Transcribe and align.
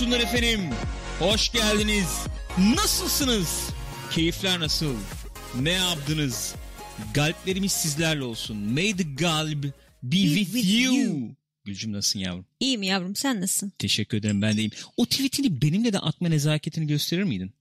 buyursunlar 0.00 0.20
efendim. 0.20 0.60
Hoş 1.18 1.52
geldiniz. 1.52 2.08
Nasılsınız? 2.58 3.70
Keyifler 4.10 4.60
nasıl? 4.60 4.94
Ne 5.60 5.70
yaptınız? 5.70 6.54
Galplerimiz 7.14 7.72
sizlerle 7.72 8.24
olsun. 8.24 8.56
May 8.56 8.96
the 8.96 9.02
galb 9.02 9.64
be 10.02 10.16
with, 10.16 10.52
with 10.52 10.80
you. 10.80 10.94
you. 10.94 11.36
Gülcüm 11.64 11.92
nasılsın 11.92 12.18
yavrum? 12.18 12.46
İyiyim 12.60 12.82
yavrum 12.82 13.16
sen 13.16 13.40
nasılsın? 13.40 13.72
Teşekkür 13.78 14.18
ederim 14.18 14.42
ben 14.42 14.56
de 14.56 14.60
iyiyim. 14.60 14.72
O 14.96 15.06
tweetini 15.06 15.62
benimle 15.62 15.92
de 15.92 15.98
atma 15.98 16.28
nezaketini 16.28 16.86
gösterir 16.86 17.22
miydin? 17.22 17.52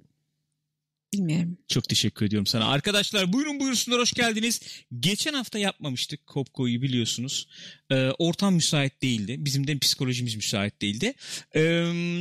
Bilmiyorum. 1.14 1.58
Çok 1.68 1.90
teşekkür 1.90 2.26
ediyorum 2.26 2.46
sana. 2.46 2.66
Arkadaşlar 2.66 3.34
buyurun 3.34 3.60
buyursunlar 3.60 4.00
hoş 4.00 4.14
geldiniz. 4.14 4.62
Geçen 5.00 5.34
hafta 5.34 5.60
yapmamıştık 5.60 6.28
Kopko'yu 6.28 6.82
biliyorsunuz. 6.82 7.48
Ee, 7.92 8.10
ortam 8.18 8.56
müsait 8.56 9.02
değildi. 9.02 9.36
Bizim 9.40 9.68
de 9.68 9.78
psikolojimiz 9.80 10.36
müsait 10.36 10.82
değildi. 10.82 11.14
Ee, 11.56 11.62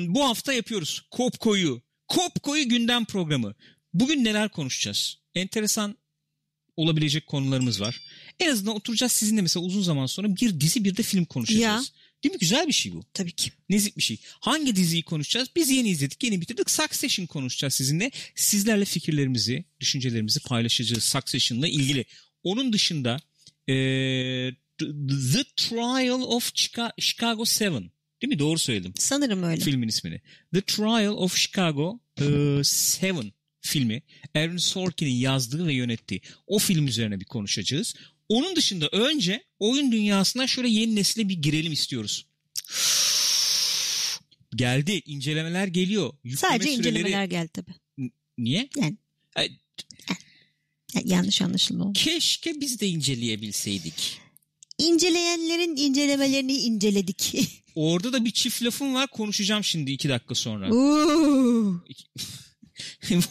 bu 0.08 0.24
hafta 0.24 0.52
yapıyoruz 0.52 1.02
Kopko'yu. 1.10 1.82
Kopko'yu 2.08 2.68
gündem 2.68 3.04
programı. 3.04 3.54
Bugün 3.94 4.24
neler 4.24 4.48
konuşacağız? 4.48 5.18
Enteresan 5.34 5.96
olabilecek 6.76 7.26
konularımız 7.26 7.80
var. 7.80 8.00
En 8.40 8.50
azından 8.50 8.76
oturacağız 8.76 9.12
sizinle 9.12 9.42
mesela 9.42 9.66
uzun 9.66 9.82
zaman 9.82 10.06
sonra 10.06 10.36
bir 10.36 10.60
dizi 10.60 10.84
bir 10.84 10.96
de 10.96 11.02
film 11.02 11.24
konuşacağız. 11.24 11.92
Değil 12.26 12.34
mi? 12.34 12.38
Güzel 12.40 12.66
bir 12.68 12.72
şey 12.72 12.92
bu. 12.92 13.04
Tabii 13.14 13.32
ki. 13.32 13.50
Nezik 13.68 13.96
bir 13.96 14.02
şey. 14.02 14.16
Hangi 14.40 14.76
diziyi 14.76 15.02
konuşacağız? 15.02 15.48
Biz 15.56 15.70
yeni 15.70 15.88
izledik, 15.88 16.24
yeni 16.24 16.40
bitirdik. 16.40 16.70
Succession 16.70 17.26
konuşacağız 17.26 17.74
sizinle. 17.74 18.10
Sizlerle 18.34 18.84
fikirlerimizi, 18.84 19.64
düşüncelerimizi 19.80 20.40
paylaşacağız 20.40 21.04
Succession'la 21.04 21.68
ilgili. 21.68 22.04
Onun 22.42 22.72
dışında 22.72 23.16
e, 23.68 23.74
The 25.32 25.44
Trial 25.56 26.20
of 26.20 26.52
Chica- 26.54 26.92
Chicago 27.00 27.44
7. 27.60 27.90
Değil 28.22 28.28
mi? 28.28 28.38
Doğru 28.38 28.58
söyledim 28.58 28.92
Sanırım 28.98 29.42
öyle. 29.42 29.60
filmin 29.64 29.88
ismini. 29.88 30.20
The 30.54 30.60
Trial 30.60 31.12
of 31.16 31.36
Chicago 31.36 32.00
7 32.20 33.32
filmi. 33.60 34.02
Aaron 34.34 34.56
Sorkin'in 34.56 35.14
yazdığı 35.14 35.66
ve 35.66 35.74
yönettiği 35.74 36.20
o 36.46 36.58
film 36.58 36.86
üzerine 36.86 37.20
bir 37.20 37.24
konuşacağız. 37.24 37.94
Onun 38.28 38.56
dışında 38.56 38.88
önce 38.88 39.44
oyun 39.58 39.92
dünyasına 39.92 40.46
şöyle 40.46 40.68
yeni 40.68 40.94
nesile 40.96 41.28
bir 41.28 41.34
girelim 41.34 41.72
istiyoruz. 41.72 42.26
Geldi. 44.56 45.02
incelemeler 45.06 45.66
geliyor. 45.66 46.12
Yükleme 46.24 46.52
Sadece 46.52 46.70
süreleri- 46.70 46.78
incelemeler 46.78 47.24
geldi 47.24 47.50
tabii. 47.52 47.74
Niye? 48.38 48.68
Yani. 48.76 48.96
Ay, 49.36 49.50
yanlış 51.04 51.42
anlaşılma 51.42 51.84
oldu. 51.84 51.92
Keşke 51.98 52.60
biz 52.60 52.80
de 52.80 52.86
inceleyebilseydik. 52.88 54.20
İnceleyenlerin 54.78 55.76
incelemelerini 55.76 56.52
inceledik. 56.52 57.34
Orada 57.74 58.12
da 58.12 58.24
bir 58.24 58.30
çift 58.30 58.62
lafım 58.62 58.94
var. 58.94 59.06
Konuşacağım 59.06 59.64
şimdi 59.64 59.90
iki 59.90 60.08
dakika 60.08 60.34
sonra. 60.34 60.70
Oo. 60.74 61.74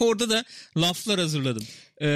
Orada 0.00 0.30
da 0.30 0.44
laflar 0.76 1.20
hazırladım. 1.20 1.66
Ee, 2.02 2.06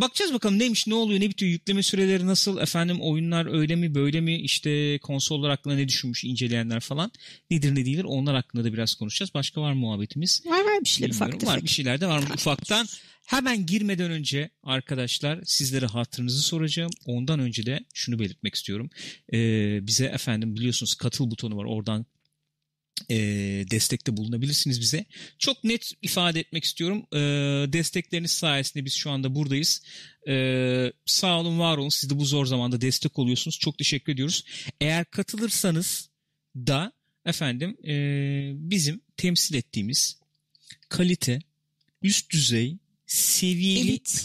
bakacağız 0.00 0.34
bakalım 0.34 0.58
neymiş, 0.58 0.86
ne 0.86 0.94
oluyor, 0.94 1.20
ne 1.20 1.28
bitiyor, 1.30 1.52
yükleme 1.52 1.82
süreleri 1.82 2.26
nasıl, 2.26 2.58
efendim 2.58 3.00
oyunlar 3.00 3.58
öyle 3.58 3.76
mi, 3.76 3.94
böyle 3.94 4.20
mi, 4.20 4.36
işte 4.36 4.98
konsollar 4.98 5.50
hakkında 5.50 5.74
ne 5.74 5.88
düşünmüş 5.88 6.24
inceleyenler 6.24 6.80
falan. 6.80 7.12
Nedir 7.50 7.74
ne 7.74 7.84
değildir 7.86 8.04
onlar 8.04 8.34
hakkında 8.34 8.64
da 8.64 8.72
biraz 8.72 8.94
konuşacağız. 8.94 9.34
Başka 9.34 9.60
var 9.60 9.72
mı 9.72 9.80
muhabbetimiz? 9.80 10.42
var 10.46 10.60
var 10.60 10.80
bir 10.84 10.88
şeyler 10.88 11.14
ufak 11.14 11.34
Var 11.34 11.38
tefek. 11.38 11.62
bir 11.62 11.68
şeyler 11.68 12.00
de 12.00 12.06
varmış 12.06 12.30
ufaktan. 12.34 12.86
Hemen 13.26 13.66
girmeden 13.66 14.10
önce 14.10 14.50
arkadaşlar 14.62 15.38
sizlere 15.44 15.86
hatırınızı 15.86 16.42
soracağım. 16.42 16.90
Ondan 17.06 17.40
önce 17.40 17.66
de 17.66 17.80
şunu 17.94 18.18
belirtmek 18.18 18.54
istiyorum. 18.54 18.90
Ee, 19.32 19.86
bize 19.86 20.04
efendim 20.04 20.56
biliyorsunuz 20.56 20.94
katıl 20.94 21.30
butonu 21.30 21.56
var 21.56 21.64
oradan 21.64 22.06
e, 23.10 23.16
destekte 23.70 24.16
bulunabilirsiniz 24.16 24.80
bize. 24.80 25.04
Çok 25.38 25.64
net 25.64 25.92
ifade 26.02 26.40
etmek 26.40 26.64
istiyorum. 26.64 27.06
E, 27.12 27.18
destekleriniz 27.72 28.30
sayesinde 28.30 28.84
biz 28.84 28.94
şu 28.94 29.10
anda 29.10 29.34
buradayız. 29.34 29.82
E, 30.28 30.92
sağ 31.06 31.40
olun 31.40 31.58
var 31.58 31.78
olun. 31.78 31.88
Siz 31.88 32.10
de 32.10 32.18
bu 32.18 32.24
zor 32.24 32.46
zamanda 32.46 32.80
destek 32.80 33.18
oluyorsunuz. 33.18 33.58
Çok 33.58 33.78
teşekkür 33.78 34.12
ediyoruz. 34.12 34.44
Eğer 34.80 35.04
katılırsanız 35.04 36.08
da 36.56 36.92
efendim 37.26 37.76
e, 37.86 37.94
bizim 38.54 39.00
temsil 39.16 39.54
ettiğimiz 39.54 40.20
kalite, 40.88 41.38
üst 42.02 42.32
düzey, 42.32 42.78
seviyeli 43.16 43.90
Elit. 43.90 44.24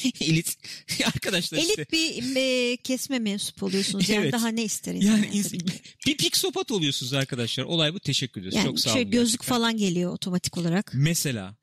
elit 0.20 0.56
arkadaşlar 1.06 1.58
işte. 1.58 1.72
Elit 1.72 1.92
bir 1.92 2.36
e, 2.36 2.76
kesme 2.76 3.18
mensup 3.18 3.62
oluyorsunuz. 3.62 4.08
Yani 4.08 4.22
Evet. 4.22 4.32
daha 4.32 4.48
ne 4.48 4.64
isteriz? 4.64 5.04
Yani 5.04 5.20
yani 5.26 5.36
ins- 5.36 5.70
bir 6.06 6.16
piksopat 6.16 6.70
oluyorsunuz 6.70 7.12
arkadaşlar. 7.12 7.64
Olay 7.64 7.94
bu. 7.94 8.00
Teşekkür 8.00 8.40
ediyoruz. 8.40 8.56
Yani 8.56 8.66
Çok 8.66 8.80
sağ 8.80 8.90
şöyle 8.90 9.02
olun. 9.02 9.10
gözlük 9.10 9.40
gerçekten. 9.40 9.56
falan 9.56 9.76
geliyor 9.76 10.12
otomatik 10.12 10.58
olarak. 10.58 10.90
Mesela 10.94 11.56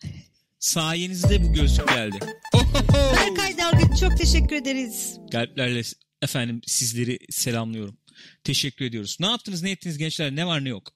sayenizde 0.59 1.43
bu 1.43 1.53
gözlük 1.53 1.87
geldi. 1.87 2.19
Berkay 2.93 3.57
Dalgıç 3.57 3.99
çok 3.99 4.17
teşekkür 4.17 4.55
ederiz. 4.55 5.17
Galplerle 5.31 5.81
efendim 6.21 6.61
sizleri 6.67 7.19
selamlıyorum. 7.29 7.97
Teşekkür 8.43 8.85
ediyoruz. 8.85 9.17
Ne 9.19 9.25
yaptınız 9.27 9.61
ne 9.63 9.71
ettiniz 9.71 9.97
gençler 9.97 10.35
ne 10.35 10.45
var 10.47 10.63
ne 10.63 10.69
yok. 10.69 10.91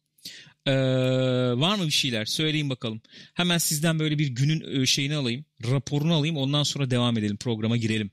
Ee, 0.65 0.71
var 1.59 1.75
mı 1.77 1.85
bir 1.85 1.91
şeyler 1.91 2.25
söyleyin 2.25 2.69
bakalım. 2.69 3.01
Hemen 3.33 3.57
sizden 3.57 3.99
böyle 3.99 4.19
bir 4.19 4.27
günün 4.27 4.81
e, 4.81 4.85
şeyini 4.85 5.15
alayım. 5.15 5.45
Raporunu 5.65 6.13
alayım 6.13 6.37
ondan 6.37 6.63
sonra 6.63 6.91
devam 6.91 7.17
edelim 7.17 7.37
programa 7.37 7.77
girelim. 7.77 8.11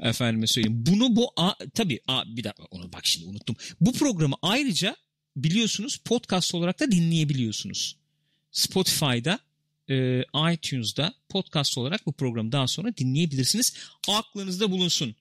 Efendime 0.00 0.46
söyleyeyim. 0.46 0.84
Bunu 0.86 1.16
bu 1.16 1.32
a, 1.36 1.52
tabii 1.74 2.00
a, 2.08 2.22
bir 2.36 2.44
dakika 2.44 2.64
onu 2.70 2.92
bak 2.92 3.06
şimdi 3.06 3.26
unuttum. 3.26 3.56
Bu 3.80 3.92
programı 3.92 4.34
ayrıca 4.42 4.96
biliyorsunuz 5.36 5.96
podcast 5.96 6.54
olarak 6.54 6.80
da 6.80 6.92
dinleyebiliyorsunuz. 6.92 7.96
Spotify'da 8.52 9.38
e, 9.90 10.22
iTunes'da 10.54 11.14
podcast 11.28 11.78
olarak 11.78 12.06
bu 12.06 12.12
programı 12.12 12.52
daha 12.52 12.66
sonra 12.66 12.96
dinleyebilirsiniz. 12.96 13.74
Aklınızda 14.08 14.70
bulunsun. 14.70 15.14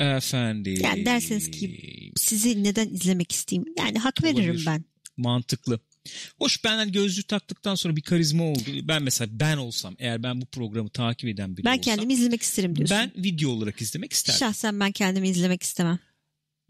Efendim. 0.00 0.78
Yani 0.82 1.04
derseniz 1.06 1.50
ki- 1.50 2.12
Sizi 2.16 2.64
neden 2.64 2.88
izlemek 2.88 3.32
isteyeyim? 3.32 3.74
Yani 3.78 3.98
hak 3.98 4.24
veririm 4.24 4.44
Olabilir. 4.44 4.66
ben. 4.66 4.84
Mantıklı. 5.16 5.80
Hoş 6.38 6.64
ben 6.64 6.76
hani 6.76 6.92
gözlük 6.92 7.28
taktıktan 7.28 7.74
sonra 7.74 7.96
bir 7.96 8.02
karizma 8.02 8.44
oldu. 8.44 8.60
Ben 8.82 9.02
mesela 9.02 9.28
ben 9.32 9.56
olsam 9.56 9.94
eğer 9.98 10.22
ben 10.22 10.40
bu 10.40 10.46
programı 10.46 10.88
takip 10.88 11.28
eden 11.30 11.56
biri 11.56 11.64
Ben 11.64 11.70
olsam. 11.70 11.80
kendimi 11.82 12.12
izlemek 12.14 12.42
isterim 12.42 12.76
diyorsun. 12.76 12.96
Ben 12.96 13.12
video 13.24 13.50
olarak 13.50 13.80
izlemek 13.80 14.12
isterdim. 14.12 14.38
Şahsen 14.38 14.80
ben 14.80 14.92
kendimi 14.92 15.28
izlemek 15.28 15.62
istemem. 15.62 15.98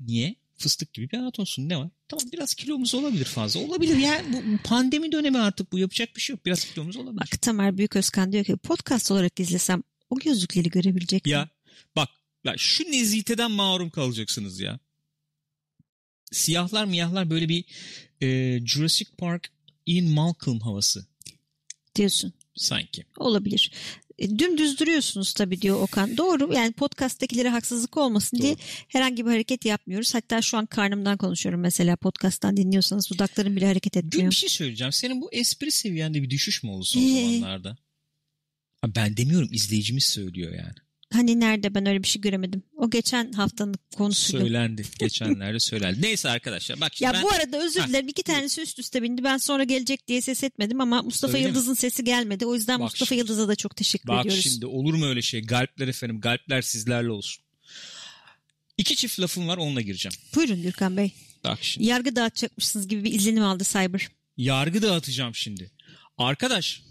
Niye? 0.01 0.35
Fıstık 0.59 0.93
gibi 0.95 1.11
bir 1.11 1.19
hayat 1.19 1.39
olsun. 1.39 1.69
Ne 1.69 1.77
var? 1.77 1.89
Tamam 2.09 2.25
biraz 2.33 2.55
kilomuz 2.55 2.95
olabilir 2.95 3.25
fazla. 3.25 3.61
Olabilir 3.61 3.97
ya. 3.97 4.23
Bu 4.33 4.43
pandemi 4.65 5.13
dönemi 5.13 5.39
artık 5.39 5.73
bu. 5.73 5.79
Yapacak 5.79 6.17
bir 6.17 6.21
şey 6.21 6.35
yok. 6.35 6.47
Biraz 6.47 6.65
kilomuz 6.65 6.97
olabilir. 6.97 7.21
Bak 7.21 7.43
Tamer 7.43 7.79
Büyüközkan 7.79 8.33
diyor 8.33 8.45
ki 8.45 8.57
podcast 8.57 9.11
olarak 9.11 9.41
izlesem 9.41 9.83
o 10.11 10.17
gözlükleri 10.19 10.71
görebilecek 10.71 11.25
miyim? 11.25 11.39
Ya 11.39 11.49
bak 11.97 12.09
ya 12.45 12.55
şu 12.57 12.85
neziteden 12.85 13.51
mahrum 13.51 13.91
kalacaksınız 13.91 14.61
ya. 14.61 14.79
Siyahlar 16.33 16.85
miyahlar 16.85 17.31
böyle 17.31 17.49
bir 17.49 17.65
e, 18.23 18.61
Jurassic 18.67 19.11
Park 19.19 19.51
Ian 19.87 20.07
Malcolm 20.07 20.61
havası 20.61 21.07
diyorsun. 21.97 22.33
sanki. 22.57 23.05
Olabilir. 23.17 23.73
E, 24.19 24.39
dümdüz 24.39 24.81
duruyorsunuz 24.81 25.33
tabii 25.33 25.61
diyor 25.63 25.81
Okan. 25.83 26.17
Doğru 26.17 26.55
yani 26.55 26.73
podcast'takilere 26.73 27.49
haksızlık 27.49 27.97
olmasın 27.97 28.37
diye 28.39 28.53
Doğru. 28.55 28.63
herhangi 28.89 29.27
bir 29.27 29.31
hareket 29.31 29.65
yapmıyoruz. 29.65 30.15
Hatta 30.15 30.43
şu 30.43 30.57
an 30.59 30.67
karnımdan 30.67 31.17
konuşuyorum 31.17 31.61
mesela 31.61 31.97
podcast'tan 31.97 32.57
dinliyorsanız 32.57 33.11
dudaklarım 33.11 33.57
bile 33.57 33.67
hareket 33.67 33.97
etmiyor. 33.97 34.31
bir 34.31 34.37
şey 34.37 34.49
söyleyeceğim. 34.49 34.93
Senin 34.93 35.21
bu 35.21 35.33
espri 35.33 35.71
seviyende 35.71 36.23
bir 36.23 36.31
düşüş 36.31 36.63
mü 36.63 36.71
oldu 36.71 36.85
son 36.85 37.01
Ee? 37.03 37.15
zamanlarda? 37.25 37.77
Ben 38.87 39.17
demiyorum 39.17 39.49
izleyicimiz 39.53 40.05
söylüyor 40.05 40.53
yani. 40.55 40.75
Hani 41.13 41.41
nerede 41.41 41.75
ben 41.75 41.87
öyle 41.87 42.03
bir 42.03 42.09
şey 42.09 42.23
göremedim. 42.23 42.63
O 42.77 42.91
geçen 42.91 43.33
haftanın 43.33 43.75
konusuydu. 43.97 44.43
Söylendi. 44.45 44.83
Geçenlerde 44.99 45.61
söylendi. 45.61 46.03
Neyse 46.03 46.31
arkadaşlar 46.31 46.81
bak 46.81 46.93
şimdi 46.95 47.05
Ya 47.07 47.13
ben... 47.15 47.23
bu 47.23 47.31
arada 47.31 47.65
özür 47.65 47.81
Ha, 47.81 47.89
dilerim 47.89 48.09
iki 48.09 48.23
tanesi 48.23 48.61
üst 48.63 48.79
üste 48.79 49.03
bindi. 49.03 49.25
Ben 49.25 49.37
sonra 49.37 49.65
gelecek 49.65 50.09
diye 50.09 50.21
ses 50.21 50.43
etmedim 50.45 50.81
ama 50.81 51.03
Mustafa 51.03 51.33
Öyle 51.37 51.47
mi? 51.47 51.49
Yıldız'ın 51.49 51.75
sesi 51.75 52.05
gelmedi. 52.05 52.47
O 52.47 52.55
yüzden 52.55 52.81
Bak 52.81 52.85
Mustafa 52.85 53.09
şimdi. 53.09 53.19
Yıldız'a 53.19 53.49
da 53.49 53.57
çok 53.57 53.77
teşekkür 53.77 54.09
Bak 54.09 54.27
ediyoruz. 54.27 54.45
şimdi 54.45 54.67
olur 54.67 54.95
mu 54.95 55.07
öyle 55.07 55.23
şey? 55.23 55.43
Galpler 55.43 55.89
efendim. 55.89 56.21
Galpler 56.21 56.63
sizlerle 56.63 57.11
olsun. 57.11 57.45
İki 58.79 58.97
çift 58.97 59.21
lafım 59.21 59.49
var 59.49 59.57
onunla 59.59 59.81
gireceğim. 59.81 60.15
Buyurun 60.35 60.63
Gürkan 60.63 60.97
Bey. 60.97 61.13
Bak 61.45 61.59
şimdi. 61.63 61.87
Yargı 61.87 62.17
dağıtacakmışsınız 62.17 62.89
gibi 62.89 63.05
bir 63.05 63.13
izlenim 63.13 63.43
aldı 63.43 63.65
Cyber. 63.65 64.09
Yargı 64.37 64.83
dağıtacağım 64.83 65.35
şimdi. 65.35 65.71
Arkadaş 66.19 66.83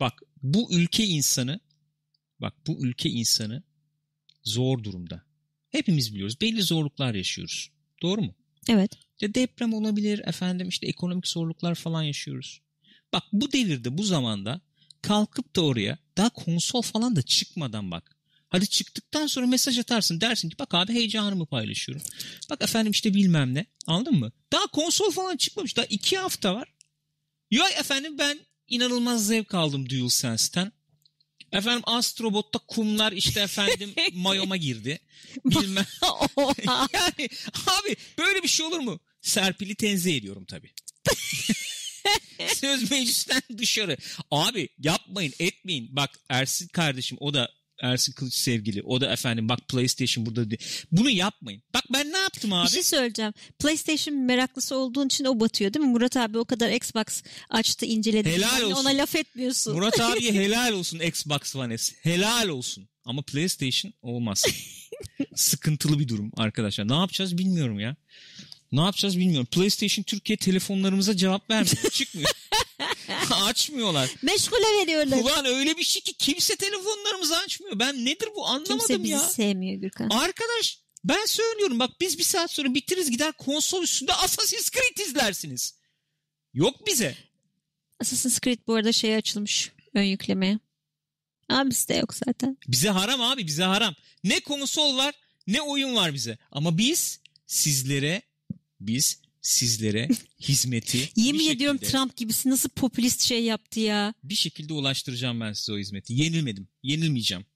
bak 0.00 0.12
bu 0.42 0.72
ülke 0.72 1.04
insanı 1.04 1.60
bak 2.44 2.54
bu 2.66 2.86
ülke 2.86 3.10
insanı 3.10 3.62
zor 4.44 4.84
durumda. 4.84 5.22
Hepimiz 5.70 6.14
biliyoruz. 6.14 6.40
Belli 6.40 6.62
zorluklar 6.62 7.14
yaşıyoruz. 7.14 7.70
Doğru 8.02 8.22
mu? 8.22 8.34
Evet. 8.68 8.92
İşte 9.12 9.34
deprem 9.34 9.74
olabilir 9.74 10.18
efendim 10.18 10.68
işte 10.68 10.86
ekonomik 10.86 11.28
zorluklar 11.28 11.74
falan 11.74 12.02
yaşıyoruz. 12.02 12.60
Bak 13.12 13.22
bu 13.32 13.52
devirde 13.52 13.98
bu 13.98 14.02
zamanda 14.02 14.60
kalkıp 15.02 15.56
da 15.56 15.64
oraya 15.64 15.98
daha 16.16 16.28
konsol 16.30 16.82
falan 16.82 17.16
da 17.16 17.22
çıkmadan 17.22 17.90
bak. 17.90 18.16
Hadi 18.48 18.68
çıktıktan 18.68 19.26
sonra 19.26 19.46
mesaj 19.46 19.78
atarsın. 19.78 20.20
Dersin 20.20 20.48
ki 20.48 20.58
bak 20.58 20.74
abi 20.74 20.92
heyecanımı 20.92 21.46
paylaşıyorum. 21.46 22.06
Bak 22.50 22.62
efendim 22.62 22.92
işte 22.92 23.14
bilmem 23.14 23.54
ne. 23.54 23.66
Anladın 23.86 24.14
mı? 24.14 24.32
Daha 24.52 24.66
konsol 24.66 25.10
falan 25.10 25.36
çıkmamış. 25.36 25.76
Daha 25.76 25.86
iki 25.86 26.18
hafta 26.18 26.54
var. 26.54 26.74
Ya 27.50 27.68
efendim 27.68 28.18
ben 28.18 28.38
inanılmaz 28.68 29.26
zevk 29.26 29.54
aldım 29.54 29.88
DualSense'ten. 29.88 30.72
Efendim 31.54 31.82
Astrobot'ta 31.84 32.58
kumlar 32.58 33.12
işte 33.12 33.40
efendim 33.40 33.94
mayoma 34.12 34.56
girdi. 34.56 34.98
Bilmem. 35.44 35.86
Yani 36.92 37.28
abi 37.66 37.96
böyle 38.18 38.42
bir 38.42 38.48
şey 38.48 38.66
olur 38.66 38.80
mu? 38.80 39.00
Serpil'i 39.20 39.74
tenzih 39.74 40.16
ediyorum 40.16 40.44
tabii. 40.44 40.70
Söz 42.54 42.90
meclisten 42.90 43.42
dışarı. 43.58 43.96
Abi 44.30 44.68
yapmayın 44.78 45.34
etmeyin. 45.38 45.96
Bak 45.96 46.10
Ersin 46.28 46.68
kardeşim 46.68 47.18
o 47.20 47.34
da 47.34 47.50
Ersin 47.82 48.12
Kılıç 48.12 48.34
sevgili. 48.34 48.82
O 48.82 49.00
da 49.00 49.12
efendim 49.12 49.48
bak 49.48 49.58
PlayStation 49.68 50.26
burada. 50.26 50.50
de- 50.50 50.56
Bunu 50.92 51.10
yapmayın. 51.10 51.62
Bak 51.74 51.84
ben 51.92 52.12
ne 52.12 52.16
yaptım 52.18 52.52
abi? 52.52 52.66
Bir 52.66 52.72
şey 52.72 52.82
söyleyeceğim. 52.82 53.32
PlayStation 53.58 54.16
meraklısı 54.18 54.76
olduğun 54.76 55.06
için 55.06 55.24
o 55.24 55.40
batıyor 55.40 55.74
değil 55.74 55.84
mi? 55.86 55.92
Murat 55.92 56.16
abi 56.16 56.38
o 56.38 56.44
kadar 56.44 56.70
Xbox 56.70 57.22
açtı 57.50 57.86
inceledi. 57.86 58.28
Helal 58.30 58.60
de 58.60 58.64
olsun. 58.64 58.80
Ona 58.80 58.88
laf 58.90 59.14
etmiyorsun. 59.16 59.74
Murat 59.74 60.00
abiye 60.00 60.32
helal 60.32 60.72
olsun 60.72 60.98
Xbox 60.98 61.56
One 61.56 61.78
S. 61.78 61.94
Helal 62.02 62.48
olsun. 62.48 62.88
Ama 63.04 63.22
PlayStation 63.22 63.92
olmaz. 64.02 64.44
Sıkıntılı 65.34 65.98
bir 65.98 66.08
durum 66.08 66.32
arkadaşlar. 66.36 66.88
Ne 66.88 66.94
yapacağız 66.94 67.38
bilmiyorum 67.38 67.80
ya. 67.80 67.96
Ne 68.72 68.80
yapacağız 68.80 69.18
bilmiyorum. 69.18 69.48
PlayStation 69.50 70.02
Türkiye 70.02 70.36
telefonlarımıza 70.36 71.16
cevap 71.16 71.50
vermiyor. 71.50 71.76
Çıkmıyor. 71.92 72.30
Açmıyorlar. 73.30 74.10
Meşgule 74.22 74.80
veriyorlar. 74.80 75.18
Ulan 75.18 75.44
öyle 75.46 75.76
bir 75.76 75.84
şey 75.84 76.02
ki 76.02 76.12
kimse 76.14 76.56
telefonlarımızı 76.56 77.36
açmıyor. 77.38 77.78
Ben 77.78 78.04
nedir 78.04 78.28
bu 78.36 78.46
anlamadım 78.46 78.78
Kimse 78.78 79.02
bizi 79.02 79.12
ya. 79.12 79.20
sevmiyor 79.20 79.80
Gürkan. 79.80 80.08
Arkadaş 80.10 80.78
ben 81.04 81.24
söylüyorum 81.26 81.78
bak 81.78 81.90
biz 82.00 82.18
bir 82.18 82.24
saat 82.24 82.50
sonra 82.50 82.74
bitiririz 82.74 83.10
gider 83.10 83.32
konsol 83.32 83.82
üstünde 83.82 84.12
Assassin's 84.14 84.70
Creed 84.70 85.06
izlersiniz. 85.06 85.74
Yok 86.54 86.86
bize. 86.86 87.16
Assassin's 88.00 88.40
Creed 88.40 88.58
bu 88.66 88.74
arada 88.74 88.92
şeye 88.92 89.16
açılmış 89.16 89.72
ön 89.94 90.02
yüklemeye. 90.02 90.58
Ama 91.48 91.70
bizde 91.70 91.94
yok 91.94 92.14
zaten. 92.26 92.58
Bize 92.68 92.88
haram 92.88 93.20
abi 93.20 93.46
bize 93.46 93.62
haram. 93.64 93.94
Ne 94.24 94.40
konsol 94.40 94.96
var 94.96 95.14
ne 95.46 95.62
oyun 95.62 95.94
var 95.94 96.14
bize. 96.14 96.38
Ama 96.50 96.78
biz 96.78 97.20
sizlere 97.46 98.22
biz 98.80 99.20
sizlere 99.44 100.08
hizmeti 100.40 101.08
Yemin 101.16 101.48
ediyorum 101.48 101.78
şekilde, 101.78 101.98
Trump 101.98 102.16
gibisi 102.16 102.50
nasıl 102.50 102.68
popülist 102.68 103.22
şey 103.22 103.44
yaptı 103.44 103.80
ya. 103.80 104.14
bir 104.22 104.34
şekilde 104.34 104.72
ulaştıracağım 104.72 105.40
ben 105.40 105.52
size 105.52 105.72
o 105.72 105.78
hizmeti. 105.78 106.12
Yenilmedim. 106.14 106.68
Yenilmeyeceğim. 106.82 107.46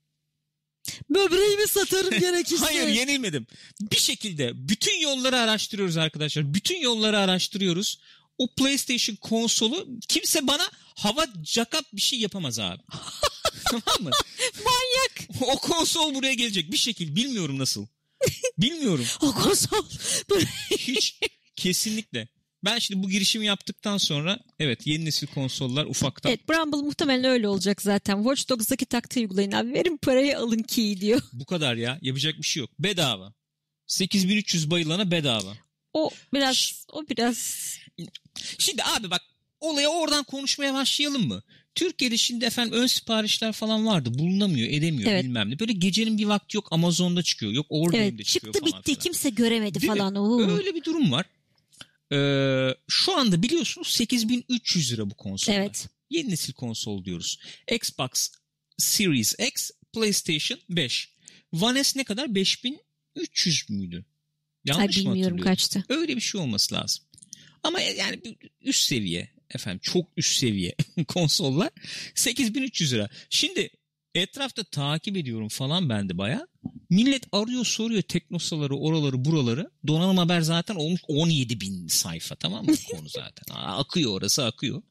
Böbreğimi 1.10 1.68
satarım 1.68 2.10
gerekirse. 2.20 2.64
Hayır 2.64 2.88
yenilmedim. 2.88 3.46
Bir 3.80 3.98
şekilde 3.98 4.68
bütün 4.68 5.00
yolları 5.00 5.38
araştırıyoruz 5.38 5.96
arkadaşlar. 5.96 6.54
Bütün 6.54 6.80
yolları 6.80 7.18
araştırıyoruz. 7.18 8.00
O 8.38 8.54
PlayStation 8.54 9.16
konsolu 9.16 9.88
kimse 10.08 10.46
bana 10.46 10.70
hava 10.94 11.26
cakap 11.42 11.84
bir 11.92 12.00
şey 12.00 12.18
yapamaz 12.18 12.58
abi. 12.58 12.82
tamam 13.70 14.02
mı? 14.02 14.10
Manyak. 14.64 15.28
O 15.40 15.58
konsol 15.58 16.14
buraya 16.14 16.34
gelecek 16.34 16.72
bir 16.72 16.76
şekil. 16.76 17.16
Bilmiyorum 17.16 17.58
nasıl. 17.58 17.86
Bilmiyorum. 18.58 19.06
O 19.20 19.32
konsol. 19.32 19.84
Hiç 20.70 21.18
kesinlikle. 21.58 22.28
Ben 22.64 22.78
şimdi 22.78 23.02
bu 23.02 23.10
girişimi 23.10 23.46
yaptıktan 23.46 23.98
sonra 23.98 24.38
evet 24.58 24.86
yeni 24.86 25.04
nesil 25.04 25.26
konsollar 25.26 25.86
ufaktan 25.86 26.30
evet 26.30 26.48
Bramble 26.48 26.76
muhtemelen 26.76 27.24
öyle 27.24 27.48
olacak 27.48 27.82
zaten. 27.82 28.16
Watch 28.16 28.48
Dogs'daki 28.48 28.86
taktiği 28.86 29.20
uygulayın 29.20 29.52
abi. 29.52 29.72
Verin 29.72 29.96
parayı 29.96 30.38
alın 30.38 30.62
key 30.62 31.00
diyor. 31.00 31.22
bu 31.32 31.44
kadar 31.44 31.74
ya. 31.74 31.98
Yapacak 32.02 32.38
bir 32.38 32.42
şey 32.42 32.60
yok. 32.60 32.70
Bedava. 32.78 33.32
8300 33.86 34.70
bayılana 34.70 35.10
bedava. 35.10 35.56
O 35.92 36.10
biraz 36.32 36.86
o 36.92 37.02
biraz 37.08 37.68
Şimdi 38.58 38.82
abi 38.82 39.10
bak 39.10 39.20
olaya 39.60 39.88
oradan 39.88 40.24
konuşmaya 40.24 40.74
başlayalım 40.74 41.28
mı? 41.28 41.42
Türkiye'de 41.74 42.16
şimdi 42.16 42.44
efendim 42.44 42.72
ön 42.78 42.86
siparişler 42.86 43.52
falan 43.52 43.86
vardı. 43.86 44.18
Bulunamıyor, 44.18 44.68
edemiyor 44.70 45.10
Evet. 45.10 45.24
bilmem 45.24 45.50
ne. 45.50 45.58
Böyle 45.58 45.72
gecenin 45.72 46.18
bir 46.18 46.24
vakti 46.24 46.56
yok 46.56 46.68
Amazon'da 46.70 47.22
çıkıyor. 47.22 47.52
Yok 47.52 47.66
oradayım 47.68 48.14
evet 48.14 48.26
çıkıyor 48.26 48.54
çıktı 48.54 48.70
falan 48.70 48.80
bitti 48.80 48.90
filan. 48.92 49.02
kimse 49.02 49.30
göremedi 49.30 49.80
Değil 49.80 49.92
mi? 49.92 49.98
falan. 49.98 50.14
Oo. 50.14 50.50
Öyle 50.50 50.74
bir 50.74 50.84
durum 50.84 51.12
var. 51.12 51.26
Ee, 52.12 52.74
şu 52.88 53.16
anda 53.16 53.42
biliyorsunuz 53.42 53.88
8300 53.88 54.92
lira 54.92 55.10
bu 55.10 55.14
konsolar. 55.14 55.56
Evet. 55.56 55.88
Yeni 56.10 56.30
nesil 56.30 56.52
konsol 56.52 57.04
diyoruz. 57.04 57.38
Xbox 57.72 58.28
Series 58.78 59.34
X, 59.38 59.70
PlayStation 59.92 60.60
5. 60.70 61.14
One 61.60 61.84
S 61.84 61.98
ne 61.98 62.04
kadar? 62.04 62.34
5300 62.34 63.70
müydü? 63.70 63.96
Ay 63.96 64.04
Yanlış 64.64 64.96
mı 64.96 65.14
bilmiyorum 65.14 65.38
kaçtı. 65.38 65.84
Öyle 65.88 66.16
bir 66.16 66.20
şey 66.20 66.40
olması 66.40 66.74
lazım. 66.74 67.04
Ama 67.62 67.80
yani 67.80 68.24
bir 68.24 68.36
üst 68.60 68.82
seviye 68.82 69.30
efendim 69.50 69.80
çok 69.82 70.08
üst 70.16 70.36
seviye 70.36 70.74
konsollar 71.08 71.70
8300 72.14 72.92
lira. 72.92 73.08
Şimdi 73.30 73.70
etrafta 74.14 74.64
takip 74.64 75.16
ediyorum 75.16 75.48
falan 75.48 75.88
ben 75.88 76.08
de 76.08 76.18
baya. 76.18 76.46
Millet 76.90 77.24
arıyor 77.32 77.64
soruyor 77.64 78.02
teknosaları 78.02 78.76
oraları 78.76 79.24
buraları. 79.24 79.70
Donanım 79.86 80.18
haber 80.18 80.40
zaten 80.40 80.74
olmuş 80.74 81.00
17 81.08 81.60
bin 81.60 81.88
sayfa 81.88 82.34
tamam 82.34 82.66
mı 82.66 82.72
konu 82.92 83.08
zaten. 83.14 83.54
Akıyor 83.54 84.12
orası 84.12 84.44
akıyor. 84.44 84.82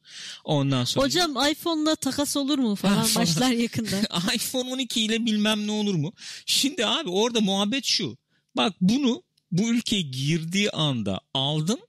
Ondan 0.43 0.83
sonra 0.83 1.05
Hocam 1.05 1.31
iPhone'la 1.51 1.95
takas 1.95 2.37
olur 2.37 2.57
mu 2.57 2.75
falan 2.75 3.03
falan. 3.03 3.25
başlar 3.27 3.51
yakında. 3.51 3.99
iPhone 4.35 4.69
12 4.71 5.01
ile 5.01 5.25
bilmem 5.25 5.67
ne 5.67 5.71
olur 5.71 5.95
mu? 5.95 6.13
Şimdi 6.45 6.85
abi 6.85 7.09
orada 7.09 7.41
muhabbet 7.41 7.85
şu. 7.85 8.17
Bak 8.55 8.73
bunu 8.81 9.23
bu 9.51 9.69
ülkeye 9.69 10.01
girdiği 10.01 10.69
anda 10.71 11.19
aldım 11.33 11.79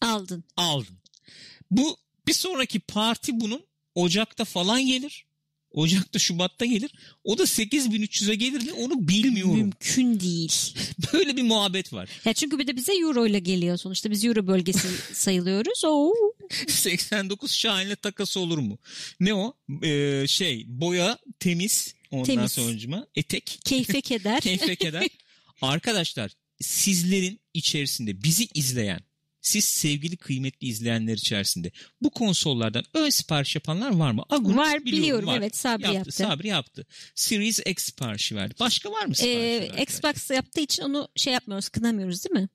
Aldın. 0.00 0.44
aldın. 0.56 0.98
Bu 1.70 1.96
bir 2.26 2.32
sonraki 2.32 2.80
parti 2.80 3.40
bunun 3.40 3.62
Ocak'ta 3.94 4.44
falan 4.44 4.86
gelir. 4.86 5.24
Ocak'ta 5.78 6.18
Şubat'ta 6.18 6.64
gelir. 6.64 6.90
O 7.24 7.38
da 7.38 7.42
8300'e 7.42 8.34
gelir 8.34 8.62
mi 8.62 8.72
onu 8.72 9.08
bilmiyorum. 9.08 9.56
Mümkün 9.56 10.20
değil. 10.20 10.52
Böyle 11.12 11.36
bir 11.36 11.42
muhabbet 11.42 11.92
var. 11.92 12.08
Ya 12.24 12.32
çünkü 12.32 12.58
bir 12.58 12.66
de 12.66 12.76
bize 12.76 12.92
euro 12.92 13.26
ile 13.26 13.38
geliyor 13.38 13.76
sonuçta. 13.76 14.10
Biz 14.10 14.24
euro 14.24 14.46
bölgesi 14.46 14.88
sayılıyoruz. 15.14 15.84
Oo. 15.84 16.12
89 16.68 17.52
şahinle 17.52 17.96
takası 17.96 18.40
olur 18.40 18.58
mu? 18.58 18.78
Ne 19.20 19.34
o? 19.34 19.54
Ee, 19.82 20.24
şey 20.28 20.64
boya 20.68 21.18
temiz 21.40 21.94
ondan 22.10 22.24
Temiz. 22.24 22.52
sonucuma 22.52 23.06
etek 23.14 23.58
Keyfe 23.64 24.00
keder. 24.00 24.40
keyfe 24.42 24.76
keder. 24.76 25.08
Arkadaşlar 25.62 26.32
sizlerin 26.60 27.40
içerisinde 27.54 28.22
bizi 28.22 28.48
izleyen 28.54 29.00
siz 29.48 29.64
sevgili 29.64 30.16
kıymetli 30.16 30.66
izleyenler 30.66 31.14
içerisinde 31.14 31.70
bu 32.00 32.10
konsollardan 32.10 32.84
ön 32.94 33.10
sipariş 33.10 33.54
yapanlar 33.54 33.90
var 33.96 34.10
mı? 34.12 34.22
Agun, 34.30 34.56
Var 34.56 34.84
biliyorum 34.84 35.26
var. 35.26 35.38
evet 35.38 35.56
Sabri 35.56 35.94
yaptı. 35.94 36.12
Sabri 36.12 36.48
yaptı. 36.48 36.86
Series 37.14 37.60
X 37.66 37.84
siparişi 37.84 38.36
verdi. 38.36 38.54
Başka 38.60 38.92
var 38.92 39.04
mı 39.06 39.14
siparişi? 39.14 39.72
Ee, 39.78 39.82
Xbox 39.82 40.30
yaptığı 40.30 40.60
için 40.60 40.82
onu 40.82 41.08
şey 41.16 41.32
yapmıyoruz, 41.32 41.68
kınamıyoruz 41.68 42.24
değil 42.24 42.40
mi? 42.40 42.48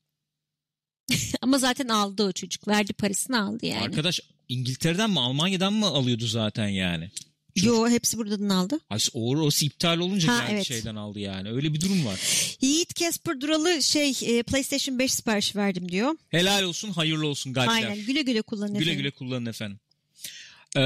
Ama 1.42 1.58
zaten 1.58 1.88
aldı 1.88 2.24
o 2.24 2.32
çocuk. 2.32 2.68
Verdi 2.68 2.94
parasını 2.94 3.42
aldı 3.42 3.66
yani. 3.66 3.82
Arkadaş 3.84 4.20
İngiltere'den 4.50 5.10
mi 5.10 5.20
Almanya'dan 5.20 5.74
mı 5.74 5.86
alıyordu 5.86 6.26
zaten 6.28 6.68
yani? 6.68 7.12
Yo 7.56 7.90
hepsi 7.90 8.18
buradan 8.18 8.50
aldı. 8.50 8.80
Ay, 8.90 9.00
orası 9.14 9.66
iptal 9.66 9.98
olunca 10.00 10.34
Ha, 10.34 10.48
evet. 10.52 10.68
şeyden 10.68 10.96
aldı 10.96 11.20
yani. 11.20 11.50
Öyle 11.52 11.74
bir 11.74 11.82
durum 11.82 12.06
var. 12.06 12.20
Yiğit 12.62 12.96
Casper 12.96 13.42
Duralı 13.42 13.84
şey 13.84 14.10
e, 14.22 14.44
PlayStation 14.44 15.00
5 15.00 15.14
sipariş 15.14 15.56
verdim 15.56 15.92
diyor. 15.92 16.16
Helal 16.30 16.64
olsun 16.64 16.90
hayırlı 16.92 17.28
olsun 17.28 17.54
galpler. 17.54 17.74
Aynen 17.74 18.06
güle 18.06 18.22
güle 18.22 18.42
kullanın 18.42 18.74
Güle 18.74 18.84
efendim. 18.84 18.98
güle 19.02 19.12
kullanın 19.12 19.46
efendim. 19.46 19.80
Ee, 20.78 20.82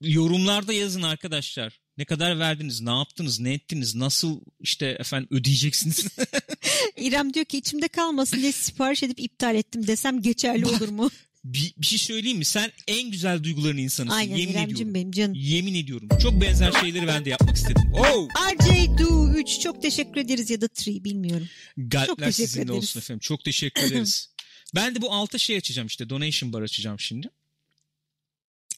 yorumlarda 0.00 0.72
yazın 0.72 1.02
arkadaşlar. 1.02 1.80
Ne 1.98 2.04
kadar 2.04 2.38
verdiniz, 2.38 2.80
ne 2.80 2.90
yaptınız, 2.90 3.40
ne 3.40 3.52
ettiniz, 3.54 3.94
nasıl 3.94 4.40
işte 4.60 4.86
efendim 4.86 5.28
ödeyeceksiniz? 5.30 6.06
İrem 6.96 7.34
diyor 7.34 7.44
ki 7.46 7.58
içimde 7.58 7.88
kalmasın 7.88 8.36
diye 8.40 8.52
sipariş 8.52 9.02
edip 9.02 9.20
iptal 9.20 9.54
ettim 9.54 9.86
desem 9.86 10.22
geçerli 10.22 10.66
olur 10.66 10.88
mu? 10.88 11.10
bir, 11.54 11.74
bir 11.78 11.86
şey 11.86 11.98
söyleyeyim 11.98 12.38
mi? 12.38 12.44
Sen 12.44 12.72
en 12.88 13.10
güzel 13.10 13.42
duyguların 13.44 13.76
insanısın. 13.76 14.16
Aynen 14.16 14.36
yemin 14.36 14.52
İremcim 14.52 14.74
ediyorum. 14.74 14.94
benim 14.94 15.12
canım. 15.12 15.34
Yemin 15.38 15.74
ediyorum. 15.74 16.08
Çok 16.22 16.40
benzer 16.40 16.72
şeyleri 16.72 17.06
ben 17.06 17.24
de 17.24 17.30
yapmak 17.30 17.56
istedim. 17.56 17.82
Oh! 17.94 18.28
RJ 18.52 18.98
Du 18.98 19.32
3 19.38 19.60
çok 19.60 19.82
teşekkür 19.82 20.20
ederiz 20.20 20.50
ya 20.50 20.60
da 20.60 20.66
3 20.80 20.86
bilmiyorum. 20.86 21.48
Galpler 21.76 22.26
teşekkür 22.26 22.32
sizinle 22.48 22.62
ederiz. 22.64 22.78
olsun 22.78 23.00
efendim. 23.00 23.20
Çok 23.20 23.44
teşekkür 23.44 23.82
ederiz. 23.92 24.30
ben 24.74 24.94
de 24.94 25.02
bu 25.02 25.12
alta 25.12 25.38
şey 25.38 25.56
açacağım 25.56 25.86
işte. 25.86 26.10
Donation 26.10 26.52
bar 26.52 26.62
açacağım 26.62 27.00
şimdi. 27.00 27.30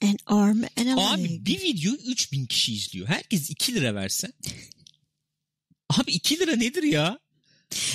An 0.03 0.17
arm 0.27 0.63
and 0.77 0.87
a 0.99 1.11
Abi 1.13 1.23
leg. 1.31 1.47
bir 1.47 1.61
video 1.63 1.93
3000 1.95 2.47
kişi 2.47 2.75
izliyor. 2.75 3.09
Herkes 3.09 3.51
2 3.51 3.75
lira 3.75 3.95
verse. 3.95 4.33
Abi 5.91 6.13
2 6.13 6.39
lira 6.39 6.57
nedir 6.57 6.83
ya? 6.83 7.19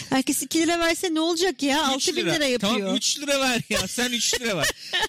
Herkes 0.10 0.44
2 0.44 0.60
lira 0.60 0.80
verse 0.80 1.14
ne 1.14 1.20
olacak 1.20 1.64
ya? 1.64 1.96
3 1.96 2.10
6 2.10 2.16
bin 2.18 2.26
lira 2.26 2.46
yapıyor. 2.46 2.80
Tamam 2.80 2.96
3 2.96 3.20
lira 3.20 3.40
ver 3.40 3.62
ya. 3.70 3.88
Sen 3.88 4.12
3 4.12 4.42
lira 4.42 4.58
ver. 4.58 4.68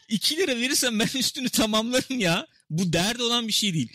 2 0.08 0.36
lira 0.36 0.56
verirsen 0.56 0.98
ben 0.98 1.08
üstünü 1.14 1.48
tamamlarım 1.50 2.18
ya. 2.18 2.46
Bu 2.70 2.92
dert 2.92 3.20
olan 3.20 3.48
bir 3.48 3.52
şey 3.52 3.74
değil. 3.74 3.88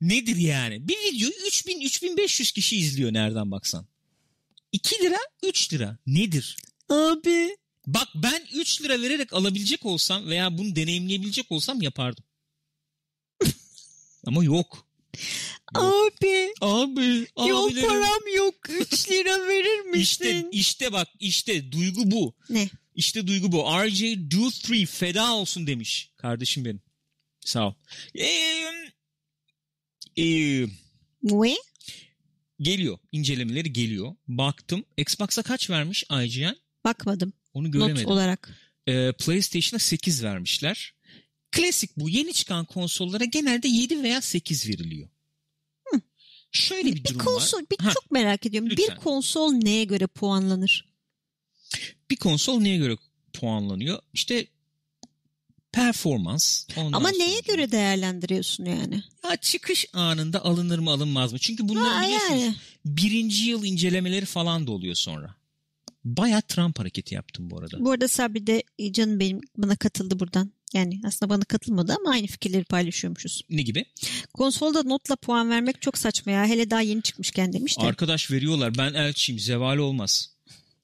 Nedir 0.00 0.36
yani? 0.36 0.88
Bir 0.88 0.98
videoyu 0.98 1.32
3000-3500 1.32 2.52
kişi 2.54 2.76
izliyor 2.76 3.12
nereden 3.12 3.50
baksan. 3.50 3.86
2 4.72 4.98
lira 5.04 5.18
3 5.42 5.72
lira. 5.72 5.98
Nedir? 6.06 6.56
Abi. 6.88 7.56
Bak 7.86 8.08
ben 8.14 8.42
3 8.54 8.82
lira 8.82 9.02
vererek 9.02 9.32
alabilecek 9.32 9.86
olsam 9.86 10.26
veya 10.26 10.58
bunu 10.58 10.76
deneyimleyebilecek 10.76 11.52
olsam 11.52 11.82
yapardım. 11.82 12.24
Ama 14.26 14.44
yok. 14.44 14.86
Abi. 15.74 16.52
Abi. 16.60 17.26
Yol 17.48 17.66
abilerim. 17.68 17.88
param 17.88 18.34
yok. 18.36 18.54
3 18.80 19.08
lira 19.10 19.48
verir 19.48 19.80
misin? 19.80 20.00
İşte, 20.00 20.48
işte 20.52 20.92
bak 20.92 21.08
işte 21.20 21.72
duygu 21.72 22.10
bu. 22.10 22.34
Ne? 22.50 22.68
İşte 22.94 23.26
duygu 23.26 23.52
bu. 23.52 23.64
RJ 23.86 24.02
Do 24.30 24.48
3 24.72 24.88
feda 24.90 25.32
olsun 25.32 25.66
demiş. 25.66 26.10
Kardeşim 26.16 26.64
benim. 26.64 26.80
Sağ 27.40 27.68
ol. 27.68 27.74
Ee, 28.14 28.62
ee, 30.16 30.66
Ne? 31.22 31.56
geliyor. 32.60 32.98
incelemeleri 33.12 33.72
geliyor. 33.72 34.14
Baktım. 34.28 34.84
Xbox'a 34.96 35.42
kaç 35.42 35.70
vermiş 35.70 36.04
IGN? 36.24 36.56
Bakmadım. 36.84 37.32
Onu 37.54 37.66
Not 37.66 37.72
göremedim. 37.72 38.06
olarak. 38.06 38.56
Ee, 38.86 39.12
PlayStation'a 39.12 39.78
8 39.78 40.24
vermişler. 40.24 40.94
Klasik 41.50 41.96
bu. 41.96 42.08
Yeni 42.08 42.32
çıkan 42.32 42.64
konsollara 42.64 43.24
genelde 43.24 43.68
7 43.68 44.02
veya 44.02 44.20
8 44.20 44.68
veriliyor. 44.68 45.08
Şöyle 46.52 46.88
bir 46.88 46.96
Bir 46.96 47.04
durum 47.04 47.18
var. 47.18 47.24
konsol, 47.24 47.60
bir 47.60 47.84
Ha, 47.84 47.90
çok 47.94 48.10
merak 48.10 48.46
ediyorum. 48.46 48.70
lütfen. 48.70 48.96
Bir 48.96 49.00
konsol 49.00 49.52
neye 49.52 49.84
göre 49.84 50.06
puanlanır? 50.06 50.92
Bir 52.10 52.16
konsol 52.16 52.60
neye 52.60 52.76
göre 52.76 52.96
puanlanıyor? 53.32 53.98
İşte 54.12 54.46
performans. 55.72 56.66
ondan 56.76 56.92
Ama 56.92 57.10
neye 57.10 57.30
sonra- 57.30 57.40
göre 57.56 57.72
değerlendiriyorsun 57.72 58.64
yani? 58.64 59.02
Ya 59.24 59.36
çıkış 59.36 59.86
anında 59.92 60.44
alınır 60.44 60.78
mı 60.78 60.90
alınmaz 60.90 61.32
mı? 61.32 61.38
Çünkü 61.38 61.68
bunların 61.68 61.94
Ha, 62.02 62.02
biliyorsunuz 62.06 62.40
yani. 62.42 62.54
birinci 62.84 63.44
yıl 63.44 63.64
incelemeleri 63.64 64.26
falan 64.26 64.66
da 64.66 64.72
oluyor 64.72 64.94
sonra. 64.94 65.34
Baya 66.04 66.40
Trump 66.40 66.78
hareketi 66.78 67.14
yaptım 67.14 67.50
bu 67.50 67.58
arada. 67.58 67.84
Bu 67.84 67.90
arada 67.90 68.08
Sabri 68.08 68.46
de 68.46 68.62
e, 68.78 68.92
canım 68.92 69.20
benim 69.20 69.40
bana 69.56 69.76
katıldı 69.76 70.20
buradan. 70.20 70.52
Yani 70.74 71.00
aslında 71.04 71.30
bana 71.30 71.44
katılmadı 71.44 71.96
ama 72.00 72.10
aynı 72.10 72.26
fikirleri 72.26 72.64
paylaşıyormuşuz. 72.64 73.42
Ne 73.50 73.62
gibi? 73.62 73.84
Konsolda 74.34 74.82
notla 74.82 75.16
puan 75.16 75.50
vermek 75.50 75.82
çok 75.82 75.98
saçma 75.98 76.32
ya. 76.32 76.46
Hele 76.46 76.70
daha 76.70 76.80
yeni 76.80 77.02
çıkmışken 77.02 77.52
demiş 77.52 77.78
de. 77.78 77.82
Arkadaş 77.82 78.30
veriyorlar 78.30 78.74
ben 78.78 78.94
elçiyim 78.94 79.38
zeval 79.38 79.76
olmaz. 79.76 80.32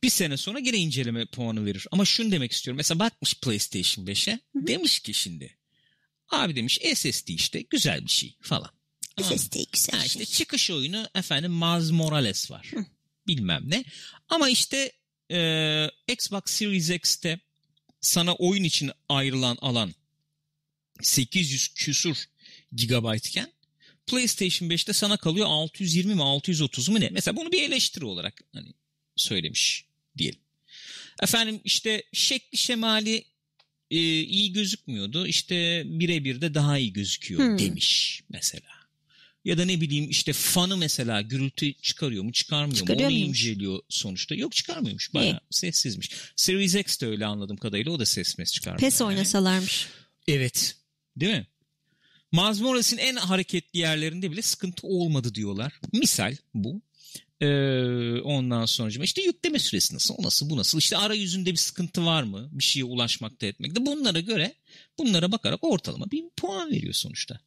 Bir 0.02 0.10
sene 0.10 0.36
sonra 0.36 0.58
gene 0.58 0.76
inceleme 0.76 1.26
puanı 1.26 1.66
verir. 1.66 1.86
Ama 1.90 2.04
şunu 2.04 2.32
demek 2.32 2.52
istiyorum. 2.52 2.76
Mesela 2.76 2.98
bakmış 2.98 3.34
PlayStation 3.34 4.06
5'e 4.06 4.40
demiş 4.54 5.00
ki 5.00 5.14
şimdi. 5.14 5.58
Abi 6.28 6.56
demiş 6.56 6.78
SSD 6.94 7.28
işte 7.28 7.60
güzel 7.70 8.04
bir 8.04 8.10
şey 8.10 8.36
falan. 8.40 8.70
SSD 9.22 9.56
güzel 9.72 9.94
Ha 9.94 9.98
şey. 9.98 10.06
işte 10.06 10.24
çıkış 10.24 10.70
oyunu 10.70 11.08
efendim 11.14 11.52
Miles 11.52 11.90
Morales 11.90 12.50
var. 12.50 12.70
Bilmem 13.26 13.62
ne. 13.66 13.84
Ama 14.28 14.48
işte 14.48 14.92
e, 15.32 15.90
Xbox 16.08 16.42
Series 16.46 16.90
X'te 16.90 17.40
sana 18.00 18.34
oyun 18.34 18.64
için 18.64 18.90
ayrılan 19.08 19.58
alan 19.60 19.94
800 21.02 21.68
küsur 21.68 22.16
gigabayt 22.72 23.26
iken 23.26 23.52
PlayStation 24.06 24.68
5'te 24.68 24.92
sana 24.92 25.16
kalıyor 25.16 25.46
620 25.46 26.14
mi 26.14 26.22
630 26.22 26.88
mu 26.88 27.00
ne? 27.00 27.08
Mesela 27.08 27.36
bunu 27.36 27.52
bir 27.52 27.62
eleştiri 27.62 28.04
olarak 28.04 28.42
hani 28.52 28.68
söylemiş 29.16 29.84
diyelim. 30.18 30.40
Efendim 31.22 31.60
işte 31.64 32.02
şekli 32.12 32.58
şemali 32.58 33.24
e, 33.90 33.98
iyi 34.20 34.52
gözükmüyordu. 34.52 35.26
İşte 35.26 35.82
birebir 35.86 36.40
de 36.40 36.54
daha 36.54 36.78
iyi 36.78 36.92
gözüküyor 36.92 37.40
Hmm. 37.40 37.58
demiş 37.58 38.22
mesela. 38.28 38.77
Ya 39.48 39.58
da 39.58 39.64
ne 39.64 39.80
bileyim 39.80 40.10
işte 40.10 40.32
fanı 40.32 40.76
mesela 40.76 41.20
gürültü 41.22 41.74
çıkarıyor 41.74 42.24
mu 42.24 42.32
çıkarmıyor 42.32 42.88
mu 42.88 42.94
onu 42.94 43.10
inceliyor 43.10 43.80
sonuçta. 43.88 44.34
Yok 44.34 44.52
çıkarmıyormuş 44.52 45.14
bayağı 45.14 45.40
sessizmiş. 45.50 46.10
Series 46.36 46.74
X 46.74 47.00
de 47.00 47.06
öyle 47.06 47.26
anladığım 47.26 47.56
kadarıyla 47.56 47.92
o 47.92 48.00
da 48.00 48.06
ses 48.06 48.38
mes 48.38 48.52
çıkarmıyor. 48.52 48.80
PES 48.80 49.00
yani. 49.00 49.08
oynasalarmış. 49.08 49.86
Evet. 50.28 50.76
Değil 51.16 51.32
mi? 51.32 51.46
Miles 52.32 52.60
Morales'in 52.60 52.98
en 52.98 53.16
hareketli 53.16 53.78
yerlerinde 53.78 54.30
bile 54.30 54.42
sıkıntı 54.42 54.86
olmadı 54.86 55.34
diyorlar. 55.34 55.72
Misal 55.92 56.36
bu. 56.54 56.82
Ee, 57.40 58.20
ondan 58.20 58.66
sonra 58.66 59.04
işte 59.04 59.22
yükleme 59.22 59.58
süresi 59.58 59.94
nasıl, 59.94 60.14
o 60.18 60.22
nasıl, 60.22 60.50
bu 60.50 60.56
nasıl? 60.56 60.78
İşte 60.78 60.96
arayüzünde 60.96 61.52
bir 61.52 61.56
sıkıntı 61.56 62.04
var 62.06 62.22
mı? 62.22 62.48
Bir 62.52 62.64
şeye 62.64 62.84
ulaşmakta 62.84 63.46
etmekte. 63.46 63.86
Bunlara 63.86 64.20
göre, 64.20 64.54
bunlara 64.98 65.32
bakarak 65.32 65.64
ortalama 65.64 66.10
bir 66.10 66.24
puan 66.36 66.70
veriyor 66.70 66.92
sonuçta. 66.94 67.40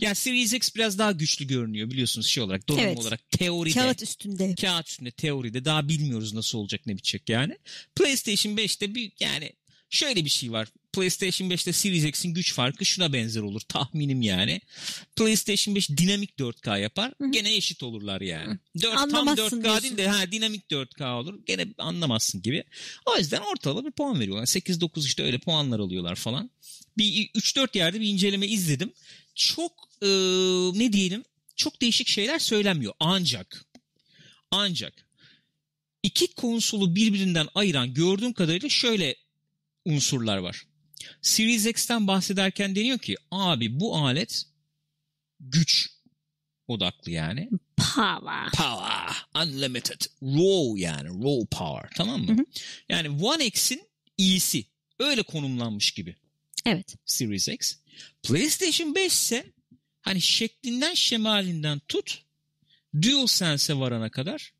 Yani 0.00 0.14
Series 0.14 0.52
X 0.52 0.74
biraz 0.74 0.98
daha 0.98 1.12
güçlü 1.12 1.46
görünüyor 1.46 1.90
biliyorsunuz 1.90 2.26
şey 2.26 2.42
olarak, 2.42 2.68
donanım 2.68 2.86
Evet. 2.86 2.98
olarak, 2.98 3.30
teoride. 3.30 3.74
Kağıt 3.74 4.02
üstünde. 4.02 4.54
Kağıt 4.54 4.88
üstünde 4.88 5.10
teoride 5.10 5.64
daha 5.64 5.88
bilmiyoruz 5.88 6.34
nasıl 6.34 6.58
olacak 6.58 6.80
ne 6.86 6.96
bitecek 6.96 7.28
yani. 7.28 7.58
PlayStation 7.96 8.56
5'te 8.56 8.94
bir 8.94 9.12
yani 9.20 9.52
şöyle 9.90 10.24
bir 10.24 10.30
şey 10.30 10.52
var. 10.52 10.68
PlayStation 10.98 11.50
5'te 11.50 11.72
Series 11.72 12.04
X'in 12.04 12.34
güç 12.34 12.54
farkı 12.54 12.84
şuna 12.86 13.12
benzer 13.12 13.40
olur 13.40 13.60
tahminim 13.60 14.22
yani. 14.22 14.60
PlayStation 15.16 15.74
5 15.74 15.90
dinamik 15.90 16.30
4K 16.38 16.80
yapar. 16.80 17.12
Gene 17.30 17.54
eşit 17.54 17.82
olurlar 17.82 18.20
yani. 18.20 18.58
4 18.82 18.94
tam 18.94 19.02
Anlamazsın 19.02 19.60
4K 19.60 19.64
diyorsun. 19.64 19.82
değil 19.82 19.96
de 19.96 20.08
ha 20.08 20.32
dinamik 20.32 20.70
4K 20.70 21.12
olur. 21.12 21.40
Gene 21.46 21.66
anlamazsın 21.78 22.42
gibi. 22.42 22.64
O 23.06 23.18
yüzden 23.18 23.40
ortalama 23.40 23.86
bir 23.86 23.92
puan 23.92 24.20
veriyorlar. 24.20 24.46
8-9 24.46 25.06
işte 25.06 25.22
öyle 25.22 25.38
puanlar 25.38 25.78
alıyorlar 25.78 26.14
falan. 26.14 26.50
Bir 26.98 27.28
3-4 27.28 27.78
yerde 27.78 28.00
bir 28.00 28.08
inceleme 28.08 28.46
izledim. 28.46 28.92
Çok 29.34 29.72
e, 30.02 30.06
ne 30.78 30.92
diyelim 30.92 31.24
çok 31.56 31.80
değişik 31.80 32.08
şeyler 32.08 32.38
söylenmiyor. 32.38 32.92
Ancak 33.00 33.64
ancak 34.50 35.06
iki 36.02 36.34
konsolu 36.34 36.94
birbirinden 36.94 37.48
ayıran 37.54 37.94
gördüğüm 37.94 38.32
kadarıyla 38.32 38.68
şöyle 38.68 39.16
unsurlar 39.84 40.38
var. 40.38 40.67
Series 41.22 41.66
X'ten 41.66 42.06
bahsederken 42.06 42.74
deniyor 42.74 42.98
ki 42.98 43.16
abi 43.30 43.80
bu 43.80 43.96
alet 43.96 44.46
güç 45.40 45.90
odaklı 46.68 47.10
yani. 47.10 47.50
Power. 47.76 48.50
Power, 48.56 49.42
unlimited, 49.42 50.00
raw 50.22 50.80
yani 50.80 51.08
raw 51.08 51.58
power 51.58 51.90
tamam 51.96 52.20
mı? 52.20 52.28
Hı 52.28 52.40
hı. 52.40 52.44
Yani 52.88 53.24
One 53.24 53.46
X'in 53.46 53.82
iyisi 54.18 54.64
öyle 54.98 55.22
konumlanmış 55.22 55.90
gibi 55.90 56.16
Evet. 56.66 56.96
Series 57.06 57.48
X. 57.48 57.76
PlayStation 58.22 58.94
5 58.94 59.12
ise 59.12 59.52
hani 60.02 60.20
şeklinden 60.20 60.94
şemalinden 60.94 61.80
tut 61.88 62.22
DualSense'e 63.02 63.78
varana 63.78 64.10
kadar 64.10 64.52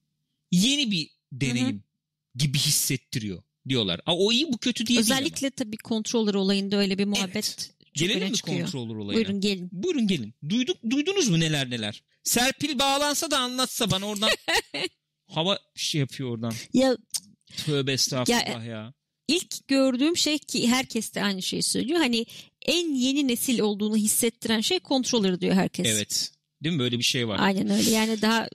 yeni 0.51 0.91
bir 0.91 1.11
deneyim 1.33 1.83
gibi 2.35 2.59
hissettiriyor 2.59 3.43
diyorlar. 3.69 4.01
Aa, 4.07 4.17
o 4.17 4.33
iyi 4.33 4.53
bu 4.53 4.59
kötü 4.59 4.87
diye 4.87 4.99
değil 4.99 5.11
ama. 5.13 5.21
Özellikle 5.21 5.51
tabii 5.51 5.77
controller 5.85 6.35
olayında 6.35 6.77
öyle 6.77 6.99
bir 6.99 7.05
muhabbet 7.05 7.35
Evet. 7.35 7.75
Gelelim 7.95 8.29
mi 8.29 8.35
çıkıyor. 8.35 8.59
controller 8.59 8.95
olayına? 8.95 9.15
Buyurun 9.15 9.41
gelin. 9.41 9.69
Buyurun 9.73 10.07
gelin. 10.07 10.35
Duyduk, 10.49 10.77
duydunuz 10.91 11.29
mu 11.29 11.41
neler 11.41 11.71
neler? 11.71 12.03
Serpil 12.25 12.79
bağlansa 12.79 13.31
da 13.31 13.39
anlatsa 13.39 13.91
bana 13.91 14.07
oradan. 14.07 14.31
Hava 15.27 15.59
şey 15.75 15.99
yapıyor 16.01 16.31
oradan. 16.31 16.53
Ya 16.73 16.97
Tövbe 17.67 17.93
estağfurullah 17.93 18.67
ya. 18.67 18.95
ilk 19.29 19.69
gördüğüm 19.69 20.17
şey 20.17 20.39
ki 20.39 20.69
herkes 20.69 21.15
de 21.15 21.23
aynı 21.23 21.43
şeyi 21.43 21.63
söylüyor. 21.63 21.99
Hani 22.01 22.27
en 22.67 22.95
yeni 22.95 23.29
nesil 23.29 23.59
olduğunu 23.61 23.97
hissettiren 23.97 24.61
şey 24.61 24.81
controller 24.81 25.41
diyor 25.41 25.55
herkes. 25.55 25.87
Evet. 25.87 26.33
Değil 26.65 26.75
mi? 26.75 26.79
Böyle 26.81 26.99
bir 26.99 27.05
şey 27.05 27.29
var. 27.29 27.39
Aynen 27.41 27.71
öyle. 27.71 27.91
Yani 27.91 28.23
daha 28.23 28.49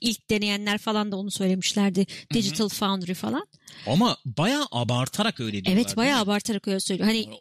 ilk 0.00 0.30
deneyenler 0.30 0.78
falan 0.78 1.12
da 1.12 1.16
onu 1.16 1.30
söylemişlerdi. 1.30 2.06
Digital 2.34 2.68
Foundry 2.68 3.14
falan. 3.14 3.46
Ama 3.86 4.16
bayağı 4.24 4.66
abartarak 4.70 5.40
öyle 5.40 5.64
diyorlar. 5.64 5.72
Evet 5.72 5.96
bayağı 5.96 6.20
abartarak 6.20 6.68
öyle 6.68 6.80
söylüyor. 6.80 7.08
Hani? 7.08 7.26
Oha. 7.28 7.36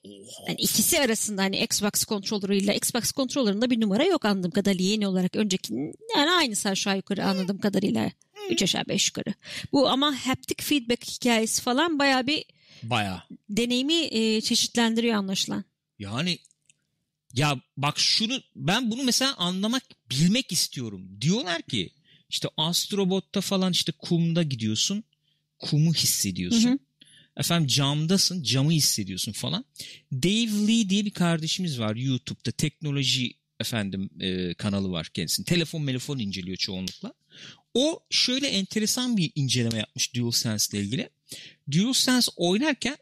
Yani 0.48 0.58
ikisi 0.58 1.00
arasında 1.00 1.42
hani 1.42 1.64
Xbox 1.64 2.06
controller'ıyla 2.06 2.74
Xbox 2.74 3.12
controller'ında 3.12 3.70
bir 3.70 3.82
numara 3.82 4.04
yok 4.04 4.26
anladığım 4.26 4.52
kadarıyla 4.52 4.86
yeni 4.86 5.08
olarak 5.08 5.36
öncekinin 5.36 5.94
yani 6.18 6.32
aynısı 6.32 6.70
aşağı 6.70 6.96
yukarı 6.98 7.26
anladığım 7.26 7.58
kadarıyla. 7.60 8.12
Üç 8.50 8.64
aşağı 8.64 8.84
beş 8.88 9.08
yukarı. 9.08 9.34
Bu 9.72 9.90
ama 9.90 10.16
haptic 10.26 10.64
feedback 10.64 11.06
hikayesi 11.08 11.62
falan 11.62 12.00
bayağı 12.00 12.28
bir 12.28 12.46
Bayağı. 12.84 13.22
deneyimi 13.50 13.94
e, 13.94 14.42
çeşitlendiriyor 14.42 15.16
anlaşılan. 15.16 15.64
Yani 16.00 16.40
ya 17.34 17.62
bak 17.78 18.00
şunu 18.00 18.42
ben 18.56 18.92
bunu 18.92 19.04
mesela 19.04 19.36
anlamak 19.36 19.84
bilmek 20.12 20.52
istiyorum. 20.52 21.22
Diyorlar 21.22 21.62
ki 21.62 21.90
işte 22.36 22.48
Astrobot'ta 22.58 23.42
falan 23.42 23.72
işte 23.72 23.92
kumda 23.92 24.44
gidiyorsun. 24.44 25.04
Kumu 25.60 25.94
hissediyorsun. 25.94 26.70
Hı 26.70 26.74
hı. 26.74 26.78
Efendim 27.38 27.68
camdasın 27.68 28.44
camı 28.44 28.72
hissediyorsun 28.72 29.32
falan. 29.32 29.66
Dave 30.14 30.68
Lee 30.68 30.90
diye 30.90 31.06
bir 31.06 31.12
kardeşimiz 31.12 31.80
var 31.80 31.96
YouTube'da 31.96 32.52
teknoloji 32.52 33.34
efendim 33.60 34.10
e, 34.20 34.54
kanalı 34.54 34.92
var 34.92 35.10
kendisinin. 35.14 35.46
Telefon 35.46 35.88
telefon 35.88 36.20
inceliyor 36.20 36.58
çoğunlukla. 36.58 37.14
O 37.74 38.00
şöyle 38.10 38.48
enteresan 38.48 39.18
bir 39.18 39.32
inceleme 39.36 39.78
yapmış 39.78 40.16
DualSense 40.16 40.78
ile 40.78 40.86
ilgili. 40.86 41.10
DualSense 41.72 42.32
oynarken 42.36 42.98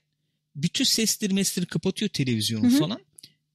bütün 0.55 0.85
sesleri 0.85 1.33
mesleri 1.33 1.65
kapatıyor 1.65 2.09
televizyonu 2.09 2.71
Hı 2.71 2.75
hı. 2.75 2.79
falan. 2.79 2.99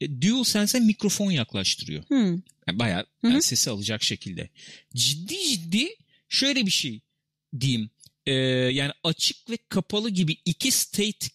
E, 0.01 0.23
DualSense'e 0.23 0.81
mikrofon 0.81 1.31
yaklaştırıyor. 1.31 2.05
Hmm. 2.05 2.43
Yani 2.67 2.79
bayağı 2.79 3.07
yani 3.23 3.43
sesi 3.43 3.71
alacak 3.71 4.03
şekilde. 4.03 4.49
Ciddi 4.95 5.37
ciddi 5.51 5.89
şöyle 6.29 6.67
bir 6.67 6.71
şey 6.71 7.01
diyeyim. 7.61 7.91
Ee, 8.27 8.33
yani 8.33 8.93
açık 9.05 9.51
ve 9.51 9.59
kapalı 9.69 10.11
gibi 10.11 10.37
iki 10.45 10.71
state 10.71 11.29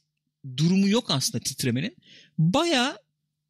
durumu 0.58 0.90
yok 0.90 1.12
aslında 1.12 1.44
titremenin. 1.44 1.96
Bayağı 2.38 2.98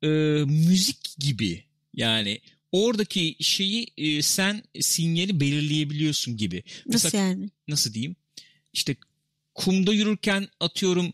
e, 0.03 0.08
müzik 0.46 1.15
gibi 1.17 1.63
yani 1.93 2.41
oradaki 2.72 3.36
şeyi 3.39 3.88
e, 3.98 4.22
sen 4.22 4.63
sinyali 4.82 5.39
belirleyebiliyorsun 5.39 6.38
gibi. 6.38 6.63
Nasıl 6.86 7.08
Mesela 7.08 7.24
yani? 7.24 7.50
nasıl 7.67 7.93
diyeyim? 7.93 8.15
İşte 8.74 8.96
kumda 9.55 9.93
yürürken 9.93 10.48
atıyorum 10.60 11.13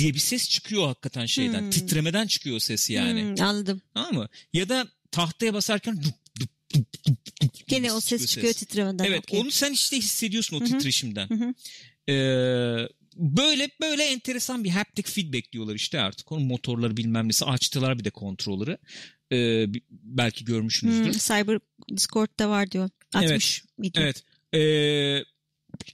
diye 0.00 0.14
bir 0.14 0.18
ses 0.18 0.48
çıkıyor 0.48 0.86
hakikaten 0.86 1.26
şeyden. 1.26 1.60
Hmm. 1.60 1.70
Titremeden 1.70 2.26
çıkıyor 2.26 2.56
o 2.56 2.60
ses 2.60 2.90
yani. 2.90 3.22
Hmm, 3.22 3.44
anladım. 3.44 3.82
Tamam 3.94 4.14
mı? 4.14 4.28
Ya 4.52 4.68
da 4.68 4.88
tahtaya 5.10 5.54
basarken 5.54 5.96
dup 5.96 6.40
dup 6.40 6.50
dup 6.74 7.06
dup 7.06 7.42
dup 7.42 7.66
Gene 7.68 7.92
o 7.92 8.00
ses 8.00 8.26
çıkıyor 8.26 8.52
titremeden. 8.52 9.04
Evet 9.04 9.18
Okey. 9.18 9.40
onu 9.40 9.50
sen 9.50 9.72
işte 9.72 9.96
hissediyorsun 9.96 10.56
o 10.56 10.60
Hı 10.60 10.64
hı. 10.64 10.68
titreşimden. 10.68 11.28
Hı 11.28 11.34
hı. 11.34 11.54
Ee, 12.12 12.88
böyle 13.16 13.68
böyle 13.80 14.04
enteresan 14.04 14.64
bir 14.64 14.70
haptic 14.70 15.10
feedback 15.10 15.52
diyorlar 15.52 15.74
işte 15.74 16.00
artık. 16.00 16.32
Onun 16.32 16.46
motorları 16.46 16.96
bilmem 16.96 17.28
nesi 17.28 17.44
açtılar 17.44 17.98
bir 17.98 18.04
de 18.04 18.10
kontrolörü. 18.10 18.78
Ee, 19.32 19.66
belki 19.90 20.44
görmüşsünüzdür. 20.44 21.12
Hmm, 21.12 21.18
Cyber 21.18 21.58
Discord'da 21.96 22.48
var 22.48 22.70
diyor. 22.70 22.90
Atmış 23.14 23.64
video. 23.78 24.02
Evet. 24.02 24.24
Ee, 24.54 25.24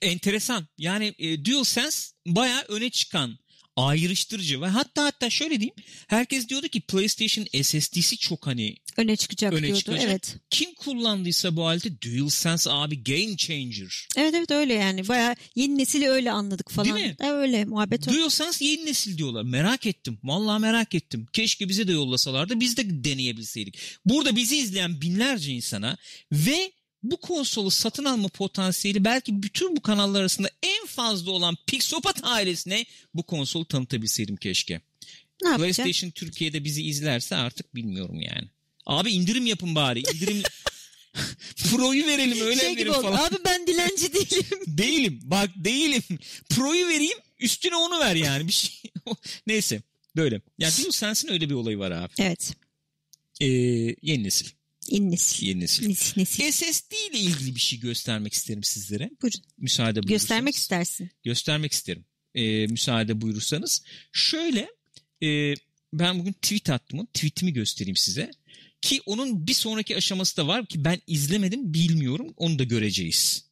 enteresan. 0.02 0.66
Yani 0.78 1.14
e, 1.18 1.44
DualSense 1.44 2.12
bayağı 2.26 2.62
öne 2.68 2.90
çıkan 2.90 3.38
ayrıştırıcı 3.76 4.60
ve 4.60 4.66
hatta 4.66 5.04
hatta 5.04 5.30
şöyle 5.30 5.60
diyeyim 5.60 5.74
herkes 6.08 6.48
diyordu 6.48 6.68
ki 6.68 6.80
PlayStation 6.80 7.46
SSD'si 7.62 8.16
çok 8.18 8.46
hani 8.46 8.76
Öne 8.96 9.16
çıkacak 9.16 9.52
Öne 9.52 9.62
diyordu. 9.62 9.78
çıkacak. 9.78 10.02
Evet. 10.04 10.36
kim 10.50 10.74
kullandıysa 10.74 11.56
bu 11.56 11.66
aleti 11.66 12.02
DualSense 12.02 12.70
abi 12.72 13.04
game 13.04 13.36
changer. 13.36 14.08
Evet 14.16 14.34
evet 14.34 14.50
öyle 14.50 14.74
yani. 14.74 15.08
Bayağı 15.08 15.36
yeni 15.54 15.78
nesili 15.78 16.08
öyle 16.08 16.32
anladık 16.32 16.70
falan. 16.70 16.94
Değil 16.96 17.06
mi? 17.06 17.16
E, 17.20 17.30
öyle 17.30 17.64
muhabbet 17.64 18.08
o. 18.08 18.12
DualSense 18.12 18.64
yeni 18.64 18.86
nesil 18.86 19.18
diyorlar. 19.18 19.42
Merak 19.42 19.86
ettim. 19.86 20.18
Vallahi 20.24 20.60
merak 20.60 20.94
ettim. 20.94 21.26
Keşke 21.32 21.68
bize 21.68 21.88
de 21.88 21.92
yollasalardı. 21.92 22.60
Biz 22.60 22.76
de 22.76 23.04
deneyebilseydik. 23.04 23.78
Burada 24.04 24.36
bizi 24.36 24.56
izleyen 24.56 25.00
binlerce 25.00 25.52
insana 25.52 25.96
ve 26.32 26.72
bu 27.10 27.16
konsolu 27.16 27.70
satın 27.70 28.04
alma 28.04 28.28
potansiyeli 28.28 29.04
belki 29.04 29.42
bütün 29.42 29.76
bu 29.76 29.80
kanallar 29.80 30.20
arasında 30.20 30.50
en 30.62 30.86
fazla 30.86 31.30
olan 31.30 31.56
Pixopat 31.66 32.20
ailesine 32.22 32.86
bu 33.14 33.22
konsolu 33.22 33.64
tanıtabilseydim 33.64 34.36
keşke. 34.36 34.80
Ne? 35.44 35.56
PlayStation 35.56 36.10
Türkiye'de 36.10 36.64
bizi 36.64 36.82
izlerse 36.82 37.36
artık 37.36 37.74
bilmiyorum 37.74 38.20
yani. 38.20 38.48
Abi 38.86 39.10
indirim 39.12 39.46
yapın 39.46 39.74
bari. 39.74 39.98
İndirim 39.98 40.42
Pro'yu 41.70 42.06
verelim 42.06 42.40
öyle 42.40 42.60
şey 42.60 42.90
oldu. 42.90 43.02
falan. 43.02 43.26
Abi 43.26 43.36
ben 43.44 43.66
dilenci 43.66 44.12
değilim. 44.14 44.60
Değilim. 44.66 45.20
Bak 45.22 45.50
değilim. 45.56 46.02
Pro'yu 46.50 46.88
vereyim 46.88 47.18
üstüne 47.38 47.76
onu 47.76 48.00
ver 48.00 48.14
yani 48.14 48.48
bir 48.48 48.52
şey. 48.52 48.70
Neyse 49.46 49.82
böyle. 50.16 50.40
Ya 50.58 50.70
DualSense'in 50.70 51.32
öyle 51.32 51.50
bir 51.50 51.54
olayı 51.54 51.78
var 51.78 51.90
abi. 51.90 52.12
evet. 52.18 52.52
Ee, 53.40 53.46
yeni 54.02 54.22
nesil. 54.24 54.46
İn 54.90 55.10
nesil. 55.10 55.46
Yeni 55.46 55.60
nesil. 55.60 55.86
Nesil 55.88 56.20
nesil. 56.20 56.52
SSD 56.52 56.92
ile 57.10 57.18
ilgili 57.18 57.54
bir 57.54 57.60
şey 57.60 57.78
göstermek 57.80 58.32
isterim 58.32 58.62
sizlere. 58.62 59.10
Buyurun. 59.22 59.40
Müsaade 59.58 59.94
buyurursanız. 59.94 60.08
Göstermek 60.22 60.54
istersin. 60.56 61.10
Göstermek 61.24 61.72
isterim. 61.72 62.04
Ee, 62.34 62.66
müsaade 62.66 63.20
buyurursanız. 63.20 63.82
Şöyle 64.12 64.68
e, 65.22 65.54
ben 65.92 66.18
bugün 66.18 66.32
tweet 66.32 66.70
attım. 66.70 67.06
Tweetimi 67.06 67.52
göstereyim 67.52 67.96
size. 67.96 68.30
Ki 68.82 69.00
onun 69.06 69.46
bir 69.46 69.54
sonraki 69.54 69.96
aşaması 69.96 70.36
da 70.36 70.46
var 70.46 70.66
ki 70.66 70.84
ben 70.84 71.00
izlemedim 71.06 71.74
bilmiyorum. 71.74 72.34
Onu 72.36 72.58
da 72.58 72.64
göreceğiz. 72.64 73.46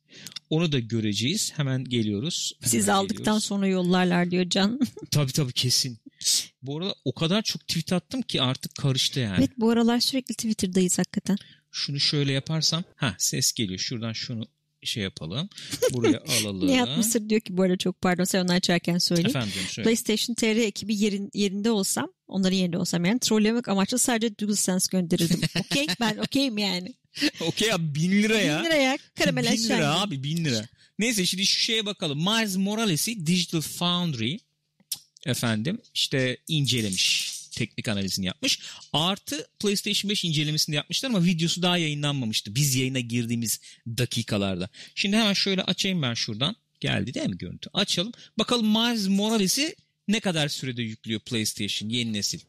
Onu 0.50 0.72
da 0.72 0.78
göreceğiz. 0.78 1.52
Hemen 1.56 1.84
geliyoruz. 1.84 2.52
Hemen 2.60 2.70
Siz 2.70 2.88
aldıktan 2.88 3.18
geliyoruz. 3.18 3.44
sonra 3.44 3.66
yollarlar 3.66 4.30
diyor 4.30 4.50
Can. 4.50 4.80
Tabii 5.10 5.32
tabii 5.32 5.52
kesin. 5.52 5.98
Bu 6.62 6.78
arada 6.78 6.94
o 7.04 7.14
kadar 7.14 7.42
çok 7.42 7.68
tweet 7.68 7.92
attım 7.92 8.22
ki 8.22 8.42
artık 8.42 8.74
karıştı 8.74 9.20
yani. 9.20 9.36
evet 9.38 9.50
bu 9.58 9.70
aralar 9.70 10.00
sürekli 10.00 10.34
Twitter'dayız 10.34 10.98
hakikaten. 10.98 11.36
Şunu 11.70 12.00
şöyle 12.00 12.32
yaparsam. 12.32 12.84
ha 12.96 13.14
ses 13.18 13.52
geliyor. 13.52 13.78
Şuradan 13.78 14.12
şunu 14.12 14.46
şey 14.82 15.02
yapalım. 15.02 15.48
Buraya 15.92 16.20
alalım. 16.20 16.68
Ne 16.68 16.74
yapmışsın 16.74 17.30
diyor 17.30 17.40
ki 17.40 17.56
bu 17.56 17.62
arada 17.62 17.76
çok 17.76 18.00
pardon 18.00 18.24
sen 18.24 18.44
onu 18.44 18.52
açarken 18.52 18.98
söyleyeyim. 18.98 19.30
Efendim 19.30 19.52
söyle. 19.68 19.84
PlayStation 19.84 20.34
TR 20.34 20.44
ekibi 20.56 20.96
yerin, 20.96 21.30
yerinde 21.34 21.70
olsam, 21.70 22.12
onların 22.26 22.56
yerinde 22.56 22.78
olsam 22.78 23.04
yani 23.04 23.18
trollemek 23.18 23.68
amaçlı 23.68 23.98
sadece 23.98 24.38
DualSense 24.38 24.88
gönderirdim. 24.92 25.40
Okey 25.60 25.86
ben 26.00 26.16
okeyim 26.16 26.58
yani. 26.58 26.94
Okey 27.40 27.72
abi 27.72 27.94
bin 27.94 28.10
lira 28.22 28.38
ya. 28.38 28.60
Bin 28.60 28.64
liraya 28.64 28.98
karamel 29.14 29.52
bin 29.52 29.62
lira 29.62 30.00
abi 30.00 30.22
bin 30.22 30.44
lira. 30.44 30.68
Neyse 30.98 31.26
şimdi 31.26 31.46
şu 31.46 31.60
şeye 31.60 31.86
bakalım. 31.86 32.18
Miles 32.18 32.56
Morales'i 32.56 33.26
Digital 33.26 33.60
Foundry 33.60 34.38
efendim 35.26 35.78
işte 35.94 36.36
incelemiş. 36.48 37.34
Teknik 37.52 37.88
analizini 37.88 38.26
yapmış. 38.26 38.60
Artı 38.92 39.46
PlayStation 39.60 40.10
5 40.10 40.24
incelemesini 40.24 40.76
yapmışlar 40.76 41.08
ama 41.08 41.24
videosu 41.24 41.62
daha 41.62 41.78
yayınlanmamıştı. 41.78 42.54
Biz 42.54 42.74
yayına 42.74 43.00
girdiğimiz 43.00 43.60
dakikalarda. 43.86 44.68
Şimdi 44.94 45.16
hemen 45.16 45.32
şöyle 45.32 45.62
açayım 45.62 46.02
ben 46.02 46.14
şuradan. 46.14 46.56
Geldi 46.80 47.14
değil 47.14 47.28
mi 47.28 47.38
görüntü? 47.38 47.70
Açalım. 47.74 48.12
Bakalım 48.38 48.66
Miles 48.66 49.08
Morales'i 49.08 49.76
ne 50.08 50.20
kadar 50.20 50.48
sürede 50.48 50.82
yüklüyor 50.82 51.20
PlayStation 51.20 51.88
yeni 51.88 52.12
nesil. 52.12 52.40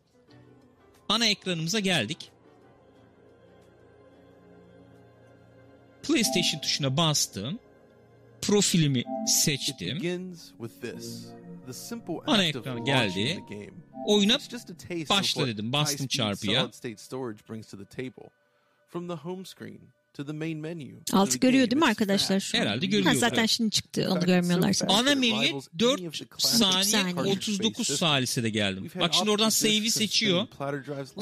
Ana 1.09 1.25
ekranımıza 1.25 1.79
geldik. 1.79 2.17
PlayStation 6.03 6.61
tuşuna 6.61 6.97
bastım. 6.97 7.59
Profilimi 8.47 9.03
seçtim. 9.27 9.95
begins 9.95 10.49
with 10.57 10.81
this. 10.81 11.25
The 11.65 11.73
simple 11.73 12.15
Ana 12.27 12.43
ekran 12.43 12.85
geldi. 12.85 13.43
Oyuna 14.07 14.35
It's 14.35 14.49
just 14.49 14.69
a 14.69 14.77
taste 14.77 15.09
başla 15.09 15.47
dedim, 15.47 15.73
bastım 15.73 16.07
çarpıya. 16.07 16.71
the 17.77 17.85
görüyor 21.39 21.71
değil 21.71 21.79
mi 21.79 21.85
arkadaşlar 21.85 22.39
şu 22.39 22.57
an? 22.57 22.61
Herhalde 22.61 22.85
Ha, 22.85 22.89
görüyor. 22.91 23.05
Ha, 23.13 23.15
zaten 23.15 23.45
şimdi 23.45 23.71
çıktı 23.71 24.07
onu 24.11 24.21
fast 24.21 24.83
Ana 24.89 25.15
menüye 25.15 25.49
rivals 25.49 25.67
4 25.79 25.99
any 25.99 26.07
of 26.07 26.13
the 26.13 26.25
classic 26.25 26.57
saniye 26.57 26.83
saniye. 26.83 27.15
39 27.33 27.87
system. 27.87 27.97
salisede 27.97 28.49
geldim. 28.49 28.91
Bak 28.99 29.13
şimdi 29.13 29.29
oradan 29.31 29.49
save'i 29.49 29.91
seçiyor. 29.91 30.47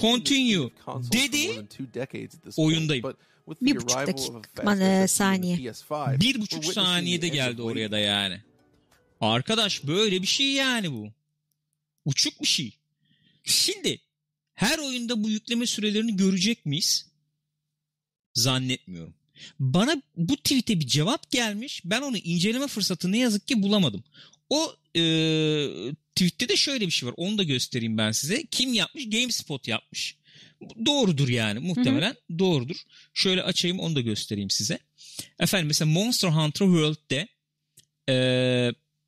Continue 0.01 0.69
dedi. 1.13 1.37
for 1.37 1.47
more 1.47 1.55
than 1.55 1.65
two 1.65 1.85
decades 1.93 2.35
at 2.35 2.43
this 2.43 2.55
point. 2.55 2.67
Oyundayım. 2.67 3.03
But 3.47 3.59
with 3.59 3.59
the 3.59 3.65
Bir 3.65 3.75
buçuk 3.81 3.97
arrival 3.97 4.43
dakika, 4.43 5.03
e, 5.03 5.07
saniye. 5.07 5.57
PS5, 5.57 6.19
Bir 6.19 6.41
buçuk 6.41 6.65
saniyede 6.65 7.27
geldi 7.27 7.61
oraya 7.61 7.91
da 7.91 7.99
yani. 7.99 8.41
Arkadaş 9.21 9.83
böyle 9.83 10.21
bir 10.21 10.27
şey 10.27 10.51
yani 10.51 10.91
bu. 10.91 11.07
Uçuk 12.05 12.41
bir 12.41 12.47
şey. 12.47 12.77
Şimdi 13.43 13.99
her 14.53 14.79
oyunda 14.79 15.23
bu 15.23 15.29
yükleme 15.29 15.65
sürelerini 15.65 16.15
görecek 16.15 16.65
miyiz? 16.65 17.07
Zannetmiyorum. 18.33 19.13
Bana 19.59 20.01
bu 20.17 20.37
tweet'e 20.37 20.79
bir 20.79 20.87
cevap 20.87 21.31
gelmiş. 21.31 21.81
Ben 21.85 22.01
onu 22.01 22.17
inceleme 22.17 22.67
fırsatı 22.67 23.11
ne 23.11 23.17
yazık 23.17 23.47
ki 23.47 23.63
bulamadım. 23.63 24.03
O 24.49 24.75
e, 24.95 25.01
tweet'te 26.15 26.49
de 26.49 26.55
şöyle 26.55 26.85
bir 26.85 26.91
şey 26.91 27.09
var. 27.09 27.15
Onu 27.17 27.37
da 27.37 27.43
göstereyim 27.43 27.97
ben 27.97 28.11
size. 28.11 28.43
Kim 28.51 28.73
yapmış? 28.73 29.09
GameSpot 29.09 29.67
yapmış. 29.67 30.17
Doğrudur 30.85 31.29
yani 31.29 31.59
muhtemelen 31.59 32.15
doğrudur. 32.39 32.75
Şöyle 33.13 33.43
açayım 33.43 33.79
onu 33.79 33.95
da 33.95 34.01
göstereyim 34.01 34.49
size. 34.49 34.79
Efendim 35.39 35.67
mesela 35.67 35.91
Monster 35.91 36.29
Hunter 36.29 36.65
World'de 36.65 37.27
e, 38.09 38.15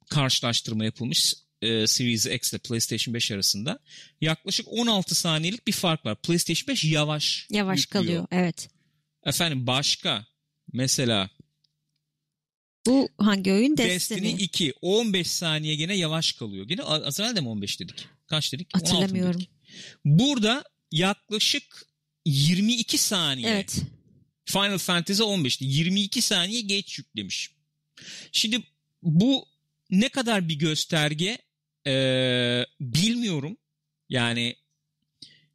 karşılaştırma 0.09 0.85
yapılmış 0.85 1.33
e, 1.61 1.87
Series 1.87 2.25
X 2.25 2.53
ile 2.53 2.59
PlayStation 2.59 3.13
5 3.13 3.31
arasında. 3.31 3.79
Yaklaşık 4.21 4.67
16 4.69 5.15
saniyelik 5.15 5.67
bir 5.67 5.71
fark 5.71 6.05
var. 6.05 6.21
PlayStation 6.21 6.67
5 6.67 6.83
yavaş 6.83 7.47
Yavaş 7.51 7.79
yüklüyor. 7.79 8.03
kalıyor 8.05 8.27
evet. 8.31 8.69
Efendim 9.25 9.67
başka 9.67 10.25
mesela 10.73 11.29
Bu 12.85 13.09
hangi 13.17 13.53
oyun? 13.53 13.77
Destiny, 13.77 14.21
Destiny. 14.21 14.43
2 14.43 14.73
15 14.81 15.27
saniye 15.27 15.75
gene 15.75 15.95
yavaş 15.97 16.31
kalıyor. 16.31 16.67
Gene 16.67 16.83
az 16.83 17.19
evvel 17.19 17.35
de 17.35 17.41
mi 17.41 17.47
15 17.47 17.79
dedik? 17.79 18.05
Kaç 18.27 18.53
dedik? 18.53 18.67
16 18.75 18.93
mı 18.93 18.99
Hatırlamıyorum. 18.99 19.39
dedik? 19.39 19.49
Burada 20.05 20.63
yaklaşık 20.95 21.85
22 22.25 22.97
saniye. 22.97 23.49
Evet. 23.49 23.81
Final 24.45 24.77
Fantasy 24.77 25.21
15'te 25.21 25.65
22 25.65 26.21
saniye 26.21 26.61
geç 26.61 26.97
yüklemiş. 26.99 27.51
Şimdi 28.31 28.63
bu 29.03 29.45
ne 29.89 30.09
kadar 30.09 30.49
bir 30.49 30.55
gösterge 30.55 31.37
ee, 31.87 32.65
bilmiyorum. 32.81 33.57
Yani 34.09 34.55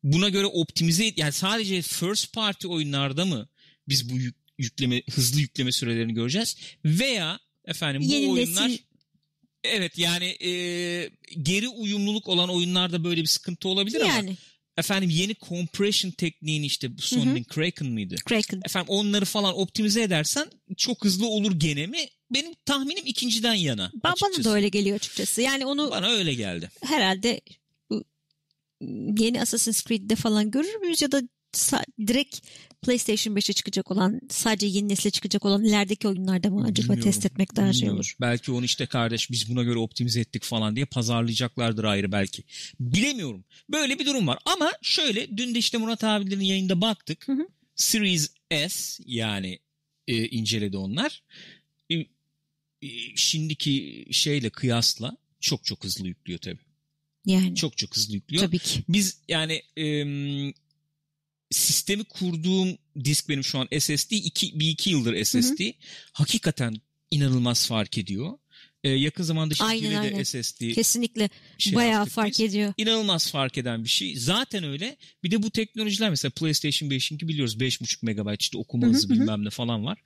buna 0.03 0.29
göre 0.29 0.47
optimize 0.47 1.13
yani 1.17 1.33
sadece 1.33 1.83
first 1.83 2.33
party 2.33 2.67
oyunlarda 2.67 3.25
mı 3.25 3.49
biz 3.89 4.11
bu 4.11 4.19
yük- 4.19 4.37
yükleme 4.59 5.03
hızlı 5.11 5.41
yükleme 5.41 5.73
sürelerini 5.73 6.15
göreceğiz 6.15 6.57
veya 6.85 7.41
efendim 7.65 8.03
bu 8.03 8.13
Yeni 8.13 8.31
oyunlar 8.31 8.69
nesil 8.69 8.79
Evet 9.65 9.99
yani 9.99 10.27
e, 10.27 10.51
geri 11.43 11.69
uyumluluk 11.69 12.29
olan 12.29 12.49
oyunlarda 12.49 13.05
böyle 13.05 13.21
bir 13.21 13.27
sıkıntı 13.27 13.69
olabilir 13.69 14.01
ama 14.01 14.13
Yani 14.13 14.37
efendim 14.81 15.11
yeni 15.11 15.35
compression 15.49 16.11
tekniğini 16.11 16.67
işte 16.67 16.97
bu 16.99 17.03
Sony'nin 17.03 17.45
Kraken 17.45 17.89
mıydı? 17.89 18.17
Kraken. 18.25 18.61
Efendim 18.65 18.89
onları 18.89 19.25
falan 19.25 19.59
optimize 19.59 20.03
edersen 20.03 20.47
çok 20.77 21.05
hızlı 21.05 21.27
olur 21.27 21.53
gene 21.61 21.87
mi? 21.87 21.99
Benim 22.31 22.55
tahminim 22.65 23.07
ikinciden 23.07 23.55
yana. 23.55 23.91
Ba- 24.05 24.15
Bana 24.23 24.45
da 24.45 24.51
öyle 24.55 24.69
geliyor 24.69 24.97
açıkçası. 24.97 25.43
Yani 25.43 25.67
onu 25.67 25.91
Bana 25.91 26.09
öyle 26.09 26.35
geldi. 26.35 26.71
herhalde 26.85 27.41
bu 27.91 28.05
yeni 29.19 29.41
Assassin's 29.43 29.85
Creed'de 29.85 30.17
falan 30.17 30.51
görür 30.51 30.75
müyüz 30.81 31.03
ya 31.03 31.13
da 31.13 31.23
sa- 31.57 31.85
direkt 32.07 32.41
PlayStation 32.83 33.35
5'e 33.37 33.53
çıkacak 33.53 33.91
olan 33.91 34.21
sadece 34.31 34.67
yeni 34.67 34.89
nesile 34.89 35.11
çıkacak 35.11 35.45
olan 35.45 35.65
ilerideki 35.65 36.09
oyunlarda 36.09 36.51
mı 36.51 36.61
acaba 36.65 36.77
Bilmiyorum, 36.93 37.05
test 37.05 37.27
etmek 37.27 37.57
daha 37.57 37.67
şey 37.73 37.75
Bilmiyorum. 37.81 37.97
olur? 37.99 38.15
Belki 38.21 38.53
onu 38.53 38.65
işte 38.65 38.87
kardeş 38.87 39.31
biz 39.31 39.51
buna 39.51 39.63
göre 39.63 39.79
optimize 39.79 40.21
ettik 40.21 40.43
falan 40.43 40.77
diye 40.77 40.85
pazarlayacaklardır 40.87 41.85
ayrı 41.85 42.13
belki. 42.13 42.43
Bilemiyorum. 42.81 43.45
Böyle 43.71 43.99
bir 43.99 44.07
durum 44.07 44.27
var. 44.27 44.39
Ama 44.45 44.73
şöyle 44.83 45.37
dün 45.37 45.55
de 45.55 45.59
işte 45.59 45.79
Murat 45.79 46.05
abilerin 46.05 46.41
yayında 46.41 46.81
baktık. 46.81 47.29
Hı 47.29 47.33
hı. 47.33 47.49
Series 47.75 48.31
S 48.69 49.03
yani 49.07 49.59
e, 50.09 50.29
inceledi 50.29 50.77
onlar. 50.77 51.23
E, 51.91 51.95
e, 51.95 52.07
şimdiki 53.17 54.07
şeyle 54.11 54.51
kıyasla 54.51 55.17
çok 55.41 55.65
çok 55.65 55.85
hızlı 55.85 56.09
yüklüyor 56.09 56.39
tabii. 56.41 56.61
Yani 57.27 57.55
Çok 57.55 57.79
çok 57.79 57.97
hızlı 57.97 58.15
yüklüyor. 58.15 58.45
tabii 58.45 58.59
ki. 58.59 58.83
Biz 58.89 59.19
yani 59.29 59.63
e, 59.77 59.85
sistemi 61.51 62.05
kurduğum 62.05 62.79
disk 63.05 63.29
benim 63.29 63.45
şu 63.45 63.59
an 63.59 63.69
SSD. 63.79 64.11
Iki, 64.11 64.61
bir 64.61 64.69
iki 64.69 64.91
yıldır 64.91 65.25
SSD. 65.25 65.61
Hakikaten 66.13 66.75
inanılmaz 67.11 67.67
fark 67.67 67.99
ediyor. 67.99 68.39
E, 68.85 68.91
yakın 68.91 69.25
zamanda 69.25 69.55
şimdi 69.55 69.91
de 69.91 69.99
aynen. 69.99 70.23
SSD 70.23 70.73
Kesinlikle 70.73 71.31
şey 71.59 71.75
bayağı 71.75 71.93
yaptık 71.93 72.15
fark 72.15 72.31
biz. 72.31 72.41
ediyor. 72.41 72.75
İnanılmaz 72.77 73.31
fark 73.31 73.59
eden 73.59 73.85
bir 73.85 73.89
şey. 73.89 74.17
Zaten 74.17 74.65
öyle. 74.65 74.97
Bir 75.25 75.31
de 75.31 75.43
bu 75.43 75.51
teknolojiler 75.51 76.11
mesela 76.11 76.31
PlayStation 76.31 76.91
5'inki 76.91 77.29
biliyoruz 77.29 77.57
5.5 77.57 78.25
MB 78.33 78.41
işte 78.41 78.59
okuma 78.59 78.87
Hı 78.87 78.91
hı, 78.91 78.95
hızı 78.95 79.09
hı 79.09 79.15
hı. 79.15 79.15
bilmem 79.15 79.45
ne 79.45 79.51
falan 79.51 79.85
var. 79.85 79.99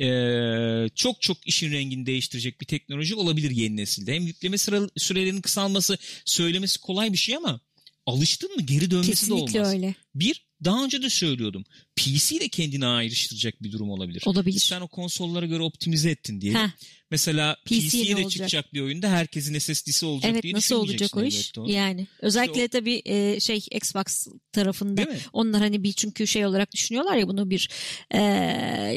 Ee, 0.00 0.88
çok 0.94 1.22
çok 1.22 1.46
işin 1.46 1.72
rengini 1.72 2.06
değiştirecek 2.06 2.60
bir 2.60 2.66
teknoloji 2.66 3.14
olabilir 3.14 3.50
yeni 3.50 3.76
nesilde. 3.76 4.14
Hem 4.14 4.26
yükleme 4.26 4.58
sıra, 4.58 4.88
sürelerinin 4.96 5.40
kısalması 5.40 5.98
söylemesi 6.24 6.80
kolay 6.80 7.12
bir 7.12 7.18
şey 7.18 7.36
ama 7.36 7.60
alıştın 8.06 8.56
mı 8.56 8.62
geri 8.62 8.90
dönmesi 8.90 9.08
de 9.08 9.10
Kesinlikle 9.12 9.60
olmaz. 9.60 9.74
öyle. 9.74 9.94
Bir 10.14 10.46
daha 10.64 10.84
önce 10.84 11.02
de 11.02 11.10
söylüyordum. 11.10 11.64
PC 11.96 12.40
de 12.40 12.48
kendine 12.48 12.86
ayrıştıracak 12.86 13.62
bir 13.62 13.72
durum 13.72 13.90
olabilir. 13.90 14.22
Olabilir. 14.26 14.58
Sen 14.58 14.80
o 14.80 14.88
konsollara 14.88 15.46
göre 15.46 15.62
optimize 15.62 16.10
ettin 16.10 16.40
diye. 16.40 16.54
Heh, 16.54 16.68
Mesela 17.10 17.56
PC 17.64 17.74
'ye 17.74 17.88
PC'ye 17.88 18.04
ne 18.04 18.08
de 18.08 18.14
olacak? 18.14 18.30
çıkacak 18.30 18.74
bir 18.74 18.80
oyunda 18.80 19.10
herkesin 19.10 19.58
SSD'si 19.58 20.06
olacak 20.06 20.30
evet 20.32 20.42
diye 20.42 20.54
nasıl 20.54 20.76
olacak 20.76 21.16
o 21.16 21.22
iş? 21.22 21.52
onu. 21.58 21.70
Yani 21.70 22.06
özellikle 22.20 22.64
İşte 22.64 22.68
tabii 22.68 23.02
e, 23.04 23.40
şey 23.40 23.56
Xbox 23.70 24.26
tarafında 24.52 25.08
onlar 25.32 25.60
hani 25.62 25.82
bir 25.82 25.92
çünkü 25.92 26.26
şey 26.26 26.46
olarak 26.46 26.72
düşünüyorlar 26.72 27.16
ya 27.16 27.28
bunu 27.28 27.50
bir 27.50 27.68
e, 28.10 28.20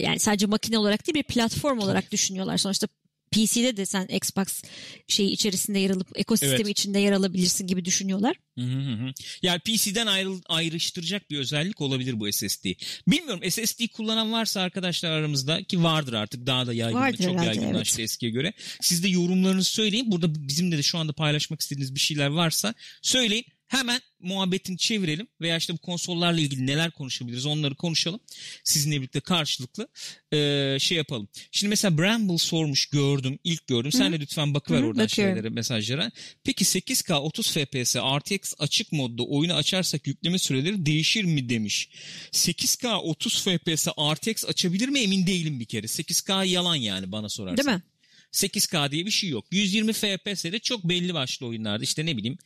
yani 0.04 0.20
sadece 0.20 0.46
makine 0.46 0.78
olarak 0.78 1.08
değil 1.08 1.16
bir 1.16 1.24
platform 1.24 1.80
olarak 1.80 2.12
düşünüyorlar. 2.12 2.58
Sonuçta 2.58 2.88
PC'de 3.32 3.78
de 3.78 3.86
sen 3.86 4.06
Xbox 4.06 4.64
şeyi 5.08 5.30
içerisinde 5.30 5.80
yer 5.80 5.90
alıp 5.90 6.08
ekosistemi 6.16 6.62
Evet. 6.62 6.70
içinde 6.70 7.00
yer 7.00 7.12
alabilirsin 7.12 7.68
gibi 7.68 7.86
düşünüyorlar. 7.86 8.36
Hı 8.58 8.64
hı 8.64 8.94
hı. 8.94 9.14
Yani 9.42 9.60
PC'den 9.60 10.08
ayrıl, 10.08 10.42
ayrıştıracak 10.50 11.30
bir 11.30 11.40
özellik 11.40 11.82
olabilir 11.82 12.20
bu 12.20 12.32
SSD. 12.32 12.66
Bilmiyorum 13.08 13.52
SSD 13.52 13.88
kullanan 13.88 14.32
varsa 14.32 14.62
arkadaşlar 14.62 15.12
aramızda 15.12 15.64
ki 15.64 15.84
vardır 15.84 16.14
artık 16.14 16.48
daha 16.48 16.68
da 16.68 16.74
yaygın, 16.74 17.00
Vardır 17.00 17.18
çok 17.18 17.34
herhalde, 17.34 17.46
yaygınlaştı 17.46 18.02
eskiye 18.02 18.32
göre. 18.32 18.54
Siz 18.82 19.04
de 19.04 19.08
yorumlarınızı 19.08 19.70
söyleyin. 19.70 20.12
Burada 20.12 20.48
bizimle 20.48 20.78
de 20.78 20.84
şu 20.84 20.98
anda 20.98 21.14
paylaşmak 21.14 21.62
istediğiniz 21.62 21.96
bir 21.96 22.00
şeyler 22.00 22.28
varsa 22.28 22.74
söyleyin. 23.02 23.46
Hemen 23.68 24.02
muhabbetini 24.20 24.78
çevirelim 24.78 25.28
veya 25.42 25.58
işte 25.58 25.74
bu 25.74 25.78
konsollarla 25.78 26.40
ilgili 26.42 26.68
neler 26.68 26.92
konuşabiliriz 26.92 27.46
onları 27.46 27.76
konuşalım. 27.76 28.20
Sizinle 28.64 28.98
birlikte 28.98 29.20
karşılıklı 29.20 29.88
eee, 30.32 30.78
şey 30.80 30.98
yapalım. 30.98 31.28
Şimdi 31.52 31.70
mesela 31.70 31.98
Bramble 31.98 32.38
sormuş 32.38 32.86
gördüm 32.86 33.40
ilk 33.44 33.68
gördüm. 33.68 33.92
Sen 33.92 34.14
de 34.14 34.20
lütfen 34.20 34.54
bakıver 34.54 34.78
Hı 34.80 34.84
hı, 34.84 34.88
oradan 34.88 35.04
bakıyorum. 35.04 35.34
şeylere 35.36 35.50
mesajlara. 35.50 36.12
Peki 36.44 36.66
8K 36.66 37.14
30 37.14 37.52
FPS 37.52 37.96
RTX 37.96 38.54
açık 38.60 38.92
modda 38.92 39.24
oyunu 39.24 39.54
açarsak 39.54 40.08
yükleme 40.08 40.40
süreleri 40.40 40.86
değişir 40.86 41.24
mi 41.24 41.50
demiş. 41.50 41.90
8K 42.32 42.96
30 42.96 43.44
FPS 43.44 43.88
RTX 43.88 44.46
açabilir 44.46 44.90
mi 44.90 45.00
emin 45.00 45.28
değilim 45.28 45.60
bir 45.60 45.66
kere. 45.66 45.88
8K 45.88 46.46
yalan 46.48 46.76
yani 46.76 47.12
bana 47.12 47.30
sorarsan. 47.30 47.58
Değil 47.66 47.76
mi? 47.78 47.84
8K 48.32 48.92
diye 48.92 49.06
bir 49.06 49.12
şey 49.12 49.30
yok. 49.30 49.46
120 49.52 49.94
FPS'de 49.94 50.60
çok 50.60 50.84
belli 50.84 51.14
başlı 51.14 51.46
oyunlarda 51.46 51.84
işte 51.84 52.06
ne 52.06 52.18
bileyim 52.18 52.38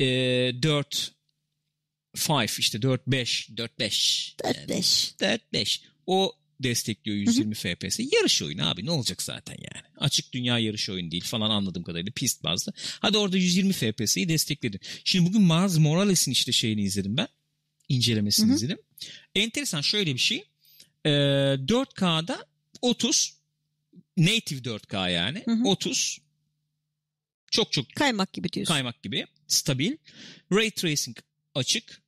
e, 0.00 0.06
4 0.62 1.12
5 2.28 2.58
işte 2.58 2.82
4 2.82 3.06
5 3.06 3.48
4 3.56 3.78
5 3.78 4.34
4-5. 4.44 5.20
4 5.20 5.52
5 5.52 5.82
o 6.06 6.32
destekliyor 6.60 7.18
120 7.18 7.54
FPS. 7.54 8.00
Yarış 8.12 8.42
oyunu 8.42 8.68
abi 8.68 8.86
ne 8.86 8.90
olacak 8.90 9.22
zaten 9.22 9.54
yani. 9.58 9.84
Açık 9.98 10.32
dünya 10.32 10.58
yarış 10.58 10.90
oyunu 10.90 11.10
değil 11.10 11.24
falan 11.24 11.50
anladığım 11.50 11.82
kadarıyla 11.82 12.12
pist 12.12 12.44
bazlı. 12.44 12.72
Hadi 13.00 13.18
orada 13.18 13.36
120 13.36 13.72
FPS'yi 13.72 14.28
destekledin. 14.28 14.80
Şimdi 15.04 15.28
bugün 15.28 15.42
Miles 15.42 15.78
Morales'in 15.78 16.32
işte 16.32 16.52
şeyini 16.52 16.82
izledim 16.82 17.16
ben. 17.16 17.28
İncelemesini 17.88 18.46
Hı 18.46 18.50
hı. 18.50 18.56
izledim. 18.56 18.78
Enteresan 19.34 19.80
şöyle 19.80 20.14
bir 20.14 20.18
şey. 20.20 20.44
Ee, 21.04 21.10
4K'da 21.10 22.46
30 22.82 23.34
native 24.16 24.60
4K 24.60 25.10
yani. 25.12 25.42
Hı 25.44 25.50
hı. 25.50 25.68
30 25.68 26.18
çok 27.50 27.72
çok 27.72 27.92
Kaymak 27.94 28.32
gibi 28.32 28.52
diyorsun. 28.52 28.74
kaymak 28.74 29.02
gibi 29.02 29.26
stabil. 29.48 29.96
Ray 30.52 30.70
tracing 30.70 31.16
açık 31.54 32.02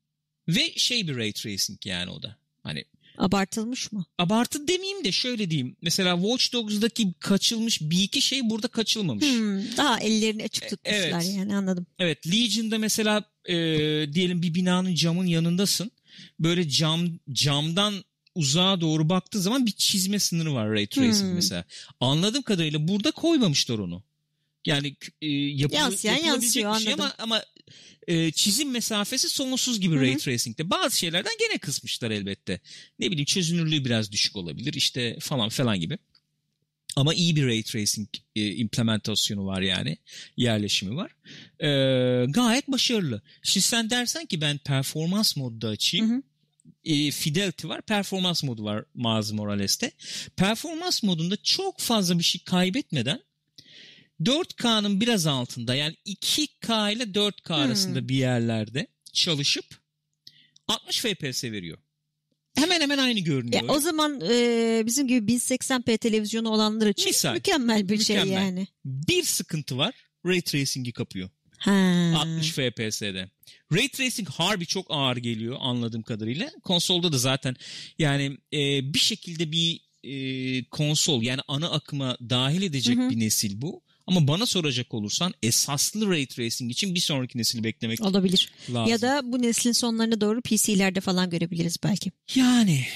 ve 0.48 0.72
şey 0.76 1.08
bir 1.08 1.16
ray 1.16 1.32
tracing 1.32 1.86
yani 1.86 2.10
o 2.10 2.22
da. 2.22 2.36
Hani 2.62 2.84
Abartılmış 3.18 3.92
mı? 3.92 4.04
abartı 4.18 4.68
demeyeyim 4.68 5.04
de 5.04 5.12
şöyle 5.12 5.50
diyeyim. 5.50 5.76
Mesela 5.82 6.16
Watch 6.16 6.52
Dogs'daki 6.52 7.12
kaçılmış 7.20 7.80
bir 7.80 8.02
iki 8.02 8.22
şey 8.22 8.50
burada 8.50 8.68
kaçılmamış. 8.68 9.24
Hmm, 9.24 9.76
daha 9.76 10.00
ellerini 10.00 10.44
açık 10.44 10.68
tutmuşlar 10.68 11.00
E, 11.00 11.24
evet. 11.24 11.34
yani 11.36 11.56
anladım. 11.56 11.86
Evet 11.98 12.26
Legion'da 12.26 12.78
mesela 12.78 13.24
e, 13.48 13.54
diyelim 14.12 14.42
bir 14.42 14.54
binanın 14.54 14.94
camın 14.94 15.26
yanındasın. 15.26 15.90
Böyle 16.40 16.68
cam 16.68 17.18
camdan 17.32 17.94
uzağa 18.34 18.80
doğru 18.80 19.08
baktığı 19.08 19.40
zaman 19.40 19.66
bir 19.66 19.72
çizme 19.72 20.18
sınırı 20.18 20.54
var 20.54 20.70
ray 20.70 20.86
tracing 20.86 21.20
Hmm. 21.20 21.34
mesela. 21.34 21.64
Anladığım 22.00 22.42
kadarıyla 22.42 22.88
burada 22.88 23.10
koymamışlar 23.10 23.78
onu. 23.78 24.02
Yani 24.66 24.96
e, 25.22 25.26
yapılı, 25.28 25.78
Yansıyan 25.78 26.14
yapılabilecek 26.14 26.62
yansıyor, 26.62 26.74
bir 26.78 26.84
şey 26.84 26.92
ama, 26.92 27.04
anladım. 27.04 27.16
ama 27.18 27.44
e, 28.06 28.30
çizim 28.30 28.70
mesafesi 28.70 29.28
sonsuz 29.28 29.80
gibi 29.80 29.94
Hı 29.94 29.98
hı. 29.98 30.02
ray 30.02 30.16
tracing'de. 30.16 30.70
Bazı 30.70 30.98
şeylerden 30.98 31.32
gene 31.38 31.58
kısmışlar 31.58 32.10
elbette. 32.10 32.60
Ne 32.98 33.10
bileyim 33.10 33.24
çözünürlüğü 33.24 33.84
biraz 33.84 34.12
düşük 34.12 34.36
olabilir 34.36 34.74
işte 34.74 35.18
falan 35.20 35.48
falan 35.48 35.80
gibi. 35.80 35.98
Ama 36.96 37.14
iyi 37.14 37.36
bir 37.36 37.46
ray 37.46 37.62
tracing 37.62 38.08
e, 38.36 38.52
implementasyonu 38.52 39.46
var 39.46 39.60
yani. 39.60 39.98
Yerleşimi 40.36 40.96
var. 40.96 41.10
E, 41.60 41.68
gayet 42.28 42.68
başarılı. 42.68 43.22
Şimdi 43.42 43.66
sen 43.66 43.90
dersen 43.90 44.26
ki 44.26 44.40
ben 44.40 44.58
performans 44.58 45.36
modda 45.36 45.68
açayım. 45.68 46.22
E, 46.84 47.10
Fidelity 47.10 47.68
var. 47.68 47.82
Performans 47.82 48.42
modu 48.42 48.64
var 48.64 48.84
Miles 48.94 49.32
Morales'te. 49.32 49.90
Performans 50.36 51.02
modunda 51.02 51.36
çok 51.42 51.80
fazla 51.80 52.18
bir 52.18 52.24
şey 52.24 52.40
kaybetmeden 52.44 53.20
4K'nın 54.22 55.00
biraz 55.00 55.26
altında 55.26 55.74
yani 55.74 55.96
2K 56.06 56.92
ile 56.92 57.02
4K 57.02 57.48
Hmm. 57.48 57.54
arasında 57.62 58.08
bir 58.08 58.14
yerlerde 58.16 58.86
çalışıp 59.12 59.64
60 60.68 61.00
FPS 61.00 61.44
veriyor. 61.44 61.78
Hemen 62.54 62.80
hemen 62.80 62.98
aynı 62.98 63.20
görünüyor. 63.20 63.62
Ya, 63.62 63.68
o 63.68 63.78
zaman 63.80 64.20
e, 64.30 64.82
bizim 64.86 65.08
gibi 65.08 65.32
1080p 65.32 65.98
televizyonu 65.98 66.48
olanlar 66.48 66.86
için 66.86 67.06
Misal. 67.06 67.34
mükemmel 67.34 67.88
bir 67.88 67.98
şey 67.98 68.16
Mükemmel. 68.16 68.42
yani. 68.42 68.66
Bir 68.84 69.22
sıkıntı 69.22 69.78
var. 69.78 69.94
Ray 70.26 70.40
Tracing'i 70.40 70.92
kapıyor. 70.92 71.30
Ha. 71.58 72.12
60 72.16 72.50
FPS'de. 72.52 73.30
Ray 73.72 73.88
Tracing 73.88 74.28
harbi 74.28 74.66
çok 74.66 74.86
ağır 74.88 75.16
geliyor 75.16 75.56
anladığım 75.60 76.02
kadarıyla. 76.02 76.50
Konsolda 76.64 77.12
da 77.12 77.18
zaten 77.18 77.56
yani 77.98 78.38
e, 78.52 78.94
bir 78.94 78.98
şekilde 78.98 79.52
bir 79.52 79.80
e, 80.04 80.64
konsol 80.64 81.22
yani 81.22 81.40
ana 81.48 81.70
akıma 81.70 82.16
dahil 82.30 82.62
edecek 82.62 82.96
Hı 82.98 83.06
hı. 83.06 83.10
bir 83.10 83.20
nesil 83.20 83.60
bu. 83.62 83.82
Ama 84.06 84.28
bana 84.28 84.46
soracak 84.46 84.94
olursan 84.94 85.34
esaslı 85.42 86.10
Ray 86.10 86.26
Tracing 86.26 86.72
için 86.72 86.94
bir 86.94 87.00
sonraki 87.00 87.38
nesili 87.38 87.64
beklemek 87.64 88.00
Olabilir. 88.00 88.50
lazım. 88.70 88.90
Ya 88.90 89.00
da 89.00 89.20
bu 89.24 89.42
neslin 89.42 89.72
sonlarına 89.72 90.20
doğru 90.20 90.40
PC'lerde 90.40 91.00
falan 91.00 91.30
görebiliriz 91.30 91.76
belki. 91.84 92.12
Yani 92.34 92.86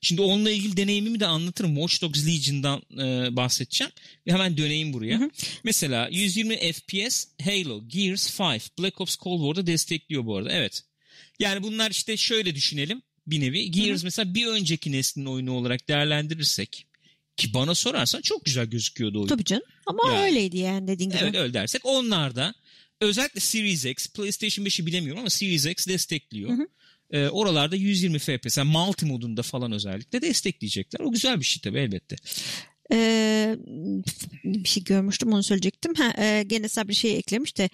şimdi 0.00 0.22
onunla 0.22 0.50
ilgili 0.50 0.76
deneyimimi 0.76 1.20
de 1.20 1.26
anlatırım. 1.26 1.74
Watch 1.74 2.02
Dogs 2.02 2.26
Legion'dan 2.26 2.82
e, 2.92 3.36
bahsedeceğim. 3.36 3.92
Ve 4.26 4.32
hemen 4.32 4.56
döneyim 4.56 4.92
buraya. 4.92 5.20
Hı 5.20 5.24
hı. 5.24 5.30
Mesela 5.64 6.08
120 6.12 6.72
FPS 6.72 7.26
Halo, 7.44 7.88
Gears 7.88 8.40
5, 8.40 8.62
Black 8.78 9.00
Ops 9.00 9.16
Cold 9.16 9.40
War'da 9.40 9.66
destekliyor 9.66 10.26
bu 10.26 10.36
arada. 10.36 10.52
Evet. 10.52 10.82
Yani 11.38 11.62
bunlar 11.62 11.90
işte 11.90 12.16
şöyle 12.16 12.54
düşünelim 12.54 13.02
bir 13.26 13.40
nevi. 13.40 13.70
Gears 13.70 14.04
mesela 14.04 14.34
bir 14.34 14.46
önceki 14.46 14.92
neslin 14.92 15.26
oyunu 15.26 15.52
olarak 15.52 15.88
değerlendirirsek 15.88 16.87
Ki 17.38 17.54
bana 17.54 17.74
sorarsan 17.74 18.20
çok 18.20 18.44
güzel 18.44 18.66
gözüküyordu 18.66 19.18
oyun. 19.18 19.28
Tabii 19.28 19.44
canım. 19.44 19.62
Ama 19.86 20.02
Yani. 20.12 20.24
öyleydi 20.24 20.58
yani 20.58 20.88
dediğin 20.88 21.10
gibi. 21.10 21.20
Evet 21.22 21.34
öyle 21.34 21.54
dersek 21.54 21.80
onlar 21.84 22.36
da 22.36 22.54
özellikle 23.00 23.40
Series 23.40 23.84
X, 23.84 24.08
PlayStation 24.08 24.66
5'i 24.66 24.86
bilemiyorum 24.86 25.20
ama 25.20 25.30
Series 25.30 25.66
X 25.66 25.86
destekliyor. 25.86 26.50
Hı 26.50 26.54
hı. 26.54 26.68
Ee, 27.10 27.28
oralarda 27.28 27.76
120 27.76 28.18
FPS, 28.18 28.58
yani 28.58 28.72
multi 28.72 29.06
modunda 29.06 29.42
falan 29.42 29.72
özellikle 29.72 30.22
destekleyecekler. 30.22 31.00
O 31.00 31.12
güzel 31.12 31.40
bir 31.40 31.44
şey 31.44 31.60
tabii 31.60 31.78
elbette. 31.78 32.16
Ee, 32.92 33.56
bir 34.44 34.68
şey 34.68 34.84
görmüştüm 34.84 35.32
onu 35.32 35.42
söyleyecektim. 35.42 35.94
Ha, 35.94 36.12
e, 36.22 36.42
gene 36.46 36.68
Sabri 36.68 36.94
şey 36.94 37.16
eklemiş 37.18 37.56
de 37.58 37.70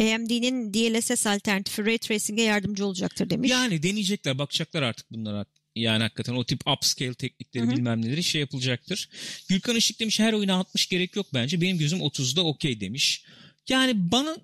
AMD'nin 0.00 0.74
DLSS 0.74 1.26
alternatifi 1.26 1.86
Ray 1.86 1.98
Tracing'e 1.98 2.42
yardımcı 2.42 2.86
olacaktır 2.86 3.30
demiş. 3.30 3.50
Yani 3.50 3.82
deneyecekler, 3.82 4.38
bakacaklar 4.38 4.82
artık 4.82 5.12
bunlara. 5.12 5.46
Yani 5.76 6.02
hakikaten 6.02 6.34
o 6.34 6.44
tip 6.44 6.68
upscale 6.68 7.14
teknikleri 7.14 7.64
Hı 7.66 7.70
hı. 7.70 7.76
bilmem 7.76 8.02
neleri 8.02 8.24
şey 8.24 8.40
yapılacaktır. 8.40 9.08
Gülkan 9.48 9.76
Işık 9.76 10.00
demiş 10.00 10.20
her 10.20 10.32
oyuna 10.32 10.54
60 10.54 10.88
gerek 10.88 11.16
yok 11.16 11.26
bence. 11.34 11.60
Benim 11.60 11.78
gözüm 11.78 11.98
30'da 11.98 12.44
okey 12.44 12.80
demiş. 12.80 13.24
Yani 13.68 14.10
bana 14.12 14.36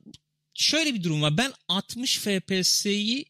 şöyle 0.55 0.95
bir 0.95 1.03
durum 1.05 1.23
var. 1.23 1.37
Ben 1.37 1.53
60 1.68 2.18
FPS'yi 2.18 3.25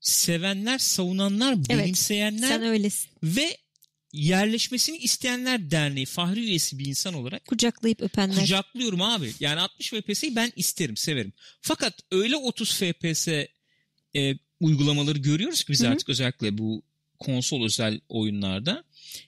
sevenler, 0.00 0.78
savunanlar, 0.78 1.52
Evet, 1.52 1.68
benimseyenler 1.68 2.48
Sen 2.48 2.62
öylesin. 2.62 3.10
ve 3.22 3.56
yerleşmesini 4.12 4.96
isteyenler 4.98 5.70
derneği 5.70 6.06
fahri 6.06 6.40
üyesi 6.40 6.78
bir 6.78 6.86
insan 6.86 7.14
olarak 7.14 7.46
Kucaklayıp 7.46 8.00
öpenler. 8.02 8.40
kucaklıyorum 8.40 9.02
abi. 9.02 9.32
Yani 9.40 9.60
60 9.60 9.90
FPS'yi 9.90 10.36
ben 10.36 10.52
isterim, 10.56 10.96
severim. 10.96 11.32
Fakat 11.60 11.94
öyle 12.10 12.36
30 12.36 12.74
FPS 12.74 13.28
e, 13.28 13.48
uygulamaları 14.60 15.18
görüyoruz 15.18 15.64
ki 15.64 15.72
biz 15.72 15.80
Hı 15.82 15.86
hı. 15.86 15.90
artık 15.90 16.08
özellikle 16.08 16.58
bu 16.58 16.82
konsol 17.20 17.64
özel 17.64 18.00
oyunlarda. 18.08 18.84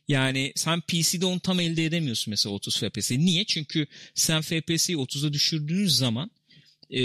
Yani 0.09 0.52
sen 0.57 0.81
PC'de 0.81 1.26
onu 1.26 1.40
tam 1.40 1.61
elde 1.61 1.85
edemiyorsun 1.85 2.31
mesela 2.31 2.55
30 2.55 2.78
FPS'yi. 2.78 3.26
Niye? 3.26 3.44
Çünkü 3.44 3.87
sen 4.14 4.40
FPS'yi 4.40 4.96
30'a 4.98 5.33
düşürdüğün 5.33 5.87
zaman 5.87 6.31
e, 6.90 7.00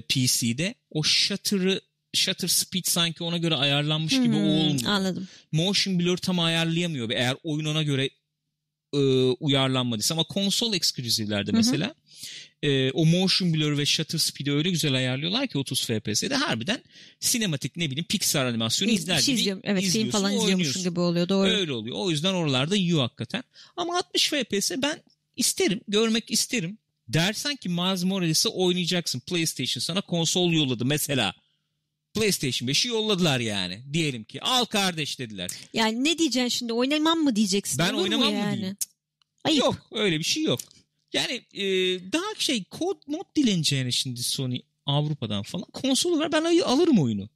PC'de 0.00 0.74
o 0.90 1.02
shutter'ı 1.02 1.80
shutter 2.14 2.48
speed 2.48 2.84
sanki 2.84 3.24
ona 3.24 3.36
göre 3.38 3.54
ayarlanmış 3.54 4.12
gibi 4.12 4.26
Hmm, 4.36 4.44
olmuyor 4.48 4.86
Anladım. 4.86 5.28
motion 5.52 5.98
blur 5.98 6.16
tam 6.18 6.40
ayarlayamıyor 6.40 7.10
eğer 7.10 7.36
oyun 7.42 7.64
ona 7.64 7.82
göre 7.82 8.10
e, 8.96 9.32
uyarlanmadıysa 9.40 10.14
ama 10.14 10.24
konsol 10.24 10.74
ekskluzivlerde 10.74 11.50
hı. 11.50 11.56
mesela 11.56 11.94
e, 12.62 12.90
o 12.90 13.06
motion 13.06 13.54
blur 13.54 13.78
ve 13.78 13.86
shutter 13.86 14.18
speed'i 14.18 14.52
öyle 14.52 14.70
güzel 14.70 14.94
ayarlıyorlar 14.94 15.46
ki 15.46 15.58
30 15.58 15.86
FPS'de 15.86 16.34
harbiden 16.34 16.82
sinematik 17.20 17.76
ne 17.76 17.90
bileyim 17.90 18.06
Pixar 18.08 18.46
animasyonu 18.46 18.90
Bir 18.90 18.96
izler 18.96 19.20
gibi 19.20 19.32
izliyorum. 19.32 19.62
Evet 19.64 19.84
film 19.84 20.10
falan 20.10 20.34
izliyormuşsun 20.34 20.82
gibi 20.82 21.00
oluyor. 21.00 21.28
Doğru. 21.28 21.48
Öyle 21.48 21.72
oluyor. 21.72 21.96
O 21.98 22.10
yüzden 22.10 22.34
oralarda 22.34 22.76
yiyor 22.76 23.00
hakikaten. 23.00 23.42
Ama 23.76 23.98
60 23.98 24.28
FPS 24.28 24.72
ben 24.82 25.02
isterim, 25.36 25.80
görmek 25.88 26.30
isterim. 26.30 26.78
Dersen 27.08 27.56
ki 27.56 27.68
Miles 27.68 28.04
Morales'i 28.04 28.48
oynayacaksın. 28.48 29.20
PlayStation 29.20 29.80
sana 29.80 30.00
konsol 30.00 30.52
yolladı 30.52 30.84
mesela. 30.84 31.34
PlayStation 32.16 32.68
5'i 32.68 32.88
yolladılar 32.88 33.40
yani. 33.40 33.82
Diyelim 33.92 34.24
ki 34.24 34.42
al 34.42 34.64
kardeş 34.64 35.18
dediler. 35.18 35.50
Yani 35.72 36.04
ne 36.04 36.18
diyeceksin 36.18 36.58
şimdi 36.58 36.72
oynamam 36.72 37.18
mı 37.18 37.36
diyeceksin. 37.36 37.78
Ben 37.78 37.92
oynamam 37.92 38.32
mı 38.32 38.38
yani? 38.38 38.56
diyeyim? 38.56 38.76
Ayıp. 39.44 39.58
Yok 39.58 39.86
öyle 39.92 40.18
bir 40.18 40.24
şey 40.24 40.42
yok. 40.42 40.60
Yani 41.12 41.42
e, 41.54 41.64
daha 42.12 42.34
şey 42.38 42.64
kod 42.64 42.96
mod 43.06 43.36
dileneceğine 43.36 43.92
şimdi 43.92 44.22
Sony 44.22 44.60
Avrupa'dan 44.86 45.42
falan 45.42 45.66
konsolu 45.72 46.20
ver 46.20 46.32
ben 46.32 46.44
alırım 46.64 46.98
oyunu. 46.98 47.28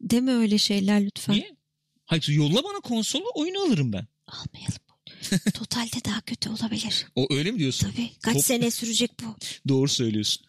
Deme 0.00 0.32
öyle 0.32 0.58
şeyler 0.58 1.04
lütfen. 1.04 1.34
Niye? 1.34 1.56
Hayır 2.04 2.28
yolla 2.28 2.64
bana 2.64 2.80
konsolu 2.80 3.24
oyunu 3.34 3.60
alırım 3.62 3.92
ben. 3.92 4.06
Almayalım. 4.26 4.82
Totalde 5.54 6.04
daha 6.04 6.20
kötü 6.20 6.50
olabilir. 6.50 7.06
O 7.14 7.26
öyle 7.30 7.50
mi 7.50 7.58
diyorsun? 7.58 7.90
Tabii. 7.90 8.10
Kaç 8.22 8.34
Top- 8.34 8.44
sene 8.44 8.70
sürecek 8.70 9.10
bu? 9.22 9.36
Doğru 9.68 9.88
söylüyorsun. 9.88 10.46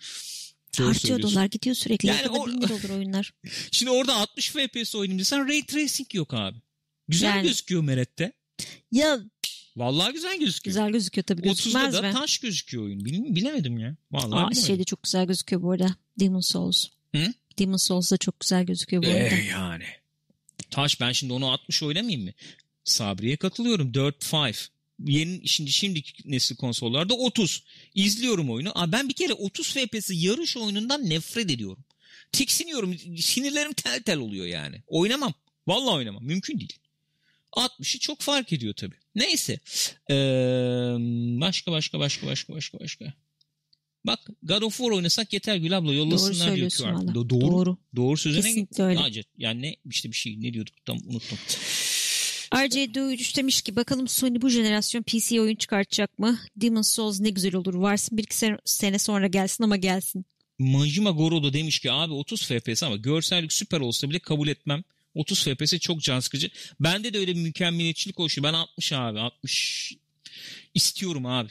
Doğru 0.80 0.88
Harcıyor 0.88 1.02
söylüyorsun. 1.08 1.36
dolar 1.38 1.46
gidiyor 1.46 1.76
sürekli. 1.76 2.08
Yani 2.08 2.22
Yani 2.22 2.30
o- 2.30 2.48
bin 2.48 2.62
olur 2.62 2.90
oyunlar. 2.90 3.34
Şimdi 3.72 3.92
orada 3.92 4.16
60 4.16 4.50
FPS 4.52 4.96
oynayayım 4.96 5.20
desen 5.20 5.48
Ray 5.48 5.66
Tracing 5.66 6.16
yok 6.16 6.34
abi. 6.34 6.58
Güzel 7.08 7.28
Yani. 7.36 7.48
gözüküyor 7.48 7.82
Meret'te. 7.84 8.34
Ya 8.92 9.20
Vallahi 9.76 10.14
güzel 10.14 10.40
gözüküyor. 10.40 10.76
güzel 10.76 10.92
gözüküyor 10.92 11.24
tabii 11.26 11.42
30'da 11.42 11.48
gözükmez 11.50 11.94
da 11.94 12.02
mi? 12.02 12.12
taş 12.14 12.38
gözüküyor 12.38 12.84
oyun. 12.84 13.06
Bil- 13.06 13.36
bilemedim 13.36 13.78
ya. 13.78 13.96
Vallahi 14.12 14.40
Aa, 14.40 14.50
bilemedim. 14.50 14.64
şey 14.68 14.80
de 14.80 14.84
çok 14.84 15.04
güzel 15.04 15.26
gözüküyor 15.26 15.62
bu 15.62 15.72
arada. 15.72 15.96
Demon 16.20 16.40
Souls. 16.40 16.88
Hı? 17.16 17.34
Demon 17.60 17.78
Souls 17.78 18.12
da 18.12 18.18
çok 18.18 18.40
güzel 18.40 18.64
gözüküyor 18.66 19.04
bu 19.04 19.08
arada. 19.08 19.20
Eh 19.20 19.50
yani. 19.50 19.84
Taş 20.72 21.00
ben 21.02 21.12
şimdi 21.12 21.34
onu 21.34 21.52
60 21.52 21.84
oynamayayım 21.84 22.24
mı? 22.24 22.32
Sabri'ye 22.84 23.38
katılıyorum. 23.38 23.92
4-5. 23.94 24.70
Yeni 25.04 25.48
şimdi 25.48 25.72
şimdiki 25.72 26.32
nesil 26.32 26.56
konsollarda 26.56 27.14
30. 27.14 27.64
İzliyorum 27.96 28.50
oyunu. 28.50 28.72
Aa, 28.76 28.92
ben 28.92 29.10
bir 29.10 29.14
kere 29.14 29.34
30 29.34 29.74
FPS'i 29.74 30.16
yarış 30.16 30.58
oyunundan 30.58 31.10
nefret 31.10 31.52
ediyorum. 31.52 31.84
Tiksiniyorum. 32.32 32.98
Sinirlerim 33.18 33.74
tel 33.74 34.04
tel 34.04 34.18
oluyor 34.18 34.46
yani. 34.46 34.82
Oynamam. 34.88 35.34
Vallahi 35.68 35.96
oynamam. 35.96 36.24
Mümkün 36.24 36.60
değil. 36.60 36.74
60'ı 37.52 38.00
çok 38.00 38.22
fark 38.22 38.54
ediyor 38.54 38.74
tabii. 38.74 38.96
Neyse. 39.16 39.60
Ee, 40.10 40.16
başka 41.42 41.72
başka 41.72 42.00
başka 42.00 42.28
başka 42.28 42.54
başka 42.54 42.80
başka. 42.80 43.14
Bak 44.06 44.20
God 44.44 44.62
of 44.62 44.78
War 44.78 44.92
oynasak 44.92 45.34
yeter 45.34 45.56
Gül 45.56 45.78
abla 45.78 45.88
Doğru 45.88 45.96
yollasınlar 45.96 46.56
diyor 46.56 46.70
söylüyorsun 46.70 47.08
QR. 47.08 47.16
Doğru. 47.16 47.30
Doğru. 47.30 47.78
Doğru 47.96 48.18
sözüne 48.18 48.42
Kesinlikle 48.42 48.84
öyle. 48.84 49.00
Acet. 49.00 49.28
Yani 49.38 49.62
ne 49.62 49.76
işte 49.90 50.12
bir 50.12 50.16
şey 50.16 50.42
ne 50.42 50.54
diyorduk 50.54 50.86
tam 50.86 50.98
unuttum. 51.06 51.38
RJ3 52.54 53.36
demiş 53.38 53.62
ki 53.62 53.76
bakalım 53.76 54.08
Sony 54.08 54.42
bu 54.42 54.50
jenerasyon 54.50 55.04
PC 55.04 55.42
oyun 55.42 55.56
çıkartacak 55.56 56.20
mı? 56.20 56.40
Demon 56.56 56.82
Souls 56.82 57.20
ne 57.20 57.30
güzel 57.30 57.56
olur. 57.56 57.74
Varsın 57.74 58.18
bir 58.18 58.24
iki 58.24 58.38
sene- 58.66 59.00
sonra 59.00 59.28
gelsin 59.28 59.64
ama 59.64 59.78
gelsin. 59.78 60.26
Majima 60.60 61.12
Goro 61.12 61.44
da 61.44 61.54
demiş 61.54 61.80
ki 61.80 61.92
abi 61.92 62.14
30 62.14 62.46
FPS 62.48 62.84
ama 62.84 62.96
görsellik 62.96 63.54
süper 63.54 63.80
olsa 63.80 64.10
bile 64.10 64.20
kabul 64.20 64.48
etmem. 64.48 64.84
30 65.16 65.44
FPS 65.44 65.78
çok 65.80 66.02
can 66.02 66.20
sıkıcı. 66.20 66.50
Bende 66.80 67.14
de 67.14 67.18
öyle 67.18 67.36
bir 67.36 67.42
mükemmeliyetçilik 67.42 68.20
oluşuyor. 68.20 68.44
Ben 68.48 68.54
60 68.54 68.94
abi 68.94 69.20
60 69.20 69.94
istiyorum 70.74 71.26
abi. 71.26 71.50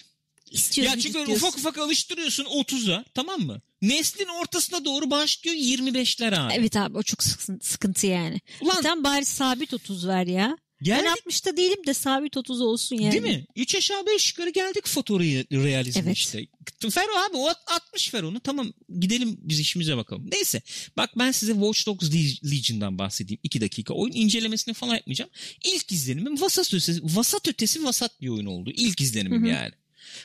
İstiyoruz 0.50 0.94
ya 0.94 1.00
çünkü 1.00 1.32
ufak 1.32 1.54
ufak 1.58 1.78
alıştırıyorsun 1.78 2.44
30'a 2.44 3.04
tamam 3.14 3.40
mı? 3.40 3.60
Neslin 3.82 4.28
ortasına 4.40 4.84
doğru 4.84 5.10
başlıyor 5.10 5.56
25'ler 5.56 6.36
abi. 6.36 6.54
Evet 6.54 6.76
abi 6.76 6.98
o 6.98 7.02
çok 7.02 7.22
sıkıntı, 7.22 8.06
yani. 8.06 8.40
Ulan 8.60 8.82
Sen 8.82 9.04
bari 9.04 9.24
sabit 9.24 9.74
30 9.74 10.08
ver 10.08 10.26
ya. 10.26 10.56
Geldik 10.82 11.06
Ben 11.26 11.30
60'ta 11.32 11.56
değilim 11.56 11.86
de 11.86 11.94
sabit 11.94 12.36
30 12.36 12.60
olsun 12.60 12.96
yani. 12.96 13.12
değil 13.12 13.22
mi? 13.36 13.46
3 13.56 13.74
aşağı 13.74 14.06
5 14.06 14.30
yukarı 14.30 14.50
geldik 14.50 14.86
fotorealizme 14.88 16.02
Evet. 16.06 16.16
işte. 16.16 16.46
Fero 16.90 17.12
abi 17.30 17.36
o 17.36 17.48
60 17.66 18.10
Fero'nu 18.10 18.40
tamam 18.40 18.72
gidelim 19.00 19.36
biz 19.42 19.60
işimize 19.60 19.96
bakalım. 19.96 20.28
Neyse 20.32 20.62
bak 20.96 21.10
ben 21.18 21.30
size 21.30 21.52
Watch 21.52 21.86
Dogs 21.86 22.12
Le- 22.14 22.50
Legion'dan 22.50 22.98
bahsedeyim 22.98 23.40
2 23.42 23.60
dakika. 23.60 23.94
Oyun 23.94 24.12
incelemesini 24.14 24.74
falan 24.74 24.94
yapmayacağım. 24.94 25.30
İlk 25.64 25.92
izlenimim 25.92 26.40
vasat 26.40 26.74
ötesi, 26.74 27.00
vasat 27.02 27.48
ötesi 27.48 27.84
vasat 27.84 28.20
bir 28.20 28.28
oyun 28.28 28.46
oldu. 28.46 28.70
İlk 28.76 29.00
izlenimim 29.00 29.44
yani. 29.44 29.72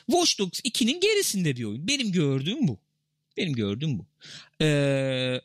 Watch 0.06 0.38
Dogs 0.38 0.60
2'nin 0.60 1.00
gerisinde 1.00 1.56
bir 1.56 1.64
oyun. 1.64 1.88
Benim 1.88 2.12
gördüğüm 2.12 2.68
bu. 2.68 2.78
Benim 3.36 3.52
gördüğüm 3.52 3.98
bu. 3.98 4.06
Ee, 4.60 5.40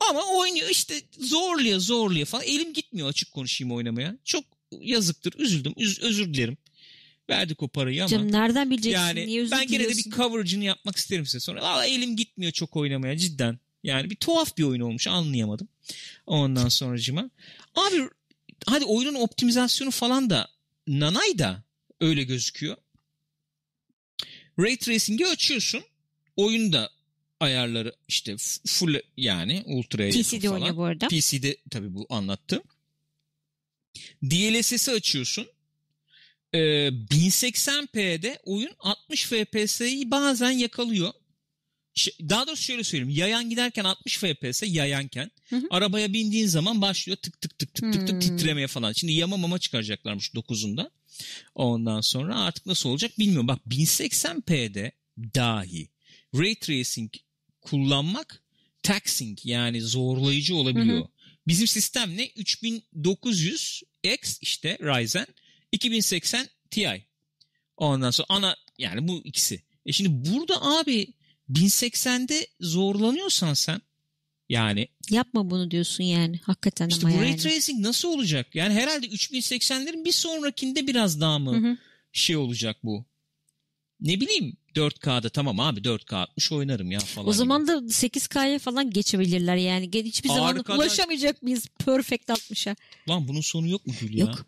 ama 0.00 0.22
oynuyor 0.24 0.68
işte 0.70 0.94
zorluyor 1.18 1.80
zorluyor 1.80 2.26
falan. 2.26 2.44
Elim 2.44 2.72
gitmiyor 2.72 3.08
açık 3.08 3.32
konuşayım 3.32 3.72
oynamaya. 3.74 4.18
Çok 4.24 4.44
yazıktır. 4.80 5.34
Üzüldüm. 5.38 5.72
Üz- 5.72 6.02
özür 6.02 6.34
dilerim. 6.34 6.56
Verdik 7.30 7.62
o 7.62 7.68
parayı 7.68 8.02
ama. 8.02 8.08
Canım 8.08 8.32
nereden 8.32 8.70
bileceksin? 8.70 9.00
yani 9.00 9.26
Niye 9.26 9.50
ben 9.50 9.66
gene 9.66 9.84
de 9.84 9.88
bir 9.88 10.10
coverage'ını 10.10 10.64
yapmak 10.64 10.96
isterim 10.96 11.26
size 11.26 11.40
sonra. 11.40 11.62
Valla 11.62 11.86
elim 11.86 12.16
gitmiyor 12.16 12.52
çok 12.52 12.76
oynamaya 12.76 13.16
cidden. 13.16 13.58
Yani 13.82 14.10
bir 14.10 14.16
tuhaf 14.16 14.56
bir 14.56 14.62
oyun 14.62 14.80
olmuş 14.80 15.06
anlayamadım. 15.06 15.68
Ondan 16.26 16.68
sonracıma. 16.68 17.30
Abi 17.74 18.08
hadi 18.66 18.84
oyunun 18.84 19.14
optimizasyonu 19.14 19.90
falan 19.90 20.30
da 20.30 20.48
nanay 20.86 21.38
da 21.38 21.64
öyle 22.00 22.22
gözüküyor. 22.22 22.76
Ray 24.58 24.76
Tracing'i 24.76 25.26
açıyorsun. 25.26 25.82
Oyunda 26.36 26.90
ayarları 27.40 27.94
işte 28.08 28.36
full 28.66 28.94
yani 29.16 29.62
ultra 29.66 30.08
PC'de 30.10 30.40
falan. 30.40 30.54
oynuyor 30.60 30.76
bu 30.76 30.84
arada. 30.84 31.08
PC'de 31.08 31.56
tabii 31.70 31.94
bu 31.94 32.06
anlattı. 32.10 32.62
DLSS'i 34.22 34.90
açıyorsun. 34.92 35.46
Ee, 36.54 36.58
1080p'de 37.10 38.38
oyun 38.44 38.70
60 38.78 39.24
FPS'yi 39.26 40.10
bazen 40.10 40.50
yakalıyor. 40.50 41.12
Daha 42.20 42.46
doğrusu 42.46 42.62
şöyle 42.62 42.84
söyleyeyim. 42.84 43.14
Yayan 43.18 43.50
giderken 43.50 43.84
60 43.84 44.18
FPS 44.18 44.62
yayanken 44.66 45.30
Hı 45.48 45.56
hı. 45.56 45.66
arabaya 45.70 46.12
bindiğin 46.12 46.46
zaman 46.46 46.82
başlıyor 46.82 47.16
tık 47.16 47.40
tık 47.40 47.58
tık 47.58 47.74
tık 47.74 47.92
tık 47.92 48.06
tık 48.06 48.10
Hmm. 48.10 48.20
titremeye 48.20 48.66
falan. 48.66 48.92
Şimdi 48.92 49.12
yama 49.12 49.36
mama 49.36 49.58
çıkaracaklarmış 49.58 50.34
9'unda. 50.34 50.90
Ondan 51.54 52.00
sonra 52.00 52.40
artık 52.40 52.66
nasıl 52.66 52.88
olacak 52.90 53.18
bilmiyorum. 53.18 53.48
Bak 53.48 53.60
1080p'de 53.66 54.92
dahi 55.18 55.88
ray 56.34 56.54
tracing 56.54 57.12
kullanmak 57.66 58.42
taxing 58.82 59.38
yani 59.44 59.80
zorlayıcı 59.80 60.56
olabiliyor. 60.56 60.98
Hı 60.98 61.02
hı. 61.02 61.08
Bizim 61.46 61.66
sistem 61.66 62.16
ne? 62.16 62.26
3900X 62.26 64.38
işte 64.40 64.78
Ryzen 64.80 65.26
2080 65.72 66.48
Ti. 66.70 67.06
Ondan 67.76 68.10
sonra 68.10 68.26
ana 68.28 68.56
yani 68.78 69.08
bu 69.08 69.20
ikisi. 69.24 69.62
E 69.86 69.92
şimdi 69.92 70.30
burada 70.30 70.62
abi 70.62 71.06
1080'de 71.50 72.46
zorlanıyorsan 72.60 73.54
sen 73.54 73.80
yani 74.48 74.88
Yapma 75.10 75.50
bunu 75.50 75.70
diyorsun 75.70 76.04
yani. 76.04 76.40
Hakikaten 76.42 76.88
işte 76.88 77.06
ama 77.06 77.16
bu 77.16 77.18
yani. 77.18 77.28
ray 77.28 77.36
tracing 77.36 77.80
nasıl 77.80 78.08
olacak? 78.08 78.54
Yani 78.54 78.74
herhalde 78.74 79.06
3080'lerin 79.06 80.04
bir 80.04 80.12
sonrakinde 80.12 80.86
biraz 80.86 81.20
daha 81.20 81.38
mı 81.38 81.52
Hı 81.52 81.70
hı. 81.70 81.76
şey 82.12 82.36
olacak 82.36 82.76
bu? 82.82 83.06
Ne 84.00 84.20
bileyim 84.20 84.56
4K'da 84.74 85.28
tamam 85.28 85.60
abi 85.60 85.80
4K 85.80 86.14
60 86.16 86.52
oynarım 86.52 86.90
ya 86.90 87.00
falan. 87.00 87.28
O 87.28 87.30
gibi. 87.30 87.38
zaman 87.38 87.66
da 87.68 87.72
8K'ya 87.72 88.58
falan 88.58 88.90
geçebilirler 88.90 89.56
yani. 89.56 89.90
Hiçbir 89.94 90.28
zaman 90.28 90.54
Arkadaş- 90.56 90.78
ulaşamayacak 90.78 91.42
mıyız 91.42 91.66
Perfect 91.84 92.30
60'a? 92.30 92.76
Lan 93.08 93.28
bunun 93.28 93.40
sonu 93.40 93.68
yok 93.68 93.86
mu 93.86 93.92
Gül 94.00 94.14
ya? 94.18 94.26
Yok. 94.26 94.46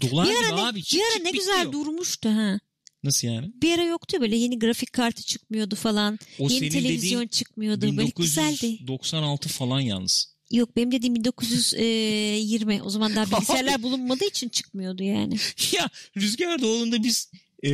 Dolar 0.00 0.28
Bir 0.28 0.30
gibi 0.30 0.46
ara 0.46 0.56
ne, 0.56 0.62
abi. 0.62 0.82
Çık 0.82 1.00
bir 1.00 1.04
ara 1.04 1.14
çık 1.14 1.24
ne 1.24 1.30
güzel 1.30 1.72
durmuştu 1.72 2.28
ha. 2.28 2.58
Nasıl 3.04 3.28
yani? 3.28 3.52
Bir 3.62 3.72
ara 3.72 3.84
yoktu 3.84 4.16
böyle 4.20 4.36
yeni 4.36 4.58
grafik 4.58 4.92
kartı 4.92 5.22
çıkmıyordu 5.22 5.74
falan. 5.74 6.18
O 6.38 6.48
yeni 6.48 6.68
televizyon 6.68 7.26
çıkmıyordu. 7.26 7.96
Böyle 7.96 8.10
güzeldi. 8.16 8.62
1996 8.62 9.48
falan 9.48 9.80
yalnız. 9.80 10.34
Yok 10.50 10.76
benim 10.76 10.92
dediğim 10.92 11.14
1920. 11.14 12.82
O 12.82 12.90
zaman 12.90 13.16
daha 13.16 13.26
bilgisayarlar 13.30 13.82
bulunmadığı 13.82 14.24
için 14.24 14.48
çıkmıyordu 14.48 15.02
yani. 15.02 15.36
ya 15.72 15.90
Rüzgar 16.16 16.62
Doğulu'nda 16.62 17.02
biz 17.02 17.30
e, 17.64 17.70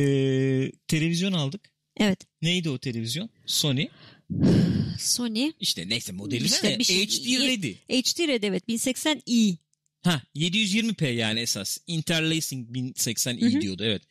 televizyon 0.87 1.33
aldık. 1.33 1.71
Evet. 1.97 2.19
Neydi 2.41 2.69
o 2.69 2.77
televizyon? 2.77 3.29
Sony. 3.45 3.87
Sony 4.99 5.51
İşte 5.59 5.89
neyse 5.89 6.11
modeli 6.11 6.45
İşte 6.45 6.69
ne? 6.69 6.79
bir 6.79 6.83
şey- 6.83 7.07
HD 7.07 7.25
Ready. 7.47 7.73
HD 7.73 8.27
Red 8.27 8.43
evet 8.43 8.69
1080i. 8.69 9.55
Ha 10.03 10.21
720p 10.35 11.11
yani 11.13 11.39
esas. 11.39 11.77
Interlacing 11.87 12.69
1080i 12.69 13.41
Hı 13.51 13.57
hı. 13.57 13.61
diyordu 13.61 13.83
evet. 13.85 14.01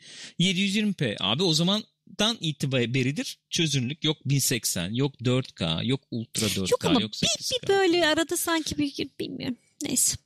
720p 0.41 1.17
abi 1.21 1.43
o 1.43 1.53
zamandan 1.55 2.37
itibaridir 2.41 3.39
çözünürlük 3.51 4.05
yok 4.05 4.17
1080 4.25 4.91
yok 4.95 5.15
4K 5.21 5.87
yok 5.87 6.01
Ultra 6.11 6.47
4K 6.47 6.71
Yok 6.71 6.85
ama 6.85 7.01
yok 7.01 7.11
bir, 7.13 7.27
8K. 7.27 7.63
bir 7.63 7.69
böyle 7.69 8.07
arada 8.07 8.37
sanki 8.37 8.79
bir 8.79 9.09
bilmiyorum. 9.21 9.57
Neyse. 9.83 10.17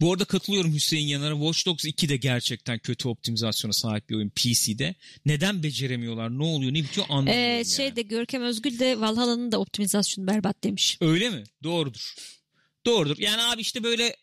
Bu 0.00 0.12
arada 0.12 0.24
katılıyorum 0.24 0.74
Hüseyin 0.74 1.06
Yanar'a. 1.06 1.34
Watch 1.34 1.66
Dogs 1.66 1.84
2 1.84 2.08
de 2.08 2.16
gerçekten 2.16 2.78
kötü 2.78 3.08
optimizasyona 3.08 3.72
sahip 3.72 4.08
bir 4.10 4.14
oyun 4.14 4.28
PC'de. 4.28 4.94
Neden 5.26 5.62
beceremiyorlar? 5.62 6.38
Ne 6.38 6.42
oluyor? 6.44 6.74
Ne 6.74 6.82
bitiyor? 6.82 7.06
Anlamıyorum 7.08 7.40
Ee, 7.42 7.46
yani. 7.52 7.64
şeyde 7.66 8.02
Görkem 8.02 8.42
Özgül 8.42 8.78
de 8.78 9.00
Valhalla'nın 9.00 9.52
da 9.52 9.58
optimizasyonu 9.58 10.26
berbat 10.26 10.64
demiş. 10.64 10.98
Öyle 11.00 11.30
mi? 11.30 11.44
Doğrudur. 11.62 12.14
Doğrudur. 12.86 13.18
Yani 13.18 13.42
abi 13.42 13.60
işte 13.60 13.82
böyle 13.82 14.16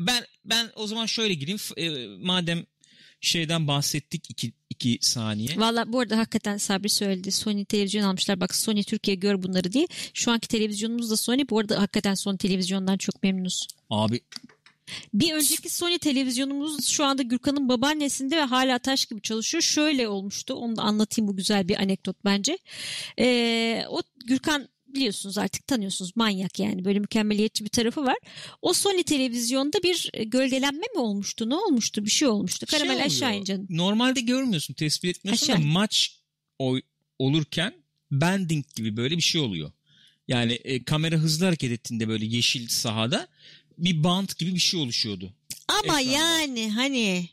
ben 0.00 0.24
ben 0.44 0.70
o 0.76 0.86
zaman 0.86 1.06
şöyle 1.06 1.34
gireyim. 1.34 1.60
E, 1.76 2.06
madem 2.24 2.66
şeyden 3.20 3.68
bahsettik 3.68 4.30
iki, 4.30 4.52
iki 4.70 4.98
saniye. 5.00 5.48
Valla 5.56 5.92
bu 5.92 6.00
arada 6.00 6.18
hakikaten 6.18 6.56
Sabri 6.56 6.88
söyledi. 6.88 7.32
Sony 7.32 7.64
televizyon 7.64 8.02
almışlar. 8.02 8.40
Bak 8.40 8.54
Sony 8.54 8.82
Türkiye 8.82 9.14
gör 9.14 9.42
bunları 9.42 9.72
diye. 9.72 9.86
Şu 10.14 10.30
anki 10.30 10.48
televizyonumuz 10.48 11.10
da 11.10 11.16
Sony. 11.16 11.42
Bu 11.50 11.58
arada 11.58 11.80
hakikaten 11.82 12.14
Sony 12.14 12.36
televizyondan 12.36 12.96
çok 12.98 13.22
memnunuz. 13.22 13.66
Abi 13.90 14.20
Bir 15.14 15.32
önceki 15.32 15.70
Sony 15.70 15.98
televizyonumuz 15.98 16.88
şu 16.88 17.04
anda 17.04 17.22
Gürkan'ın 17.22 17.68
babaannesinde 17.68 18.36
ve 18.36 18.42
hala 18.42 18.78
taş 18.78 19.06
gibi 19.06 19.22
çalışıyor. 19.22 19.62
Şöyle 19.62 20.08
olmuştu. 20.08 20.54
Onu 20.54 20.76
da 20.76 20.82
anlatayım 20.82 21.28
bu 21.28 21.36
güzel 21.36 21.68
bir 21.68 21.76
anekdot 21.76 22.16
bence. 22.24 22.58
Ee, 23.18 23.84
o 23.88 24.02
Gürkan 24.24 24.68
biliyorsunuz 24.94 25.38
artık 25.38 25.66
tanıyorsunuz 25.66 26.16
manyak 26.16 26.58
yani 26.58 26.84
böyle 26.84 26.98
mükemmeliyetçi 26.98 27.64
bir 27.64 27.70
tarafı 27.70 28.04
var. 28.04 28.16
O 28.62 28.72
Sony 28.72 29.02
televizyonda 29.02 29.82
bir 29.82 30.10
gölgelenme 30.26 30.86
mi 30.94 31.00
olmuştu? 31.00 31.50
Ne 31.50 31.54
olmuştu? 31.54 32.04
Bir 32.04 32.10
şey 32.10 32.28
olmuştu. 32.28 32.66
şey 32.66 32.78
Karamel 32.78 32.94
oluyor. 32.96 33.06
aşağı 33.06 33.36
in 33.36 33.44
canım. 33.44 33.66
Normalde 33.70 34.20
görmüyorsun, 34.20 34.74
tespit 34.74 35.16
etmiyorsun 35.16 35.46
Aşağı 35.46 35.62
da 35.62 35.66
maç 35.66 36.18
oy, 36.58 36.82
olurken 37.18 37.74
bending 38.10 38.64
gibi 38.76 38.96
böyle 38.96 39.16
bir 39.16 39.22
şey 39.22 39.40
oluyor. 39.40 39.72
Yani 40.28 40.52
e, 40.52 40.84
kamera 40.84 41.16
hızlı 41.16 41.44
hareket 41.46 41.72
ettiğinde 41.72 42.08
böyle 42.08 42.26
yeşil 42.26 42.68
sahada 42.68 43.28
bir 43.78 44.04
bant 44.04 44.38
gibi 44.38 44.54
bir 44.54 44.60
şey 44.60 44.80
oluşuyordu. 44.80 45.32
Ama 45.68 46.00
Ekranda. 46.00 46.18
yani 46.18 46.70
hani 46.72 47.28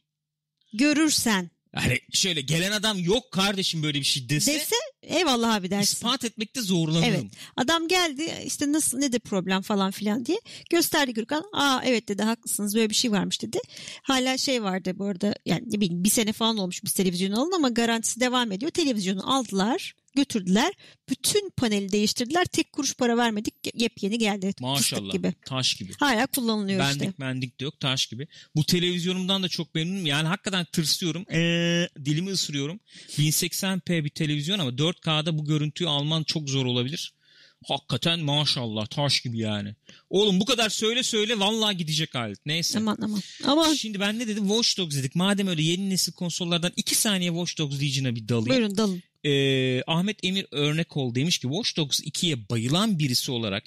görürsen 0.74 1.52
Yani 1.76 2.00
şöyle 2.14 2.42
gelen 2.42 2.72
adam 2.72 3.00
yok 3.00 3.32
kardeşim 3.32 3.84
böyle 3.84 4.00
bir 4.00 4.04
şey 4.06 4.30
dese, 4.30 4.54
dese 4.54 4.76
eyvallah 5.02 5.54
abi 5.54 5.72
dersin. 5.72 5.96
ispat 5.96 6.26
etmekte 6.26 6.62
zorlanırım. 6.62 7.14
Evet. 7.14 7.26
Adam 7.58 7.88
geldi 7.88 8.32
işte 8.46 8.72
nasıl 8.72 8.98
ne 8.98 9.12
de 9.12 9.20
problem 9.20 9.62
falan 9.62 9.92
filan 9.92 10.26
diye 10.26 10.40
gösterdi 10.70 11.14
Gürkan. 11.14 11.44
Aa 11.54 11.82
evet 11.86 12.08
dedi 12.08 12.24
haklısınız 12.24 12.76
böyle 12.76 12.90
bir 12.90 12.96
şey 12.96 13.12
varmış 13.12 13.42
dedi. 13.42 13.60
Hala 14.04 14.38
şey 14.38 14.64
vardı 14.64 14.94
bu 14.96 15.06
arada 15.06 15.36
yani 15.46 15.64
ne 15.66 15.82
bileyim 15.82 16.04
bir 16.04 16.10
sene 16.10 16.34
falan 16.34 16.58
olmuş 16.58 16.84
biz 16.84 16.94
televizyonu 16.94 17.42
alın 17.42 17.52
ama 17.52 17.70
garantisi 17.70 18.20
devam 18.20 18.52
ediyor. 18.52 18.72
Televizyonu 18.72 19.36
aldılar 19.38 19.94
götürdüler. 20.16 20.74
Bütün 21.10 21.50
paneli 21.58 21.92
değiştirdiler. 21.92 22.46
Tek 22.46 22.72
kuruş 22.72 22.96
para 22.96 23.18
vermedik. 23.18 23.54
Yepyeni 23.74 24.18
geldi. 24.18 24.54
Maşallah. 24.60 25.12
gibi. 25.14 25.34
Taş 25.46 25.76
gibi. 25.76 25.92
Hala 26.00 26.28
kullanılıyor 26.28 26.80
Bendik 26.80 27.02
işte. 27.02 27.14
mendik 27.18 27.60
de 27.60 27.64
yok 27.64 27.80
taş 27.80 28.06
gibi. 28.06 28.28
Bu 28.56 28.64
televizyonumdan 28.66 29.44
da 29.44 29.48
çok 29.50 29.76
memnunum. 29.76 30.06
Yani 30.06 30.28
hakikaten 30.28 30.66
tırsıyorum. 30.72 31.26
Ee, 31.32 31.88
dilimi 32.06 32.30
ısırıyorum. 32.32 32.80
1080p 33.18 34.04
bir 34.06 34.10
televizyon 34.10 34.60
ama 34.60 34.70
4K'da 34.78 35.38
bu 35.38 35.46
görüntüyü 35.46 35.90
alman 35.90 36.24
çok 36.24 36.50
zor 36.50 36.66
olabilir. 36.66 37.14
Hakikaten 37.68 38.20
maşallah 38.20 38.86
taş 38.88 39.22
gibi 39.22 39.38
yani. 39.40 39.76
Oğlum 40.10 40.40
bu 40.40 40.46
kadar 40.46 40.70
söyle 40.70 41.04
söyle 41.04 41.40
vallahi 41.40 41.78
gidecek 41.78 42.16
alet. 42.16 42.46
Neyse. 42.46 42.80
Aman 42.80 42.98
aman. 43.02 43.22
Ama 43.46 43.76
Şimdi 43.76 44.00
ben 44.00 44.20
ne 44.20 44.28
dedim? 44.28 44.48
Watch 44.48 44.78
Dogs 44.78 44.96
dedik. 44.98 45.16
Madem 45.16 45.48
öyle 45.48 45.62
yeni 45.64 45.90
nesil 45.90 46.12
konsollardan 46.14 46.72
2 46.76 46.96
saniye 46.96 47.30
Watch 47.32 47.58
Dogs 47.58 47.82
Legion'a 47.82 48.16
bir 48.16 48.28
dalayım. 48.28 48.50
buyurun 48.50 48.78
dalın. 48.78 49.04
Ee, 49.26 49.84
Ahmet 49.88 50.24
Emir 50.24 50.46
örnek 50.52 50.98
ol 50.98 51.16
demiş 51.16 51.38
ki 51.38 51.42
Watch 51.48 51.78
Dogs 51.78 52.00
2'ye 52.00 52.50
bayılan 52.50 53.00
birisi 53.00 53.32
olarak 53.32 53.64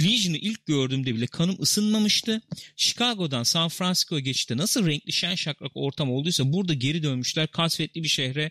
Legion'ı 0.00 0.36
ilk 0.36 0.66
gördüğümde 0.66 1.14
bile 1.14 1.26
kanım 1.26 1.56
ısınmamıştı. 1.62 2.40
Chicago'dan 2.76 3.42
San 3.42 3.68
Francisco'ya 3.68 4.20
geçişte 4.20 4.56
nasıl 4.56 4.86
renkli 4.86 5.12
şen 5.12 5.34
şakrak 5.34 5.72
ortam 5.74 6.10
olduysa 6.12 6.52
burada 6.52 6.74
geri 6.74 7.02
dönmüşler. 7.02 7.46
Kasvetli 7.46 8.02
bir 8.02 8.08
şehre 8.08 8.50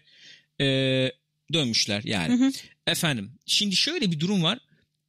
e, 0.62 0.66
dönmüşler 1.54 2.04
yani. 2.04 2.40
Hı 2.40 2.46
hı. 2.46 2.52
Efendim 2.88 3.32
şimdi 3.46 3.76
şöyle 3.76 4.12
bir 4.12 4.20
durum 4.20 4.44
var. 4.44 4.60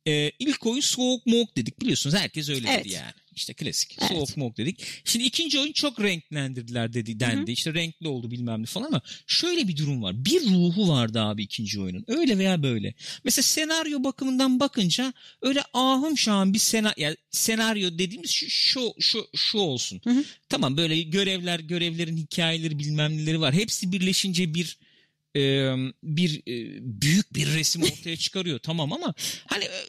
Ee, 0.07 0.31
ilk 0.39 0.67
oyun 0.67 0.81
soğuk 0.81 1.27
moğuk 1.27 1.57
dedik 1.57 1.81
biliyorsunuz 1.81 2.17
herkes 2.17 2.49
öyle 2.49 2.69
Evet. 2.69 2.85
dedi 2.85 2.95
yani. 2.95 3.13
İşte 3.35 3.55
klasik 3.55 3.97
Evet. 4.01 4.11
soğuk 4.11 4.37
moğuk 4.37 4.57
dedik. 4.57 4.81
Şimdi 5.05 5.25
ikinci 5.25 5.59
oyun 5.59 5.73
çok 5.73 6.01
renklendirdiler 6.01 6.93
dedi 6.93 7.21
dendi. 7.21 7.53
İşte 7.53 7.75
renkli 7.75 8.09
oldu 8.09 8.31
bilmem 8.31 8.63
ne 8.63 8.67
falan 8.67 8.87
ama 8.87 9.03
şöyle 9.27 9.69
bir 9.69 9.77
durum 9.77 10.03
var. 10.03 10.25
Bir 10.25 10.41
ruhu 10.41 10.89
vardı 10.89 11.21
abi 11.21 11.43
ikinci 11.43 11.81
oyunun. 11.81 12.05
Öyle 12.09 12.39
veya 12.39 12.63
böyle. 12.63 12.95
Mesela 13.25 13.43
senaryo 13.43 14.05
bakımından 14.05 14.61
bakınca 14.61 15.13
öyle 15.43 15.63
ahım 15.75 16.19
şahım 16.19 16.55
bir 16.55 16.59
sena 16.59 16.95
yani 16.97 17.17
senaryo 17.31 17.99
dediğimiz 17.99 18.31
şu 18.31 18.51
şu 18.51 18.95
şu, 19.01 19.27
şu 19.37 19.59
olsun. 19.59 20.01
Hı 20.05 20.11
hı. 20.11 20.25
Tamam 20.49 20.77
böyle 20.77 21.03
görevler 21.03 21.61
görevlerin 21.61 22.17
hikayeleri 22.17 22.79
bilmem 22.79 23.17
neleri 23.17 23.41
var. 23.41 23.55
Hepsi 23.55 23.93
birleşince 23.93 24.55
bir 24.55 24.79
e, 25.37 25.41
bir 26.03 26.39
e, 26.39 26.79
büyük 27.01 27.35
bir 27.35 27.47
resim 27.47 27.83
ortaya 27.83 28.17
çıkarıyor 28.17 28.59
tamam 28.59 28.93
ama 28.93 29.15
hani 29.47 29.65
e, 29.65 29.81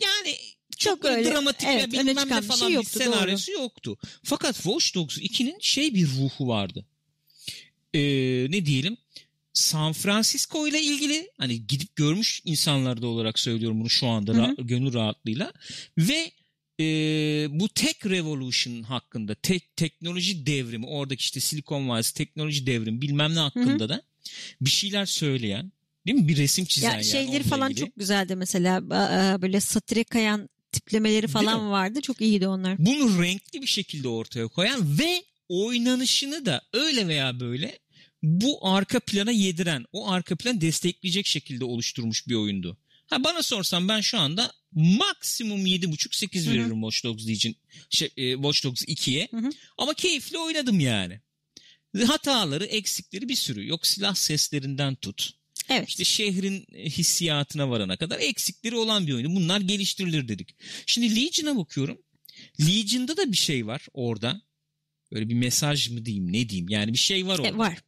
yani 0.00 0.36
çok, 0.78 1.02
Çok 1.02 1.04
öyle, 1.10 1.30
dramatik 1.30 1.68
evet, 1.68 1.88
ve 1.88 1.92
bilmem 1.92 2.28
ne 2.30 2.36
bir 2.42 2.46
falan 2.46 2.58
şey 2.58 2.68
bir 2.68 2.74
yoktu, 2.74 2.98
senaryosu 2.98 3.52
yoktu. 3.52 3.98
Fakat 4.24 4.54
Watch 4.54 4.94
Dogs 4.94 5.18
2'nin 5.18 5.56
şey 5.60 5.94
bir 5.94 6.06
ruhu 6.08 6.48
vardı. 6.48 6.84
E, 7.94 8.00
ne 8.50 8.66
diyelim 8.66 8.96
San 9.52 9.92
Francisco 9.92 10.68
ile 10.68 10.82
ilgili 10.82 11.30
hani 11.38 11.66
gidip 11.66 11.96
görmüş 11.96 12.40
insanlar 12.44 13.02
da 13.02 13.06
olarak 13.06 13.38
söylüyorum 13.38 13.80
bunu 13.80 13.90
şu 13.90 14.06
anda 14.06 14.32
Hı 14.32 14.36
hı. 14.36 14.40
ra- 14.42 14.66
gönül 14.66 14.92
rahatlığıyla 14.94 15.52
ve 15.98 16.30
e, 16.80 16.84
bu 17.50 17.68
tech 17.68 18.06
revolution 18.06 18.82
hakkında 18.82 19.34
tek 19.34 19.76
teknoloji 19.76 20.46
devrimi 20.46 20.86
oradaki 20.86 21.20
işte 21.20 21.40
Silicon 21.40 21.88
Vadisi 21.88 22.14
teknoloji 22.14 22.66
devrimi 22.66 23.00
bilmem 23.02 23.34
ne 23.34 23.38
hakkında 23.38 23.88
da 23.88 24.02
bir 24.60 24.70
şeyler 24.70 25.06
söyleyen 25.06 25.72
değil 26.06 26.18
mi 26.18 26.28
bir 26.28 26.36
resim 26.36 26.64
çizen 26.64 26.88
Ya 26.88 26.94
yani 26.94 27.04
şeyleri 27.04 27.42
falan 27.42 27.70
ilgili. 27.70 27.84
çok 27.86 27.96
güzeldi 27.96 28.36
mesela. 28.36 28.76
Aa, 28.90 29.42
Böyle 29.42 29.60
satire 29.60 30.04
kayan 30.04 30.48
tiplemeleri 30.72 31.26
falan 31.26 31.70
vardı. 31.70 32.00
Çok 32.00 32.20
iyiydi 32.20 32.48
onlar. 32.48 32.78
bunu 32.78 33.22
renkli 33.22 33.62
bir 33.62 33.66
şekilde 33.66 34.08
ortaya 34.08 34.48
koyan 34.48 34.98
ve 34.98 35.24
oynanışını 35.48 36.46
da 36.46 36.62
öyle 36.72 37.08
veya 37.08 37.40
böyle 37.40 37.78
bu 38.22 38.68
arka 38.68 39.00
plana 39.00 39.30
yediren, 39.30 39.84
o 39.92 40.10
arka 40.10 40.36
planı 40.36 40.60
destekleyecek 40.60 41.26
şekilde 41.26 41.64
oluşturmuş 41.64 42.28
bir 42.28 42.34
oyundu. 42.34 42.76
Ha 43.06 43.24
bana 43.24 43.42
sorsan 43.42 43.88
ben 43.88 44.00
şu 44.00 44.18
anda 44.18 44.52
maksimum 44.72 45.66
7.5-8 45.66 46.46
Hı 46.46 46.50
hı. 46.50 46.54
veririm 46.54 46.82
Watch 46.82 47.04
Dogs 47.04 47.26
için 47.26 47.56
şey, 47.90 48.08
e, 48.16 48.32
Watch 48.34 48.64
Dogs 48.64 48.82
2'ye. 48.82 49.28
Hı 49.30 49.36
hı. 49.36 49.50
Ama 49.78 49.94
keyifli 49.94 50.38
oynadım 50.38 50.80
yani. 50.80 51.20
Hataları, 52.06 52.64
eksikleri 52.64 53.28
bir 53.28 53.34
sürü. 53.34 53.66
Yok 53.66 53.86
silah 53.86 54.14
seslerinden 54.14 54.94
tut. 54.94 55.37
Evet. 55.68 55.88
İşte 55.88 56.04
şehrin 56.04 56.66
hissiyatına 56.74 57.70
varana 57.70 57.96
kadar 57.96 58.18
eksikleri 58.18 58.76
olan 58.76 59.06
bir 59.06 59.12
oyundu. 59.12 59.36
Bunlar 59.36 59.60
geliştirilir 59.60 60.28
dedik. 60.28 60.54
Şimdi 60.86 61.16
Legion'a 61.16 61.56
bakıyorum. 61.56 61.98
Legion'da 62.60 63.16
da 63.16 63.32
bir 63.32 63.36
şey 63.36 63.66
var 63.66 63.86
orada. 63.92 64.42
Böyle 65.12 65.28
bir 65.28 65.34
mesaj 65.34 65.90
mı 65.90 66.04
diyeyim 66.04 66.32
ne 66.32 66.48
diyeyim 66.48 66.68
yani 66.68 66.92
bir 66.92 66.98
şey 66.98 67.26
var 67.26 67.38
orada. 67.38 67.48
E, 67.48 67.58
var. 67.58 67.78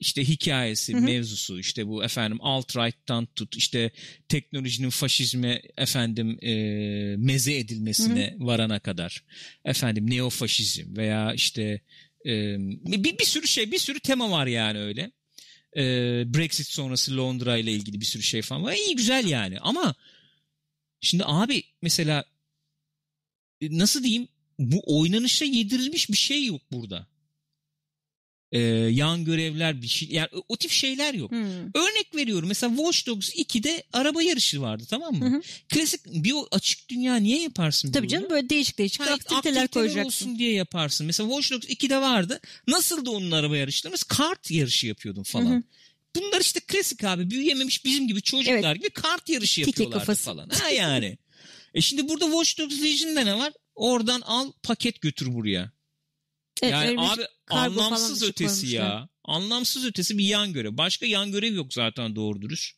işte 0.00 0.28
hikayesi, 0.28 0.94
Hı 0.94 0.96
hı. 0.96 1.00
mevzusu 1.00 1.60
işte 1.60 1.86
bu 1.86 2.04
efendim 2.04 2.38
alt-right'tan 2.40 3.26
tut 3.26 3.56
işte 3.56 3.90
teknolojinin 4.28 4.90
faşizme 4.90 5.62
efendim 5.76 6.38
e, 6.42 6.52
meze 7.16 7.58
edilmesine 7.58 8.34
varana 8.38 8.78
kadar 8.78 9.24
efendim 9.64 10.10
neofaşizm 10.10 10.96
veya 10.96 11.34
işte 11.34 11.80
e, 12.26 12.56
bir, 12.58 13.18
bir 13.18 13.24
sürü 13.24 13.46
şey 13.46 13.72
bir 13.72 13.78
sürü 13.78 14.00
tema 14.00 14.30
var 14.30 14.46
yani 14.46 14.78
öyle. 14.78 15.10
E, 15.76 15.82
Brexit 16.34 16.66
sonrası 16.66 17.16
Londra 17.16 17.56
ile 17.56 17.72
ilgili 17.72 18.00
bir 18.00 18.06
sürü 18.06 18.22
şey 18.22 18.42
falan 18.42 18.64
var. 18.64 18.72
İyi 18.72 18.96
güzel 18.96 19.26
yani 19.26 19.60
ama 19.60 19.94
şimdi 21.00 21.24
abi 21.26 21.62
mesela 21.82 22.24
e, 23.60 23.78
nasıl 23.78 24.02
diyeyim 24.02 24.28
bu 24.58 24.82
oynanışa 24.86 25.44
yedirilmiş 25.44 26.10
bir 26.10 26.16
şey 26.16 26.46
yok 26.46 26.60
burada. 26.72 27.06
Ee, 28.52 28.60
yan 28.90 29.24
görevler 29.24 29.82
bir 29.82 29.88
şey 29.88 30.08
yani 30.08 30.28
o 30.48 30.56
tip 30.56 30.70
şeyler 30.70 31.14
yok. 31.14 31.30
Hmm. 31.30 31.60
Örnek 31.74 32.14
veriyorum 32.14 32.48
mesela 32.48 32.76
Watch 32.76 33.06
Dogs 33.06 33.30
2'de 33.34 33.82
araba 33.92 34.22
yarışı 34.22 34.62
vardı 34.62 34.84
tamam 34.90 35.14
mı? 35.14 35.36
Hı. 35.36 35.42
Klasik 35.68 36.06
bir 36.06 36.34
açık 36.50 36.88
dünya 36.88 37.16
niye 37.16 37.42
yaparsın? 37.42 37.92
Tabii 37.92 38.08
canım 38.08 38.30
böyle 38.30 38.48
değişik 38.48 38.78
değişik 38.78 39.00
Ha, 39.00 39.10
aktiviteler 39.14 39.68
koyacaksın. 39.68 40.06
olsun 40.06 40.38
diye 40.38 40.52
yaparsın. 40.52 41.06
Mesela 41.06 41.28
Watch 41.28 41.52
Dogs 41.52 41.74
2'de 41.74 42.00
vardı. 42.00 42.40
Nasıldı 42.68 43.10
onun 43.10 43.30
araba 43.30 43.56
yarışları? 43.56 43.90
Mesela 43.90 44.08
kart 44.08 44.50
yarışı 44.50 44.86
yapıyordum 44.86 45.22
falan. 45.22 45.56
Hı. 45.56 45.62
Bunlar 46.16 46.40
işte 46.40 46.60
klasik 46.60 47.04
abi. 47.04 47.30
Büyüyememiş 47.30 47.84
bizim 47.84 48.08
gibi 48.08 48.22
çocuklar 48.22 48.76
gibi 48.76 48.90
kart 48.90 49.28
yarışı 49.28 49.72
kafası. 49.90 50.24
falan. 50.24 50.48
Ha 50.48 50.70
yani. 50.70 51.18
e 51.74 51.80
şimdi 51.80 52.08
burada 52.08 52.24
Watch 52.24 52.58
Dogs 52.58 52.82
Legion'da 52.82 53.20
ne 53.20 53.38
var? 53.38 53.52
Oradan 53.74 54.20
al 54.20 54.52
paket 54.62 55.00
götür 55.00 55.34
buraya. 55.34 55.72
Evet, 56.62 56.72
yani 56.72 57.00
abi 57.00 57.22
anlamsız 57.50 58.22
ötesi 58.22 58.60
koymuşlar. 58.60 58.84
ya. 58.84 59.08
Anlamsız 59.24 59.84
ötesi 59.84 60.18
bir 60.18 60.24
yan 60.24 60.52
görev. 60.52 60.76
Başka 60.76 61.06
yan 61.06 61.32
görev 61.32 61.54
yok 61.54 61.74
zaten 61.74 62.16
doğru 62.16 62.42
dürüst. 62.42 62.76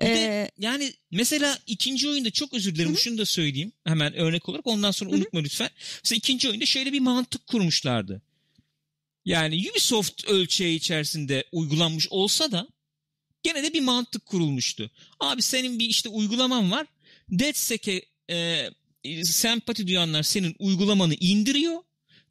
Bir 0.00 0.04
de 0.04 0.08
Ee, 0.08 0.50
yani 0.58 0.92
mesela 1.10 1.58
ikinci 1.66 2.08
oyunda 2.08 2.30
çok 2.30 2.54
özür 2.54 2.74
dilerim 2.74 2.96
şunu 2.98 3.18
da 3.18 3.26
söyleyeyim 3.26 3.72
hemen 3.86 4.14
örnek 4.14 4.48
olarak 4.48 4.66
ondan 4.66 4.90
sonra 4.90 5.10
unutma 5.10 5.40
lütfen. 5.40 5.70
Mesela 6.04 6.16
ikinci 6.16 6.48
oyunda 6.48 6.66
şöyle 6.66 6.92
bir 6.92 7.00
mantık 7.00 7.46
kurmuşlardı. 7.46 8.22
Yani 9.24 9.66
Ubisoft 9.70 10.24
ölçeği 10.28 10.76
içerisinde 10.76 11.44
uygulanmış 11.52 12.08
olsa 12.10 12.52
da 12.52 12.68
gene 13.42 13.62
de 13.62 13.72
bir 13.72 13.80
mantık 13.80 14.26
kurulmuştu. 14.26 14.90
Abi 15.20 15.42
senin 15.42 15.78
bir 15.78 15.84
işte 15.88 16.08
uygulaman 16.08 16.70
var. 16.70 16.86
DeadSec'e 17.30 18.02
e, 18.30 18.70
sempati 19.24 19.86
duyanlar 19.86 20.22
senin 20.22 20.56
uygulamanı 20.58 21.14
indiriyor. 21.14 21.82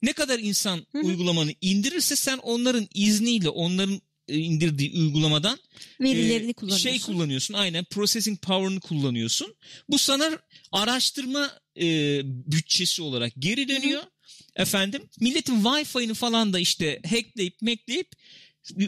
Ne 0.02 0.12
kadar 0.12 0.38
insan 0.38 0.86
Hı 0.92 0.98
hı. 0.98 1.06
uygulamanı 1.06 1.54
indirirse 1.60 2.16
sen 2.16 2.38
onların 2.38 2.88
izniyle 2.94 3.48
onların 3.48 4.00
e, 4.28 4.36
indirdiği 4.38 4.92
uygulamadan 5.00 5.58
verilerini 6.00 6.50
ee, 6.50 6.52
kullanıyorsun. 6.52 6.88
Şey 6.90 7.00
kullanıyorsun 7.00 7.54
aynen 7.54 7.84
processing 7.84 8.40
power'ını 8.40 8.80
kullanıyorsun. 8.80 9.54
Bu 9.88 9.98
sana 9.98 10.38
araştırma 10.72 11.50
e, 11.80 12.20
bütçesi 12.24 13.02
olarak 13.02 13.32
geri 13.38 13.68
dönüyor. 13.68 14.02
Efendim 14.56 15.02
milletin 15.20 15.62
Wi-Fi'ni 15.62 16.14
falan 16.14 16.52
da 16.52 16.58
işte 16.58 17.00
hackleyip 17.10 17.62
mekleyip 17.62 18.12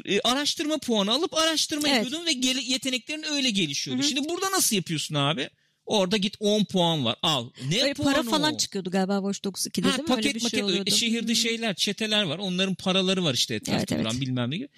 e, 0.05 0.21
araştırma 0.21 0.79
puanı 0.79 1.13
alıp 1.13 1.35
araştırma 1.35 1.89
Evet. 1.89 1.97
yapıyordun 2.03 2.27
ve 2.27 2.33
gele- 2.33 2.73
yeteneklerin 2.73 3.23
öyle 3.23 3.51
gelişiyordu. 3.51 4.03
Hı 4.03 4.07
hı. 4.07 4.09
Şimdi 4.09 4.29
burada 4.29 4.51
nasıl 4.51 4.77
yapıyorsun 4.77 5.15
abi? 5.15 5.51
Orada 5.87 6.17
git 6.17 6.37
10 6.41 6.65
puan 6.65 7.05
var 7.05 7.17
al. 7.23 7.51
Ne 7.69 7.83
Öyle 7.83 7.95
para 7.95 8.23
falan 8.23 8.55
o? 8.55 8.57
çıkıyordu 8.59 8.91
galiba 8.91 9.17
Watch 9.19 9.45
Dogs 9.45 9.67
2'de 9.67 9.89
Ha, 9.89 9.97
değil 9.97 10.09
mi? 10.09 10.15
paket 10.15 10.27
Öyle 10.27 10.35
bir 10.45 10.51
şey 10.51 10.63
oluyordu. 10.63 10.91
şehirde 10.91 11.33
Hı. 11.33 11.37
şeyler 11.37 11.75
çeteler 11.75 12.23
var 12.23 12.39
onların 12.39 12.75
paraları 12.75 13.25
var 13.25 13.35
işte 13.35 13.55
etrafta 13.55 13.79
Evet, 13.79 13.93
evet. 13.93 14.05
duran 14.05 14.21
bilmem 14.21 14.51
ne 14.51 14.57
gibi. 14.57 14.69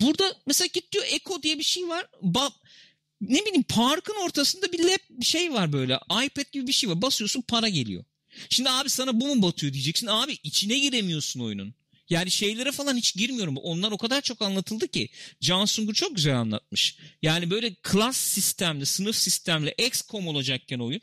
Burada 0.00 0.34
mesela 0.46 0.68
git 0.72 0.92
diyor 0.92 1.04
Eko 1.10 1.42
diye 1.42 1.58
bir 1.58 1.64
şey 1.64 1.88
var. 1.88 2.06
Ba 2.22 2.50
ne 3.20 3.40
bileyim 3.46 3.62
parkın 3.62 4.14
ortasında 4.24 4.72
bir 4.72 4.84
lap 4.84 5.00
bir 5.10 5.24
şey 5.26 5.52
var 5.52 5.72
böyle 5.72 5.98
iPad 6.24 6.52
gibi 6.52 6.66
bir 6.66 6.72
şey 6.72 6.90
var 6.90 7.02
basıyorsun 7.02 7.40
para 7.42 7.68
geliyor. 7.68 8.04
Şimdi 8.50 8.70
abi 8.70 8.90
sana 8.90 9.20
bu 9.20 9.34
mu 9.36 9.42
batıyor 9.42 9.72
diyeceksin 9.72 10.06
abi 10.06 10.38
içine 10.42 10.78
giremiyorsun 10.78 11.40
oyunun. 11.40 11.74
Yani 12.10 12.30
şeylere 12.30 12.72
falan 12.72 12.96
hiç 12.96 13.14
girmiyorum. 13.16 13.56
Onlar 13.56 13.92
o 13.92 13.98
kadar 13.98 14.20
çok 14.20 14.42
anlatıldı 14.42 14.88
ki. 14.88 15.08
Can 15.40 15.64
Sungur 15.64 15.94
çok 15.94 16.16
güzel 16.16 16.36
anlatmış. 16.36 16.98
Yani 17.22 17.50
böyle 17.50 17.74
klas 17.74 18.16
sistemli, 18.16 18.86
sınıf 18.86 19.16
sistemli, 19.16 19.74
XCOM 19.86 20.26
olacakken 20.26 20.78
oyun. 20.78 21.00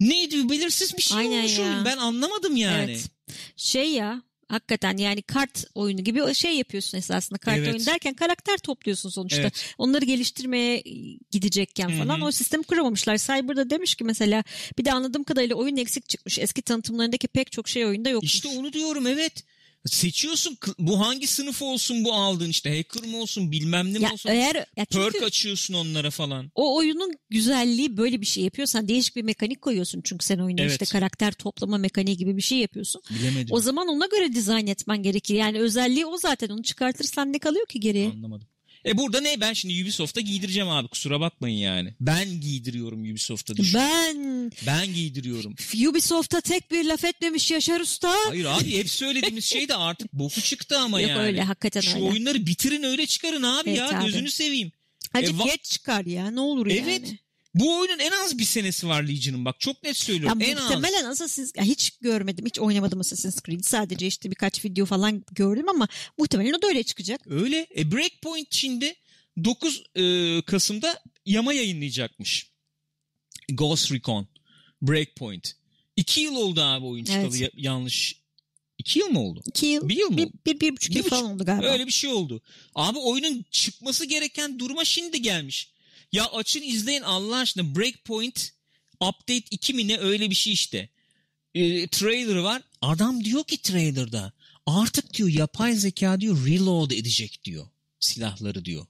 Neydi 0.00 0.50
belirsiz 0.50 0.96
bir 0.96 1.02
şey 1.02 1.18
Aynen 1.18 1.38
olmuş 1.38 1.58
ya. 1.58 1.64
oyun. 1.64 1.84
Ben 1.84 1.96
anlamadım 1.96 2.56
yani. 2.56 2.90
Evet. 2.90 3.10
Şey 3.56 3.90
ya 3.90 4.22
hakikaten 4.52 4.96
yani 4.96 5.22
kart 5.22 5.64
oyunu 5.74 6.04
gibi 6.04 6.34
şey 6.34 6.56
yapıyorsun 6.56 6.98
esasında. 6.98 7.38
Kart 7.38 7.58
Evet. 7.58 7.68
oyunu 7.68 7.86
derken 7.86 8.14
karakter 8.14 8.58
topluyorsun 8.58 9.10
sonuçta. 9.10 9.40
Evet. 9.40 9.74
Onları 9.78 10.04
geliştirmeye 10.04 10.82
gidecekken 11.30 11.98
falan 11.98 12.20
hı. 12.20 12.24
o 12.24 12.30
sistemi 12.30 12.62
kuramamışlar. 12.62 13.16
Cyber'da 13.16 13.70
demiş 13.70 13.94
ki 13.94 14.04
mesela 14.04 14.44
bir 14.78 14.84
de 14.84 14.92
anladığım 14.92 15.24
kadarıyla 15.24 15.56
oyun 15.56 15.76
eksik 15.76 16.08
çıkmış. 16.08 16.38
Eski 16.38 16.62
tanıtımlarındaki 16.62 17.28
pek 17.28 17.52
çok 17.52 17.68
şey 17.68 17.86
oyunda 17.86 18.08
yokmuş. 18.08 18.34
İşte 18.34 18.48
onu 18.48 18.72
diyorum 18.72 19.06
evet. 19.06 19.44
Seçiyorsun 19.86 20.56
bu 20.78 21.00
hangi 21.00 21.26
sınıf 21.26 21.62
olsun 21.62 22.04
bu 22.04 22.12
aldığın 22.14 22.50
işte 22.50 22.76
hacker 22.76 23.10
mı 23.10 23.16
olsun 23.16 23.52
bilmem 23.52 23.94
ne 23.94 23.98
mi 23.98 24.04
ya 24.04 24.12
olsun. 24.12 24.30
eğer 24.30 24.54
ya 24.76 24.84
Perk 24.84 25.22
açıyorsun 25.22 25.74
onlara 25.74 26.10
falan. 26.10 26.50
o 26.54 26.76
oyunun 26.76 27.12
güzelliği 27.30 27.96
böyle 27.96 28.20
bir 28.20 28.26
şey 28.26 28.44
yapıyorsan 28.44 28.88
değişik 28.88 29.16
bir 29.16 29.22
mekanik 29.22 29.62
koyuyorsun 29.62 30.00
çünkü 30.04 30.26
sen 30.26 30.38
oyuna 30.38 30.60
Evet. 30.62 30.72
işte 30.72 30.84
karakter 30.84 31.32
toplama 31.32 31.78
mekaniği 31.78 32.16
gibi 32.16 32.36
bir 32.36 32.42
şey 32.42 32.58
yapıyorsun. 32.58 33.02
Bilemedim. 33.10 33.48
O 33.54 33.60
zaman 33.60 33.88
ona 33.88 34.06
göre 34.06 34.32
dizayn 34.32 34.66
etmen 34.66 35.02
gerekir. 35.02 35.34
Yani 35.34 35.58
özelliği 35.60 36.06
o 36.06 36.16
zaten 36.18 36.48
onu 36.48 36.62
çıkartırsan 36.62 37.32
ne 37.32 37.38
kalıyor 37.38 37.66
ki 37.66 37.80
geriye? 37.80 38.08
Anlamadım. 38.10 38.48
E 38.86 38.98
burada 38.98 39.20
ne 39.20 39.40
ben 39.40 39.52
şimdi 39.52 39.82
Ubisoft'a 39.82 40.20
giydireceğim 40.20 40.68
abi 40.68 40.88
kusura 40.88 41.20
bakmayın 41.20 41.56
yani. 41.58 41.94
Ben 42.00 42.40
giydiriyorum 42.40 43.00
Ubisoft'a 43.00 43.56
düşün. 43.56 43.74
Ben... 43.80 44.50
Ben 44.66 44.94
giydiriyorum. 44.94 45.54
Ubisoft'a 45.88 46.40
tek 46.40 46.70
bir 46.70 46.84
laf 46.84 47.04
etmemiş 47.04 47.50
Yaşar 47.50 47.80
Usta. 47.80 48.14
Hayır 48.28 48.44
abi 48.44 48.78
hep 48.78 48.90
söylediğimiz 48.90 49.44
şey 49.44 49.68
de 49.68 49.74
artık 49.76 50.12
boku 50.12 50.40
çıktı 50.40 50.78
ama 50.78 51.00
Yok 51.00 51.10
yani. 51.10 51.22
öyle, 51.22 51.42
hakikaten 51.42 51.80
Şu 51.80 51.94
öyle. 51.96 52.04
oyunları 52.04 52.46
bitirin 52.46 52.82
öyle 52.82 53.06
çıkarın 53.06 53.42
abi 53.42 53.70
Evet 53.70 53.78
ya 53.78 53.88
abi. 53.98 54.04
gözünü 54.04 54.30
seveyim. 54.30 54.72
Azıcık 55.14 55.34
E, 55.34 55.38
va- 55.38 55.44
geç 55.50 55.64
çıkar 55.64 56.04
ya 56.06 56.30
ne 56.30 56.40
olur 56.40 56.66
Evet. 56.66 56.86
yani. 57.08 57.18
Bu 57.54 57.78
oyunun 57.78 57.98
en 57.98 58.10
az 58.10 58.38
bir 58.38 58.44
senesi 58.44 58.88
var 58.88 59.02
Legion'ın 59.02 59.44
bak 59.44 59.60
çok 59.60 59.82
net 59.82 59.96
söylüyorum. 59.96 60.38
en 60.42 60.56
az. 60.56 60.62
muhtemelen 60.62 61.04
Assassin's 61.04 61.52
ya 61.56 61.62
hiç 61.64 61.90
görmedim 61.90 62.46
hiç 62.46 62.58
oynamadım 62.58 63.00
Assassin's 63.00 63.42
Creed 63.46 63.60
sadece 63.62 64.06
işte 64.06 64.30
birkaç 64.30 64.64
video 64.64 64.86
falan 64.86 65.24
gördüm 65.32 65.68
ama 65.68 65.88
muhtemelen 66.18 66.52
o 66.52 66.62
da 66.62 66.66
öyle 66.66 66.82
çıkacak. 66.82 67.20
Öyle. 67.26 67.66
E 67.76 67.92
Breakpoint 67.92 68.48
şimdi 68.50 68.94
9 69.44 69.82
e, 69.94 70.42
Kasım'da 70.42 71.02
yama 71.26 71.52
yayınlayacakmış. 71.54 72.50
Ghost 73.48 73.92
Recon. 73.92 74.28
Breakpoint. 74.82 75.56
2 75.96 76.20
yıl 76.20 76.36
oldu 76.36 76.62
abi 76.62 76.86
oyun 76.86 77.04
çıkalı 77.04 77.22
Evet. 77.22 77.40
ya- 77.40 77.50
yanlış. 77.54 78.22
2 78.78 78.98
yıl 78.98 79.06
mı 79.08 79.20
oldu? 79.20 79.42
İki 79.46 79.66
yıl 79.66 79.88
Bir 79.88 79.96
yıl 79.96 80.10
mı 80.10 80.16
bir, 80.18 80.24
oldu? 80.24 80.32
bir, 80.46 80.60
bir 80.60 80.72
buçuk 80.72 80.90
Bir 80.90 80.96
yıl 80.96 81.04
buçuk- 81.04 81.10
falan 81.10 81.34
oldu 81.34 81.44
galiba. 81.44 81.66
Öyle 81.66 81.86
bir 81.86 81.92
şey 81.92 82.10
oldu. 82.10 82.42
Abi 82.74 82.98
oyunun 82.98 83.44
çıkması 83.50 84.04
gereken 84.04 84.58
duruma 84.58 84.84
şimdi 84.84 85.22
gelmiş. 85.22 85.71
Ya 86.12 86.26
açın 86.26 86.62
izleyin 86.62 87.02
Allah 87.02 87.36
aşkına 87.36 87.76
Breakpoint 87.76 88.52
Update 89.00 89.44
2 89.50 89.74
mi 89.74 89.88
ne 89.88 89.98
öyle 89.98 90.30
bir 90.30 90.34
şey 90.34 90.52
işte. 90.52 90.88
E, 91.54 91.88
trailer 91.88 92.36
var. 92.36 92.62
Adam 92.80 93.24
diyor 93.24 93.44
ki 93.44 93.62
trailerda 93.62 94.32
artık 94.66 95.14
diyor 95.14 95.28
yapay 95.28 95.74
zeka 95.74 96.20
diyor 96.20 96.46
reload 96.46 96.90
edecek 96.90 97.40
diyor 97.44 97.66
silahları 98.00 98.64
diyor. 98.64 98.86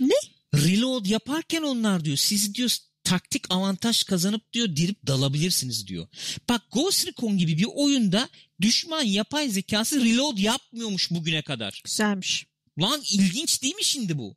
Ne? 0.00 0.14
Reload 0.54 1.06
yaparken 1.06 1.62
onlar 1.62 2.04
diyor 2.04 2.16
siz 2.16 2.54
diyor 2.54 2.76
taktik 3.04 3.44
avantaj 3.50 4.02
kazanıp 4.02 4.52
diyor 4.52 4.76
dirip 4.76 5.06
dalabilirsiniz 5.06 5.86
diyor. 5.86 6.06
Bak 6.48 6.62
Ghost 6.72 7.06
Recon 7.06 7.38
gibi 7.38 7.58
bir 7.58 7.68
oyunda 7.74 8.28
düşman 8.60 9.02
yapay 9.02 9.48
zekası 9.48 10.04
reload 10.04 10.38
yapmıyormuş 10.38 11.10
bugüne 11.10 11.42
kadar. 11.42 11.82
Güzelmiş. 11.84 12.46
Lan 12.80 13.02
ilginç 13.10 13.62
değil 13.62 13.74
mi 13.74 13.84
şimdi 13.84 14.18
bu? 14.18 14.36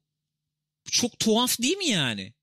Çok 0.91 1.19
tuhaf 1.19 1.61
değil 1.61 1.77
mi 1.77 1.87
yani? 1.87 2.33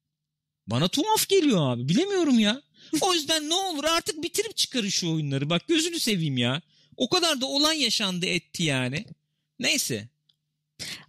Bana 0.67 0.89
tuhaf 0.89 1.29
geliyor 1.29 1.73
abi. 1.73 1.89
Bilemiyorum 1.89 2.39
ya. 2.39 2.63
O 3.01 3.15
yüzden 3.15 3.49
ne 3.49 3.55
olur 3.55 3.85
artık 3.85 4.23
bitirip 4.23 4.57
çıkarın 4.57 4.89
şu 4.89 5.13
oyunları. 5.13 5.51
Bak 5.51 5.69
gözünü 5.69 6.01
seveyim 6.01 6.39
ya. 6.39 6.63
O 6.97 7.09
kadar 7.09 7.41
da 7.41 7.47
olan 7.47 7.73
yaşandı 7.73 8.27
etti 8.27 8.63
yani. 8.63 9.07
Neyse. 9.59 10.09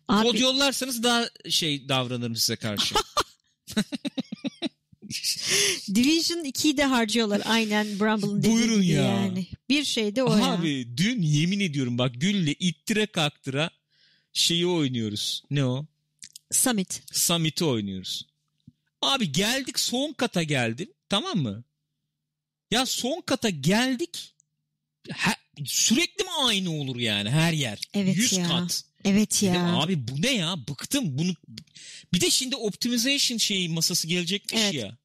Abi, 0.07 0.27
Kod 0.27 0.39
yollarsanız 0.39 1.03
daha 1.03 1.29
şey 1.49 1.89
davranırım 1.89 2.35
size 2.35 2.55
karşı. 2.55 2.95
Division 5.95 6.43
2'yi 6.43 6.77
de 6.77 6.83
harcıyorlar 6.83 7.41
aynen 7.45 7.99
Brumble'ın 7.99 8.43
dediği 8.43 8.53
Buyurun 8.53 8.81
ya. 8.81 9.03
yani. 9.03 9.47
Bir 9.69 9.83
şey 9.83 10.15
de 10.15 10.23
o 10.23 10.37
ya. 10.37 10.45
Abi 10.45 10.87
dün 10.97 11.21
yemin 11.21 11.59
ediyorum 11.59 11.97
bak 11.97 12.11
Gül'le 12.15 12.55
ittire 12.59 13.05
kaktıra 13.05 13.69
şeyi 14.33 14.67
oynuyoruz. 14.67 15.43
Ne 15.51 15.65
o? 15.65 15.85
Summit. 16.55 17.03
Summit'i 17.11 17.65
oynuyoruz. 17.65 18.27
Abi 19.01 19.31
geldik 19.31 19.79
son 19.79 20.13
kata 20.13 20.43
geldim. 20.43 20.89
Tamam 21.09 21.37
mı? 21.37 21.63
Ya 22.71 22.85
son 22.85 23.21
kata 23.25 23.49
geldik. 23.49 24.33
Ha, 25.11 25.33
sürekli 25.65 26.23
mi 26.23 26.29
aynı 26.43 26.71
olur 26.71 26.95
yani 26.95 27.29
her 27.29 27.53
yer? 27.53 27.79
Evet 27.93 28.17
100 28.17 28.33
ya. 28.33 28.47
kat. 28.47 28.83
Evet 29.05 29.39
Dedim, 29.41 29.53
ya. 29.53 29.75
abi 29.75 30.07
bu 30.07 30.21
ne 30.21 30.31
ya? 30.31 30.55
Bıktım. 30.67 31.17
Bunu 31.17 31.33
bir 32.13 32.21
de 32.21 32.31
şimdi 32.31 32.55
optimization 32.55 33.37
şeyi 33.37 33.69
masası 33.69 34.07
gelecekmiş 34.07 34.61
Evet. 34.61 34.73
ya. 34.73 34.97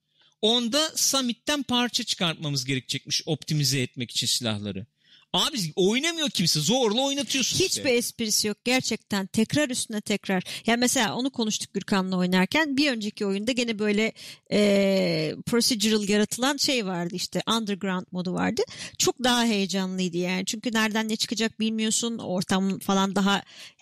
Onda 0.42 0.92
Summit'ten 0.96 1.62
parça 1.62 2.04
çıkartmamız 2.04 2.64
gerekecekmiş 2.64 3.22
optimize 3.26 3.80
etmek 3.80 4.10
için 4.10 4.26
silahları. 4.26 4.86
Abi 5.32 5.58
oynamıyor 5.76 6.30
kimse. 6.30 6.60
Zorla 6.60 7.00
oynatıyorsun 7.00 7.52
işte. 7.52 7.64
Hiçbir 7.64 7.90
esprisi 7.94 8.48
yok 8.48 8.56
gerçekten 8.64 9.26
tekrar 9.26 9.70
üstüne 9.70 10.00
tekrar. 10.00 10.42
Yani 10.66 10.80
mesela 10.80 11.14
onu 11.14 11.30
konuştuk 11.30 11.74
Gürkan'la 11.74 12.16
oynarken 12.16 12.76
bir 12.76 12.92
önceki 12.92 13.26
oyunda 13.26 13.52
gene 13.52 13.78
böyle 13.78 14.12
e, 14.52 15.34
procedural 15.46 16.08
yaratılan 16.08 16.56
şey 16.56 16.86
vardı 16.86 17.14
işte 17.14 17.42
underground 17.56 18.06
modu 18.12 18.34
vardı. 18.34 18.62
Çok 18.98 19.24
daha 19.24 19.44
heyecanlıydı 19.44 20.16
yani 20.16 20.44
çünkü 20.46 20.72
nereden 20.72 21.08
ne 21.08 21.16
çıkacak 21.16 21.60
bilmiyorsun 21.60 22.18
ortam 22.18 22.78
falan 22.78 23.14
daha 23.14 23.34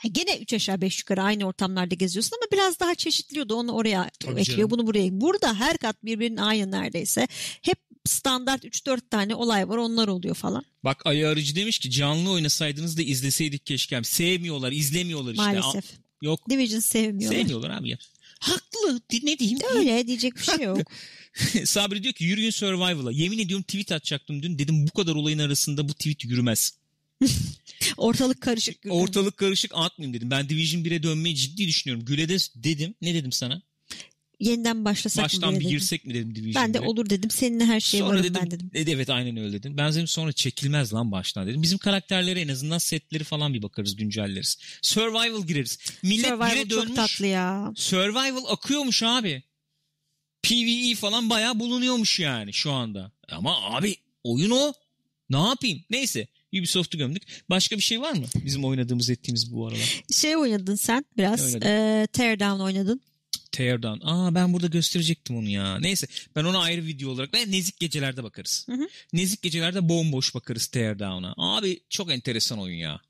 ya 0.05 0.11
gene 0.13 0.39
3 0.39 0.53
aşağı 0.53 0.81
5 0.81 0.99
yukarı 0.99 1.23
aynı 1.23 1.45
ortamlarda 1.45 1.95
geziyorsun 1.95 2.37
ama 2.43 2.51
biraz 2.53 2.81
daha 2.81 2.95
çeşitliyordu 2.95 3.55
onu 3.55 3.73
oraya 3.73 4.11
Tabii 4.21 4.41
ekliyor 4.41 4.59
canım. 4.59 4.71
bunu 4.71 4.87
buraya. 4.87 5.21
Burada 5.21 5.55
her 5.55 5.79
kat 5.79 6.05
birbirinin 6.05 6.37
aynı 6.37 6.71
neredeyse 6.71 7.29
hep 7.63 7.88
standart 8.09 8.65
3-4 8.65 9.01
tane 9.11 9.35
olay 9.35 9.69
var 9.69 9.77
onlar 9.77 10.09
oluyor 10.09 10.35
falan. 10.35 10.65
Bak 10.85 11.03
Ayı 11.07 11.29
Arıcı 11.29 11.57
demiş 11.57 11.79
ki 11.79 11.91
canlı 11.91 12.31
oynasaydınız 12.31 12.97
da 12.99 13.03
izleseydik 13.03 13.67
keşke. 13.67 14.05
Sevmiyorlar, 14.05 14.73
izlemiyorlar 14.73 15.31
işte. 15.33 15.43
Maalesef. 15.45 15.85
A- 15.85 16.09
Yok. 16.23 16.51
Division 16.51 16.81
sevmiyorlar. 16.81 17.39
Sevmiyorlar 17.39 17.71
abi 17.71 17.91
ya. 17.91 17.99
Haklı. 18.41 19.01
Ne 19.23 19.39
diyeyim? 19.39 19.59
Öyle 19.75 20.07
diyecek 20.07 20.37
bir 20.37 20.43
şey 20.43 20.61
yok. 20.65 20.79
Sabri 21.65 22.03
diyor 22.03 22.15
ki 22.15 22.25
yürüyün 22.25 22.51
survival'a. 22.51 23.13
Yemin 23.13 23.39
ediyorum 23.39 23.63
tweet 23.63 23.93
atacaktım 23.93 24.43
dün. 24.43 24.59
Dedim 24.59 24.87
bu 24.87 24.91
kadar 24.91 25.15
olayın 25.15 25.39
arasında 25.39 25.89
bu 25.89 25.93
tweet 25.95 26.25
yürümez. 26.25 26.79
Ortalık 27.97 28.41
karışık. 28.41 28.77
Ortalık 28.89 29.37
karışık 29.37 29.73
atmayayım 29.75 30.15
dedim. 30.17 30.31
Ben 30.31 30.49
Division 30.49 30.83
1'e 30.83 31.03
dönmeyi 31.03 31.37
ciddi 31.37 31.69
düşünüyorum. 31.69 32.05
Güle 32.05 32.29
de 32.29 32.37
dedim. 32.57 32.95
Ne 33.03 33.15
dedim 33.15 33.33
sana? 33.33 33.63
Yeniden 34.41 34.85
başlasak 34.85 35.23
mı 35.23 35.25
Baştan 35.25 35.51
diye 35.51 35.61
bir 35.61 35.65
dedim. 35.65 35.71
girsek 35.79 36.05
mi 36.07 36.15
dedim 36.15 36.35
Division 36.35 36.65
Ben 36.65 36.75
de 36.75 36.79
1'e. 36.79 36.87
olur 36.87 37.11
dedim. 37.11 37.31
Seninle 37.31 37.65
her 37.65 37.81
şey 37.81 38.01
Sonra 38.01 38.11
varım 38.11 38.23
dedim, 38.25 38.41
ben 38.43 38.51
dedim. 38.51 38.71
evet 38.75 39.11
aynen 39.11 39.37
öyle 39.37 39.53
dedim. 39.53 39.77
Ben 39.77 39.93
dedim 39.93 40.07
sonra 40.07 40.33
çekilmez 40.33 40.95
lan 40.95 41.13
baştan 41.13 41.47
dedim. 41.47 41.63
Bizim 41.63 41.79
karakterlere 41.79 42.41
en 42.41 42.49
azından 42.49 42.79
setleri 42.79 43.25
falan 43.25 43.55
bir 43.55 43.63
bakarız 43.63 43.97
güncelleriz. 43.97 44.59
Survival 44.83 45.47
gireriz. 45.47 45.79
Millet 46.03 46.27
Survival 46.27 46.61
çok 46.63 46.71
dönmüş. 46.71 46.97
tatlı 46.97 47.27
ya. 47.27 47.73
Survival 47.77 48.45
akıyormuş 48.49 49.03
abi. 49.03 49.43
PvE 50.43 50.95
falan 50.95 51.31
bayağı 51.31 51.59
bulunuyormuş 51.61 52.21
yani 52.21 52.53
şu 52.53 52.73
anda. 52.73 53.13
Ama 53.29 53.63
abi 53.77 53.97
oyun 54.25 54.51
o. 54.51 54.73
Ne 55.31 55.37
yapayım? 55.49 55.81
Neyse. 55.91 56.27
Ubisoft'u 56.59 56.99
gömdük. 56.99 57.23
Başka 57.51 57.77
bir 57.77 57.83
şey 57.83 58.01
var 58.01 58.13
mı? 58.13 58.25
Bizim 58.45 58.65
oynadığımız 58.65 59.11
ettiğimiz 59.11 59.53
bu 59.53 59.67
aralar. 59.67 60.03
Şey 60.13 60.37
oynadın 60.37 60.75
sen 60.75 61.05
biraz. 61.17 61.55
E, 61.55 62.07
Teardown 62.13 62.61
oynadın. 62.61 63.01
Teardown. 63.53 64.07
Aa 64.07 64.35
ben 64.35 64.53
burada 64.53 64.67
gösterecektim 64.67 65.37
onu 65.37 65.49
ya. 65.49 65.79
Neyse 65.79 66.07
ben 66.37 66.45
ona 66.45 66.59
ayrı 66.59 66.87
video 66.87 67.11
olarak 67.11 67.35
ve 67.35 67.51
nezik 67.51 67.81
gecelerde 67.81 68.25
bakarız. 68.25 68.67
Hı 68.69 68.73
hı. 68.73 68.89
Nezik 69.13 69.43
gecelerde 69.43 69.89
bomboş 69.89 70.35
bakarız 70.35 70.67
Teardown'a. 70.67 71.35
Abi 71.37 71.81
çok 71.89 72.13
enteresan 72.13 72.59
oyun 72.59 72.77
ya. 72.77 73.01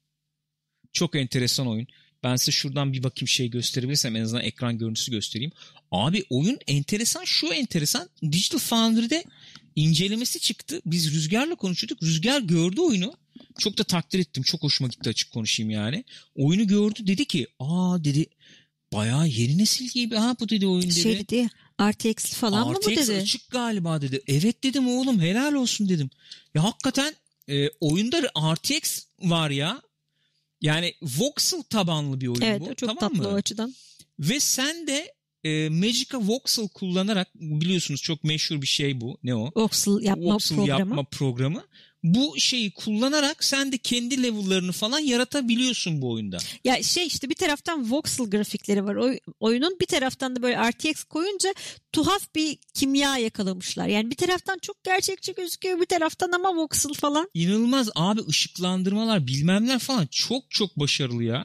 Çok 0.92 1.16
enteresan 1.16 1.66
oyun. 1.66 1.86
Ben 2.22 2.36
size 2.36 2.52
şuradan 2.52 2.92
bir 2.92 3.02
bakayım 3.02 3.28
şey 3.28 3.50
gösterebilirsem 3.50 4.16
en 4.16 4.22
azından 4.22 4.44
ekran 4.44 4.78
görüntüsü 4.78 5.12
göstereyim. 5.12 5.52
Abi 5.90 6.24
oyun 6.30 6.58
enteresan 6.66 7.24
şu 7.24 7.46
enteresan. 7.46 8.08
Digital 8.22 8.58
Foundry'de 8.58 9.24
incelemesi 9.76 10.40
çıktı. 10.40 10.80
Biz 10.86 11.14
Rüzgar'la 11.14 11.54
konuşuyorduk. 11.54 12.02
Rüzgar 12.02 12.40
gördü 12.40 12.80
oyunu. 12.80 13.14
Çok 13.58 13.78
da 13.78 13.84
takdir 13.84 14.18
ettim. 14.18 14.42
Çok 14.42 14.62
hoşuma 14.62 14.88
gitti 14.88 15.10
açık 15.10 15.32
konuşayım 15.32 15.70
yani. 15.70 16.04
Oyunu 16.34 16.66
gördü 16.66 17.06
dedi 17.06 17.24
ki 17.24 17.46
aa 17.58 18.04
dedi 18.04 18.26
bayağı 18.92 19.28
yeni 19.28 19.58
nesil 19.58 19.88
gibi 19.88 20.14
ha 20.16 20.36
bu 20.40 20.48
dedi 20.48 20.66
oyun 20.66 20.82
dedi. 20.82 21.00
Şey 21.00 21.18
dedi 21.18 21.48
RTX 21.82 22.24
falan 22.32 22.68
mı 22.68 22.74
bu 22.74 22.90
RTX 22.90 23.08
dedi? 23.08 23.16
açık 23.20 23.50
galiba 23.50 24.00
dedi. 24.00 24.22
Evet 24.26 24.64
dedim 24.64 24.88
oğlum 24.88 25.20
helal 25.20 25.52
olsun 25.54 25.88
dedim. 25.88 26.10
Ya 26.54 26.64
hakikaten 26.64 27.14
e, 27.48 27.68
oyunda 27.68 28.22
RTX 28.54 29.04
var 29.20 29.50
ya. 29.50 29.82
Yani 30.60 30.94
voxel 31.02 31.62
tabanlı 31.62 32.20
bir 32.20 32.26
oyun 32.28 32.40
Evet 32.40 32.60
bu. 32.60 32.64
o 32.64 32.74
çok 32.74 32.88
tamam 32.88 33.00
tatlı 33.00 33.16
mı? 33.22 33.28
o 33.28 33.34
açıdan. 33.34 33.74
Ve 34.20 34.40
sen 34.40 34.86
de 34.86 35.14
e, 35.44 35.68
Magica 35.68 36.18
Voxel 36.18 36.68
kullanarak 36.68 37.28
biliyorsunuz 37.34 38.02
çok 38.02 38.24
meşhur 38.24 38.62
bir 38.62 38.66
şey 38.66 39.00
bu. 39.00 39.18
Ne 39.22 39.34
o? 39.34 39.50
Voxel 39.56 40.02
yapma 40.02 40.34
Voxel 40.34 40.56
programı. 40.56 40.80
yapma 40.80 41.04
programı. 41.04 41.64
Bu 42.02 42.34
şeyi 42.40 42.70
kullanarak 42.70 43.44
sen 43.44 43.72
de 43.72 43.78
kendi 43.78 44.22
level'larını 44.22 44.72
falan 44.72 44.98
yaratabiliyorsun 44.98 46.02
bu 46.02 46.12
oyunda. 46.12 46.38
Ya 46.64 46.82
şey 46.82 47.06
işte 47.06 47.30
bir 47.30 47.34
taraftan 47.34 47.90
voxel 47.92 48.26
grafikleri 48.26 48.84
var 48.84 48.94
oy- 48.94 49.18
oyunun 49.40 49.76
bir 49.80 49.86
taraftan 49.86 50.36
da 50.36 50.42
böyle 50.42 50.70
RTX 50.70 51.04
koyunca 51.04 51.54
tuhaf 51.92 52.34
bir 52.34 52.58
kimya 52.74 53.18
yakalamışlar. 53.18 53.88
Yani 53.88 54.10
bir 54.10 54.16
taraftan 54.16 54.58
çok 54.62 54.84
gerçekçi 54.84 55.34
gözüküyor 55.34 55.80
bir 55.80 55.86
taraftan 55.86 56.32
ama 56.32 56.56
voxel 56.56 56.92
falan. 56.94 57.30
İnanılmaz 57.34 57.90
abi 57.94 58.20
ışıklandırmalar 58.28 59.26
bilmemler 59.26 59.78
falan 59.78 60.06
çok 60.10 60.50
çok 60.50 60.76
başarılı 60.78 61.24
ya. 61.24 61.44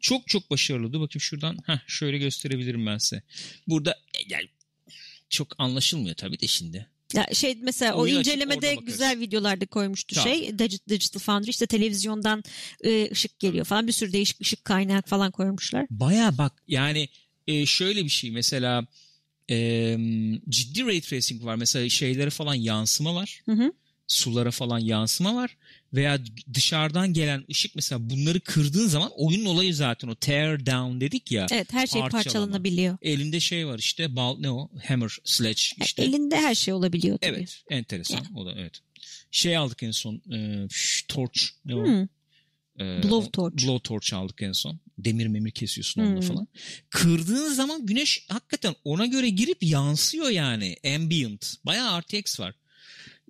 Çok 0.00 0.28
çok 0.28 0.50
başarılı. 0.50 0.92
Dur 0.92 1.00
bakayım 1.00 1.20
şuradan. 1.20 1.58
Heh, 1.66 1.78
şöyle 1.86 2.18
gösterebilirim 2.18 2.86
ben 2.86 2.98
size. 2.98 3.22
Burada 3.66 3.98
yani 4.28 4.44
çok 5.30 5.54
anlaşılmıyor 5.58 6.14
tabii 6.16 6.40
de 6.40 6.46
şimdi. 6.46 6.86
Ya 7.14 7.26
şey 7.32 7.58
mesela 7.62 7.94
o 7.94 8.00
Oyun 8.00 8.16
açıp 8.16 8.34
incelemede 8.34 8.74
güzel 8.74 9.20
videolarda 9.20 9.66
koymuştu 9.66 10.14
Tamam. 10.14 10.28
şey 10.28 10.48
Digi- 10.48 10.88
Digital 10.88 11.20
Foundry 11.20 11.50
işte 11.50 11.66
televizyondan 11.66 12.44
e, 12.84 13.10
ışık 13.10 13.38
geliyor 13.38 13.64
falan 13.64 13.86
bir 13.86 13.92
sürü 13.92 14.12
değişik 14.12 14.40
ışık 14.40 14.64
kaynağı 14.64 15.02
falan 15.02 15.30
koymuşlar. 15.30 15.86
Baya 15.90 16.38
bak 16.38 16.52
yani 16.68 17.08
e, 17.46 17.66
şöyle 17.66 18.04
bir 18.04 18.08
şey 18.08 18.30
mesela 18.30 18.86
e, 19.50 19.56
ciddi 20.48 20.86
ray 20.86 21.00
tracing 21.00 21.44
var. 21.44 21.56
Mesela 21.56 21.88
şeylere 21.88 22.30
falan 22.30 22.54
yansıma 22.54 23.14
var. 23.14 23.42
Hı 23.44 23.52
hı. 23.52 23.72
Sulara 24.06 24.50
falan 24.50 24.78
yansıma 24.78 25.34
var. 25.34 25.56
Veya 25.94 26.18
dışarıdan 26.54 27.12
gelen 27.12 27.44
ışık 27.50 27.74
mesela 27.74 28.10
bunları 28.10 28.40
kırdığın 28.40 28.86
zaman 28.88 29.10
oyunun 29.16 29.44
olayı 29.44 29.74
zaten 29.74 30.08
o 30.08 30.14
tear 30.14 30.66
down 30.66 31.00
dedik 31.00 31.32
ya. 31.32 31.46
Evet 31.52 31.72
her 31.72 31.86
şey 31.86 32.00
Parçalama. 32.00 32.22
parçalanabiliyor. 32.24 32.98
Elinde 33.02 33.40
şey 33.40 33.66
var 33.66 33.78
işte 33.78 34.16
bal 34.16 34.38
ne 34.38 34.50
o 34.50 34.70
hammer 34.88 35.10
sledge 35.24 35.62
işte. 35.84 36.02
Elinde 36.02 36.36
her 36.36 36.54
şey 36.54 36.74
olabiliyor 36.74 37.18
tabii. 37.18 37.34
Evet 37.36 37.62
enteresan 37.70 38.20
o 38.36 38.46
da 38.46 38.52
evet. 38.56 38.78
Şey 39.30 39.56
aldık 39.56 39.82
en 39.82 39.90
son 39.90 40.22
e, 40.32 40.68
şş, 40.70 41.04
torch 41.08 41.40
ne 41.64 41.74
o? 41.74 41.84
Hmm. 41.86 42.02
E, 42.80 43.02
Blowtorch. 43.02 43.64
o- 43.64 43.66
Blowtorch 43.66 44.14
aldık 44.14 44.42
en 44.42 44.52
son. 44.52 44.80
Demir 44.98 45.26
memir 45.26 45.50
kesiyorsun 45.50 46.00
onunla 46.00 46.20
Hmm. 46.20 46.28
falan. 46.28 46.48
Kırdığın 46.90 47.52
zaman 47.52 47.86
güneş 47.86 48.26
hakikaten 48.28 48.74
ona 48.84 49.06
göre 49.06 49.28
girip 49.28 49.62
yansıyor 49.62 50.28
yani. 50.30 50.76
Ambient. 50.94 51.54
Bayağı 51.66 52.00
RTX 52.02 52.40
var. 52.40 52.54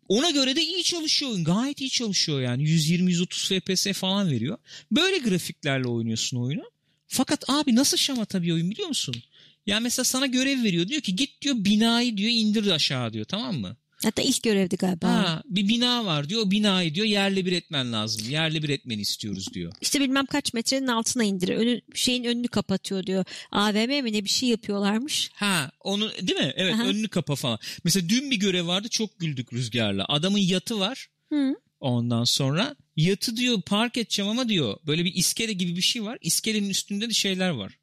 Ona 0.09 0.31
göre 0.31 0.57
de 0.57 0.63
iyi 0.63 0.83
çalışıyor. 0.83 1.39
Gayet 1.39 1.81
iyi 1.81 1.91
çalışıyor 1.91 2.41
yani. 2.41 2.63
120-130 2.63 3.61
FPS 3.61 3.99
falan 3.99 4.31
veriyor. 4.31 4.59
Böyle 4.91 5.19
grafiklerle 5.19 5.89
oynuyorsun 5.89 6.37
oyunu. 6.37 6.65
Fakat 7.07 7.45
abi 7.51 7.75
nasıl 7.75 7.97
şamata 7.97 8.43
bir 8.43 8.53
oyun 8.53 8.71
biliyor 8.71 8.89
musun? 8.89 9.15
Ya 9.67 9.81
mesela 9.81 10.05
sana 10.05 10.27
görev 10.27 10.63
veriyor. 10.63 10.89
Diyor 10.89 11.01
ki 11.01 11.17
git 11.17 11.43
diyor 11.43 11.55
binayı 11.59 12.17
diyor 12.17 12.31
indir 12.31 12.71
aşağı 12.71 13.13
diyor 13.13 13.25
tamam 13.25 13.57
mı? 13.57 13.77
Hatta 14.05 14.23
ilk 14.23 14.43
görevdi 14.43 14.77
galiba. 14.77 15.09
Ha, 15.09 15.43
bir 15.47 15.69
bina 15.69 16.05
var 16.05 16.29
diyor. 16.29 16.43
O 16.47 16.51
binayı 16.51 16.95
diyor 16.95 17.07
yerle 17.07 17.47
bir 17.47 17.53
etmen 17.53 17.93
lazım. 17.93 18.31
Yerle 18.31 18.63
bir 18.63 18.69
etmeni 18.69 19.01
istiyoruz 19.01 19.55
diyor. 19.55 19.73
İşte 19.81 20.01
bilmem 20.01 20.27
kaç 20.27 20.55
metrenin 20.55 20.87
altına 20.87 21.25
indir. 21.25 21.49
Önü, 21.49 21.81
şeyin 21.95 22.25
önünü 22.25 22.49
kapatıyor 22.49 23.07
diyor. 23.07 23.25
AVM 23.51 24.03
mi 24.05 24.13
ne 24.13 24.25
bir 24.25 24.29
şey 24.29 24.49
yapıyorlarmış. 24.49 25.31
Ha 25.35 25.71
onu 25.81 26.11
değil 26.11 26.39
mi? 26.39 26.53
Evet 26.57 26.75
Aha. 26.75 26.85
önünü 26.85 27.09
kapa 27.09 27.37
falan. 27.37 27.59
Mesela 27.85 28.09
dün 28.09 28.31
bir 28.31 28.37
görev 28.37 28.67
vardı 28.67 28.89
çok 28.89 29.19
güldük 29.19 29.53
rüzgarla. 29.53 30.05
Adamın 30.09 30.39
yatı 30.39 30.81
var. 30.81 31.09
Hı. 31.33 31.55
Ondan 31.81 32.25
sonra 32.25 32.77
yatı 32.97 33.37
diyor 33.37 33.63
park 33.63 33.97
edeceğim 33.97 34.31
ama 34.31 34.49
diyor 34.49 34.77
böyle 34.87 35.05
bir 35.05 35.15
iskele 35.15 35.53
gibi 35.53 35.77
bir 35.77 35.83
şey 35.83 36.05
var. 36.05 36.19
İskelenin 36.21 36.71
üstünde 36.71 37.09
de 37.09 37.13
şeyler 37.13 37.51
var. 37.51 37.79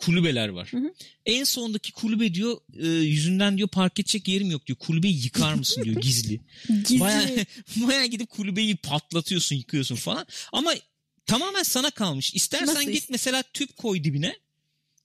Kulübeler 0.00 0.48
var. 0.48 0.68
Hı 0.72 0.76
hı. 0.76 0.94
En 1.26 1.44
sondaki 1.44 1.92
kulübe 1.92 2.34
diyor 2.34 2.56
e, 2.82 2.86
yüzünden 2.88 3.56
diyor 3.56 3.68
park 3.68 3.98
edecek 4.00 4.28
yerim 4.28 4.50
yok 4.50 4.66
diyor. 4.66 4.78
Kulübeyi 4.78 5.24
yıkar 5.24 5.54
mısın 5.54 5.84
diyor 5.84 5.96
gizli. 5.96 6.40
Gizli. 6.68 7.00
Baya, 7.00 7.28
baya 7.76 8.06
gidip 8.06 8.30
kulübeyi 8.30 8.76
patlatıyorsun 8.76 9.56
yıkıyorsun 9.56 9.96
falan. 9.96 10.26
Ama 10.52 10.74
tamamen 11.26 11.62
sana 11.62 11.90
kalmış. 11.90 12.34
İstersen 12.34 12.66
Nasıl 12.66 12.90
git 12.90 13.10
mesela 13.10 13.42
tüp 13.42 13.76
koy 13.76 14.04
dibine. 14.04 14.36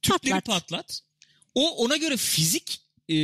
Tüpleri 0.01 0.33
Patlat. 0.33 0.45
patlat. 0.69 1.01
O 1.55 1.69
ona 1.75 1.97
göre 1.97 2.17
fizik 2.17 2.79
e, 3.09 3.15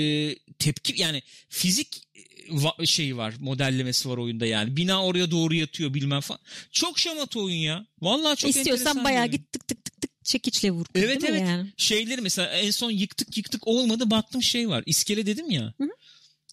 tepki 0.59 1.01
yani 1.01 1.21
fizik 1.49 2.03
e, 2.15 2.19
va- 2.49 2.87
şeyi 2.87 3.17
var 3.17 3.33
modellemesi 3.39 4.09
var 4.09 4.17
oyunda 4.17 4.45
yani. 4.45 4.77
Bina 4.77 5.05
oraya 5.05 5.31
doğru 5.31 5.53
yatıyor 5.53 5.93
bilmem 5.93 6.21
falan. 6.21 6.41
Çok 6.71 6.99
şamata 6.99 7.39
oyun 7.39 7.55
ya. 7.55 7.85
Vallahi 8.01 8.37
çok 8.37 8.49
enteresan 8.49 8.73
İstiyorsan 8.73 9.03
bayağı 9.03 9.27
git 9.27 9.51
tık 9.51 9.67
tık 9.67 9.80
çekiçle 10.23 10.71
vur. 10.71 10.85
Evet 10.95 11.23
evet. 11.23 11.41
Yani? 11.41 11.69
Şeyleri 11.77 12.21
mesela 12.21 12.49
en 12.49 12.71
son 12.71 12.91
yıktık 12.91 13.37
yıktık 13.37 13.67
olmadı 13.67 14.11
baktım 14.11 14.43
şey 14.43 14.69
var. 14.69 14.83
İskele 14.85 15.25
dedim 15.25 15.51
ya. 15.51 15.73
Hı 15.77 15.83
hı. 15.83 15.89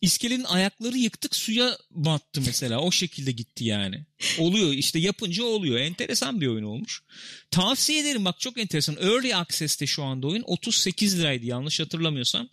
İskelenin 0.00 0.44
ayakları 0.44 0.98
yıktık 0.98 1.36
suya 1.36 1.78
battı 1.90 2.40
mesela. 2.46 2.80
O 2.80 2.90
şekilde 2.90 3.32
gitti 3.32 3.64
yani. 3.64 4.06
Oluyor 4.38 4.72
işte 4.72 4.98
yapınca 4.98 5.44
oluyor. 5.44 5.78
Enteresan 5.78 6.40
bir 6.40 6.46
oyun 6.46 6.64
olmuş. 6.64 7.02
Tavsiye 7.50 8.00
ederim 8.00 8.24
bak 8.24 8.40
çok 8.40 8.58
enteresan. 8.58 8.96
Early 8.96 9.34
Access'te 9.34 9.86
şu 9.86 10.04
anda 10.04 10.26
oyun. 10.26 10.42
38 10.46 11.18
liraydı 11.18 11.46
yanlış 11.46 11.80
hatırlamıyorsam. 11.80 12.48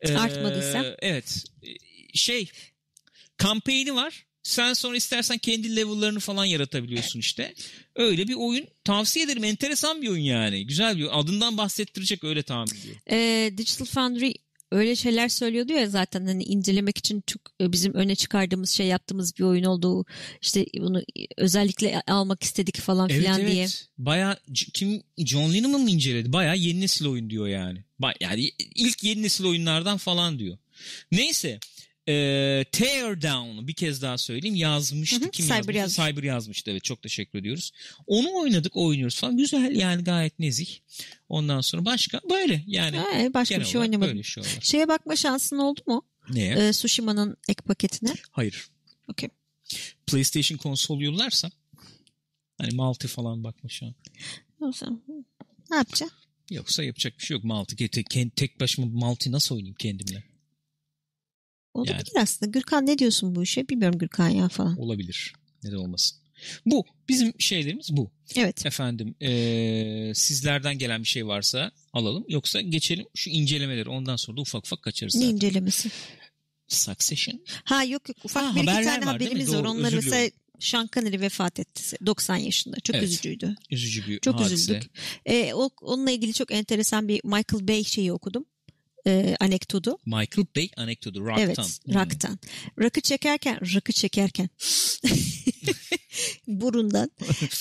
Ee, 0.00 0.16
Artmadıysa. 0.16 0.96
Evet. 0.98 1.44
Şey 2.14 2.50
kampanyonu 3.36 3.96
var. 3.96 4.27
Sen 4.48 4.72
sonra 4.72 4.96
istersen 4.96 5.38
kendi 5.38 5.76
level'larını 5.76 6.20
falan 6.20 6.44
yaratabiliyorsun 6.44 7.20
işte. 7.20 7.54
Öyle 7.96 8.28
bir 8.28 8.34
oyun. 8.34 8.66
Tavsiye 8.84 9.24
ederim. 9.24 9.44
Enteresan 9.44 10.02
bir 10.02 10.08
oyun 10.08 10.22
yani. 10.22 10.66
Güzel 10.66 10.96
bir 10.96 11.02
oyun. 11.02 11.12
Adından 11.12 11.58
bahsettirecek 11.58 12.24
öyle 12.24 12.42
tahmin 12.42 12.80
ediyorum. 12.80 13.00
Ee, 13.10 13.52
Digital 13.58 13.84
Foundry 13.84 14.32
öyle 14.72 14.96
şeyler 14.96 15.28
söylüyordu 15.28 15.72
ya 15.72 15.88
zaten 15.88 16.26
hani 16.26 16.44
incelemek 16.44 16.98
için 16.98 17.22
çok 17.26 17.42
e, 17.60 17.72
bizim 17.72 17.94
öne 17.94 18.14
çıkardığımız 18.14 18.70
şey 18.70 18.86
yaptığımız 18.86 19.36
bir 19.38 19.44
oyun 19.44 19.64
olduğu 19.64 20.04
işte 20.42 20.66
bunu 20.78 21.02
özellikle 21.36 22.02
almak 22.06 22.42
istedik 22.42 22.80
falan 22.80 23.08
Evet 23.10 23.20
filan 23.20 23.40
evet. 23.40 23.52
diye. 23.52 23.68
Baya 23.98 24.38
kim 24.74 25.02
John 25.18 25.54
Lennon 25.54 25.80
mı 25.82 25.90
inceledi? 25.90 26.32
Baya 26.32 26.54
yeni 26.54 26.80
nesil 26.80 27.06
oyun 27.06 27.30
diyor 27.30 27.48
yani. 27.48 27.84
Ba- 28.00 28.16
yani 28.20 28.50
ilk 28.74 29.04
yeni 29.04 29.22
nesil 29.22 29.44
oyunlardan 29.44 29.98
falan 29.98 30.38
diyor. 30.38 30.58
Neyse. 31.12 31.58
E, 32.08 32.64
Tear 32.72 33.22
Down 33.22 33.66
bir 33.68 33.72
kez 33.74 34.02
daha 34.02 34.18
söyleyeyim 34.18 34.54
yazmıştı. 34.56 35.20
Hı 35.20 35.24
hı, 35.24 35.30
Kim 35.30 35.44
Cyber 35.46 35.54
yazmıştı? 35.56 35.78
yazmış. 35.78 35.96
Cyber 36.16 36.22
yazmıştı 36.22 36.70
evet 36.70 36.84
çok 36.84 37.02
teşekkür 37.02 37.38
ediyoruz. 37.38 37.72
Onu 38.06 38.34
oynadık 38.34 38.76
oynuyoruz 38.76 39.20
falan. 39.20 39.36
Güzel 39.36 39.76
yani 39.76 40.04
gayet 40.04 40.38
nezih. 40.38 40.68
Ondan 41.28 41.60
sonra 41.60 41.84
başka 41.84 42.20
böyle 42.30 42.64
yani. 42.66 42.96
Ha, 42.96 43.34
başka 43.34 43.54
genel 43.54 43.66
bir 43.66 43.70
şey 43.70 43.80
oynamadım. 43.80 44.10
Böyle 44.12 44.22
şeyler. 44.22 44.58
Şeye 44.60 44.88
bakma 44.88 45.16
şansın 45.16 45.58
oldu 45.58 45.80
mu? 45.86 46.02
Neye? 46.30 46.54
Ee, 46.54 46.72
Tsushima'nın 46.72 47.36
ek 47.48 47.62
paketine. 47.66 48.14
Hayır. 48.30 48.68
Okey. 49.08 49.28
PlayStation 50.06 50.58
konsol 50.58 51.00
yollarsa 51.00 51.50
hani 52.58 52.74
multi 52.74 53.08
falan 53.08 53.44
bakma 53.44 53.68
şu 53.68 53.86
an. 53.86 53.94
Zaman 54.72 55.02
Ne 55.70 55.76
yapacaksın? 55.76 56.18
Yoksa 56.50 56.84
yapacak 56.84 57.18
bir 57.18 57.24
şey 57.24 57.34
yok. 57.34 57.44
Multi. 57.44 57.88
Tek, 57.88 58.36
tek 58.36 58.60
başıma 58.60 58.86
multi 58.86 59.32
nasıl 59.32 59.54
oynayayım 59.54 59.76
kendimle? 59.78 60.24
Olabilir 61.80 62.12
aslında. 62.20 62.50
Gürkan 62.50 62.86
ne 62.86 62.98
diyorsun 62.98 63.34
bu 63.34 63.42
işe? 63.42 63.68
Bilmiyorum 63.68 63.98
Gürkan 63.98 64.28
ya 64.28 64.48
falan. 64.48 64.78
Olabilir. 64.78 65.32
Neden 65.64 65.76
olmasın? 65.76 66.18
Bu. 66.66 66.84
Bizim 67.08 67.32
şeylerimiz 67.40 67.96
bu. 67.96 68.10
Evet. 68.36 68.66
Efendim 68.66 69.14
eee, 69.20 70.12
sizlerden 70.14 70.78
gelen 70.78 71.02
bir 71.02 71.08
şey 71.08 71.26
varsa 71.26 71.70
alalım. 71.92 72.24
Yoksa 72.28 72.60
geçelim 72.60 73.06
şu 73.14 73.30
incelemeleri. 73.30 73.88
Ondan 73.88 74.16
sonra 74.16 74.36
da 74.36 74.40
ufak 74.40 74.66
ufak 74.66 74.82
kaçarız 74.82 75.14
Ne 75.14 75.20
zaten. 75.20 75.34
incelemesi? 75.34 75.90
Succession. 76.68 77.40
Ha 77.64 77.84
yok 77.84 78.08
yok. 78.08 78.16
Ufak 78.24 78.42
Ha, 78.44 78.54
bir 78.54 78.60
iki 78.62 78.66
tane 78.72 78.88
var 79.06 79.14
haberimiz 79.14 79.54
var. 79.54 79.64
Onları 79.64 79.96
mesela. 79.96 80.30
Sean 80.60 80.88
Connery 80.92 81.20
vefat 81.20 81.60
etti. 81.60 81.96
90 82.06 82.36
yaşında. 82.36 82.76
Çok 82.84 82.96
Evet. 82.96 83.08
üzücüydü. 83.08 83.56
Üzücü 83.70 84.06
bir 84.06 84.18
Çok 84.20 84.40
hadise. 84.40 84.54
üzüldük. 84.54 84.90
Ee, 85.26 85.54
o, 85.54 85.70
onunla 85.82 86.10
ilgili 86.10 86.34
çok 86.34 86.52
enteresan 86.52 87.08
bir 87.08 87.20
Michael 87.24 87.68
Bay 87.68 87.84
şeyi 87.84 88.12
okudum. 88.12 88.44
Ee, 89.06 89.36
anekdotu. 89.40 89.98
Michael 90.06 90.46
Bay 90.56 90.68
anekdotu. 90.76 91.20
Rock'tan. 91.20 91.40
Evet, 91.44 91.58
Hmm. 91.84 91.94
Rock'tan. 91.94 92.38
Rakı 92.78 93.00
çekerken, 93.00 93.74
rakı 93.74 93.92
çekerken 93.92 94.48
burundan. 96.46 97.10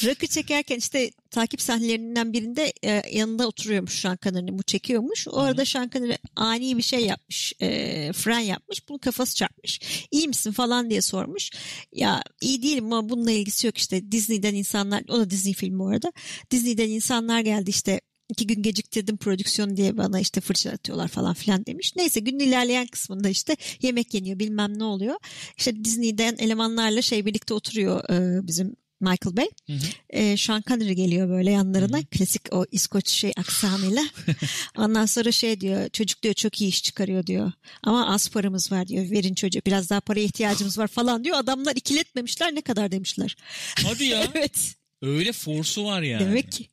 Rakı 0.05 0.27
çekerken 0.27 0.77
işte 0.77 1.11
takip 1.31 1.61
sahnelerinden 1.61 2.33
birinde 2.33 2.73
e, 2.83 3.01
yanında 3.17 3.47
oturuyormuş 3.47 3.99
Sean 4.01 4.17
Connery. 4.23 4.47
Bu 4.57 4.63
çekiyormuş. 4.63 5.27
O 5.27 5.39
arada 5.39 5.65
Sean 5.65 5.89
Connery 5.89 6.15
ani 6.35 6.77
bir 6.77 6.81
şey 6.83 7.05
yapmış. 7.05 7.53
e, 7.61 7.67
fren 8.13 8.39
yapmış. 8.39 8.89
Bunun 8.89 8.99
kafası 8.99 9.35
çarpmış. 9.35 9.79
İyi 10.11 10.27
misin 10.27 10.51
falan 10.51 10.89
diye 10.89 11.01
sormuş. 11.01 11.51
Ya 11.91 12.23
iyi 12.41 12.63
değilim 12.63 12.93
ama 12.93 13.09
bununla 13.09 13.31
ilgisi 13.31 13.67
yok 13.67 13.77
işte. 13.77 14.11
Disney'den 14.11 14.55
insanlar, 14.55 15.03
o 15.09 15.19
da 15.19 15.29
Disney 15.29 15.53
filmi 15.53 15.79
bu 15.79 15.88
arada. 15.88 16.11
Disney'den 16.51 16.89
insanlar 16.89 17.41
geldi 17.41 17.69
işte 17.69 18.01
iki 18.30 18.47
gün 18.47 18.61
geciktirdim 18.61 19.17
prodüksiyon 19.17 19.78
diye 19.78 19.97
bana 19.97 20.19
işte 20.19 20.41
fırça 20.41 20.71
atıyorlar 20.71 21.07
falan 21.07 21.34
filan 21.34 21.65
demiş. 21.65 21.93
Neyse 21.95 22.19
günün 22.19 22.39
ilerleyen 22.39 22.88
kısmında 22.88 23.30
işte 23.30 23.57
yemek 23.82 24.13
yeniyor 24.13 24.39
bilmem 24.39 24.80
ne 24.80 24.84
oluyor. 24.84 25.15
İşte 25.57 25.86
Disney'den 25.86 26.36
elemanlarla 26.39 27.01
şey 27.01 27.25
birlikte 27.25 27.53
oturuyor 27.53 28.09
e, 28.09 28.47
bizim 28.47 28.75
Michael 29.01 29.38
Bay. 29.38 29.47
Hı 29.67 29.73
hı. 29.73 29.88
E, 30.09 30.38
Sean 30.38 30.63
Connery 30.67 30.93
geliyor 30.93 31.30
böyle 31.30 31.51
yanlarına. 31.51 32.03
Klasik 32.03 32.41
o 32.51 32.65
İskoç 32.71 33.09
şey 33.09 33.32
aksanıyla. 33.38 34.03
Ondan 34.78 35.05
sonra 35.05 35.32
şey 35.32 35.61
diyor 35.61 35.89
çocuk 35.89 36.23
diyor 36.23 36.34
çok 36.34 36.61
iyi 36.61 36.67
iş 36.67 36.84
çıkarıyor 36.84 37.25
diyor. 37.25 37.51
Ama 37.84 38.13
az 38.13 38.30
paramız 38.30 38.71
var 38.71 38.88
diyor. 38.88 39.11
Verin 39.11 39.34
çocuğa 39.34 39.61
biraz 39.65 39.89
daha 39.89 40.01
paraya 40.01 40.25
ihtiyacımız 40.25 40.78
var 40.78 40.88
falan 40.88 41.23
diyor. 41.23 41.38
Adamlar 41.38 41.75
ikiletmemişler 41.75 42.55
ne 42.55 42.61
kadar 42.61 42.91
demişler. 42.91 43.36
Hadi 43.84 44.03
ya. 44.03 44.23
evet 44.36 44.75
Öyle 45.01 45.32
force'u 45.34 45.86
var 45.86 46.01
yani. 46.01 46.25
demek 46.25 46.51
ki. 46.51 46.67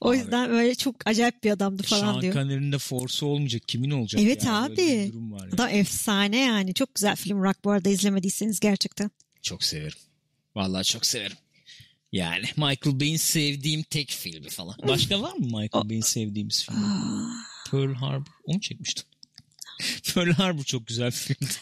O 0.00 0.10
Abi. 0.10 0.18
yüzden 0.18 0.50
böyle 0.50 0.74
çok 0.74 0.96
acayip 1.06 1.44
bir 1.44 1.50
adamdı 1.50 1.82
falan 1.82 2.00
Sean 2.00 2.22
diyor. 2.22 2.34
Connery'nin 2.34 2.72
de 2.72 2.78
force'u 2.78 3.28
olmayacak. 3.28 3.62
Kimin 3.66 3.90
olacak? 3.90 4.22
Evet 4.22 4.44
yani? 4.44 4.66
abi. 4.66 4.76
Böyle 4.76 5.06
bir 5.06 5.12
durum 5.12 5.32
var 5.32 5.46
ya. 5.46 5.52
Adam 5.52 5.68
efsane 5.68 6.38
yani. 6.40 6.74
Çok 6.74 6.94
güzel 6.94 7.16
film 7.16 7.42
Rock 7.42 7.64
bu 7.64 7.70
arada 7.70 7.88
izlemediyseniz 7.88 8.60
gerçekten. 8.60 9.10
Çok 9.42 9.64
severim. 9.64 9.98
Vallahi 10.54 10.84
çok 10.84 11.06
severim. 11.06 11.36
Yani 12.12 12.44
Michael 12.56 13.00
Bay'in 13.00 13.16
sevdiğim 13.16 13.82
tek 13.82 14.10
filmi 14.10 14.48
falan. 14.48 14.74
Başka 14.88 15.22
var 15.22 15.32
mı 15.32 15.46
Michael 15.60 15.88
Bay'in 15.88 16.00
sevdiğimiz 16.00 16.64
film? 16.66 16.76
Pearl 17.70 17.94
Harbor. 17.94 18.32
Onu 18.44 18.60
çekmiştim. 18.60 19.04
Pearl 20.14 20.30
Harbor 20.30 20.64
çok 20.64 20.86
güzel 20.86 21.06
bir 21.06 21.12
filmdi. 21.12 21.54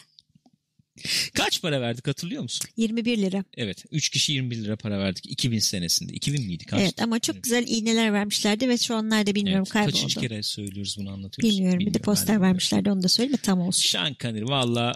Kaç 1.33 1.61
para 1.61 1.81
verdik 1.81 2.07
hatırlıyor 2.07 2.43
musun? 2.43 2.69
21 2.77 3.17
lira. 3.17 3.43
Evet. 3.57 3.85
3 3.91 4.09
kişi 4.09 4.33
21 4.33 4.55
lira 4.55 4.75
para 4.75 4.99
verdik. 4.99 5.25
2000 5.25 5.59
senesinde. 5.59 6.13
2000 6.13 6.45
miydi? 6.45 6.65
Kaçtı? 6.65 6.83
Evet 6.83 7.01
ama 7.01 7.19
çok 7.19 7.43
güzel 7.43 7.67
iğneler 7.67 8.13
vermişlerdi 8.13 8.69
ve 8.69 8.77
şu 8.77 8.95
anlar 8.95 9.27
da 9.27 9.35
bilmiyorum 9.35 9.63
Evet. 9.67 9.73
kayboldu. 9.73 9.91
Kaçıncı 9.91 10.19
kere 10.19 10.43
söylüyoruz 10.43 10.95
bunu 10.99 11.09
anlatıyoruz? 11.11 11.55
Bilmiyorum. 11.55 11.79
Bir 11.79 11.85
de 11.85 11.89
Bilmiyorum, 11.89 12.05
poster 12.05 12.41
vermişlerdi 12.41 12.91
onu 12.91 13.03
da 13.03 13.07
söyleme 13.07 13.37
tam 13.37 13.61
olsun. 13.61 13.89
Sean 13.89 14.15
Connery 14.19 14.45
valla 14.45 14.93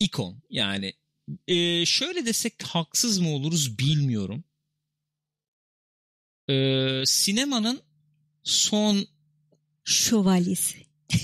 ikon. 0.00 0.42
Yani 0.50 0.92
e, 1.48 1.86
şöyle 1.86 2.26
desek 2.26 2.62
haksız 2.62 3.18
mı 3.18 3.28
oluruz 3.30 3.78
bilmiyorum. 3.78 4.44
E, 6.50 7.02
sinemanın 7.06 7.80
son 8.44 9.06
Şövalyesi. 9.84 10.76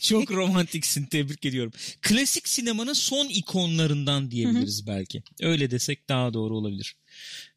çok 0.00 0.30
romantiksin 0.30 1.06
tebrik 1.06 1.44
ediyorum. 1.44 1.72
Klasik 2.02 2.48
sinemanın 2.48 2.92
son 2.92 3.28
ikonlarından 3.28 4.30
diyebiliriz 4.30 4.86
belki. 4.86 5.22
Öyle 5.40 5.70
desek 5.70 6.08
daha 6.08 6.34
doğru 6.34 6.56
olabilir. 6.56 6.96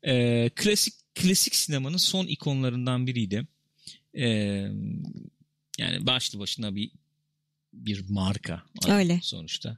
E, 0.04 0.50
klasik 0.56 0.94
klasik 1.16 1.56
sinemanın 1.56 1.98
son 1.98 2.28
ikonlarından 2.28 3.08
biriydi. 3.08 3.48
E, 4.18 4.28
yani 5.78 6.06
başlı 6.08 6.40
başına 6.40 6.76
bir 6.76 6.92
bir 7.74 8.10
marka 8.10 8.64
Öyle. 8.88 9.20
sonuçta. 9.24 9.78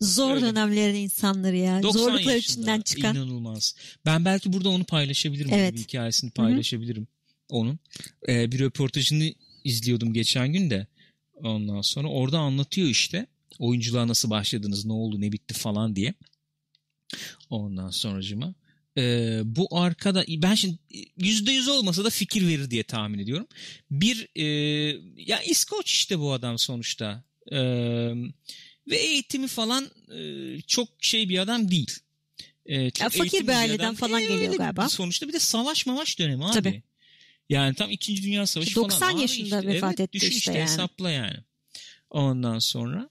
Zor 0.00 0.34
Öyle. 0.34 0.46
dönemlerin 0.46 0.94
insanları 0.94 1.56
ya. 1.56 1.82
90 1.82 2.00
Zorluklar 2.00 2.36
içinden 2.36 2.80
çıkan. 2.80 3.16
inanılmaz. 3.16 3.74
Ben 4.06 4.24
belki 4.24 4.52
burada 4.52 4.68
onu 4.68 4.84
paylaşabilirim. 4.84 5.50
Evet. 5.52 5.74
Bir 5.74 5.78
hikayesini 5.78 6.30
paylaşabilirim 6.30 7.06
onun. 7.48 7.78
Ee, 8.28 8.52
bir 8.52 8.58
röportajını 8.58 9.34
izliyordum 9.64 10.12
geçen 10.12 10.52
gün 10.52 10.70
de. 10.70 10.86
Ondan 11.42 11.80
sonra 11.80 12.08
orada 12.08 12.38
anlatıyor 12.38 12.88
işte 12.88 13.26
oyunculuğa 13.58 14.08
nasıl 14.08 14.30
başladınız, 14.30 14.84
ne 14.86 14.92
oldu, 14.92 15.20
ne 15.20 15.32
bitti 15.32 15.54
falan 15.54 15.96
diye. 15.96 16.14
Ondan 17.50 17.90
sonracıma. 17.90 18.54
Ee, 18.98 19.40
bu 19.44 19.68
arkada 19.70 20.24
ben 20.28 20.54
şimdi 20.54 20.76
yüzde 21.18 21.52
yüz 21.52 21.68
olmasa 21.68 22.04
da 22.04 22.10
fikir 22.10 22.48
verir 22.48 22.70
diye 22.70 22.82
tahmin 22.82 23.18
ediyorum. 23.18 23.46
Bir 23.90 24.28
e, 24.36 24.44
ya 25.16 25.42
İskoç 25.42 25.92
işte 25.92 26.18
bu 26.18 26.32
adam 26.32 26.58
sonuçta. 26.58 27.24
Ee, 27.52 27.58
ve 28.90 28.96
eğitimi 28.96 29.48
falan 29.48 29.90
e, 30.18 30.60
çok 30.60 30.88
şey 31.00 31.28
bir 31.28 31.38
adam 31.38 31.70
değil. 31.70 31.98
Çok 32.94 33.00
Ya 33.00 33.08
fakir 33.08 33.42
bir 33.42 33.52
aileden 33.52 33.84
adam. 33.84 33.94
falan 33.94 34.22
Ee, 34.22 34.26
geliyor 34.26 34.52
bir- 34.52 34.58
galiba. 34.58 34.88
Sonuçta 34.88 35.28
bir 35.28 35.32
de 35.32 35.38
savaş 35.38 35.86
mavaş 35.86 36.18
dönemi 36.18 36.44
abi. 36.44 36.52
Tabii. 36.52 36.82
Yani 37.48 37.74
tam 37.74 37.90
2. 37.90 38.22
Dünya 38.22 38.46
Savaşı 38.46 38.74
90 38.74 38.98
falan. 38.98 39.14
Abi 39.14 39.20
yaşında 39.20 39.58
işte, 39.58 39.68
vefat 39.68 39.90
evet, 39.90 40.00
etti 40.00 40.12
düşün 40.12 40.26
işte 40.26 40.38
işte 40.38 40.52
yani. 40.52 40.62
hesapla 40.62 41.10
yani. 41.10 41.36
Ondan 42.10 42.58
sonra 42.58 43.10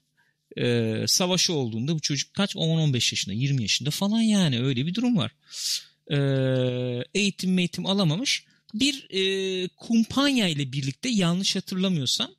e, 0.56 0.94
savaşı 1.06 1.52
olduğunda 1.52 1.94
bu 1.94 2.00
çocuk 2.00 2.34
kaç? 2.34 2.54
10-15 2.54 2.94
yaşında, 2.94 3.34
20 3.34 3.62
yaşında 3.62 3.90
falan 3.90 4.20
yani 4.20 4.62
öyle 4.62 4.86
bir 4.86 4.94
durum 4.94 5.16
var. 5.16 5.32
E, 6.10 6.18
eğitim 7.14 7.54
meğitim 7.54 7.86
alamamış. 7.86 8.44
Bir 8.74 9.06
e, 9.10 9.68
kumpanya 9.68 10.48
ile 10.48 10.72
birlikte 10.72 11.08
yanlış 11.08 11.56
hatırlamıyorsam 11.56 12.30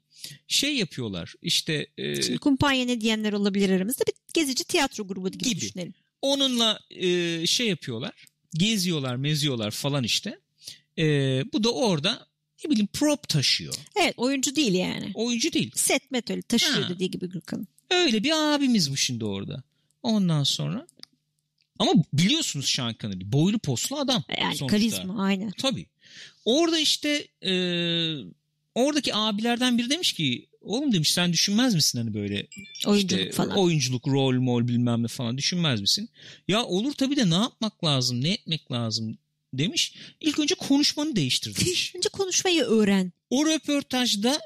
şey 0.47 0.75
yapıyorlar. 0.75 1.33
İşte 1.41 1.87
e, 1.97 2.21
Şimdi 2.21 2.37
kumpanya 2.37 2.85
ne 2.85 3.01
diyenler 3.01 3.33
olabilir 3.33 3.69
aramızda. 3.69 4.03
Bir 4.07 4.13
gezici 4.33 4.63
tiyatro 4.63 5.07
grubu 5.07 5.31
gibi, 5.31 5.43
Gibi. 5.43 5.61
düşünelim. 5.61 5.93
onunla 6.21 6.79
e, 6.89 7.47
şey 7.47 7.67
yapıyorlar. 7.67 8.25
Geziyorlar, 8.53 9.15
meziyorlar 9.15 9.71
falan 9.71 10.03
işte. 10.03 10.39
E, 10.97 11.03
bu 11.53 11.63
da 11.63 11.73
orada 11.73 12.27
ne 12.65 12.71
bileyim 12.71 12.87
prop 12.87 13.29
taşıyor. 13.29 13.73
Evet 13.95 14.13
oyuncu 14.17 14.55
değil 14.55 14.73
yani. 14.73 15.11
Oyuncu 15.13 15.53
değil. 15.53 15.71
Set 15.75 16.11
met 16.11 16.29
öyle 16.31 16.41
taşıyor 16.41 16.83
Ha. 16.83 16.89
dediği 16.89 17.11
gibi 17.11 17.29
Gürkan. 17.29 17.67
Öyle 17.91 18.23
bir 18.23 18.31
abimiz 18.31 18.91
bu 18.91 18.97
şimdi 18.97 19.25
orada. 19.25 19.63
Ondan 20.03 20.43
sonra 20.43 20.87
ama 21.79 21.91
biliyorsunuz 22.13 22.69
Sean 22.69 22.95
Connery 22.99 23.31
boylu 23.31 23.59
poslu 23.59 23.97
adam. 23.97 24.23
Yani 24.41 24.57
sonuçta. 24.57 24.77
karizma 24.77 25.23
aynen. 25.23 25.51
Tabii. 25.57 25.85
Orada 26.45 26.79
işte 26.79 27.27
e, 27.41 27.51
oradaki 28.75 29.15
abilerden 29.15 29.77
biri 29.77 29.89
demiş 29.89 30.13
ki 30.13 30.47
oğlum 30.61 30.93
demiş 30.93 31.13
sen 31.13 31.33
düşünmez 31.33 31.75
misin 31.75 31.99
hani 31.99 32.13
böyle 32.13 32.47
Oyunculuk 32.87 33.21
işte, 33.21 33.31
falan. 33.31 33.57
oyunculuk 33.57 34.07
rol 34.07 34.33
mol 34.33 34.67
bilmem 34.67 35.03
ne 35.03 35.07
falan 35.07 35.37
düşünmez 35.37 35.81
misin? 35.81 36.09
Ya 36.47 36.63
olur 36.63 36.93
tabii 36.93 37.15
de 37.15 37.29
ne 37.29 37.35
yapmak 37.35 37.83
lazım 37.83 38.23
ne 38.23 38.29
etmek 38.31 38.71
lazım 38.71 39.17
demiş. 39.57 39.93
İlk 40.21 40.39
önce 40.39 40.55
konuşmanı 40.55 41.15
değiştir 41.15 41.55
demiş. 41.55 41.93
Önce 41.95 42.09
konuşmayı 42.09 42.63
öğren. 42.63 43.11
o 43.29 43.45
röportajda 43.45 44.39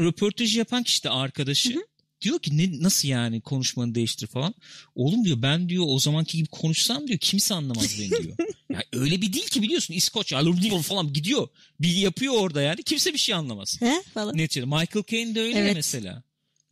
röportajı 0.00 0.58
yapan 0.58 0.82
kişi 0.82 1.04
de 1.04 1.10
arkadaşı 1.10 1.84
diyor 2.20 2.38
ki 2.38 2.58
ne 2.58 2.82
nasıl 2.82 3.08
yani 3.08 3.40
konuşmanı 3.40 3.94
değiştir 3.94 4.26
falan. 4.26 4.54
Oğlum 4.94 5.24
diyor 5.24 5.42
ben 5.42 5.68
diyor 5.68 5.84
o 5.88 5.98
zamanki 5.98 6.36
gibi 6.36 6.48
konuşsam 6.48 7.08
diyor 7.08 7.18
kimse 7.18 7.54
anlamaz 7.54 7.98
beni 8.00 8.10
diyor. 8.10 8.36
ya 8.70 8.82
öyle 8.92 9.20
bir 9.22 9.32
değil 9.32 9.46
ki 9.48 9.62
biliyorsun 9.62 9.94
İskoç 9.94 10.32
falan 10.82 11.12
gidiyor. 11.12 11.48
Bir 11.80 11.96
yapıyor 11.96 12.34
orada 12.34 12.62
yani 12.62 12.82
kimse 12.82 13.12
bir 13.12 13.18
şey 13.18 13.34
anlamaz. 13.34 13.80
He 13.80 14.02
falan. 14.14 14.36
Neticede 14.36 14.66
Michael 14.66 15.04
Caine 15.10 15.34
de 15.34 15.40
öyle 15.40 15.58
Evet. 15.58 15.74
mesela. 15.74 16.22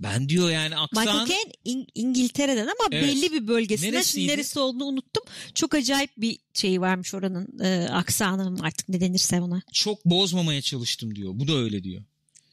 Ben 0.03 0.29
diyor 0.29 0.51
yani 0.51 0.77
aksan 0.77 1.05
Michael 1.05 1.27
Caine 1.27 1.53
İng- 1.67 1.89
İngiltere'den 1.95 2.63
ama 2.67 2.89
Evet. 2.93 3.05
belli 3.09 3.33
bir 3.33 3.49
bölgesinde 3.49 3.87
Şimdi 3.87 3.97
Neresiydi? 3.97 4.29
neresi 4.29 4.59
olduğunu 4.59 4.85
unuttum. 4.85 5.23
Çok 5.55 5.75
acayip 5.75 6.11
bir 6.17 6.39
şeyi 6.55 6.81
varmış 6.81 7.15
oranın 7.15 7.59
e, 7.61 7.89
aksanı 7.89 8.57
artık 8.63 8.89
ne 8.89 9.01
denirse 9.01 9.41
ona. 9.41 9.63
çok 9.73 10.05
bozmamaya 10.05 10.63
çalıştım 10.63 11.15
diyor. 11.17 11.33
Bu 11.35 11.49
da 11.49 11.55
öyle 11.57 11.85
diyor. 11.85 12.03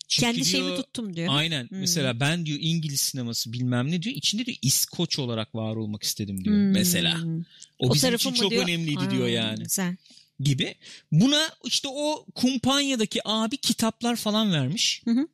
Çünkü 0.08 0.22
Kendi 0.26 0.36
diyor, 0.36 0.46
şeyimi 0.46 0.76
tuttum 0.76 1.16
diyor. 1.16 1.28
Aynen. 1.32 1.70
Hmm. 1.70 1.80
Mesela 1.80 2.20
ben 2.20 2.46
diyor 2.46 2.58
İngiliz 2.62 3.02
sineması 3.02 3.54
bilmem 3.54 3.92
ne 3.92 4.02
diyor. 4.04 4.16
İçinde 4.16 4.46
diyor 4.46 4.58
İskoç 4.62 5.20
olarak 5.20 5.56
var 5.56 5.76
olmak 5.76 6.04
istedim 6.04 6.44
diyor. 6.46 6.56
Hmm. 6.56 6.72
Mesela. 6.72 7.18
O, 7.80 7.94
bizim 7.94 8.10
tarafı 8.10 8.30
için 8.30 8.42
çok 8.42 8.52
diyor? 8.52 8.64
önemliydi 8.64 9.12
diyor 9.12 9.26
Aa, 9.26 9.30
yani. 9.30 9.64
Güzel. 9.64 9.96
Gibi. 10.40 10.76
Buna 11.12 11.50
işte 11.66 11.88
o 11.92 12.26
kumpanyadaki 12.36 13.20
abi 13.28 13.58
kitaplar 13.58 14.16
falan 14.16 14.52
vermiş. 14.54 15.02
Hı 15.06 15.12
hı. 15.12 15.28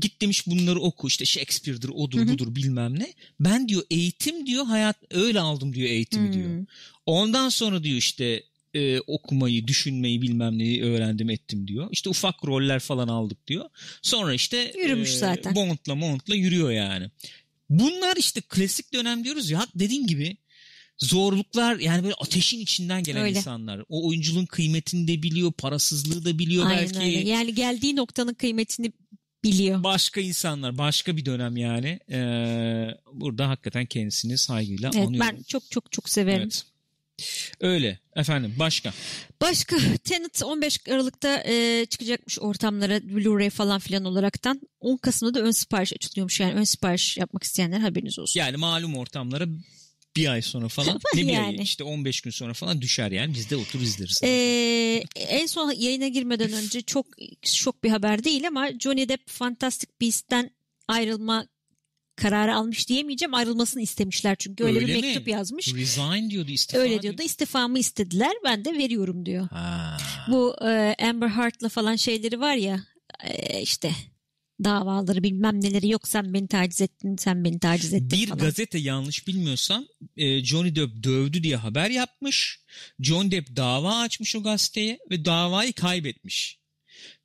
Git 0.00 0.20
demiş 0.20 0.46
bunları 0.46 0.80
oku 0.80 1.08
işte 1.08 1.24
Shakespeare'dir 1.24 1.88
odur 1.88 2.18
Hı 2.18 2.22
hı. 2.24 2.28
budur 2.28 2.54
bilmem 2.54 2.98
ne. 2.98 3.12
Ben 3.40 3.68
diyor 3.68 3.82
eğitim 3.90 4.46
diyor 4.46 4.64
hayat 4.66 4.96
öyle 5.10 5.40
aldım 5.40 5.74
diyor 5.74 5.88
eğitimi 5.88 6.26
Hmm. 6.26 6.32
diyor. 6.34 6.66
Ondan 7.06 7.48
sonra 7.48 7.84
diyor 7.84 7.96
işte 7.96 8.42
e, 8.74 9.00
okumayı, 9.00 9.66
düşünmeyi 9.66 10.22
bilmem 10.22 10.58
neyi 10.58 10.82
öğrendim 10.82 11.30
ettim 11.30 11.68
diyor. 11.68 11.88
İşte 11.92 12.08
ufak 12.10 12.44
roller 12.44 12.80
falan 12.80 13.08
aldık 13.08 13.46
diyor. 13.46 13.64
Sonra 14.02 14.34
işte 14.34 14.72
Yürümüş 14.82 15.10
zaten. 15.10 15.54
Bond'la 15.54 16.00
Bond'la 16.00 16.34
yürüyor 16.34 16.70
yani. 16.70 17.10
Bunlar 17.70 18.16
işte 18.16 18.40
klasik 18.40 18.92
dönem 18.94 19.24
diyoruz 19.24 19.50
ya 19.50 19.66
dediğin 19.74 20.06
gibi 20.06 20.36
zorluklar 20.98 21.78
yani 21.78 22.02
böyle 22.02 22.14
ateşin 22.14 22.60
içinden 22.60 23.02
gelen 23.02 23.22
Öyle. 23.22 23.38
insanlar. 23.38 23.84
O 23.88 24.08
oyunculuğun 24.08 24.46
kıymetini 24.46 25.08
de 25.08 25.22
biliyor, 25.22 25.52
parasızlığı 25.52 26.24
da 26.24 26.38
biliyor 26.38 26.66
Aynen 26.66 26.82
belki. 26.84 26.98
öyle. 26.98 27.28
Yani 27.28 27.54
geldiği 27.54 27.96
noktanın 27.96 28.34
kıymetini 28.34 28.92
biliyor. 29.44 29.84
Başka 29.84 30.20
insanlar, 30.20 30.78
başka 30.78 31.16
bir 31.16 31.24
dönem 31.24 31.56
yani. 31.56 32.00
Ee, 32.10 32.88
burada 33.12 33.48
hakikaten 33.48 33.86
kendisini 33.86 34.38
saygıyla 34.38 34.90
Evet, 34.94 35.06
anıyorum. 35.06 35.36
ben 35.36 35.42
çok 35.42 35.70
çok 35.70 35.92
çok 35.92 36.08
severim. 36.08 36.42
Evet. 36.42 36.64
Öyle 37.60 37.98
efendim 38.16 38.54
başka. 38.58 38.92
Başka 39.40 39.76
Tenet 40.04 40.42
15 40.42 40.78
Aralık'ta 40.90 41.42
e, 41.46 41.86
çıkacakmış 41.90 42.38
ortamlara 42.38 42.96
Blu-ray 42.96 43.50
falan 43.50 43.78
filan 43.78 44.04
olaraktan. 44.04 44.60
10 44.80 44.96
Kasım'da 44.96 45.34
da 45.34 45.40
ön 45.40 45.50
sipariş 45.50 45.92
açılıyormuş 45.92 46.40
yani 46.40 46.52
ön 46.52 46.64
sipariş 46.64 47.16
yapmak 47.16 47.42
isteyenler 47.42 47.80
haberiniz 47.80 48.18
olsun. 48.18 48.40
Yani 48.40 48.56
malum 48.56 48.96
ortamlara 48.96 49.46
bir 50.16 50.28
ay 50.28 50.42
sonra 50.42 50.68
falan 50.68 51.00
ne 51.14 51.22
bir 51.22 51.28
ay 51.28 51.34
Yani. 51.34 51.62
işte 51.62 51.84
15 51.84 52.20
gün 52.20 52.30
sonra 52.30 52.54
falan 52.54 52.82
düşer 52.82 53.10
yani 53.10 53.34
biz 53.34 53.50
de 53.50 53.56
otur 53.56 53.80
izleriz. 53.80 54.20
Ee, 54.22 55.04
en 55.16 55.46
son 55.46 55.72
yayına 55.72 56.08
girmeden 56.08 56.52
önce 56.52 56.80
çok 56.80 57.06
şok 57.44 57.84
bir 57.84 57.90
haber 57.90 58.24
değil 58.24 58.46
ama 58.48 58.70
Johnny 58.78 59.08
Depp 59.08 59.30
Fantastic 59.30 59.88
Beast'ten 60.00 60.50
ayrılma 60.88 61.46
kararı 62.16 62.54
almış 62.54 62.88
diyemeyeceğim. 62.88 63.34
Ayrılmasını 63.34 63.82
istemişler 63.82 64.36
çünkü 64.38 64.64
öyle, 64.64 64.80
bir 64.80 64.88
Öyle 64.88 64.94
mi? 64.94 65.00
mektup 65.00 65.28
yazmış. 65.28 65.74
Resign 65.74 66.30
diyordu 66.30 66.50
istifa 66.50 66.82
Öyle 66.82 67.02
diyordu. 67.02 67.22
İstifamı 67.22 67.78
istediler. 67.78 68.32
Ben 68.44 68.64
de 68.64 68.72
veriyorum 68.72 69.26
diyor. 69.26 69.48
Ha. 69.48 69.96
Bu 70.28 70.56
e, 70.64 70.96
Amber 71.02 71.28
Heard'la 71.28 71.68
falan 71.68 71.96
şeyleri 71.96 72.40
var 72.40 72.54
ya 72.54 72.84
e, 73.24 73.60
işte 73.62 73.92
davaları 74.64 75.22
bilmem 75.22 75.60
neleri 75.64 75.88
yok 75.88 76.08
sen 76.08 76.34
beni 76.34 76.48
taciz 76.48 76.80
ettin 76.80 77.16
sen 77.16 77.44
beni 77.44 77.58
taciz 77.58 77.94
ettin 77.94 78.10
Bir 78.10 78.26
falan. 78.26 78.38
gazete 78.44 78.78
yanlış 78.78 79.26
bilmiyorsam 79.26 79.86
e, 80.16 80.44
Johnny 80.44 80.76
Depp 80.76 81.02
dövdü 81.04 81.42
diye 81.42 81.56
haber 81.56 81.90
yapmış. 81.90 82.60
John 83.00 83.30
Depp 83.30 83.56
dava 83.56 83.98
açmış 83.98 84.36
o 84.36 84.42
gazeteye 84.42 84.98
ve 85.10 85.24
davayı 85.24 85.72
kaybetmiş. 85.72 86.58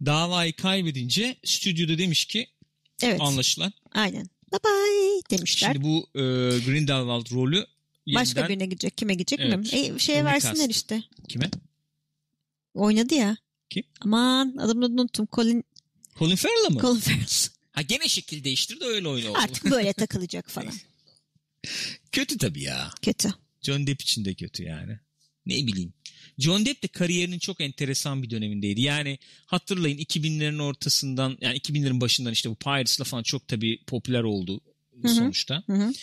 Davayı 0.05 0.53
kaybedince 0.55 1.35
stüdyoda 1.45 1.97
demiş 1.97 2.25
ki 2.25 2.47
evet 3.03 3.21
anlaşılan. 3.21 3.73
aynen. 3.91 4.29
Bye 4.51 4.59
bye 4.65 5.21
demişler. 5.37 5.73
Şimdi 5.73 5.83
bu 5.85 6.07
e, 6.15 6.21
Grindelwald 6.65 7.31
rolü 7.31 7.65
Başka 8.15 8.39
yeniden 8.39 8.49
birine 8.49 8.65
gidecek. 8.65 8.97
Kime 8.97 9.13
gidecek 9.13 9.39
Evet. 9.39 9.51
bilmiyorum. 9.63 9.95
E, 9.95 9.99
şeye 9.99 10.21
O 10.21 10.25
versinler 10.25 10.53
recast. 10.53 10.71
işte. 10.71 11.03
kime? 11.27 11.49
Oynadı 12.73 13.13
ya. 13.15 13.37
Kim? 13.69 13.83
Aman 14.01 14.55
adını 14.57 14.85
unuttum. 14.85 15.27
Colin, 15.31 15.63
Colin 16.19 16.35
Farrell'a 16.35 16.69
mı? 16.69 16.79
Colin 16.81 16.99
Farrell. 16.99 17.27
Ha 17.71 17.81
gene 17.81 18.07
şekil 18.07 18.43
değiştir 18.43 18.79
de 18.79 18.85
öyle 18.85 19.07
oyna. 19.07 19.29
oldu. 19.29 19.37
Artık 19.43 19.71
böyle 19.71 19.93
takılacak 19.93 20.49
falan. 20.49 20.73
Kötü 22.11 22.37
tabii 22.37 22.63
ya. 22.63 22.91
Kötü. 23.01 23.33
John 23.61 23.87
Depp 23.87 24.01
için 24.01 24.25
de 24.25 24.33
kötü 24.33 24.63
yani. 24.63 24.99
Ne 25.45 25.67
bileyim. 25.67 25.93
John 26.37 26.65
Depp 26.65 26.83
de 26.83 26.87
kariyerinin 26.87 27.39
çok 27.39 27.61
enteresan 27.61 28.23
bir 28.23 28.29
dönemindeydi. 28.29 28.81
Yani 28.81 29.19
hatırlayın 29.45 29.97
2000'lerin 29.97 30.61
ortasından 30.61 31.37
yani 31.41 31.57
2000'lerin 31.57 32.01
başından 32.01 32.33
işte 32.33 32.49
bu 32.49 32.55
Pirates'la 32.55 33.03
falan 33.03 33.23
çok 33.23 33.47
tabii 33.47 33.83
popüler 33.87 34.23
oldu 34.23 34.61
hı. 35.01 35.09
sonuçta. 35.09 35.63
Hı 35.67 35.73
hı. 35.73 35.93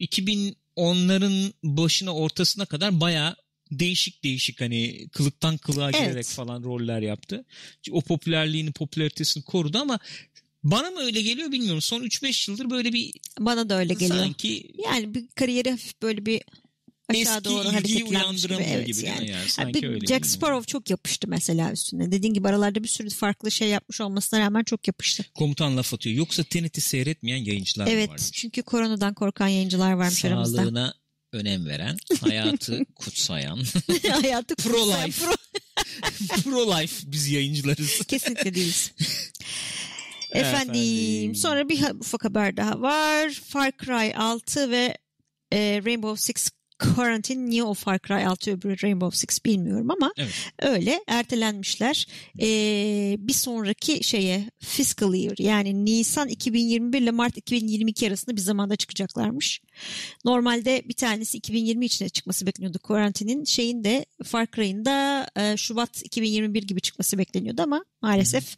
2010'ların 0.00 1.52
başına 1.62 2.14
ortasına 2.14 2.66
kadar 2.66 3.00
baya 3.00 3.36
değişik 3.72 4.24
değişik 4.24 4.60
hani 4.60 5.08
kılıktan 5.08 5.56
kılığa 5.56 5.90
Evet. 5.90 6.00
girerek 6.00 6.26
falan 6.26 6.62
roller 6.62 7.00
yaptı. 7.00 7.44
O 7.90 8.00
popülerliğini, 8.00 8.72
popülaritesini 8.72 9.42
korudu 9.44 9.78
ama 9.78 9.98
bana 10.64 10.90
mı 10.90 11.00
öyle 11.00 11.22
geliyor 11.22 11.52
bilmiyorum. 11.52 11.82
Son 11.82 12.02
3-5 12.02 12.50
yıldır 12.50 12.70
böyle 12.70 12.92
bir 12.92 13.12
Bana 13.40 13.68
da 13.68 13.78
öyle 13.78 13.94
geliyor. 13.94 14.24
sanki 14.24 14.72
Yani 14.84 15.14
bir 15.14 15.28
kariyeri 15.34 15.70
hafif 15.70 16.02
böyle 16.02 16.26
bir 16.26 16.42
aşağı 17.08 17.22
eski 17.36 17.44
doğru 17.44 17.72
hareketlenmiş 17.72 18.42
gibi. 18.42 18.54
Evet, 18.54 18.86
gibi 18.86 19.06
yani. 19.06 19.30
yani? 19.30 19.48
Sanki 19.48 19.82
bir 19.82 19.88
öyle. 19.88 20.06
Jack. 20.06 20.26
Sparrow 20.26 20.66
çok 20.66 20.90
yapıştı 20.90 21.28
mesela 21.28 21.72
üstüne. 21.72 22.12
Dediğin 22.12 22.34
gibi 22.34 22.48
aralarda 22.48 22.82
bir 22.82 22.88
sürü 22.88 23.10
farklı 23.10 23.50
şey 23.50 23.68
yapmış 23.68 24.00
olmasına 24.00 24.40
rağmen 24.40 24.64
çok 24.64 24.86
yapıştı. 24.88 25.24
Komutan 25.34 25.76
laf 25.76 25.94
atıyor. 25.94 26.16
Yoksa 26.16 26.42
TNT'i 26.44 26.80
seyretmeyen 26.80 27.44
yayıncılar 27.44 27.86
evet 27.86 28.10
var? 28.10 28.20
çünkü 28.32 28.62
koronadan 28.62 29.14
korkan 29.14 29.48
yayıncılar 29.48 29.92
varmış 29.92 30.24
aramızda. 30.24 30.56
Sağlığına 30.56 30.94
önem 31.36 31.66
veren, 31.66 31.96
hayatı 32.20 32.84
kutsayan, 32.94 33.58
Hayatı 34.22 34.54
Pro-life. 34.54 35.24
Pro, 35.24 35.32
pro-life 36.36 37.02
biz 37.12 37.28
yayıncılarız. 37.28 37.98
kesinlikle 38.08 38.54
değiliz. 38.54 38.92
Efendim. 40.32 40.72
Efendim 40.72 41.34
sonra 41.34 41.68
bir 41.68 41.90
ufak 42.00 42.24
haber 42.24 42.56
daha 42.56 42.80
var. 42.80 43.30
Far 43.30 43.72
Cry 43.84 44.14
6 44.16 44.70
ve 44.70 44.96
e, 45.52 45.82
Rainbow 45.84 46.22
Six 46.22 46.50
Quarantine 46.78 47.50
niye 47.50 47.64
o 47.64 47.74
Far 47.74 47.98
Cry 47.98 48.26
6 48.26 48.50
öbürü 48.50 48.82
Rainbow 48.82 49.16
Six 49.16 49.44
bilmiyorum 49.44 49.90
ama 49.90 50.12
Evet. 50.16 50.32
öyle 50.62 51.00
ertelenmişler. 51.06 52.06
Ee, 52.40 53.16
bir 53.18 53.32
sonraki 53.32 54.04
şeye 54.04 54.50
fiscal 54.58 55.14
year 55.14 55.34
yani 55.38 55.84
Nisan 55.84 56.28
2021 56.28 57.00
ile 57.02 57.10
Mart 57.10 57.36
2022 57.36 58.08
arasında 58.08 58.36
bir 58.36 58.40
zamanda 58.40 58.76
çıkacaklarmış. 58.76 59.60
Normalde 60.24 60.82
bir 60.88 60.94
tanesi 60.94 61.36
2020 61.38 61.84
içine 61.86 62.08
çıkması 62.08 62.46
bekleniyordu. 62.46 62.78
Quarantine'in 62.78 63.44
şeyin 63.44 63.84
de 63.84 64.06
Far 64.24 64.46
Cry'ın 64.56 64.84
da 64.84 65.26
e, 65.36 65.56
Şubat 65.56 66.02
2021 66.02 66.62
gibi 66.62 66.80
çıkması 66.80 67.18
bekleniyordu 67.18 67.62
ama 67.62 67.84
maalesef 68.02 68.56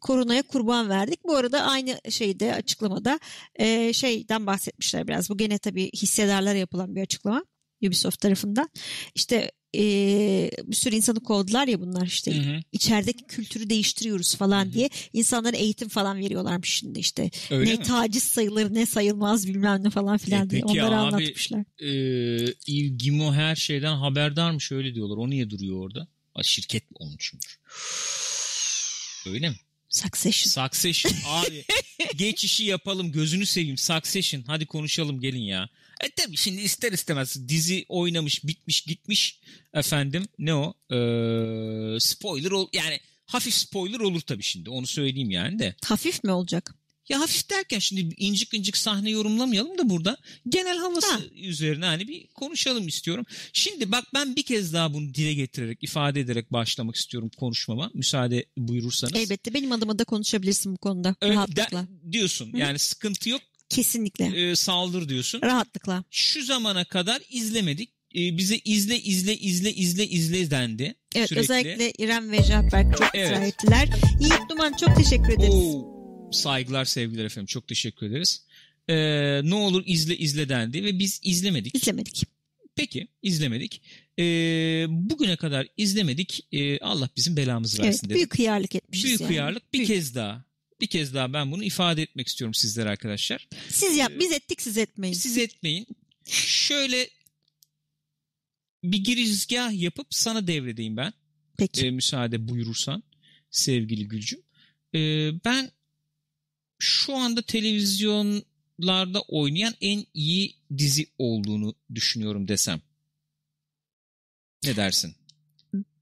koronaya 0.00 0.42
kurban 0.42 0.88
verdik. 0.88 1.24
Bu 1.24 1.36
arada 1.36 1.62
aynı 1.62 2.00
şeyde 2.10 2.54
açıklamada 2.54 3.20
e, 3.54 3.92
şeyden 3.92 4.46
bahsetmişler 4.46 5.08
biraz. 5.08 5.30
Bu 5.30 5.36
gene 5.36 5.58
tabii 5.58 5.90
hissedarlara 5.90 6.58
yapılan 6.58 6.96
bir 6.96 7.02
açıklama 7.02 7.44
Ubisoft 7.82 8.20
tarafından. 8.20 8.68
İşte 9.14 9.50
e, 9.76 9.80
bir 10.64 10.76
sürü 10.76 10.96
insanı 10.96 11.20
kovdular 11.20 11.68
ya 11.68 11.80
bunlar 11.80 12.06
işte 12.06 12.36
Hı 12.36 12.50
hı. 12.50 12.60
içerideki 12.72 13.24
kültürü 13.24 13.70
değiştiriyoruz 13.70 14.34
falan 14.34 14.72
diye 14.72 14.90
insanlara 15.12 15.56
eğitim 15.56 15.88
falan 15.88 16.18
veriyorlarmış 16.18 16.70
şimdi 16.74 16.98
işte. 16.98 17.30
Öyle 17.50 17.70
ne 17.70 17.74
mi? 17.74 17.82
taciz 17.82 18.22
sayılır 18.22 18.74
ne 18.74 18.86
sayılmaz 18.86 19.48
bilmem 19.48 19.84
ne 19.84 19.90
falan 19.90 20.18
filan 20.18 20.46
E 20.46 20.50
diye 20.50 20.64
onları 20.64 20.86
abi, 20.86 20.94
anlatmışlar. 20.94 21.64
Yves 21.80 22.98
Guillemot 22.98 23.34
her 23.34 23.56
şeyden 23.56 23.96
haberdarmış 23.96 24.72
öyle 24.72 24.94
diyorlar. 24.94 25.16
O 25.16 25.30
niye 25.30 25.50
duruyor 25.50 25.80
orada? 25.80 26.08
Ha, 26.34 26.42
şirket 26.42 26.84
çünkü? 27.18 27.48
Öyle 29.26 29.48
mi? 29.48 29.56
Succession. 29.88 30.66
Succession 30.66 31.12
abi 31.26 31.64
geçişi 32.16 32.64
yapalım 32.64 33.12
gözünü 33.12 33.46
seveyim 33.46 33.78
Succession 33.78 34.42
hadi 34.46 34.66
konuşalım 34.66 35.20
gelin 35.20 35.42
ya. 35.42 35.68
E 36.00 36.10
tabii 36.16 36.36
şimdi 36.36 36.60
ister 36.60 36.92
istemez 36.92 37.48
dizi 37.48 37.84
oynamış 37.88 38.44
bitmiş 38.44 38.80
gitmiş 38.80 39.40
efendim 39.74 40.24
ne 40.38 40.54
o 40.54 40.74
ee, 40.90 42.00
spoiler 42.00 42.50
ol 42.50 42.68
yani 42.72 43.00
hafif 43.26 43.54
spoiler 43.54 44.00
olur 44.00 44.20
tabii 44.20 44.42
şimdi 44.42 44.70
onu 44.70 44.86
söyleyeyim 44.86 45.30
yani 45.30 45.58
de. 45.58 45.74
Hafif 45.84 46.24
mi 46.24 46.32
olacak? 46.32 46.74
Ya 47.08 47.20
hafif 47.20 47.50
derken 47.50 47.78
şimdi 47.78 48.14
incik 48.16 48.54
incik 48.54 48.76
sahne 48.76 49.10
yorumlamayalım 49.10 49.78
da 49.78 49.90
burada 49.90 50.16
genel 50.48 50.78
havası 50.78 51.12
Ha. 51.12 51.20
üzerine 51.34 51.84
hani 51.84 52.08
bir 52.08 52.26
konuşalım 52.26 52.88
istiyorum. 52.88 53.26
Şimdi 53.52 53.92
bak 53.92 54.04
ben 54.14 54.36
bir 54.36 54.42
kez 54.42 54.72
daha 54.72 54.94
bunu 54.94 55.14
dile 55.14 55.34
getirerek 55.34 55.82
ifade 55.82 56.20
ederek 56.20 56.52
başlamak 56.52 56.96
istiyorum 56.96 57.30
konuşmama 57.36 57.90
müsaade 57.94 58.46
buyurursanız. 58.56 59.14
Elbette 59.16 59.54
benim 59.54 59.72
adıma 59.72 59.98
da 59.98 60.04
konuşabilirsin 60.04 60.72
bu 60.72 60.78
konuda. 60.78 61.16
Ö- 61.20 61.28
rahatlıkla. 61.28 61.82
de- 61.82 62.12
diyorsun 62.12 62.52
yani 62.56 62.78
sıkıntı 62.78 63.28
yok 63.30 63.42
Kesinlikle. 63.68 64.50
e, 64.50 64.56
saldır 64.56 65.08
diyorsun. 65.08 65.42
Rahatlıkla. 65.42 66.04
Şu 66.10 66.42
zamana 66.44 66.84
kadar 66.84 67.22
izlemedik. 67.30 67.90
E, 68.14 68.36
bize 68.38 68.56
izle 68.64 69.00
izle 69.00 69.36
izle 69.36 69.74
izle 69.74 70.06
izle 70.08 70.50
dendi. 70.50 70.94
Evet 71.14 71.28
sürekli. 71.28 71.40
özellikle 71.42 71.92
İrem 71.98 72.32
ve 72.32 72.36
Cafer 72.44 72.92
çok 72.98 73.08
Evet. 73.14 73.32
ısrar 73.32 73.42
ettiler. 73.46 73.88
Yiğit 74.20 74.50
Duman 74.50 74.72
çok 74.80 74.96
teşekkür 74.96 75.32
ederiz. 75.32 75.54
Oo, 75.54 76.30
saygılar 76.32 76.84
sevgiler 76.84 77.24
efendim 77.24 77.46
çok 77.46 77.68
teşekkür 77.68 78.06
ederiz. 78.06 78.44
E, 78.88 78.94
ne 79.44 79.54
olur 79.54 79.82
izle 79.86 80.16
izle 80.16 80.48
dendi 80.48 80.84
ve 80.84 80.98
biz 80.98 81.20
izlemedik. 81.24 81.74
İzlemedik. 81.74 82.22
Peki 82.76 83.08
izlemedik. 83.22 83.82
E, 84.18 84.22
bugüne 84.88 85.36
kadar 85.36 85.66
izlemedik. 85.76 86.46
E, 86.52 86.78
Allah 86.78 87.08
bizim 87.16 87.36
belamızı 87.36 87.78
versin 87.82 87.88
Evet, 87.90 88.04
dedim. 88.04 88.14
büyük 88.16 88.38
hıyarlık 88.38 88.74
etmişiz 88.74 89.04
Büyük 89.04 89.20
yani. 89.20 89.28
hıyarlık. 89.30 89.72
Bir 89.72 89.78
Büyük. 89.78 89.88
kez 89.88 90.14
daha. 90.14 90.44
Bir 90.80 90.86
kez 90.86 91.14
daha 91.14 91.32
ben 91.32 91.52
bunu 91.52 91.64
ifade 91.64 92.02
etmek 92.02 92.28
istiyorum 92.28 92.54
sizlere 92.54 92.88
arkadaşlar. 92.88 93.48
Siz 93.68 93.96
yap, 93.96 94.12
biz 94.20 94.32
ettik 94.32 94.62
siz 94.62 94.78
etmeyin. 94.78 95.14
Siz 95.14 95.38
etmeyin. 95.38 95.86
Şöyle 96.30 97.10
bir 98.84 99.04
girizgah 99.04 99.80
yapıp 99.80 100.06
sana 100.10 100.46
devredeyim 100.46 100.96
ben. 100.96 101.12
Peki. 101.58 101.86
E, 101.86 101.90
müsaade 101.90 102.48
buyurursan 102.48 103.02
sevgili 103.50 104.08
Gülcüm. 104.08 104.42
E, 104.94 105.30
ben 105.44 105.70
şu 106.78 107.16
anda 107.16 107.42
televizyonlarda 107.42 109.20
oynayan 109.28 109.74
en 109.80 110.06
iyi 110.14 110.56
dizi 110.78 111.06
olduğunu 111.18 111.74
düşünüyorum 111.94 112.48
desem. 112.48 112.80
Ne 114.64 114.76
dersin? 114.76 115.14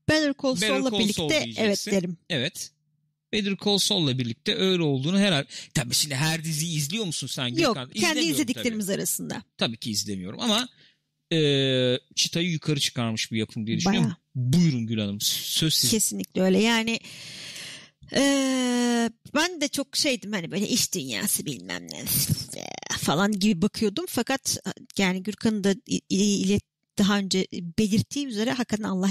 Better 0.08 0.34
Call 0.42 0.54
Saul'la 0.54 0.92
birlikte 0.92 1.12
Saul 1.12 1.30
evet 1.56 1.86
derim. 1.90 2.18
Evet. 2.28 2.73
Better 3.34 3.56
Call 3.64 3.78
Saul'la 3.78 4.18
birlikte 4.18 4.54
öyle 4.54 4.82
olduğunu 4.82 5.18
herhalde. 5.18 5.46
Tabii 5.74 5.94
şimdi 5.94 6.14
her 6.14 6.44
diziyi 6.44 6.76
izliyor 6.76 7.04
musun 7.04 7.26
sen? 7.26 7.46
Yok 7.46 7.56
Gökhan? 7.56 7.88
kendi 7.88 7.98
İzlemiyorum 7.98 8.30
izlediklerimiz 8.30 8.90
arasında. 8.90 9.34
Tabii. 9.34 9.44
tabii 9.58 9.76
ki 9.76 9.90
izlemiyorum 9.90 10.40
ama 10.40 10.68
e, 11.32 11.98
çıtayı 12.14 12.50
yukarı 12.50 12.80
çıkarmış 12.80 13.32
bir 13.32 13.38
yapım 13.38 13.66
diye 13.66 13.76
düşünüyorum. 13.76 14.04
Bayağı. 14.04 14.16
Buyurun 14.34 14.86
Gül 14.86 14.98
Hanım. 14.98 15.20
Söz 15.20 15.74
sizin. 15.74 15.96
Kesinlikle 15.96 16.42
öyle 16.42 16.62
yani 16.62 16.98
eee, 18.12 19.10
ben 19.34 19.60
de 19.60 19.68
çok 19.68 19.96
şeydim 19.96 20.32
hani 20.32 20.50
böyle 20.50 20.68
iş 20.68 20.94
dünyası 20.94 21.46
bilmem 21.46 21.86
ne 21.90 22.04
falan 22.98 23.32
gibi 23.32 23.62
bakıyordum 23.62 24.04
fakat 24.08 24.58
yani 24.98 25.22
Gürkan'ın 25.22 25.64
da 25.64 25.74
ile 26.10 26.60
daha 26.98 27.18
önce 27.18 27.46
belirttiği 27.78 28.26
üzere 28.26 28.50
hakikaten 28.50 28.84
Allah 28.84 29.10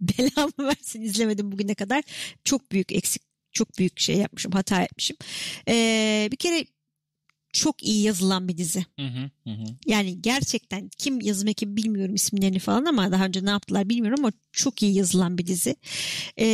belamı 0.00 0.52
versin 0.58 1.02
izlemedim 1.02 1.52
bugüne 1.52 1.74
kadar 1.74 2.04
çok 2.44 2.72
büyük 2.72 2.92
eksik 2.92 3.22
çok 3.52 3.78
büyük 3.78 4.00
şey 4.00 4.16
yapmışım 4.16 4.52
hata 4.52 4.82
etmişim 4.82 5.16
Eee, 5.68 6.28
bir 6.32 6.36
kere 6.36 6.64
çok 7.52 7.82
iyi 7.82 8.02
yazılan 8.02 8.48
bir 8.48 8.56
dizi 8.56 8.86
hı, 8.98 9.30
hı 9.44 9.50
hı. 9.50 9.64
yani 9.86 10.22
gerçekten 10.22 10.90
kim 10.98 11.20
yazım 11.20 11.48
ekibi 11.48 11.76
bilmiyorum 11.76 12.14
isimlerini 12.14 12.58
falan 12.58 12.84
ama 12.84 13.12
daha 13.12 13.24
önce 13.24 13.44
ne 13.44 13.50
yaptılar 13.50 13.88
bilmiyorum 13.88 14.24
ama 14.24 14.32
çok 14.52 14.82
iyi 14.82 14.94
yazılan 14.94 15.38
bir 15.38 15.46
dizi. 15.46 15.76
Ee, 16.36 16.46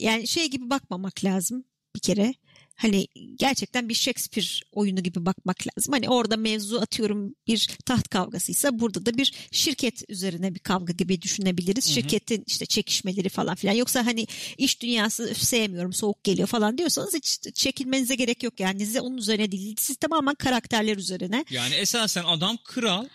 yani 0.00 0.28
şey 0.28 0.50
gibi 0.50 0.70
bakmamak 0.70 1.24
lazım 1.24 1.64
bir 1.96 2.00
kere. 2.00 2.34
Hani 2.76 3.06
gerçekten 3.38 3.88
bir 3.88 3.94
Shakespeare 3.94 4.46
oyunu 4.72 5.02
gibi 5.02 5.26
bakmak 5.26 5.56
lazım. 5.66 5.92
Hani 5.92 6.08
orada 6.08 6.36
mevzu 6.36 6.80
atıyorum 6.80 7.34
bir 7.46 7.68
taht 7.86 8.08
kavgasıysa 8.08 8.78
burada 8.80 9.06
da 9.06 9.16
bir 9.16 9.32
şirket 9.50 10.02
üzerine 10.08 10.54
bir 10.54 10.58
kavga 10.60 10.92
gibi 10.92 11.22
düşünebiliriz. 11.22 11.86
Hı 11.86 11.90
hı. 11.90 11.94
Şirketin 11.94 12.44
işte 12.46 12.66
çekişmeleri 12.66 13.28
falan 13.28 13.54
filan. 13.54 13.74
Yoksa 13.74 14.06
hani 14.06 14.26
iş 14.58 14.82
dünyası 14.82 15.30
"Üf, 15.30 15.42
sevmiyorum 15.42 15.92
soğuk 15.92 16.24
geliyor 16.24 16.48
falan 16.48 16.78
diyorsanız 16.78 17.14
hiç 17.14 17.38
çekinmenize 17.54 18.14
gerek 18.14 18.42
yok 18.42 18.60
yani. 18.60 18.78
Dizi 18.78 19.00
onun 19.00 19.16
üzerine 19.16 19.52
değil. 19.52 19.76
Siz 19.78 19.96
tamamen 19.96 20.34
karakterler 20.34 20.96
üzerine. 20.96 21.44
Yani 21.50 21.74
esasen 21.74 22.24
adam 22.24 22.58
kral 22.64 23.06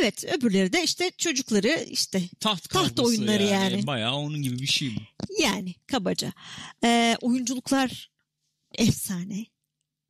Evet 0.00 0.24
öbürleri 0.24 0.72
de 0.72 0.84
işte 0.84 1.10
çocukları 1.18 1.86
işte 1.90 2.22
taht 2.40 2.70
Taht 2.70 3.00
oyunları 3.00 3.42
yani. 3.42 3.86
Bayağı 3.86 4.14
onun 4.14 4.42
gibi 4.42 4.58
bir 4.58 4.66
şey 4.66 4.88
bu. 4.96 5.42
yani 5.42 5.74
kabaca. 5.86 6.32
Ee, 6.84 7.16
oyunculuklar 7.20 8.10
efsane. 8.78 9.46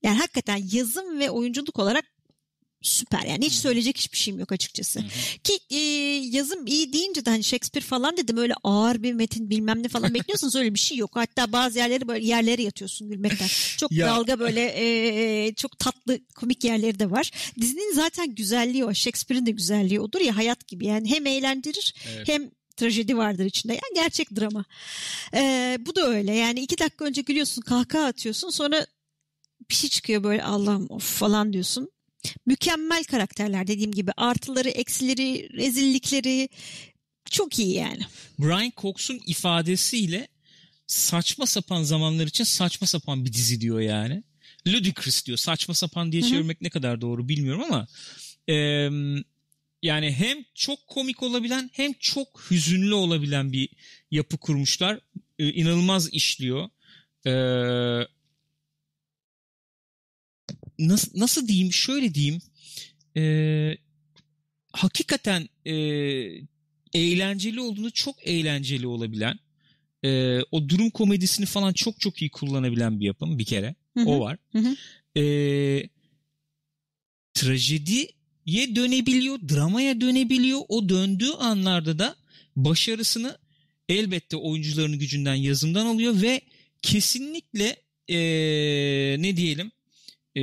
Yani 0.02 0.18
hakikaten 0.18 0.60
yazım 0.72 1.18
ve 1.18 1.30
oyunculuk 1.30 1.78
olarak 1.78 2.04
süper. 2.82 3.22
Yani 3.22 3.46
hiç 3.46 3.52
söyleyecek 3.52 3.98
hiçbir 3.98 4.18
şeyim 4.18 4.40
yok 4.40 4.52
açıkçası. 4.52 5.00
Hı 5.00 5.04
hı. 5.04 5.38
Ki 5.44 5.58
e, 5.70 5.78
yazım 6.36 6.66
iyi 6.66 6.92
deyince 6.92 7.24
de 7.24 7.30
hani 7.30 7.44
Shakespeare 7.44 7.84
falan 7.86 8.16
dedim 8.16 8.36
öyle 8.36 8.54
ağır 8.64 9.02
bir 9.02 9.12
metin 9.12 9.50
bilmem 9.50 9.82
ne 9.82 9.88
falan 9.88 10.14
bekliyorsunuz 10.14 10.54
öyle 10.56 10.74
bir 10.74 10.78
şey 10.78 10.98
yok. 10.98 11.10
Hatta 11.14 11.52
bazı 11.52 11.78
yerleri 11.78 12.08
böyle 12.08 12.26
yerlere 12.26 12.62
yatıyorsun 12.62 13.08
gülmekten. 13.10 13.48
Çok 13.76 13.92
Ya. 13.92 14.06
dalga 14.06 14.38
böyle 14.38 14.72
e, 15.46 15.54
çok 15.54 15.78
tatlı 15.78 16.18
komik 16.34 16.64
yerleri 16.64 16.98
de 16.98 17.10
var. 17.10 17.30
Dizinin 17.60 17.94
zaten 17.94 18.34
güzelliği 18.34 18.84
o. 18.84 18.94
Shakespeare'in 18.94 19.46
de 19.46 19.50
güzelliği 19.50 20.00
odur 20.00 20.20
ya 20.20 20.36
hayat 20.36 20.66
gibi. 20.68 20.86
Yani 20.86 21.10
hem 21.10 21.26
eğlendirir 21.26 21.94
Evet. 22.16 22.28
hem 22.28 22.50
trajedi 22.76 23.16
vardır 23.16 23.44
içinde. 23.44 23.72
Yani 23.72 23.94
gerçek 23.94 24.36
drama. 24.36 24.64
Ee, 25.34 25.78
bu 25.80 25.96
da 25.96 26.06
öyle. 26.06 26.34
Yani 26.34 26.60
iki 26.60 26.78
dakika 26.78 27.04
önce 27.04 27.22
gülüyorsun, 27.22 27.62
kahkaha 27.62 28.04
atıyorsun. 28.06 28.50
Sonra 28.50 28.86
bir 29.70 29.74
şey 29.74 29.90
çıkıyor 29.90 30.24
böyle 30.24 30.42
Allah'ım 30.42 30.86
of 30.90 31.18
falan 31.18 31.52
diyorsun. 31.52 31.90
Mükemmel 32.46 33.04
karakterler 33.04 33.66
dediğim 33.66 33.92
gibi. 33.92 34.12
Artıları, 34.16 34.68
eksileri, 34.68 35.48
rezillikleri 35.52 36.48
çok 37.30 37.58
iyi 37.58 37.74
yani. 37.74 38.02
Brian 38.38 38.72
Cox'un 38.76 39.20
ifadesiyle 39.26 40.28
saçma 40.86 41.46
sapan 41.46 41.82
zamanlar 41.82 42.26
için 42.26 42.44
saçma 42.44 42.86
sapan 42.86 43.24
bir 43.24 43.32
dizi 43.32 43.60
diyor 43.60 43.80
yani. 43.80 44.22
Ludicrous 44.66 45.26
diyor. 45.26 45.38
Saçma 45.38 45.74
sapan 45.74 46.12
diye 46.12 46.22
çevirmek 46.22 46.60
ne 46.60 46.70
kadar 46.70 47.00
doğru 47.00 47.28
bilmiyorum 47.28 47.62
ama 47.62 47.86
eee, 48.48 48.90
yani 49.82 50.12
hem 50.12 50.44
çok 50.54 50.86
komik 50.86 51.22
olabilen 51.22 51.70
hem 51.72 51.92
çok 51.92 52.46
hüzünlü 52.50 52.94
olabilen 52.94 53.52
bir 53.52 53.68
yapı 54.10 54.38
kurmuşlar. 54.38 55.00
Ee, 55.38 55.52
inanılmaz 55.52 56.12
işliyor. 56.12 56.68
Ee, 57.26 58.06
nasıl, 60.78 61.20
nasıl 61.20 61.48
diyeyim? 61.48 61.72
Şöyle 61.72 62.14
diyeyim. 62.14 62.40
Ee, 63.16 63.76
hakikaten 64.72 65.48
e, 65.64 65.74
eğlenceli 66.94 67.60
olduğunu 67.60 67.90
çok 67.90 68.26
eğlenceli 68.26 68.86
olabilen 68.86 69.38
e, 70.04 70.40
o 70.50 70.68
durum 70.68 70.90
komedisini 70.90 71.46
falan 71.46 71.72
çok 71.72 72.00
çok 72.00 72.22
iyi 72.22 72.30
kullanabilen 72.30 73.00
bir 73.00 73.06
yapım 73.06 73.38
bir 73.38 73.44
kere. 73.44 73.74
Hı 73.94 74.00
hı. 74.00 74.08
O 74.08 74.20
var. 74.20 74.38
Hı 74.52 74.58
hı. 74.58 74.76
E, 75.20 75.22
trajediye 78.46 78.76
dönebiliyor, 78.76 79.38
dramaya 79.48 80.00
dönebiliyor. 80.00 80.60
O 80.68 80.88
döndüğü 80.88 81.30
anlarda 81.30 81.98
da 81.98 82.16
başarısını 82.56 83.38
elbette 83.88 84.36
oyuncuların 84.36 84.98
gücünden, 84.98 85.34
yazımdan 85.34 85.86
alıyor 85.86 86.22
ve 86.22 86.40
kesinlikle 86.82 87.76
e, 88.08 88.16
ne 89.18 89.36
diyelim 89.36 89.70
e, 90.36 90.40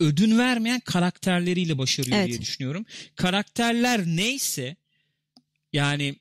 ödün 0.00 0.38
vermeyen 0.38 0.80
karakterleriyle 0.80 1.78
başarıyor 1.78 2.16
Evet. 2.16 2.28
diye 2.28 2.40
düşünüyorum. 2.40 2.86
Karakterler 3.16 4.06
neyse 4.06 4.76
yani 5.72 6.14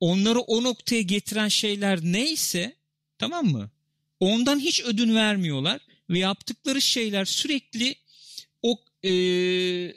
onları 0.00 0.40
o 0.40 0.62
noktaya 0.62 1.02
getiren 1.02 1.48
şeyler 1.48 2.00
neyse 2.02 2.74
tamam 3.18 3.46
mı? 3.46 3.70
Ondan 4.20 4.58
hiç 4.58 4.80
ödün 4.84 5.14
vermiyorlar 5.14 5.80
ve 6.10 6.18
yaptıkları 6.18 6.80
şeyler 6.82 7.24
sürekli 7.24 7.94
e, 9.04 9.12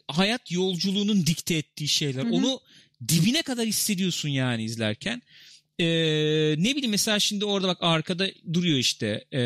hayat 0.07 0.51
yolculuğunun 0.51 1.25
dikte 1.25 1.55
ettiği 1.55 1.87
şeyler. 1.87 2.23
Hı 2.23 2.27
hı. 2.27 2.31
Onu 2.31 2.59
dibine 3.07 3.41
kadar 3.41 3.65
hissediyorsun 3.65 4.29
yani 4.29 4.63
izlerken. 4.63 5.21
E, 5.79 5.85
ne 6.57 6.75
bileyim 6.75 6.91
mesela 6.91 7.19
şimdi 7.19 7.45
orada 7.45 7.67
bak 7.67 7.77
arkada 7.81 8.27
duruyor 8.53 8.77
işte 8.77 9.25
e, 9.33 9.43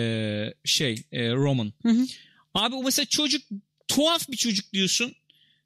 şey 0.66 1.04
e, 1.12 1.32
Roman. 1.32 1.74
Hı 1.84 1.90
hı. 1.90 2.06
Abi 2.54 2.76
o 2.76 2.84
mesela 2.84 3.06
çocuk 3.06 3.42
tuhaf 3.88 4.32
bir 4.32 4.38
çocuk 4.38 4.74
diyorsun. 4.74 5.16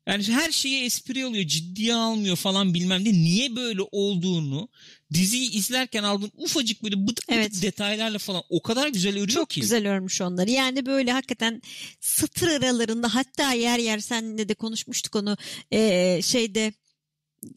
Yani 0.09 0.23
her 0.27 0.51
şeyi 0.51 0.83
espri 0.83 1.25
alıyor, 1.25 1.45
ciddiye 1.47 1.95
almıyor 1.95 2.35
falan 2.35 2.73
bilmem 2.73 3.05
ne. 3.05 3.13
Niye 3.13 3.55
böyle 3.55 3.81
olduğunu 3.91 4.69
diziyi 5.13 5.51
izlerken 5.51 6.03
aldığın 6.03 6.31
ufacık 6.37 6.83
böyle 6.83 6.95
bıdık 6.95 7.07
bıdık 7.07 7.25
Evet. 7.29 7.61
detaylarla 7.61 8.17
falan 8.17 8.43
o 8.49 8.61
kadar 8.61 8.87
güzel 8.87 9.11
örüyor 9.13 9.27
Çok 9.27 9.49
ki. 9.49 9.61
güzel 9.61 9.87
örmüş 9.91 10.21
onları. 10.21 10.51
Yani 10.51 10.85
böyle 10.85 11.11
hakikaten 11.11 11.61
satır 11.99 12.47
aralarında 12.47 13.15
hatta 13.15 13.53
yer 13.53 13.79
yer 13.79 13.99
seninle 13.99 14.49
de 14.49 14.53
konuşmuştuk 14.53 15.15
onu 15.15 15.37
Ee, 15.73 16.19
şeyde 16.23 16.73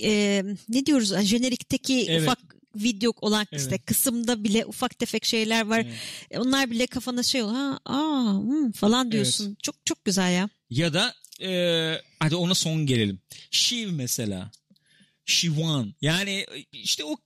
ee, 0.02 0.42
ne 0.68 0.86
diyoruz 0.86 1.12
jenerikteki 1.22 2.06
Evet. 2.08 2.22
ufak 2.22 2.38
video 2.76 3.12
olan 3.20 3.46
Evet. 3.52 3.62
işte 3.62 3.78
kısımda 3.78 4.44
bile 4.44 4.66
ufak 4.66 4.98
tefek 4.98 5.24
şeyler 5.24 5.66
var. 5.66 5.78
Evet. 5.80 5.94
E, 6.30 6.38
Onlar 6.38 6.70
bile 6.70 6.86
kafana 6.86 7.22
şey 7.22 7.42
oluyor. 7.42 7.58
Ha, 7.58 7.78
aa, 7.84 8.32
hmm, 8.40 8.72
falan 8.72 9.12
diyorsun. 9.12 9.56
Çok 9.62 9.86
çok 9.86 10.04
güzel 10.04 10.32
ya. 10.32 10.48
Ya 10.70 10.94
da 10.94 11.14
e, 11.42 12.02
hadi 12.18 12.36
ona 12.36 12.54
son 12.54 12.86
gelelim. 12.86 13.20
Shiv 13.50 13.90
mesela. 13.92 14.50
Shivan. 15.26 15.94
Yani 16.00 16.46
işte 16.72 17.04
o 17.04 17.16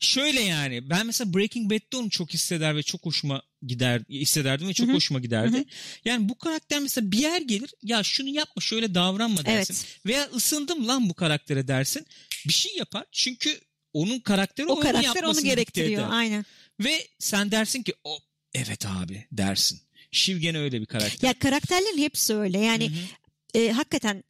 şöyle 0.00 0.40
yani 0.40 0.90
ben 0.90 1.06
mesela 1.06 1.34
Breaking 1.34 1.70
Bad'de 1.72 1.96
onu 1.96 2.10
çok 2.10 2.34
hisseder 2.34 2.76
ve 2.76 2.82
çok 2.82 3.06
hoşuma 3.06 3.42
gider 3.66 4.02
hissederdim 4.08 4.68
ve 4.68 4.72
çok 4.74 4.86
Hı 4.86 4.90
hı. 4.90 4.96
hoşuma 4.96 5.20
giderdi. 5.20 5.56
Hı 5.56 5.60
hı. 5.60 5.64
Yani 6.04 6.28
bu 6.28 6.38
karakter 6.38 6.80
mesela 6.80 7.12
bir 7.12 7.18
yer 7.18 7.40
gelir 7.40 7.70
ya 7.82 8.02
şunu 8.02 8.28
yapma 8.28 8.60
şöyle 8.62 8.94
davranma 8.94 9.44
dersin. 9.44 9.74
Evet. 9.74 9.98
Veya 10.06 10.30
ısındım 10.34 10.88
lan 10.88 11.08
bu 11.08 11.14
karaktere 11.14 11.68
dersin. 11.68 12.06
Bir 12.48 12.52
şey 12.52 12.76
yapar 12.76 13.04
çünkü 13.12 13.60
onun 13.92 14.20
karakteri 14.20 14.66
O 14.66 14.72
onu 14.72 14.80
karakter 14.80 15.00
onu 15.00 15.16
yapmasını 15.16 15.36
dikte 15.36 15.48
gerektiriyor. 15.54 16.02
eder. 16.02 16.10
Aynen. 16.12 16.44
Ve 16.80 17.08
sen 17.18 17.50
dersin 17.50 17.82
ki 17.82 17.94
o 18.04 18.18
evet 18.54 18.86
abi 18.86 19.26
dersin. 19.32 19.80
Shiv 20.12 20.36
gene 20.36 20.58
öyle 20.58 20.80
bir 20.80 20.86
karakter. 20.86 21.28
Ya 21.28 21.38
karakterlerin 21.38 21.98
hepsi 21.98 22.34
öyle. 22.34 22.58
Yani 22.58 22.88
Hı 22.88 22.92
hı. 22.92 23.62
e, 23.62 23.72
hakikaten 23.72 24.24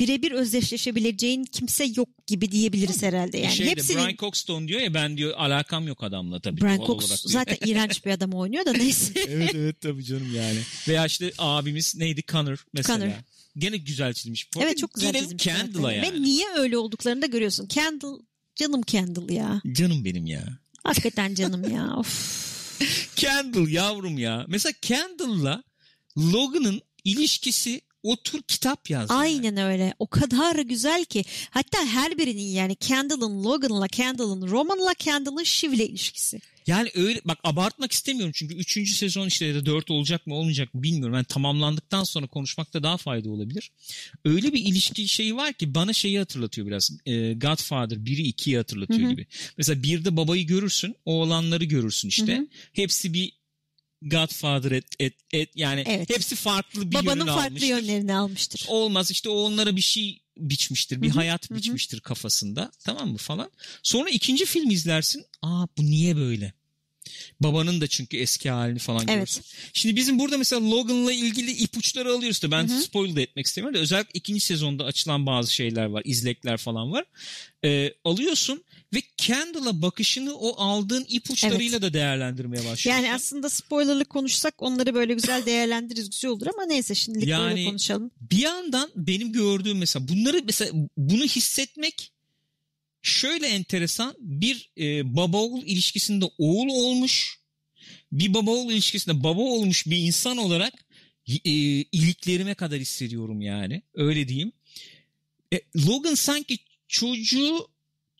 birebir 0.00 0.32
özdeşleşebileceğin 0.32 1.44
kimse 1.44 1.84
yok 1.96 2.08
gibi 2.26 2.52
diyebiliriz 2.52 3.02
herhalde. 3.02 3.38
Yani 3.38 3.54
Şeyde, 3.54 3.70
hepsinin 3.70 4.04
Brian 4.04 4.16
Coxton 4.16 4.68
diyor 4.68 4.80
ya 4.80 4.94
ben 4.94 5.16
diyor 5.16 5.34
alakam 5.36 5.86
yok 5.86 6.02
adamla 6.02 6.40
tabii. 6.40 6.60
Brian 6.60 6.86
Cox 6.86 7.22
zaten 7.24 7.56
iğrenç 7.66 8.04
bir 8.04 8.10
adam 8.10 8.32
oynuyor 8.32 8.66
da 8.66 8.72
neyse. 8.72 9.12
evet 9.28 9.54
evet 9.54 9.80
tabii 9.80 10.04
canım 10.04 10.34
yani. 10.34 10.58
Veya 10.88 11.06
işte 11.06 11.32
abimiz 11.38 11.96
neydi 11.96 12.22
Connor 12.28 12.64
mesela. 12.72 12.98
Connor. 12.98 13.12
Gene 13.58 13.76
güzel 13.76 14.14
çizmiş. 14.14 14.48
evet 14.60 14.78
çok 14.78 14.94
güzel 14.94 15.12
çizmiş 15.12 15.44
karakteri. 15.44 15.82
yani. 15.82 16.02
Ve 16.02 16.22
niye 16.22 16.46
öyle 16.56 16.78
olduklarını 16.78 17.22
da 17.22 17.26
görüyorsun. 17.26 17.68
Candle 17.68 18.22
canım 18.56 18.82
Candle 18.86 19.34
ya. 19.34 19.62
Canım 19.72 20.04
benim 20.04 20.26
ya. 20.26 20.58
Hakikaten 20.84 21.34
canım 21.34 21.74
ya. 21.74 21.96
Of. 21.96 22.51
Candle 23.16 23.70
yavrum 23.70 24.18
ya. 24.18 24.44
Mesela 24.48 24.72
Candle'la 24.82 25.62
Logan'ın 26.18 26.82
ilişkisi 27.04 27.80
otur 28.02 28.42
kitap 28.42 28.90
yaz. 28.90 29.10
yani. 29.10 29.20
Aynen 29.20 29.56
öyle. 29.56 29.94
O 29.98 30.06
kadar 30.06 30.56
güzel 30.56 31.04
ki. 31.04 31.24
Hatta 31.50 31.86
her 31.86 32.18
birinin 32.18 32.42
yani 32.42 32.76
Candle'ın 32.80 33.44
Logan'la, 33.44 33.88
Candle'ın 33.88 34.50
Roman'la, 34.50 34.94
Candle'ın 34.98 35.44
Shiv'le 35.44 35.72
ilişkisi. 35.72 36.40
Yani 36.66 36.90
öyle 36.94 37.20
bak 37.24 37.38
abartmak 37.44 37.92
istemiyorum 37.92 38.32
çünkü 38.34 38.54
3. 38.54 38.96
sezon 38.96 39.26
işte 39.26 39.46
ya 39.46 39.54
da 39.54 39.66
4 39.66 39.90
olacak 39.90 40.26
mı 40.26 40.34
olmayacak 40.34 40.74
mı 40.74 40.82
bilmiyorum. 40.82 41.14
Yani 41.14 41.24
tamamlandıktan 41.24 42.04
sonra 42.04 42.26
konuşmakta 42.26 42.82
daha 42.82 42.96
fayda 42.96 43.30
olabilir. 43.30 43.70
Öyle 44.24 44.52
bir 44.52 44.64
ilişki 44.64 45.08
şeyi 45.08 45.36
var 45.36 45.52
ki 45.52 45.74
bana 45.74 45.92
şeyi 45.92 46.18
hatırlatıyor 46.18 46.66
biraz. 46.66 46.90
E, 47.06 47.32
Godfather 47.32 47.96
1'i 47.96 48.30
2'yi 48.30 48.56
hatırlatıyor 48.56 49.00
Hı 49.00 49.06
hı. 49.06 49.10
gibi. 49.10 49.26
Mesela 49.58 49.82
birde 49.82 50.16
babayı 50.16 50.46
görürsün, 50.46 50.96
oğlanları 51.04 51.64
görürsün 51.64 52.08
işte. 52.08 52.36
Hı 52.36 52.40
hı. 52.40 52.46
Hepsi 52.72 53.14
bir 53.14 53.41
Godfather 54.02 54.70
et, 54.70 54.84
et, 54.98 55.14
et 55.32 55.50
yani 55.54 55.84
Evet. 55.86 56.10
hepsi 56.10 56.36
farklı 56.36 56.90
bir 56.90 56.96
Babanın 56.96 57.26
farklı 57.26 57.42
almıştır. 57.42 57.68
yönlerini 57.68 58.14
almıştır. 58.14 58.64
Olmaz 58.68 59.10
işte 59.10 59.28
o 59.28 59.34
onlara 59.34 59.76
bir 59.76 59.80
şey 59.80 60.22
biçmiştir. 60.36 61.02
Bir 61.02 61.08
Hı 61.08 61.12
hı, 61.12 61.14
hayat 61.14 61.50
hı 61.50 61.54
hı. 61.54 61.58
biçmiştir 61.58 62.00
kafasında. 62.00 62.72
Tamam 62.84 63.08
mı 63.12 63.18
falan. 63.18 63.50
Sonra 63.82 64.10
ikinci 64.10 64.44
film 64.44 64.70
izlersin. 64.70 65.24
Aa 65.42 65.66
bu 65.78 65.82
niye 65.82 66.16
böyle? 66.16 66.52
Babanın 67.40 67.80
da 67.80 67.86
çünkü 67.86 68.16
eski 68.16 68.50
halini 68.50 68.78
falan 68.78 69.00
Evet. 69.00 69.16
görürsün. 69.16 69.44
Şimdi 69.72 69.96
bizim 69.96 70.18
burada 70.18 70.38
mesela 70.38 70.70
Logan'la 70.70 71.12
ilgili 71.12 71.50
ipuçları 71.50 72.12
alıyoruz 72.12 72.42
da 72.42 72.50
ben 72.50 72.66
spoil 72.66 73.16
da 73.16 73.20
etmek 73.20 73.46
istemiyorum 73.46 73.78
da 73.78 73.82
özellikle 73.82 74.10
ikinci 74.18 74.40
sezonda 74.40 74.84
açılan 74.84 75.26
bazı 75.26 75.54
şeyler 75.54 75.84
var. 75.86 76.02
izlekler 76.04 76.56
falan 76.56 76.92
var. 76.92 77.04
Ee, 77.64 77.94
alıyorsun 78.04 78.64
ve 78.94 79.02
Candle'a 79.16 79.82
bakışını 79.82 80.34
o 80.34 80.54
aldığın 80.62 81.06
ipuçlarıyla 81.08 81.82
da 81.82 81.92
değerlendirmeye 81.92 82.58
başlıyorsun. 82.58 82.90
Yani 82.90 83.14
aslında 83.14 83.50
spoilerlı 83.50 84.04
konuşsak 84.04 84.54
onları 84.62 84.94
böyle 84.94 85.14
güzel 85.14 85.46
değerlendiririz 85.46 86.10
güzel 86.10 86.30
olur 86.30 86.46
ama 86.46 86.64
neyse 86.66 86.94
şimdilik 86.94 87.28
Yani- 87.28 87.50
böyle 87.50 87.64
konuşalım. 87.64 88.10
bir 88.20 88.38
yandan 88.38 88.90
benim 88.96 89.32
gördüğüm 89.32 89.78
mesela 89.78 90.08
bunları 90.08 90.42
mesela 90.44 90.70
bunu 90.96 91.24
hissetmek 91.24 92.12
şöyle 93.02 93.46
enteresan 93.46 94.14
bir 94.18 94.70
e, 94.78 95.16
baba 95.16 95.36
oğul 95.36 95.62
ilişkisinde 95.62 96.24
oğul 96.38 96.68
olmuş 96.68 97.38
bir 98.12 98.34
baba 98.34 98.50
oğul 98.50 98.72
ilişkisinde 98.72 99.22
baba 99.24 99.40
olmuş 99.40 99.86
bir 99.86 99.96
insan 99.96 100.36
olarak 100.36 100.74
e, 101.44 101.50
iliklerime 101.82 102.54
kadar 102.54 102.80
hissediyorum 102.80 103.40
yani 103.40 103.82
öyle 103.94 104.28
diyeyim. 104.28 104.52
E, 105.52 105.60
Logan 105.86 106.14
sanki 106.14 106.58
çocuğu 106.88 107.68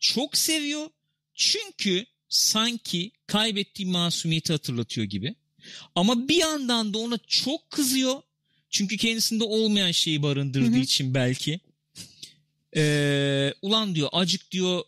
çok 0.03 0.37
seviyor 0.37 0.89
çünkü 1.35 2.05
sanki 2.29 3.11
kaybettiği 3.27 3.87
masumiyeti 3.87 4.53
hatırlatıyor 4.53 5.07
gibi. 5.07 5.35
Ama 5.95 6.27
bir 6.27 6.35
yandan 6.35 6.93
da 6.93 6.97
ona 6.97 7.17
çok 7.27 7.71
kızıyor. 7.71 8.21
Çünkü 8.69 8.97
kendisinde 8.97 9.43
olmayan 9.43 9.91
şeyi 9.91 10.23
barındırdığı 10.23 10.71
Hı 10.71 10.75
hı. 10.75 10.79
için 10.79 11.13
belki. 11.13 11.59
Ee, 12.75 13.53
ulan 13.61 13.95
diyor 13.95 14.09
acık 14.11 14.51
diyor 14.51 14.83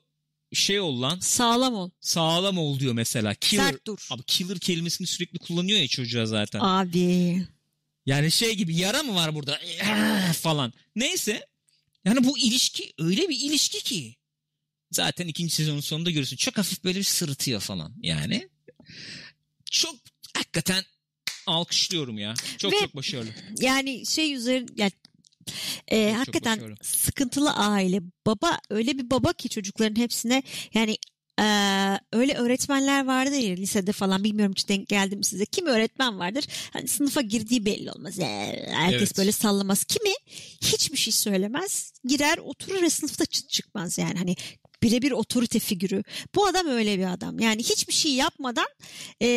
şey 0.53 0.79
ol 0.79 1.01
lan 1.01 1.19
Sağlam 1.19 1.75
ol. 1.75 1.89
sağlam 2.01 2.57
ol 2.57 2.79
diyor 2.79 2.93
mesela. 2.93 3.33
Killer. 3.33 3.71
Sert 3.71 3.87
dur. 3.87 4.07
Abi 4.09 4.23
killer 4.23 4.59
kelimesini 4.59 5.07
sürekli 5.07 5.39
kullanıyor 5.39 5.79
ya 5.79 5.87
çocuğa 5.87 6.25
zaten. 6.25 6.59
Abi. 6.59 7.41
Yani 8.05 8.31
şey 8.31 8.55
gibi 8.55 8.75
yara 8.75 9.03
mı 9.03 9.15
var 9.15 9.35
burada 9.35 9.59
falan. 10.33 10.73
Neyse. 10.95 11.47
Yani 12.05 12.23
bu 12.23 12.37
ilişki 12.37 12.93
öyle 12.97 13.29
bir 13.29 13.39
ilişki 13.39 13.83
ki. 13.83 14.15
Zaten 14.95 15.27
ikinci 15.27 15.53
sezonun 15.55 15.79
sonunda 15.79 16.11
görürsün. 16.11 16.37
Çok 16.37 16.57
hafif 16.57 16.83
böyle 16.83 16.99
bir 16.99 17.03
sırıtıyor 17.03 17.61
falan 17.61 17.93
yani. 18.01 18.49
Çok 19.71 19.95
hakikaten 20.33 20.83
alkışlıyorum 21.47 22.17
ya. 22.17 22.33
Çok 22.57 22.73
Ve- 22.73 22.79
çok 22.79 22.95
başarılı. 22.95 23.29
Yani 23.59 24.05
şey 24.05 24.33
üzerine 24.33 24.67
yani, 24.77 24.91
e, 25.87 26.11
hakikaten 26.13 26.57
başarılı. 26.57 26.77
sıkıntılı 26.81 27.53
aile. 27.53 28.01
Baba 28.25 28.59
öyle 28.69 28.97
bir 28.97 29.09
baba 29.09 29.33
ki 29.33 29.49
çocukların 29.49 30.01
hepsine 30.01 30.43
yani 30.73 30.97
e, 31.39 31.45
öyle 32.13 32.33
öğretmenler 32.33 33.05
vardır 33.05 33.37
ya 33.37 33.55
lisede 33.55 33.91
falan 33.91 34.23
bilmiyorum 34.23 34.53
hiç 34.57 34.69
denk 34.69 34.87
geldi 34.87 35.15
mi 35.15 35.25
size. 35.25 35.45
Kimi 35.45 35.69
öğretmen 35.69 36.19
vardır 36.19 36.45
hani 36.73 36.87
sınıfa 36.87 37.21
girdiği 37.21 37.65
belli 37.65 37.91
olmaz. 37.91 38.19
E, 38.19 38.25
herkes 38.71 39.01
Evet. 39.01 39.17
böyle 39.17 39.31
sallamaz. 39.31 39.83
Kimi 39.83 40.13
hiçbir 40.61 40.97
şey 40.97 41.13
söylemez. 41.13 41.93
Girer 42.05 42.37
oturur 42.37 42.81
ve 42.81 42.89
sınıfta 42.89 43.25
çıt 43.25 43.49
çıkmaz 43.49 43.97
yani 43.97 44.17
hani 44.17 44.35
birebir 44.85 45.11
otorite 45.11 45.59
figürü. 45.59 46.03
Bu 46.35 46.45
adam 46.47 46.67
öyle 46.67 46.97
bir 46.99 47.13
adam. 47.13 47.39
Yani 47.39 47.63
hiçbir 47.63 47.93
şey 47.93 48.11
yapmadan 48.13 48.67
e, 49.21 49.27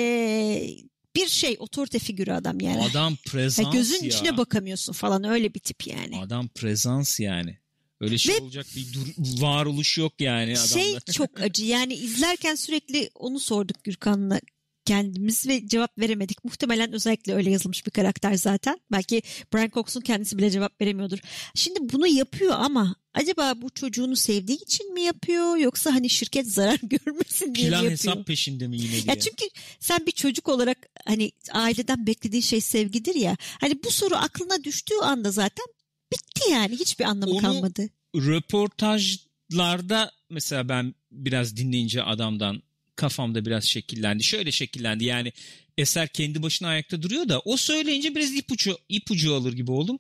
bir 1.16 1.28
şey 1.28 1.56
otorite 1.58 1.98
figürü 1.98 2.32
adam 2.32 2.60
yani. 2.60 2.82
Adam 2.82 3.12
Ya 3.26 3.32
prezans 3.32 3.72
gözün 3.74 4.02
ya. 4.02 4.08
içine 4.08 4.36
bakamıyorsun 4.36 4.92
falan 4.92 5.24
öyle 5.24 5.54
bir 5.54 5.60
tip 5.60 5.86
yani. 5.86 6.18
Adam 6.20 6.48
prezans 6.48 7.20
yani. 7.20 7.58
Öyle 8.00 8.18
şey 8.18 8.34
Ve- 8.34 8.40
olacak 8.40 8.66
bir 8.76 8.92
dur, 8.92 9.06
varoluş 9.42 9.98
yok 9.98 10.12
yani 10.20 10.52
adamda. 10.52 10.66
Şey 10.66 10.98
çok 11.12 11.40
acı 11.40 11.64
yani 11.64 11.94
izlerken 11.94 12.54
sürekli 12.54 13.10
onu 13.14 13.40
sorduk 13.40 13.84
Gürkan'la 13.84 14.40
kendimiz 14.88 15.46
ve 15.48 15.68
cevap 15.68 15.98
veremedik. 15.98 16.44
Muhtemelen 16.44 16.92
özellikle 16.92 17.34
öyle 17.34 17.50
yazılmış 17.50 17.86
bir 17.86 17.90
karakter 17.90 18.34
zaten. 18.34 18.78
Belki 18.92 19.22
Brian 19.54 19.70
Cox'un 19.70 20.00
kendisi 20.00 20.38
bile 20.38 20.50
cevap 20.50 20.80
veremiyordur. 20.80 21.18
Şimdi 21.54 21.78
bunu 21.92 22.06
yapıyor 22.06 22.54
ama 22.58 22.96
acaba 23.14 23.54
bu 23.62 23.70
çocuğunu 23.70 24.16
sevdiği 24.16 24.58
için 24.62 24.94
mi 24.94 25.02
yapıyor 25.02 25.56
yoksa 25.56 25.94
hani 25.94 26.10
şirket 26.10 26.46
zarar 26.52 26.78
görmesin 26.82 27.54
diye 27.54 27.64
mi 27.66 27.70
Plan 27.70 27.76
yapıyor? 27.82 27.90
hesap 27.92 28.26
peşinde 28.26 28.66
mi 28.68 28.76
yine 28.76 28.92
diye. 28.92 29.02
Ya 29.06 29.18
çünkü 29.20 29.44
sen 29.80 30.06
bir 30.06 30.12
çocuk 30.12 30.48
olarak 30.48 30.78
hani 31.06 31.32
aileden 31.52 32.06
beklediğin 32.06 32.42
şey 32.42 32.60
sevgidir 32.60 33.14
ya. 33.14 33.36
Hani 33.60 33.82
bu 33.84 33.90
soru 33.90 34.14
aklına 34.16 34.64
düştüğü 34.64 34.98
anda 35.02 35.30
zaten 35.30 35.66
bitti 36.12 36.50
yani 36.50 36.76
hiçbir 36.76 37.04
anlamı 37.04 37.32
Onu- 37.32 37.40
kalmadı. 37.42 37.88
röportajlarda 38.16 40.10
mesela 40.30 40.68
ben 40.68 40.94
biraz 41.12 41.56
dinleyince 41.56 42.02
adamdan 42.02 42.62
kafamda 42.98 43.44
biraz 43.46 43.64
şekillendi. 43.64 44.24
Şöyle 44.24 44.50
şekillendi 44.52 45.04
yani 45.04 45.32
eser 45.78 46.08
kendi 46.08 46.42
başına 46.42 46.68
ayakta 46.68 47.02
duruyor 47.02 47.28
da 47.28 47.40
o 47.40 47.56
söyleyince 47.56 48.14
biraz 48.14 48.34
ipucu, 48.34 48.78
ipucu 48.88 49.34
alır 49.34 49.52
gibi 49.52 49.70
oldum. 49.70 49.98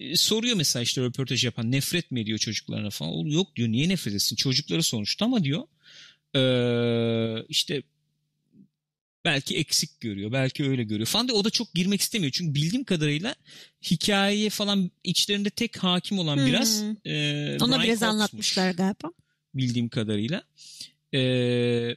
Ee, 0.00 0.16
Soruyor 0.16 0.56
mesela 0.56 0.82
işte 0.82 1.02
röportaj 1.02 1.44
yapan 1.44 1.72
nefret 1.72 2.10
mi 2.10 2.20
ediyor 2.20 2.38
çocuklarına 2.38 2.90
falan. 2.90 3.12
O, 3.12 3.28
Yok 3.28 3.56
diyor 3.56 3.68
niye 3.68 3.88
nefret 3.88 4.14
etsin 4.14 4.36
çocukları 4.36 4.82
sonuçta 4.82 5.24
ama 5.24 5.44
diyor 5.44 5.62
ee, 6.36 7.44
işte 7.48 7.82
Belki 9.24 9.56
eksik 9.56 10.00
görüyor. 10.00 10.32
Belki 10.32 10.64
öyle 10.64 10.84
görüyor 10.84 11.06
falan 11.06 11.28
diye 11.28 11.38
o 11.38 11.44
da 11.44 11.50
çok 11.50 11.74
girmek 11.74 12.00
istemiyor. 12.00 12.32
Çünkü 12.32 12.54
bildiğim 12.54 12.84
kadarıyla 12.84 13.34
hikayeye 13.90 14.50
falan 14.50 14.90
içlerinde 15.04 15.50
tek 15.50 15.76
hakim 15.76 16.18
olan 16.18 16.36
Hmm. 16.36 16.46
biraz 16.46 16.82
e, 17.04 17.56
Ona 17.60 17.68
Brian 17.78 17.82
biraz 17.84 17.98
Cox'muş 18.00 18.02
anlatmışlar 18.02 18.70
galiba. 18.70 19.12
bildiğim 19.54 19.88
kadarıyla. 19.88 20.42
Ee, 21.14 21.96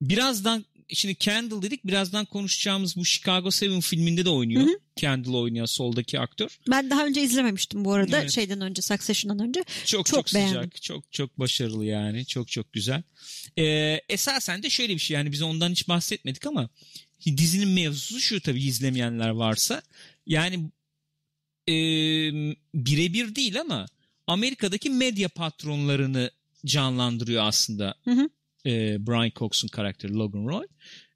birazdan 0.00 0.64
şimdi 0.88 1.18
Candle 1.18 1.62
dedik 1.62 1.86
birazdan 1.86 2.24
konuşacağımız 2.24 2.96
bu 2.96 3.04
Chicago 3.04 3.50
7 3.62 3.80
filminde 3.80 4.24
de 4.24 4.30
oynuyor. 4.30 4.62
Hı 4.62 4.70
hı. 4.70 4.78
Candle 4.96 5.36
oynayan 5.36 5.64
soldaki 5.64 6.20
aktör. 6.20 6.58
Ben 6.70 6.90
daha 6.90 7.06
önce 7.06 7.22
izlememiştim 7.22 7.84
bu 7.84 7.92
arada. 7.92 8.20
Evet. 8.20 8.30
Şeyden 8.32 8.60
önce, 8.60 8.82
Succession'dan 8.82 9.48
önce. 9.48 9.64
Çok 9.84 10.06
çok, 10.06 10.06
Çok 10.06 10.28
sıcak, 10.28 10.52
beğendim. 10.52 10.70
çok 10.82 11.12
çok 11.12 11.38
başarılı 11.38 11.84
yani. 11.84 12.26
Çok 12.26 12.48
çok 12.48 12.72
güzel. 12.72 13.02
Ee, 13.58 14.00
esasen 14.08 14.62
de 14.62 14.70
şöyle 14.70 14.94
bir 14.94 14.98
şey 14.98 15.14
yani 15.14 15.32
biz 15.32 15.42
ondan 15.42 15.70
hiç 15.70 15.88
bahsetmedik 15.88 16.46
ama 16.46 16.68
dizinin 17.26 17.68
mevzusu 17.68 18.20
şu 18.20 18.40
tabii 18.40 18.62
izlemeyenler 18.62 19.28
varsa. 19.28 19.82
Yani 20.26 20.70
e, 21.68 21.74
birebir 22.74 23.34
değil 23.34 23.60
ama 23.60 23.86
Amerika'daki 24.26 24.90
medya 24.90 25.28
patronlarını 25.28 26.30
canlandırıyor 26.66 27.44
aslında 27.44 27.94
Hı 28.04 28.10
hı. 28.10 28.28
E, 28.66 29.06
Brian 29.06 29.32
Cox'un 29.36 29.68
karakteri 29.68 30.12
Logan 30.14 30.46
Roy. 30.46 30.66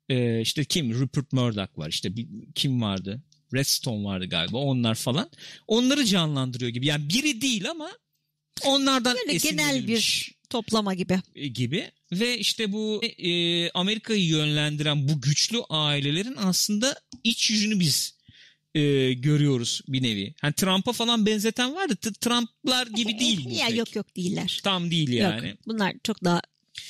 E, 0.09 0.41
işte 0.41 0.65
kim? 0.65 0.95
Rupert 0.95 1.33
Murdoch 1.33 1.79
var. 1.79 1.89
İşte 1.89 2.17
bir, 2.17 2.29
kim 2.55 2.83
vardı? 2.83 3.23
Redstone 3.55 4.05
vardı 4.05 4.27
galiba. 4.27 4.59
Onlar 4.59 4.95
falan. 4.95 5.31
Onları 5.67 6.05
canlandırıyor 6.05 6.71
gibi. 6.71 6.87
Yani 6.87 7.09
biri 7.09 7.41
değil 7.41 7.71
ama 7.71 7.91
onlardan 8.65 9.17
Böyle 9.27 9.39
genel 9.39 9.87
bir 9.89 10.33
toplama 10.51 10.95
gibi. 10.95 11.21
e, 11.35 11.47
gibi 11.49 11.91
ve 12.13 12.39
işte 12.39 12.73
bu 12.73 13.01
e, 13.19 13.71
Amerika'yı 13.71 14.25
yönlendiren 14.27 15.09
bu 15.09 15.21
güçlü 15.21 15.59
ailelerin 15.71 16.37
aslında 16.37 17.01
iç 17.25 17.51
yüzünü 17.51 17.81
biz 17.81 18.15
e, 18.75 19.13
görüyoruz 19.13 19.81
bir 19.89 20.03
nevi. 20.03 20.35
Hani 20.41 20.53
Trump'a 20.55 20.93
falan 20.93 21.27
benzeten 21.27 21.75
var 21.75 21.89
t- 21.89 22.13
Trump'lar 22.13 22.87
gibi 22.87 23.19
değil 23.21 23.51
ya 23.51 23.67
pek. 23.69 23.79
yok 23.79 23.97
yok 23.97 24.17
değiller. 24.17 24.61
Tam 24.65 24.91
değil 24.91 25.09
yani. 25.09 25.49
Yok. 25.49 25.59
Bunlar 25.67 25.95
çok 26.05 26.25
daha 26.25 26.41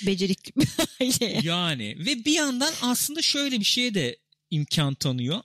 becerikli 0.07 0.53
bir 0.57 0.69
aile. 1.01 1.41
Yani 1.43 1.97
ve 1.99 2.25
bir 2.25 2.33
yandan 2.33 2.73
aslında 2.83 3.23
şöyle 3.23 3.61
bir 3.61 3.65
şeye 3.65 3.95
de 3.95 4.17
imkan 4.51 4.95
tanıyor. 4.95 5.41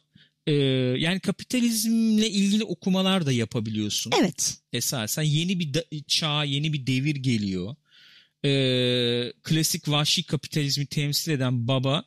Ee, 0.47 0.53
yani 0.97 1.19
kapitalizmle 1.19 2.29
ilgili 2.29 2.63
okumalar 2.63 3.25
da 3.25 3.31
yapabiliyorsun. 3.31 4.11
Evet. 4.19 4.57
Esasen 4.73 5.23
yeni 5.23 5.59
bir 5.59 5.73
da- 5.73 5.85
çağ, 6.07 6.43
yeni 6.43 6.73
bir 6.73 6.87
devir 6.87 7.15
geliyor. 7.15 7.75
Ee, 8.45 9.33
klasik 9.43 9.89
vahşi 9.89 10.23
kapitalizmi 10.25 10.85
temsil 10.85 11.31
eden 11.31 11.67
baba 11.67 12.05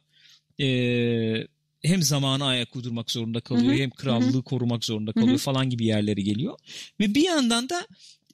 ee, 0.61 1.47
hem 1.83 2.03
zamana 2.03 2.47
ayak 2.47 2.77
uydurmak 2.77 3.11
zorunda 3.11 3.41
kalıyor 3.41 3.73
Hı 3.73 3.77
hı, 3.77 3.83
hem 3.83 3.91
krallığı 3.91 4.43
korumak 4.43 4.85
zorunda 4.85 5.13
kalıyor 5.13 5.39
hı. 5.39 5.43
falan 5.43 5.71
gibi 5.71 5.85
yerlere 5.87 6.21
geliyor. 6.21 6.59
Ve 7.01 7.15
bir 7.15 7.23
yandan 7.23 7.69
da 7.69 7.87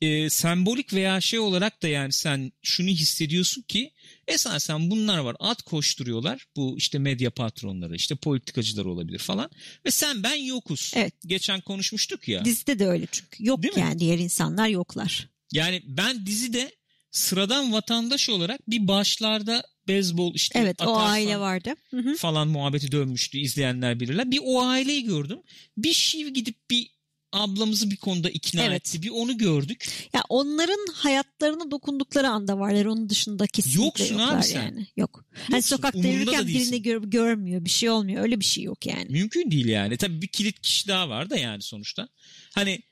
e, 0.04 0.30
sembolik 0.30 0.94
veya 0.94 1.20
şey 1.20 1.38
olarak 1.38 1.82
da 1.82 1.88
yani 1.88 2.12
sen 2.12 2.52
şunu 2.62 2.88
hissediyorsun 2.88 3.62
ki 3.62 3.90
esasen 4.28 4.90
bunlar 4.90 5.18
var 5.18 5.36
at 5.40 5.62
koşturuyorlar 5.62 6.46
bu 6.56 6.74
işte 6.78 6.98
medya 6.98 7.30
patronları 7.30 7.96
işte 7.96 8.14
politikacılar 8.14 8.84
olabilir 8.84 9.18
falan 9.18 9.50
ve 9.86 9.90
sen 9.90 10.22
ben 10.22 10.34
yokuz. 10.34 10.92
Evet. 10.96 11.14
Geçen 11.26 11.60
konuşmuştuk 11.60 12.28
ya. 12.28 12.44
Dizide 12.44 12.78
de 12.78 12.86
öyle 12.86 13.06
çünkü. 13.12 13.44
Yok 13.44 13.62
Değil 13.62 13.74
mi? 13.74 13.80
yani 13.80 13.98
diğer 13.98 14.18
insanlar 14.18 14.68
yoklar. 14.68 15.28
Yani 15.52 15.82
ben 15.86 16.26
dizide 16.26 16.70
sıradan 17.10 17.72
vatandaş 17.72 18.28
olarak 18.28 18.70
bir 18.70 18.88
başlarda 18.88 19.64
beyzbol 19.88 20.34
işte 20.34 20.58
Evet 20.58 20.82
o 20.82 20.96
aile 20.96 21.38
vardı. 21.38 21.74
Hı 21.90 21.96
hı. 21.96 22.16
falan 22.16 22.48
muhabbeti 22.48 22.92
dönmüştü 22.92 23.38
izleyenler 23.38 24.00
bilirler. 24.00 24.30
Bir 24.30 24.40
o 24.44 24.62
aileyi 24.62 25.04
gördüm. 25.04 25.38
Bir 25.76 25.92
şiv 25.92 26.28
gidip 26.28 26.70
bir 26.70 26.93
ablamızı 27.34 27.90
bir 27.90 27.96
konuda 27.96 28.30
ikna 28.30 28.62
Evet. 28.64 28.86
etti. 28.86 29.02
Bir 29.02 29.10
onu 29.10 29.38
gördük. 29.38 30.08
Ya 30.12 30.22
onların 30.28 30.86
hayatlarına 30.94 31.70
dokundukları 31.70 32.28
anda 32.28 32.58
varlar. 32.58 32.84
Onun 32.84 33.08
dışında 33.08 33.46
kesinlikle 33.46 33.84
Yoksun 33.84 34.14
abi 34.14 34.22
yoklar 34.22 34.42
sen. 34.42 34.62
yani. 34.62 34.86
Yok. 34.96 35.24
Hani 35.34 35.56
Yoksun, 35.56 35.76
sokakta 35.76 35.98
umurunda 35.98 36.26
da 36.26 36.36
yürürken 36.36 36.46
birini 36.46 36.82
gör- 36.82 37.02
görmüyor. 37.02 37.64
Bir 37.64 37.70
şey 37.70 37.90
olmuyor. 37.90 38.22
Öyle 38.22 38.40
bir 38.40 38.44
şey 38.44 38.64
yok 38.64 38.86
yani. 38.86 39.06
Mümkün 39.12 39.50
değil 39.50 39.66
yani. 39.66 39.96
Tabii 39.96 40.22
bir 40.22 40.26
kilit 40.28 40.60
kişi 40.60 40.88
daha 40.88 41.08
var 41.08 41.30
da 41.30 41.36
yani 41.36 41.62
sonuçta. 41.62 42.08
Hani 42.54 42.82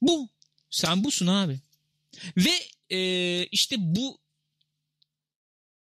bu. 0.00 0.28
Sen 0.70 1.04
busun 1.04 1.26
abi. 1.26 1.60
Ve 2.36 2.50
e, 2.96 3.46
işte 3.46 3.76
bu 3.78 4.18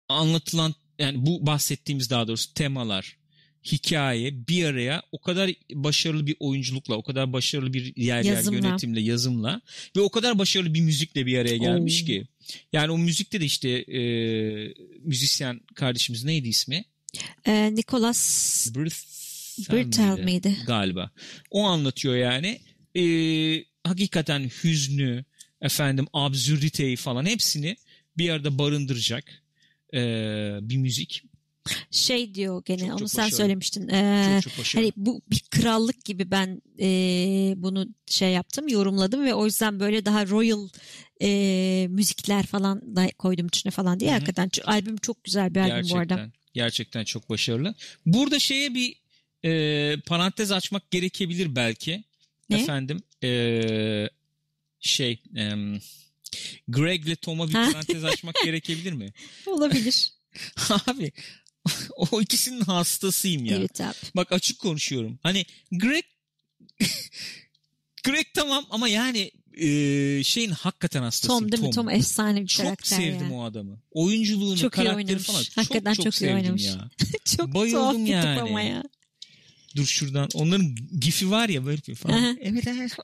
anlatılan 0.08 0.74
yani 0.98 1.26
bu 1.26 1.46
bahsettiğimiz 1.46 2.10
daha 2.10 2.28
doğrusu 2.28 2.54
temalar 2.54 3.16
hikaye 3.72 4.48
bir 4.48 4.64
araya 4.64 5.02
o 5.12 5.20
kadar 5.20 5.50
başarılı 5.72 6.26
bir 6.26 6.36
oyunculukla 6.40 6.94
o 6.94 7.02
kadar 7.02 7.32
başarılı 7.32 7.72
bir 7.72 7.96
yer 7.96 8.24
yer 8.24 8.34
Yazımla. 8.34 8.68
yönetimle 8.68 9.00
yazımla 9.00 9.60
ve 9.96 10.00
o 10.00 10.08
kadar 10.08 10.38
başarılı 10.38 10.74
bir 10.74 10.80
müzikle 10.80 11.26
bir 11.26 11.38
araya 11.38 11.56
gelmiş 11.56 12.02
Oo. 12.02 12.06
ki 12.06 12.26
yani 12.72 12.90
o 12.90 12.98
müzikte 12.98 13.40
de 13.40 13.44
işte 13.44 13.68
e, 13.70 14.00
müzisyen 15.04 15.60
kardeşimiz 15.74 16.24
neydi 16.24 16.48
ismi? 16.48 16.84
Ee, 17.46 17.74
Nicholas 17.74 18.68
Birtel 19.58 20.18
miydi? 20.24 20.56
Galiba. 20.66 21.10
O 21.50 21.64
anlatıyor 21.64 22.16
yani. 22.16 22.60
Ee, 22.96 23.64
hakikaten 23.84 24.50
hüznü, 24.64 25.24
efendim 25.60 26.06
absürditeyi 26.12 26.96
falan 26.96 27.26
hepsini 27.26 27.76
bir 28.18 28.30
arada 28.30 28.58
barındıracak 28.58 29.42
ee, 29.94 30.58
bir 30.62 30.76
müzik. 30.76 31.22
Şey 31.90 32.34
diyor 32.34 32.62
gene 32.64 32.78
Çok 32.78 32.90
onu 32.90 32.98
çok 32.98 33.10
sen 33.10 33.18
başarılı. 33.24 33.36
söylemiştin. 33.36 33.88
Ee, 33.88 34.40
Çok 34.44 34.52
çok 34.52 34.58
başarılı. 34.60 34.84
Hani 34.84 34.92
bu 34.96 35.22
bir 35.30 35.42
krallık 35.50 36.04
gibi 36.04 36.30
ben 36.30 36.62
e, 36.80 36.88
bunu 37.56 37.88
şey 38.06 38.30
yaptım, 38.32 38.68
yorumladım 38.68 39.24
ve 39.24 39.34
o 39.34 39.44
yüzden 39.44 39.80
böyle 39.80 40.04
daha 40.04 40.26
royal 40.26 40.68
e, 41.22 41.86
müzikler 41.90 42.46
falan 42.46 42.96
da 42.96 43.08
koydum 43.18 43.46
içine 43.46 43.70
falan 43.72 44.00
diye. 44.00 44.10
Hı 44.10 44.14
hı. 44.14 44.18
Hakikaten 44.18 44.50
albüm 44.64 44.96
çok 44.96 45.24
güzel 45.24 45.54
bir 45.54 45.60
albüm 45.60 45.74
gerçekten, 45.76 45.96
bu 45.96 46.00
arada. 46.14 46.30
Gerçekten 46.54 47.04
çok 47.04 47.30
başarılı. 47.30 47.74
Burada 48.06 48.38
şeye 48.38 48.74
bir 48.74 48.96
e, 49.44 50.00
parantez 50.06 50.52
açmak 50.52 50.90
gerekebilir 50.90 51.56
belki. 51.56 52.04
Ne? 52.50 52.60
Efendim 52.60 53.02
e, 53.24 54.08
şey 54.80 55.22
em, 55.36 55.80
Greg'le 56.68 57.16
Tom'a 57.22 57.48
bir 57.48 57.52
parantez 57.52 58.04
açmak 58.04 58.34
gerekebilir 58.44 58.92
mi? 58.92 59.12
Olabilir. 59.46 60.12
Abi 60.86 61.12
o 61.96 62.20
ikisinin 62.20 62.60
hastasıyım 62.60 63.44
ya. 63.44 63.56
evet 63.56 63.80
abi. 63.80 63.94
Bak 64.16 64.32
açık 64.32 64.58
konuşuyorum. 64.58 65.18
Hani 65.22 65.46
Greg 65.72 66.04
Greg 68.04 68.26
tamam 68.34 68.66
ama 68.70 68.88
yani 68.88 69.30
e, 69.56 70.24
şeyin 70.24 70.50
hakikaten 70.50 71.02
hastasıyım. 71.02 71.40
Tom 71.40 71.52
değil 71.52 71.62
mi? 71.62 71.70
Tom 71.70 71.90
efsane 71.90 72.42
bir 72.42 72.46
Çok 72.46 72.66
karakter 72.66 72.96
sevdim 72.96 73.30
ya. 73.30 73.34
o 73.34 73.44
adamı. 73.44 73.80
Oyunculuğunu, 73.90 74.56
Çok 74.56 74.74
iyi 74.74 74.76
karakteri 74.76 75.06
oynamış. 75.06 75.26
falan. 75.26 75.44
Hakikaten 75.54 75.94
çok, 75.94 76.04
çok 76.04 76.14
iyi 76.14 76.18
sevdim 76.18 76.34
oynamış. 76.36 76.64
ya. 76.64 76.90
çok 77.36 77.54
Bayıldım 77.54 77.80
tuhaf 77.80 78.08
yani. 78.08 78.40
ama 78.40 78.60
ya. 78.62 78.82
Dur 79.76 79.86
şuradan. 79.86 80.28
Onların 80.34 80.76
gifi 81.00 81.30
var 81.30 81.48
ya 81.48 81.66
böyle 81.66 81.82
bir 81.88 81.94
falan. 81.94 82.38
evet 82.40 82.66
evet. 82.66 82.96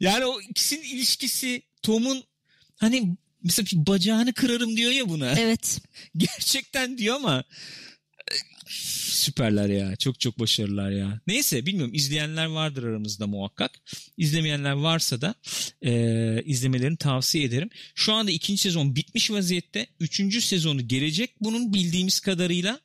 yani 0.00 0.24
o 0.24 0.40
ikisinin 0.40 0.82
ilişkisi 0.82 1.62
Tom'un 1.82 2.24
hani 2.76 3.16
mesela 3.46 3.86
bacağını 3.86 4.32
kırarım 4.32 4.76
diyor 4.76 4.92
ya 4.92 5.08
buna. 5.08 5.32
Evet. 5.38 5.80
Gerçekten 6.16 6.98
diyor 6.98 7.16
ama 7.16 7.44
süperler 8.68 9.68
ya. 9.68 9.96
Çok 9.96 10.20
çok 10.20 10.38
başarılılar 10.38 10.90
ya. 10.90 11.20
Neyse 11.26 11.66
bilmiyorum 11.66 11.94
izleyenler 11.94 12.46
vardır 12.46 12.82
aramızda 12.82 13.26
muhakkak. 13.26 13.70
İzlemeyenler 14.16 14.72
varsa 14.72 15.20
da 15.20 15.34
e, 15.82 16.42
izlemelerini 16.44 16.96
tavsiye 16.96 17.44
ederim. 17.44 17.70
Şu 17.94 18.12
anda 18.12 18.30
ikinci 18.30 18.62
sezon 18.62 18.96
bitmiş 18.96 19.30
vaziyette. 19.30 19.86
Üçüncü 20.00 20.40
sezonu 20.40 20.88
gelecek 20.88 21.30
bunun 21.40 21.74
bildiğimiz 21.74 22.20
kadarıyla. 22.20 22.80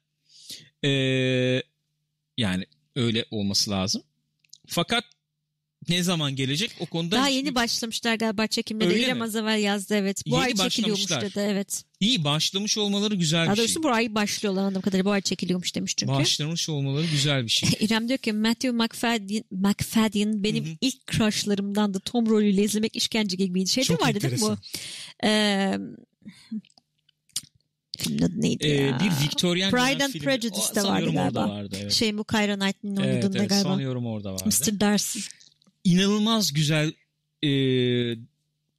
E, 0.84 0.90
yani 2.38 2.66
öyle 2.96 3.26
olması 3.32 3.72
lazım. 3.72 4.04
Fakat 4.68 5.04
ne 5.90 6.04
zaman 6.04 6.36
gelecek 6.36 6.72
o 6.80 6.86
konuda 6.86 7.16
Daha 7.16 7.28
hiçbir- 7.28 7.36
yeni 7.38 7.56
başlamışlar 7.56 8.16
galiba 8.16 8.48
çekimleri. 8.48 8.90
Öyle 8.90 9.00
İrem 9.02 9.18
mi? 9.18 9.24
az 9.24 9.36
evvel 9.36 9.60
yazdı 9.60 9.96
evet. 9.96 10.24
Bu 10.28 10.30
Yeni 10.36 10.44
ay 10.44 10.54
çekiliyormuş 10.56 11.10
dedi 11.10 11.40
evet. 11.40 11.84
iyi 12.00 12.24
başlamış 12.24 12.78
olmaları 12.78 13.16
güzel 13.16 13.46
Daha 13.46 13.52
bir 13.52 13.58
şey. 13.58 13.66
doğrusu 13.66 13.84
bu 13.84 13.90
ay 13.90 14.16
başlıyorlar 14.16 14.62
anladığım 14.62 14.82
kadarıyla. 14.82 15.06
Bu 15.06 15.12
ay 15.12 15.22
çekiliyormuş 15.22 15.76
demiş 15.76 15.96
çünkü. 15.98 16.14
Başlamış 16.14 16.70
olmaları 16.70 17.06
güzel 17.06 17.44
bir 17.44 17.50
şey. 17.50 17.70
İrem 17.80 18.08
diyor 18.08 18.20
ki 18.20 18.34
Matthew 18.34 18.72
McFadden, 18.72 19.44
McFadden 19.52 20.44
benim 20.44 20.66
Hı 20.66 20.70
hı. 20.70 20.76
ilk 20.82 21.08
crushlarımdandı. 21.12 22.00
Tom 22.00 22.30
rolüyle 22.30 22.64
izlemek 22.64 22.96
işkence 22.96 23.36
gibiydi. 23.36 23.70
Şey 23.70 23.84
de 23.84 23.88
Çok 23.88 24.02
vardı 24.02 24.22
değil 24.22 24.34
mi 24.34 24.40
bu? 24.42 24.56
Ee, 25.24 25.78
filmin 27.98 28.22
adı 28.22 28.42
neydi 28.42 28.66
Ee, 28.68 28.70
ya? 28.82 29.00
bir 29.00 29.26
Victorian 29.26 29.72
Pride 29.72 30.04
and 30.04 30.12
filmi. 30.12 30.26
Prejudice 30.26 30.76
de 30.76 30.84
vardı 30.84 31.12
galiba. 31.14 31.50
vardı, 31.50 31.78
evet. 31.82 31.92
Şey 31.92 32.18
bu 32.18 32.24
Kyra 32.24 32.60
Knightley'nin 32.60 32.98
evet, 32.98 33.08
oynadığında 33.14 33.38
evet, 33.40 33.50
galiba. 33.50 33.70
sanıyorum 33.70 34.06
orada 34.06 34.34
vardı. 34.34 34.44
Mr. 34.46 34.80
Darcy. 34.80 35.20
İnanılmaz 35.84 36.54
güzel 36.54 36.94
e, 37.44 37.50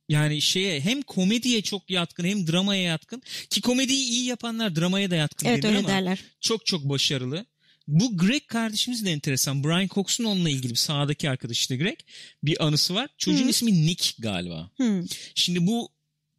yani 0.09 0.43
şeye 0.43 0.81
hem 0.81 1.03
komediye 1.03 1.63
çok 1.63 1.91
yatkın 1.91 2.25
hem 2.25 2.47
dramaya 2.47 2.83
yatkın 2.83 3.23
ki 3.51 3.61
komediyi 3.61 4.05
iyi 4.11 4.25
yapanlar 4.25 4.77
dramaya 4.77 5.11
da 5.11 5.17
yatkın 5.17 5.47
Evet 5.47 5.65
öyle 5.65 5.79
ama 5.79 5.89
derler. 5.89 6.19
çok 6.41 6.67
çok 6.67 6.85
başarılı. 6.85 7.47
Bu 7.89 8.19
Greg 8.19 8.47
kardeşimiz 8.47 9.05
de 9.05 9.11
enteresan. 9.11 9.65
Brian 9.65 9.89
Cox'un 9.89 10.25
onunla 10.25 10.51
ilgili 10.51 10.77
sahadaki 10.77 11.31
arkadaş 11.31 11.59
işte 11.61 11.77
Greg 11.77 11.99
bir 12.43 12.67
anısı 12.67 12.95
var. 12.95 13.09
Çocuğun 13.19 13.45
Hı. 13.45 13.51
ismi 13.51 13.87
Nick 13.87 14.15
galiba. 14.19 14.71
Hmm. 14.77 15.05
Şimdi 15.35 15.67
bu 15.67 15.89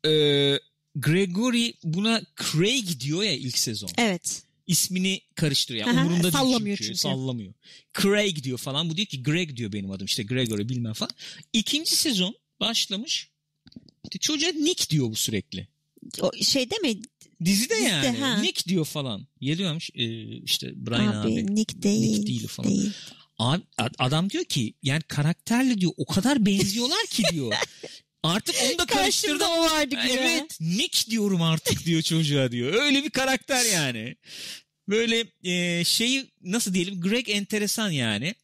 e, 0.06 0.10
Gregory 0.96 1.74
buna 1.84 2.22
Craig 2.52 3.00
diyor 3.00 3.24
ya 3.24 3.32
ilk 3.34 3.58
sezon. 3.58 3.90
Evet. 3.98 4.44
İsmini 4.74 5.22
karıştırıyor. 5.36 5.88
Yani 5.88 6.00
umurunda 6.00 6.24
değil 6.24 6.34
sallamıyor 6.34 6.78
çünkü. 6.78 6.88
çünkü. 6.88 7.00
Sallamıyor. 7.00 7.54
Craig 8.02 8.44
diyor 8.44 8.58
falan. 8.58 8.90
Bu 8.90 8.98
diyor 8.98 9.08
ki 9.08 9.24
Greg 9.24 9.56
diyor 9.56 9.72
benim 9.74 9.92
adım. 9.92 10.06
İşte 10.06 10.24
Gregory 10.24 10.70
bilmem 10.70 10.94
falan. 10.94 11.12
İkinci 11.54 11.96
sezon 11.96 12.36
başlamış. 12.60 13.30
İşte 14.04 14.20
çocuğa 14.20 14.50
Nick 14.50 14.90
diyor 14.90 15.12
bu 15.12 15.16
sürekli. 15.16 15.68
O 16.22 16.32
şey 16.44 16.70
değil 16.70 16.82
mi? 16.82 17.02
Dizide, 17.46 17.76
Dizide, 17.76 17.90
yani. 17.90 18.18
ha. 18.18 18.38
Nick 18.38 18.70
diyor 18.70 18.86
falan. 18.86 19.28
Geliyormuş 19.42 19.90
e, 19.96 20.06
işte 20.38 20.72
Brian 20.76 21.08
abi. 21.08 21.34
abi, 21.34 21.56
Nick 21.56 21.82
değil. 21.82 22.12
Nick 22.12 22.28
değil 22.28 22.48
falan. 22.48 22.72
değil. 22.72 22.92
Abi, 23.38 23.64
ad- 23.78 23.96
adam 24.00 24.30
diyor 24.30 24.46
ki 24.46 24.74
yani 24.84 25.02
karakterle 25.02 25.82
diyor 25.82 25.92
o 25.98 26.06
kadar 26.06 26.46
benziyorlar 26.46 27.06
ki 27.06 27.24
diyor. 27.32 27.54
Artık 28.24 28.56
onu 28.70 28.78
da 28.80 28.86
karıştırdım. 28.86 29.48
O 29.52 29.62
vardı 29.62 29.96
gibi. 29.96 30.14
Evet 30.20 30.58
Nick 30.62 31.12
diyorum 31.12 31.42
artık 31.42 31.86
diyor 31.86 32.02
çocuğa 32.02 32.52
diyor. 32.52 32.74
Öyle 32.74 33.04
bir 33.04 33.10
karakter 33.10 33.66
yani. 33.66 34.16
Böyle 34.90 35.26
e, 35.44 35.84
şeyi 35.84 36.32
nasıl 36.42 36.74
diyelim 36.74 37.02
Greg 37.02 37.30
enteresan 37.30 37.90
yani. 37.90 38.36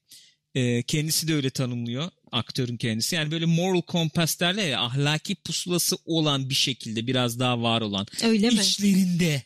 E, 0.56 0.84
kendisi 0.84 1.28
de 1.28 1.36
öyle 1.36 1.50
tanımlıyor 1.50 2.12
aktörün 2.32 2.78
kendisi. 2.78 3.16
Yani 3.16 3.32
böyle 3.32 3.46
moral 3.46 3.82
compass 3.88 4.40
derler 4.40 4.68
ya 4.68 4.82
ahlaki 4.82 5.36
pusulası 5.36 5.96
olan 6.06 6.50
bir 6.50 6.56
şekilde 6.56 7.08
biraz 7.08 7.40
daha 7.40 7.62
var 7.62 7.82
olan. 7.82 8.06
Öyle 8.24 8.50
mi? 8.50 8.60
İçlerinde. 8.62 9.44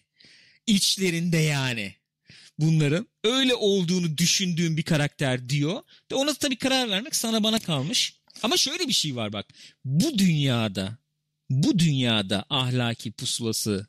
içlerinde 0.67 1.37
yani. 1.37 1.95
Bunların 2.59 3.07
öyle 3.23 3.55
olduğunu 3.55 4.17
düşündüğüm 4.17 4.77
bir 4.77 4.83
karakter 4.83 5.49
diyor. 5.49 5.81
De 6.11 6.15
ona 6.15 6.33
tabii 6.33 6.55
karar 6.55 6.89
vermek 6.89 7.15
sana 7.15 7.43
bana 7.43 7.59
kalmış. 7.59 8.13
Ama 8.43 8.57
şöyle 8.57 8.87
bir 8.87 8.93
şey 8.93 9.15
var 9.15 9.33
bak. 9.33 9.45
Bu 9.85 10.17
dünyada 10.17 10.97
bu 11.49 11.79
dünyada 11.79 12.45
ahlaki 12.49 13.11
pusulası 13.11 13.87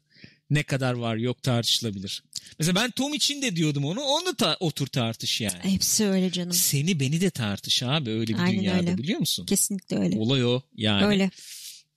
ne 0.50 0.62
kadar 0.62 0.92
var 0.94 1.16
yok 1.16 1.42
tartışılabilir. 1.42 2.22
Mesela 2.58 2.74
ben 2.74 2.90
Tom 2.90 3.14
için 3.14 3.42
de 3.42 3.56
diyordum 3.56 3.84
onu. 3.84 4.00
Onu 4.00 4.34
ta- 4.34 4.56
otur 4.60 4.86
tartış 4.86 5.40
yani. 5.40 5.58
Hepsi 5.62 6.04
öyle 6.06 6.32
canım. 6.32 6.52
Seni 6.52 7.00
beni 7.00 7.20
de 7.20 7.30
tartış 7.30 7.82
abi 7.82 8.10
öyle 8.10 8.34
bir 8.34 8.38
Aynen 8.38 8.58
dünyada 8.58 8.78
öyle. 8.90 8.98
biliyor 8.98 9.18
musun? 9.20 9.46
Kesinlikle 9.46 9.98
öyle. 9.98 10.18
Olay 10.18 10.44
o 10.44 10.62
yani. 10.76 11.04
Öyle. 11.06 11.30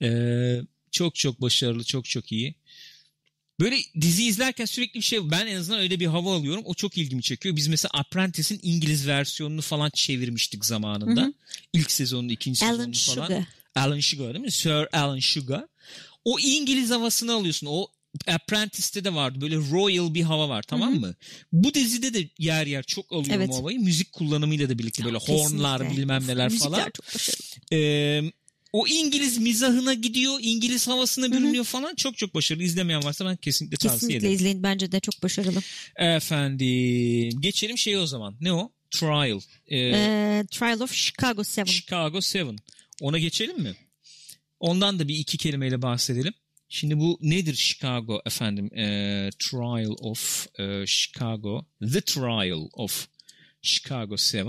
Ee, 0.02 0.60
çok 0.92 1.14
çok 1.14 1.40
başarılı, 1.40 1.84
çok 1.84 2.04
çok 2.04 2.32
iyi. 2.32 2.54
Böyle 3.60 3.78
dizi 4.00 4.24
izlerken 4.26 4.64
sürekli 4.64 4.98
bir 5.00 5.04
şey 5.04 5.30
ben 5.30 5.46
en 5.46 5.56
azından 5.56 5.80
öyle 5.80 6.00
bir 6.00 6.06
hava 6.06 6.36
alıyorum. 6.36 6.62
O 6.66 6.74
çok 6.74 6.98
ilgimi 6.98 7.22
çekiyor. 7.22 7.56
Biz 7.56 7.68
mesela 7.68 7.90
Apprentice'in 7.94 8.60
İngiliz 8.62 9.06
versiyonunu 9.06 9.62
falan 9.62 9.90
çevirmiştik 9.94 10.64
zamanında. 10.64 11.20
Hı 11.20 11.24
hı. 11.26 11.32
İlk 11.72 11.90
sezonunu, 11.90 12.32
ikinci 12.32 12.64
Alan 12.66 12.92
sezonunu 12.92 13.26
falan. 13.26 13.26
Sugar. 13.26 13.44
Alan 13.74 14.00
Sugar 14.00 14.34
değil 14.34 14.44
mi? 14.44 14.50
Sir 14.52 14.96
Alan 14.98 15.18
Sugar. 15.18 15.64
O 16.24 16.38
İngiliz 16.38 16.90
havasını 16.90 17.32
alıyorsun. 17.32 17.66
O 17.70 17.88
Apprentice'te 18.28 19.04
de 19.04 19.14
vardı. 19.14 19.40
Böyle 19.40 19.56
royal 19.56 20.14
bir 20.14 20.22
hava 20.22 20.48
var 20.48 20.62
tamam 20.62 20.92
Hı 20.92 20.96
hı. 20.96 21.00
mı? 21.00 21.14
Bu 21.52 21.74
dizide 21.74 22.14
de 22.14 22.28
yer 22.38 22.66
yer 22.66 22.82
çok 22.82 23.12
alıyorum 23.12 23.32
Evet. 23.42 23.48
o 23.52 23.56
havayı. 23.58 23.80
Müzik 23.80 24.12
kullanımıyla 24.12 24.68
da 24.68 24.78
birlikte 24.78 25.04
böyle 25.04 25.16
hornlar 25.16 25.78
Kesinlikle. 25.78 26.02
bilmem 26.02 26.26
neler 26.26 26.48
Müzikler 26.48 26.70
falan. 26.70 26.90
çok 26.94 27.14
başarılı. 27.14 27.38
Ee, 27.72 28.22
o 28.72 28.86
İngiliz 28.86 29.38
mizahına 29.38 29.94
gidiyor, 29.94 30.38
İngiliz 30.42 30.88
havasına 30.88 31.32
bürünüyor 31.32 31.64
falan. 31.64 31.94
Çok 31.94 32.18
çok 32.18 32.34
başarılı. 32.34 32.62
İzlemeyen 32.62 33.04
varsa 33.04 33.24
ben 33.26 33.36
kesinlikle 33.36 33.76
tavsiye 33.76 33.92
Kesinlikle 33.98 34.18
ederim. 34.18 34.34
izleyin. 34.34 34.62
Bence 34.62 34.92
de 34.92 35.00
çok 35.00 35.22
başarılı. 35.22 35.60
Efendim, 35.96 37.40
geçelim 37.40 37.78
şeye 37.78 37.98
o 37.98 38.06
zaman. 38.06 38.36
Ne 38.40 38.52
o? 38.52 38.72
Trial. 38.90 39.40
Ee, 39.66 39.76
Ee, 39.78 40.44
Trial 40.50 40.80
of 40.80 40.92
Chicago 40.94 41.42
7. 41.56 41.70
Chicago 41.70 42.18
7. 42.34 42.56
Ona 43.00 43.18
geçelim 43.18 43.60
mi? 43.60 43.74
Ondan 44.60 44.98
da 44.98 45.08
bir 45.08 45.14
iki 45.16 45.38
kelimeyle 45.38 45.82
bahsedelim. 45.82 46.32
Şimdi 46.68 46.98
bu 46.98 47.18
nedir 47.20 47.54
Chicago 47.54 48.22
efendim? 48.26 48.70
Ee, 48.78 49.30
Trial 49.38 49.94
of 50.00 50.46
e, 50.58 50.86
Chicago. 50.86 51.66
The 51.92 52.00
Trial 52.00 52.68
of 52.72 53.08
Chicago 53.62 54.16
7. 54.16 54.48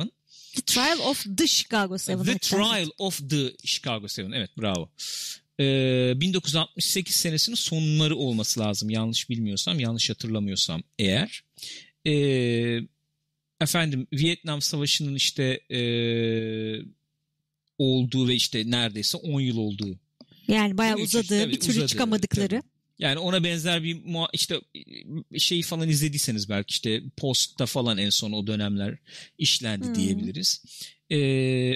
The 0.56 0.62
Trial 0.62 1.00
of 1.00 1.26
the 1.38 1.48
Chicago 1.48 1.98
7. 1.98 2.24
The. 2.24 2.38
Trial 2.38 2.90
of 2.98 3.30
the 3.30 3.54
Chicago 3.66 4.08
7. 4.08 4.36
Evet 4.36 4.50
bravo. 4.58 4.90
Ee, 5.60 6.14
1968 6.16 7.16
senesinin 7.16 7.56
sonları 7.56 8.16
olması 8.16 8.60
lazım. 8.60 8.90
Yanlış 8.90 9.30
bilmiyorsam, 9.30 9.80
yanlış 9.80 10.10
hatırlamıyorsam 10.10 10.84
eğer. 11.00 11.44
Ee, 12.08 12.80
efendim 13.62 14.08
Vietnam 14.14 14.62
Savaşı'nın 14.62 15.16
işte 15.16 15.44
ee, 15.70 16.82
olduğu 17.78 18.28
ve 18.28 18.36
işte 18.36 18.72
neredeyse 18.72 19.18
10 19.18 19.40
yıl 19.40 19.58
olduğu. 19.58 20.00
Yani 20.50 20.78
bayağı 20.78 20.98
uzadı. 20.98 21.28
tabii, 21.28 21.52
bir 21.52 21.60
türlü 21.60 21.72
uzadı, 21.72 21.88
çıkamadıkları. 21.88 22.48
tabii. 22.50 22.62
Yani 23.00 23.20
ona 23.20 23.44
benzer 23.44 23.84
bir 23.84 23.98
işte 24.34 24.62
şeyi 25.38 25.62
falan 25.62 25.90
izlediyseniz 25.90 26.50
belki 26.50 26.72
işte 26.72 27.02
Post'ta 27.18 27.66
falan 27.66 27.98
en 27.98 28.10
son 28.10 28.32
o 28.32 28.48
dönemler 28.48 28.98
işlendi 29.38 29.88
Hmm. 29.88 29.96
diyebiliriz. 29.96 30.64
Ee, 31.10 31.18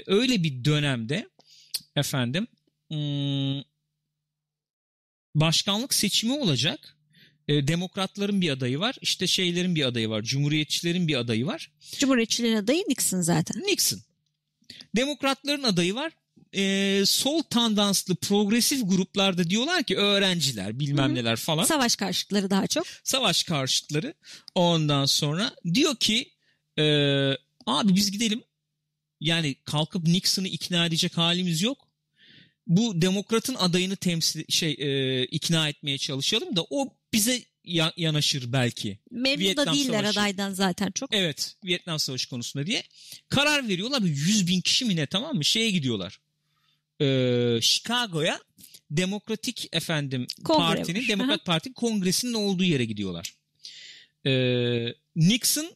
öyle 0.06 0.42
bir 0.42 0.64
dönemde 0.64 1.28
efendim 1.96 2.46
başkanlık 5.34 5.94
seçimi 5.94 6.32
olacak. 6.32 6.98
Demokratların 7.48 8.40
bir 8.40 8.50
adayı 8.50 8.78
var. 8.78 8.96
işte 9.00 9.26
şeylerin 9.26 9.74
bir 9.74 9.84
adayı 9.84 10.08
var. 10.08 10.22
Cumhuriyetçilerin 10.22 11.08
bir 11.08 11.14
adayı 11.14 11.46
var. 11.46 11.72
Cumhuriyetçilerin 11.98 12.56
adayı 12.56 12.82
Nixon 12.88 13.20
zaten. 13.20 13.62
Nixon. 13.62 14.00
Demokratların 14.96 15.62
adayı 15.62 15.94
var. 15.94 16.12
Ee, 16.56 17.02
sol 17.06 17.42
tandanslı 17.42 18.14
progresif 18.16 18.80
gruplarda 18.84 19.50
diyorlar 19.50 19.82
ki 19.84 19.96
öğrenciler 19.96 20.78
bilmem 20.80 21.06
Hı 21.08 21.10
hı. 21.10 21.14
neler 21.14 21.36
falan. 21.36 21.64
Savaş 21.64 21.96
karşıtları 21.96 22.50
daha 22.50 22.66
çok. 22.66 22.86
Savaş 23.04 23.42
karşıtları. 23.42 24.14
Ondan 24.54 25.06
sonra 25.06 25.54
diyor 25.74 25.96
ki 25.96 26.30
e, 26.78 26.82
abi 27.66 27.94
biz 27.94 28.10
gidelim. 28.10 28.42
Yani 29.20 29.54
kalkıp 29.64 30.06
Nixon'ı 30.06 30.48
ikna 30.48 30.86
edecek 30.86 31.16
halimiz 31.16 31.62
yok. 31.62 31.88
Bu 32.66 33.02
demokratın 33.02 33.54
adayını 33.54 33.96
temsil 33.96 34.44
şey 34.48 34.76
e, 34.78 35.22
ikna 35.24 35.68
etmeye 35.68 35.98
çalışalım 35.98 36.56
da 36.56 36.66
o 36.70 36.88
bize 37.12 37.42
ya- 37.64 37.92
yanaşır 37.96 38.52
belki. 38.52 38.98
Memnun 39.10 39.40
Vietnam 39.44 39.66
da 39.66 39.72
değiller 39.72 39.98
Savaşı. 40.02 40.20
adaydan 40.20 40.52
zaten 40.52 40.90
çok. 40.90 41.14
Evet 41.14 41.56
Vietnam 41.64 41.98
Savaşı 41.98 42.28
konusunda 42.28 42.66
diye 42.66 42.82
karar 43.28 43.68
veriyorlar. 43.68 44.04
Bir 44.04 44.08
100 44.10 44.46
bin 44.46 44.60
kişi 44.60 44.84
mi 44.84 44.96
ne 44.96 45.06
tamam 45.06 45.36
mı 45.36 45.44
şeye 45.44 45.70
gidiyorlar. 45.70 46.20
Ee, 47.04 47.60
Chicago'ya 47.60 48.40
Demokratik 48.90 49.68
efendim 49.72 50.26
Kongre 50.44 50.76
partinin 50.76 51.00
var. 51.00 51.08
Demokrat 51.08 51.38
Aha. 51.38 51.44
Parti 51.44 51.72
kongresinin 51.72 52.32
olduğu 52.32 52.64
yere 52.64 52.84
gidiyorlar. 52.84 53.34
Ee, 54.26 54.94
Nixon 55.16 55.66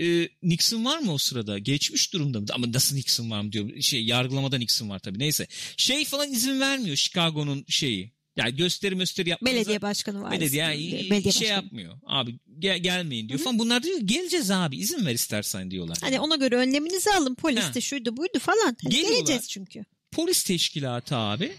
e, 0.00 0.28
Nixon 0.42 0.84
var 0.84 0.98
mı 0.98 1.12
o 1.12 1.18
sırada? 1.18 1.58
Geçmiş 1.58 2.12
durumda 2.12 2.40
mı? 2.40 2.46
Ama 2.52 2.72
nasıl 2.72 2.96
Nixon 2.96 3.30
var 3.30 3.40
mı 3.40 3.52
diyor. 3.52 3.80
Şey 3.80 4.04
yargılamada 4.04 4.58
Nixon 4.58 4.90
var 4.90 4.98
tabii. 4.98 5.18
Neyse. 5.18 5.46
Şey 5.76 6.04
falan 6.04 6.32
izin 6.32 6.60
vermiyor 6.60 6.96
Chicago'nun 6.96 7.64
şeyi. 7.68 8.12
Yani 8.36 8.56
gösteri 8.56 8.98
gösteri 8.98 9.28
yapmanıza. 9.28 9.56
Belediye 9.56 9.82
başkanı 9.82 10.22
var. 10.22 10.32
Belediye 10.32 10.62
yani 10.62 10.92
Belediye 10.92 11.20
şey 11.20 11.26
başkanı. 11.26 11.48
yapmıyor. 11.48 11.98
Abi 12.06 12.38
gel, 12.58 12.78
gelmeyin 12.78 13.28
diyor 13.28 13.40
falan. 13.40 13.58
Bunlar 13.58 13.82
diyor 13.82 14.00
geleceğiz 14.00 14.50
abi 14.50 14.76
izin 14.76 15.06
ver 15.06 15.14
istersen 15.14 15.70
diyorlar. 15.70 15.98
Hani 16.00 16.20
ona 16.20 16.36
göre 16.36 16.56
önleminizi 16.56 17.10
alın. 17.10 17.34
Polis 17.34 17.74
de 17.74 17.80
şuydu 17.80 18.16
buydu 18.16 18.38
falan. 18.38 18.76
Hani 18.82 18.94
geleceğiz 18.94 19.48
çünkü. 19.48 19.84
Polis 20.12 20.44
teşkilatı 20.44 21.16
abi 21.16 21.52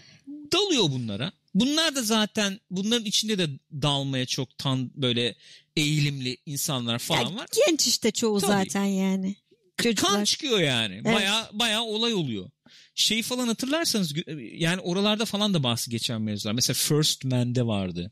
dalıyor 0.52 0.84
bunlara. 0.90 1.32
Bunlar 1.54 1.94
da 1.96 2.02
zaten 2.02 2.60
bunların 2.70 3.04
içinde 3.04 3.38
de 3.38 3.46
dalmaya 3.82 4.26
çok 4.26 4.58
tan 4.58 4.90
böyle 4.94 5.34
eğilimli 5.76 6.36
insanlar 6.46 6.98
falan 6.98 7.30
Ya 7.30 7.36
var. 7.36 7.46
Genç 7.66 7.86
işte 7.86 8.10
çoğu 8.10 8.40
Tabii. 8.40 8.50
zaten 8.50 8.84
yani. 8.84 9.36
Kan 9.76 9.90
Çocuklar. 9.90 10.24
çıkıyor 10.24 10.60
yani. 10.60 10.94
Evet. 10.94 11.14
Baya 11.14 11.50
baya 11.52 11.82
olay 11.82 12.14
oluyor. 12.14 12.50
Şey 12.94 13.22
falan 13.22 13.46
hatırlarsanız 13.48 14.14
yani 14.52 14.80
oralarda 14.80 15.24
falan 15.24 15.54
da 15.54 15.62
bahsi 15.62 15.90
geçen 15.90 16.22
mevzular. 16.22 16.52
Mesela 16.52 16.74
First 16.74 17.24
Man'de 17.24 17.66
vardı. 17.66 18.10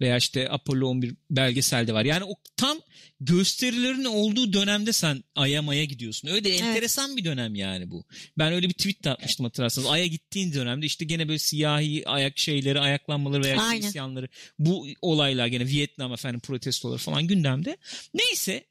Veya 0.00 0.16
işte 0.16 0.50
Apollo 0.50 0.88
11 0.88 1.14
belgeselde 1.30 1.94
var. 1.94 2.04
Yani 2.04 2.24
o 2.24 2.34
tam 2.56 2.78
gösterilerin 3.20 4.04
olduğu 4.04 4.52
dönemde 4.52 4.92
sen 4.92 5.24
Ay'a 5.36 5.62
Maya 5.62 5.84
gidiyorsun. 5.84 6.28
Öyle 6.28 6.48
enteresan 6.54 7.16
bir 7.16 7.24
dönem 7.24 7.54
yani 7.54 7.90
bu. 7.90 8.04
Ben 8.38 8.52
öyle 8.52 8.68
bir 8.68 8.74
tweet 8.74 9.04
de 9.04 9.10
atmıştım 9.10 9.44
hatırlarsanız. 9.44 9.88
Ay'a 9.88 10.06
gittiğin 10.06 10.52
dönemde 10.52 10.86
işte 10.86 11.04
gene 11.04 11.28
böyle 11.28 11.38
siyahi 11.38 12.08
ayak 12.08 12.38
şeyleri, 12.38 12.80
ayaklanmaları 12.80 13.42
veya 13.42 13.62
Aynen. 13.62 13.88
isyanları. 13.88 14.28
Bu 14.58 14.86
olaylar 15.02 15.46
gene 15.46 15.66
Vietnam 15.66 16.12
efendim 16.12 16.40
protestoları 16.40 16.98
falan 16.98 17.26
gündemde. 17.26 17.76
Neyse 18.14 18.64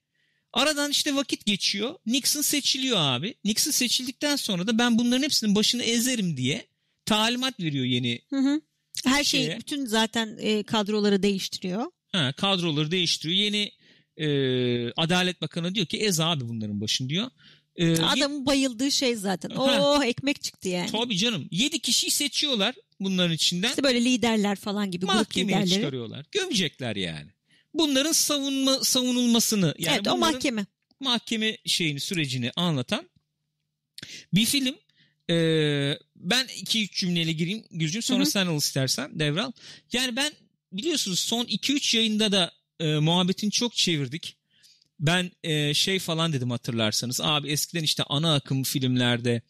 Aradan 0.53 0.91
işte 0.91 1.15
vakit 1.15 1.45
geçiyor. 1.45 1.95
Nixon 2.06 2.41
seçiliyor 2.41 2.98
abi. 2.99 3.34
Nixon 3.44 3.72
seçildikten 3.72 4.36
sonra 4.36 4.68
da 4.68 4.78
ben 4.78 4.98
bunların 4.98 5.23
hepsinin 5.23 5.56
başını 5.56 5.84
ezerim 5.84 6.38
diye 6.38 6.68
talimat 7.06 7.60
veriyor 7.60 7.86
yeni 7.86 8.22
Hı 8.30 8.36
hı. 8.40 8.61
Her 9.06 9.23
şey 9.23 9.45
Şeye. 9.45 9.60
bütün 9.60 9.86
zaten 9.86 10.38
e, 10.41 10.64
kadroları 10.64 11.23
değiştiriyor. 11.23 11.86
ha, 12.11 12.34
kadroları 12.38 12.91
değiştiriyor. 12.91 13.40
Yeni 13.40 13.72
e, 14.18 14.28
Adalet 14.91 15.41
Bakanı 15.41 15.76
diyor 15.76 15.86
ki 15.86 15.98
ez 15.98 16.19
abi 16.19 16.49
bunların 16.49 16.82
başını 16.82 17.10
diyor. 17.10 17.28
E, 17.76 17.98
Adamın 18.02 18.45
bayıldığı 18.45 18.91
şey 18.91 19.15
zaten. 19.15 19.49
Ha. 19.49 19.78
Oh 19.82 20.03
ekmek 20.03 20.41
çıktı 20.44 20.69
yani. 20.69 20.91
Tabii 20.91 21.18
canım. 21.18 21.48
7 21.52 21.80
kişiyi 21.80 22.11
seçiyorlar 22.11 22.76
bunların 22.99 23.36
içinden. 23.36 23.69
İşte 23.69 23.84
böyle 23.84 24.03
liderler 24.06 24.56
falan 24.56 24.91
gibi 24.91 25.06
grup 25.06 25.15
mahkemeye 25.15 25.57
liderleri. 25.57 25.69
çıkarıyorlar. 25.80 26.26
Gömecekler 26.32 26.95
yani. 26.95 27.30
Bunların 27.73 28.11
savunma 28.11 28.84
savunulmasını 28.84 29.76
yani 29.77 29.95
evet 29.95 30.07
o 30.07 30.18
mahkeme. 30.18 30.65
mahkeme 30.99 31.57
şeyini 31.65 31.99
sürecini 31.99 32.52
anlatan 32.56 33.10
bir 34.34 34.45
film. 34.45 34.76
Ee, 35.30 35.98
ben 36.15 36.45
2-3 36.45 36.91
cümleyle 36.99 37.31
gireyim 37.31 37.64
Gülcüm 37.72 38.02
sonra 38.02 38.19
Hı 38.19 38.26
hı. 38.26 38.31
sen 38.31 38.45
al 38.45 38.57
istersen 38.57 39.19
devral. 39.19 39.52
Yani 39.93 40.15
ben 40.15 40.34
biliyorsunuz 40.72 41.19
son 41.19 41.45
2-3 41.45 41.98
yayında 41.98 42.31
da 42.31 42.52
e, 42.80 42.99
muhabbetini 42.99 43.52
çok 43.52 43.76
çevirdik. 43.76 44.38
Ben 44.99 45.31
e, 45.43 45.73
şey 45.73 45.99
falan 45.99 46.34
dedim 46.34 46.52
hatırlarsanız. 46.52 47.22
Abi 47.22 47.49
eskiden 47.49 47.84
işte 47.84 48.03
ana 48.03 48.35
akım 48.35 48.64
filmlerde 48.64 49.41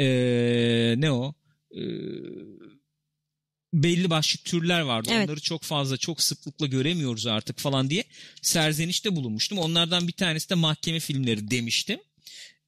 e, 0.00 0.06
ne 0.96 1.10
o? 1.12 1.34
E, 1.70 1.80
belli 3.74 4.10
başlı 4.10 4.40
türler 4.40 4.80
vardı. 4.80 5.08
Evet. 5.12 5.28
Onları 5.28 5.40
çok 5.40 5.62
fazla 5.62 5.96
çok 5.96 6.22
sıklıkla 6.22 6.66
göremiyoruz 6.66 7.26
artık 7.26 7.58
falan 7.58 7.90
diye 7.90 8.04
serzenişte 8.42 9.16
bulunmuştum. 9.16 9.58
Onlardan 9.58 10.08
bir 10.08 10.12
tanesi 10.12 10.50
de 10.50 10.54
mahkeme 10.54 11.00
filmleri 11.00 11.50
demiştim. 11.50 12.00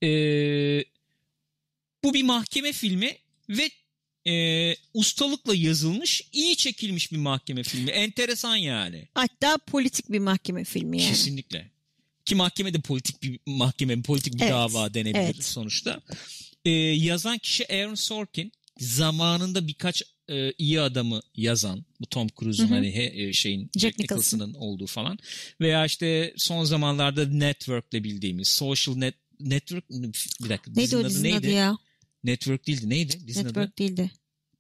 Ee, 0.03 0.85
bu 2.05 2.15
bir 2.15 2.23
mahkeme 2.23 2.73
filmi 2.73 3.17
ve 3.49 3.71
e, 4.27 4.77
ustalıkla 4.95 5.55
yazılmış, 5.55 6.23
iyi 6.33 6.57
çekilmiş 6.57 7.13
bir 7.13 7.17
mahkeme 7.17 7.63
filmi. 7.63 7.91
Enteresan 7.91 8.57
yani. 8.57 9.09
Hatta 9.15 9.59
politik 9.59 10.13
bir 10.13 10.19
mahkeme 10.19 10.65
filmi 10.65 11.03
yani. 11.03 11.11
Kesinlikle. 11.11 11.71
Ki 12.25 12.35
mahkeme 12.35 12.75
de 12.75 12.81
politik 12.81 13.23
bir 13.23 13.39
mahkeme, 13.47 14.03
politik 14.03 14.35
bir 14.35 14.41
Evet, 14.41 14.53
dava 14.53 14.95
denebilir 14.95 15.21
evet. 15.21 15.45
sonuçta. 15.45 16.01
Ee, 16.65 16.71
yazan 16.71 17.39
kişi 17.39 17.73
Aaron 17.73 17.95
Sorkin. 17.95 18.53
Zamanında 18.79 19.69
birkaç 19.69 20.03
e, 20.31 20.53
iyi 20.59 20.81
adamı 20.81 21.21
yazan. 21.37 21.85
Bu 22.01 22.07
Tom 22.07 22.29
Cruise'un 22.41 22.69
hani 22.69 22.95
he- 22.95 23.13
e, 23.29 23.33
şeyin 23.33 23.61
Jack 23.63 23.79
Jack, 23.79 23.99
Nicholson. 23.99 24.39
Nicholson'ın 24.39 24.55
olduğu 24.55 24.87
falan. 24.87 25.19
Veya 25.61 25.87
işte 25.87 26.35
son 26.37 26.65
zamanlarda 26.65 27.27
Network'le 27.29 27.93
bildiğimiz 28.05 28.49
Social 28.49 28.97
Net 28.97 29.15
Network 29.41 29.91
bir 29.91 30.49
dakika 30.49 30.71
Neydi 30.71 30.83
dizinin 30.83 31.01
o 31.03 31.07
adı 31.07 31.09
dizinin 31.11 31.25
neydi? 31.25 31.37
adı 31.39 31.51
ya? 31.51 31.79
Network 32.25 32.67
değildi. 32.67 32.89
Neydi? 32.91 33.21
Dizinin 33.27 33.45
adı? 33.45 33.61
Network 33.61 33.79
değildi. 33.79 34.11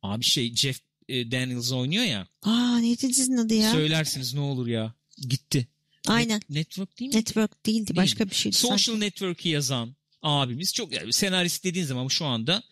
Abi 0.03 0.25
şey 0.25 0.55
Jeff 0.55 0.81
e, 1.09 1.31
Daniels 1.31 1.73
oynuyor 1.73 2.05
ya. 2.05 2.27
Aa 2.43 2.79
neydi 2.79 3.09
dizinin 3.09 3.37
adı 3.37 3.55
ya? 3.55 3.73
Söylersiniz 3.73 4.35
ne 4.35 4.41
olur 4.41 4.67
ya. 4.67 4.95
Gitti. 5.29 5.67
Aynen. 6.09 6.39
Net- 6.41 6.51
Network 6.51 6.99
değil 7.01 7.11
mi? 7.11 7.17
Network 7.17 7.67
değildi. 7.67 7.97
Başka 7.97 8.31
bir 8.31 8.35
şeydi. 8.35 8.57
Social 8.57 8.79
sanki. 8.79 9.01
Network'ü 9.01 9.49
yazan 9.49 9.97
abimiz 10.23 10.75
çok 10.75 10.93
yani 10.93 11.13
senarist 11.13 11.65
dediğin 11.65 11.85
zaman 11.87 12.09
şu 12.09 12.25
anda 12.25 12.63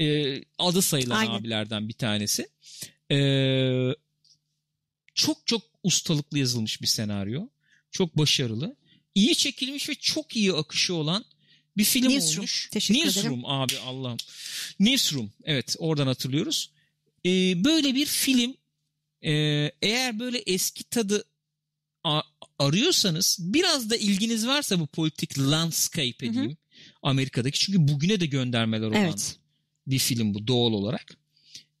e, 0.00 0.38
adı 0.58 0.82
sayılan 0.82 1.16
Aynen. 1.16 1.30
abilerden 1.34 1.88
bir 1.88 1.94
tanesi. 1.94 2.48
E, 3.12 3.18
çok 5.14 5.46
çok 5.46 5.62
ustalıklı 5.82 6.38
yazılmış 6.38 6.82
bir 6.82 6.86
senaryo. 6.86 7.48
Çok 7.90 8.18
başarılı. 8.18 8.76
İyi 9.14 9.34
çekilmiş 9.36 9.88
ve 9.88 9.94
çok 9.94 10.36
iyi 10.36 10.52
akışı 10.52 10.94
olan 10.94 11.24
bir 11.76 11.84
film 11.84 12.08
Newsroom. 12.08 12.38
olmuş. 12.38 12.68
Teşekkür 12.72 13.00
Newsroom 13.00 13.44
abi 13.46 13.78
Allah'ım. 13.78 14.16
Newsroom 14.80 15.32
evet 15.44 15.76
oradan 15.78 16.06
hatırlıyoruz. 16.06 16.70
E, 17.26 17.30
böyle 17.64 17.94
bir 17.94 18.06
film 18.06 18.54
e, 19.22 19.32
eğer 19.82 20.18
böyle 20.18 20.38
eski 20.38 20.84
tadı 20.84 21.24
a- 22.04 22.22
arıyorsanız 22.58 23.38
biraz 23.40 23.90
da 23.90 23.96
ilginiz 23.96 24.46
varsa 24.46 24.80
bu 24.80 24.86
politik 24.86 25.38
landscape 25.38 26.26
Hı 26.26 26.30
hı. 26.30 26.32
diyeyim 26.34 26.56
Amerika'daki 27.02 27.58
çünkü 27.58 27.88
bugüne 27.88 28.20
de 28.20 28.26
göndermeler 28.26 28.86
olan 28.86 28.94
Evet. 29.04 29.36
Bir 29.86 29.98
film 29.98 30.34
bu 30.34 30.46
doğal 30.46 30.72
olarak. 30.72 31.16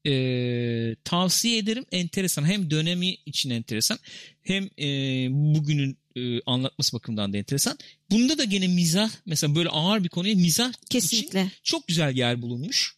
Ee, 0.06 0.96
tavsiye 1.04 1.58
ederim 1.58 1.84
enteresan 1.92 2.44
hem 2.44 2.70
dönemi 2.70 3.14
için 3.26 3.50
enteresan 3.50 3.98
hem 4.42 4.64
e, 4.78 4.86
bugünün 5.30 5.96
e, 6.16 6.40
anlatması 6.46 6.96
bakımından 6.96 7.32
da 7.32 7.38
enteresan. 7.38 7.78
Bunda 8.10 8.38
da 8.38 8.44
gene 8.44 8.68
mizah 8.68 9.10
mesela 9.26 9.54
böyle 9.54 9.68
ağır 9.68 10.04
bir 10.04 10.08
konuya 10.08 10.34
mizah 10.34 10.68
için 10.68 10.78
Kesinlikle. 10.90 11.50
çok 11.62 11.86
güzel 11.86 12.16
yer 12.16 12.42
bulunmuş. 12.42 12.94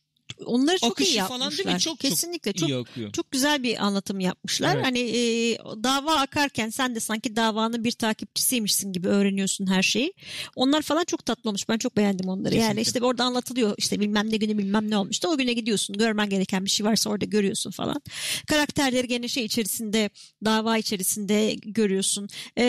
Onları 0.46 0.78
çok 0.78 0.92
Akışı 0.92 1.10
iyi 1.10 1.18
falan 1.20 1.50
değil 1.50 1.64
mi? 1.64 1.70
yapmışlar. 1.70 1.78
Çok- 1.78 2.00
çok 2.00 2.10
Kesinlikle 2.10 2.52
çok 2.52 2.68
İyi 2.68 2.76
akıyor. 2.76 3.12
çok 3.12 3.30
güzel 3.30 3.62
bir 3.62 3.84
anlatım 3.84 4.20
yapmışlar. 4.20 4.74
Evet. 4.74 4.84
Hani 4.86 4.98
e, 4.98 5.58
dava 5.84 6.14
akarken 6.14 6.70
sen 6.70 6.94
de 6.94 7.00
sanki 7.00 7.36
davanın 7.36 7.84
bir 7.84 7.92
takipçisiymişsin 7.92 8.92
gibi 8.92 9.08
öğreniyorsun 9.08 9.66
her 9.66 9.82
şeyi. 9.82 10.12
Onlar 10.56 10.82
falan 10.82 11.04
çok 11.04 11.24
tatlı 11.26 11.50
olmuş. 11.50 11.68
Ben 11.68 11.78
çok 11.78 11.96
beğendim 11.96 12.28
onları. 12.28 12.54
Yani 12.54 12.60
Kesinlikle. 12.62 12.82
işte 12.82 13.02
orada 13.04 13.24
anlatılıyor 13.24 13.74
işte 13.78 14.00
bilmem 14.00 14.30
ne 14.30 14.36
günü 14.36 14.58
bilmem 14.58 14.90
ne 14.90 14.96
olmuştu. 14.98 15.28
O 15.28 15.36
güne 15.36 15.52
gidiyorsun. 15.52 15.96
Görmen 15.98 16.30
gereken 16.30 16.64
bir 16.64 16.70
şey 16.70 16.86
varsa 16.86 17.10
orada 17.10 17.24
görüyorsun 17.24 17.70
falan. 17.70 18.02
Karakterleri 18.46 19.08
gene 19.08 19.28
şey 19.28 19.44
içerisinde 19.44 20.10
dava 20.44 20.78
içerisinde 20.78 21.54
görüyorsun. 21.54 22.28
E, 22.58 22.62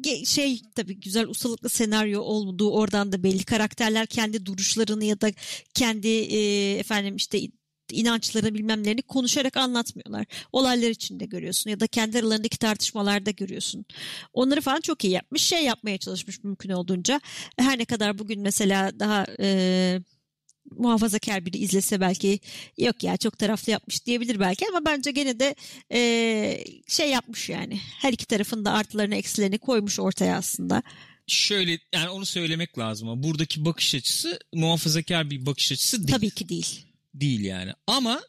ge- 0.00 0.26
şey 0.26 0.62
tabii 0.74 1.00
güzel 1.00 1.26
ustalıklı 1.28 1.68
senaryo 1.68 2.20
olduğu 2.20 2.70
oradan 2.70 3.12
da 3.12 3.22
belli. 3.22 3.44
Karakterler 3.44 4.06
kendi 4.06 4.46
duruşlarını 4.46 5.04
ya 5.04 5.20
da 5.20 5.30
kendi 5.74 6.08
e, 6.08 6.82
efendim 6.88 7.16
işte 7.16 7.40
inançlarını 7.92 8.54
bilmemlerini 8.54 9.02
konuşarak 9.02 9.56
anlatmıyorlar. 9.56 10.26
Olaylar 10.52 10.90
içinde 10.90 11.24
görüyorsun 11.24 11.70
ya 11.70 11.80
da 11.80 11.86
kendi 11.86 12.18
aralarındaki 12.18 12.58
tartışmalarda 12.58 13.30
görüyorsun. 13.30 13.84
Onları 14.32 14.60
falan 14.60 14.80
çok 14.80 15.04
iyi 15.04 15.12
yapmış. 15.12 15.42
Şey 15.42 15.64
yapmaya 15.64 15.98
çalışmış 15.98 16.44
mümkün 16.44 16.70
olduğunca. 16.70 17.20
Her 17.58 17.78
ne 17.78 17.84
kadar 17.84 18.18
bugün 18.18 18.42
mesela 18.42 19.00
daha 19.00 19.26
e, 19.40 20.00
muhafazakar 20.70 21.46
biri 21.46 21.58
izlese 21.58 22.00
belki 22.00 22.40
yok 22.78 23.02
ya 23.02 23.16
çok 23.16 23.38
taraflı 23.38 23.72
yapmış 23.72 24.06
diyebilir 24.06 24.40
belki 24.40 24.66
ama 24.68 24.84
bence 24.84 25.10
gene 25.10 25.40
de 25.40 25.54
e, 25.92 26.64
şey 26.86 27.10
yapmış 27.10 27.48
yani. 27.48 27.78
Her 28.00 28.12
iki 28.12 28.26
tarafın 28.26 28.64
da 28.64 28.72
artılarını 28.72 29.14
eksilerini 29.16 29.58
koymuş 29.58 30.00
ortaya 30.00 30.36
aslında. 30.36 30.82
Şöyle 31.28 31.78
yani 31.94 32.08
onu 32.08 32.26
söylemek 32.26 32.78
lazım 32.78 33.08
ama 33.08 33.22
buradaki 33.22 33.64
bakış 33.64 33.94
açısı 33.94 34.38
muhafazakar 34.54 35.30
bir 35.30 35.46
bakış 35.46 35.72
açısı 35.72 35.98
değil. 36.08 36.16
Tabii 36.18 36.30
ki 36.30 36.48
değil. 36.48 36.84
değil 37.14 37.40
yani. 37.40 37.72
Ama 37.86 38.22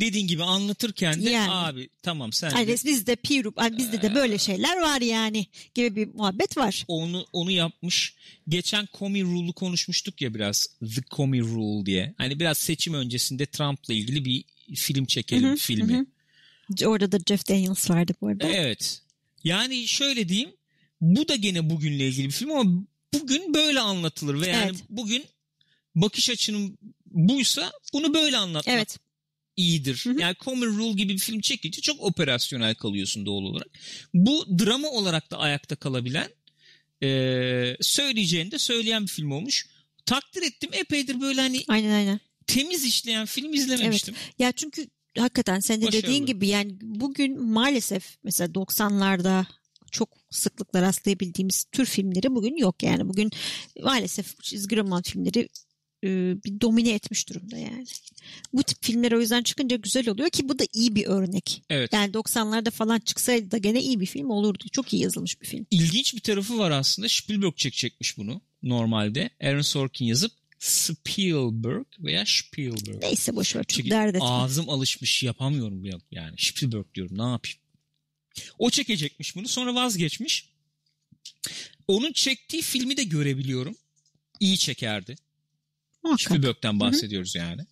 dediğin 0.00 0.26
gibi 0.26 0.42
anlatırken 0.44 1.24
de 1.24 1.30
Yani. 1.30 1.50
abi 1.50 1.88
tamam 2.02 2.32
sen 2.32 2.50
Yani 2.50 2.66
de 2.66 2.72
bizde 2.84 3.16
Pirup, 3.16 3.58
hani 3.58 3.78
bizde 3.78 4.02
de 4.02 4.14
böyle 4.14 4.38
şeyler 4.38 4.80
var 4.80 5.00
yani 5.00 5.46
gibi 5.74 5.96
bir 5.96 6.14
muhabbet 6.14 6.56
var. 6.56 6.84
onu 6.88 7.26
onu 7.32 7.50
yapmış. 7.50 8.14
Geçen 8.48 8.88
Comey 8.98 9.22
Rule'u 9.22 9.52
konuşmuştuk 9.52 10.22
ya 10.22 10.34
biraz. 10.34 10.66
The 10.94 11.00
Comey 11.16 11.40
Rule 11.40 11.86
diye. 11.86 12.14
Hani 12.18 12.40
biraz 12.40 12.58
seçim 12.58 12.94
öncesinde 12.94 13.46
Trump'la 13.46 13.94
ilgili 13.94 14.24
bir 14.24 14.44
film 14.74 15.04
çekelim 15.04 15.48
Hı 15.48 15.52
hı, 15.52 15.56
filmi. 15.56 15.94
hı 15.94 15.98
hı. 16.84 16.88
Orada 16.88 17.12
da 17.12 17.18
Jeff 17.28 17.48
Daniels 17.48 17.90
vardı 17.90 18.12
bu 18.20 18.28
arada. 18.28 18.48
Evet. 18.48 19.00
Yani 19.44 19.88
şöyle 19.88 20.28
diyeyim. 20.28 20.50
Bu 21.04 21.28
da 21.28 21.36
gene 21.36 21.70
bugünle 21.70 22.08
ilgili 22.08 22.26
bir 22.26 22.32
film 22.32 22.50
ama 22.50 22.82
bugün 23.14 23.54
böyle 23.54 23.80
anlatılır 23.80 24.40
ve 24.40 24.46
yani 24.46 24.64
Evet. 24.64 24.84
bugün 24.88 25.24
bakış 25.94 26.30
açının 26.30 26.78
buysa 27.06 27.72
bunu 27.92 28.14
böyle 28.14 28.36
anlatmak 28.36 28.74
Evet. 28.74 28.98
iyidir. 29.56 30.00
Hı 30.04 30.10
hı. 30.10 30.20
Yani 30.20 30.34
Common 30.44 30.66
Rule 30.66 30.92
gibi 30.92 31.12
bir 31.12 31.18
film 31.18 31.40
çekince 31.40 31.80
çok 31.80 32.00
operasyonel 32.02 32.74
kalıyorsun 32.74 33.26
doğal 33.26 33.42
olarak. 33.42 33.68
Bu 34.14 34.46
drama 34.58 34.88
olarak 34.88 35.30
da 35.30 35.38
ayakta 35.38 35.76
kalabilen 35.76 36.28
e, 37.02 37.08
söyleyeceğini 37.80 38.50
de 38.50 38.58
söyleyen 38.58 39.02
bir 39.02 39.08
film 39.10 39.30
olmuş. 39.30 39.66
Takdir 40.06 40.42
ettim 40.42 40.70
epeydir 40.72 41.20
böyle 41.20 41.40
hani 41.40 41.64
Aynen 41.68 41.90
aynen. 41.94 42.20
temiz 42.46 42.84
işleyen 42.84 43.26
film 43.26 43.52
izlememiştim. 43.54 44.14
Ya 44.38 44.52
çünkü 44.52 44.86
hakikaten 45.18 45.60
sen 45.60 45.80
de 45.82 45.86
Başarılı. 45.86 46.02
dediğin 46.06 46.26
gibi 46.26 46.48
yani 46.48 46.76
bugün 46.80 47.42
maalesef 47.42 48.16
mesela 48.24 48.52
90'larda 48.52 49.44
çok 49.44 49.63
sıklıkla 50.36 50.82
rastlayabildiğimiz 50.82 51.64
tür 51.72 51.84
filmleri 51.86 52.34
bugün 52.34 52.56
yok 52.56 52.82
yani. 52.82 53.08
Bugün 53.08 53.30
maalesef 53.82 54.42
çizgi 54.42 54.76
roman 54.76 55.02
filmleri 55.02 55.48
e, 56.04 56.08
bir 56.44 56.60
domine 56.60 56.90
etmiş 56.90 57.28
durumda 57.28 57.58
yani. 57.58 57.84
Bu 58.52 58.62
tip 58.62 58.78
filmler 58.84 59.12
o 59.12 59.20
yüzden 59.20 59.42
çıkınca 59.42 59.76
güzel 59.76 60.08
oluyor 60.08 60.30
ki 60.30 60.48
bu 60.48 60.58
da 60.58 60.64
iyi 60.72 60.94
bir 60.94 61.06
örnek. 61.06 61.62
Evet. 61.70 61.92
Yani 61.92 62.12
90'larda 62.12 62.70
falan 62.70 62.98
çıksaydı 62.98 63.50
da 63.50 63.58
gene 63.58 63.82
iyi 63.82 64.00
bir 64.00 64.06
film 64.06 64.30
olurdu. 64.30 64.64
Çok 64.72 64.92
iyi 64.92 65.02
yazılmış 65.02 65.40
bir 65.40 65.46
film. 65.46 65.66
İlginç 65.70 66.14
bir 66.14 66.20
tarafı 66.20 66.58
var 66.58 66.70
aslında. 66.70 67.08
Spielberg 67.08 67.56
çekecekmiş 67.56 68.18
bunu 68.18 68.40
normalde. 68.62 69.30
Aaron 69.42 69.60
Sorkin 69.60 70.04
yazıp 70.04 70.32
Spielberg 70.58 71.86
veya 72.00 72.24
Spielberg. 72.26 73.02
Neyse 73.02 73.36
boş 73.36 73.56
ver 73.56 73.60
çok 73.62 73.68
Çünkü 73.68 73.90
dert 73.90 74.14
etme. 74.14 74.26
ağzım 74.28 74.68
alışmış 74.68 75.22
yapamıyorum 75.22 75.84
ya- 75.84 75.98
yani. 76.10 76.34
Spielberg 76.38 76.94
diyorum 76.94 77.18
ne 77.18 77.22
yapayım. 77.22 77.58
O 78.58 78.70
çekecekmiş 78.70 79.36
bunu 79.36 79.48
sonra 79.48 79.74
vazgeçmiş. 79.74 80.48
Onun 81.88 82.12
çektiği 82.12 82.62
filmi 82.62 82.96
de 82.96 83.04
görebiliyorum. 83.04 83.76
İyi 84.40 84.58
çekerdi. 84.58 85.16
Spielberg'den 86.18 86.80
bahsediyoruz 86.80 87.34
yani. 87.34 87.62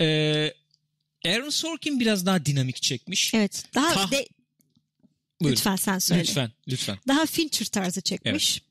Ee, 0.00 0.54
Aaron 1.24 1.50
Sorkin 1.50 2.00
biraz 2.00 2.26
daha 2.26 2.46
dinamik 2.46 2.82
çekmiş. 2.82 3.34
Evet. 3.34 3.64
Daha 3.74 3.94
Tah- 3.94 4.10
de, 4.10 4.28
Buyurun. 5.40 5.56
lütfen 5.56 5.76
sen 5.76 5.98
söyle. 5.98 6.22
Lütfen, 6.22 6.52
lütfen. 6.68 6.98
Daha 7.08 7.26
Fincher 7.26 7.66
tarzı 7.66 8.00
çekmiş. 8.00 8.62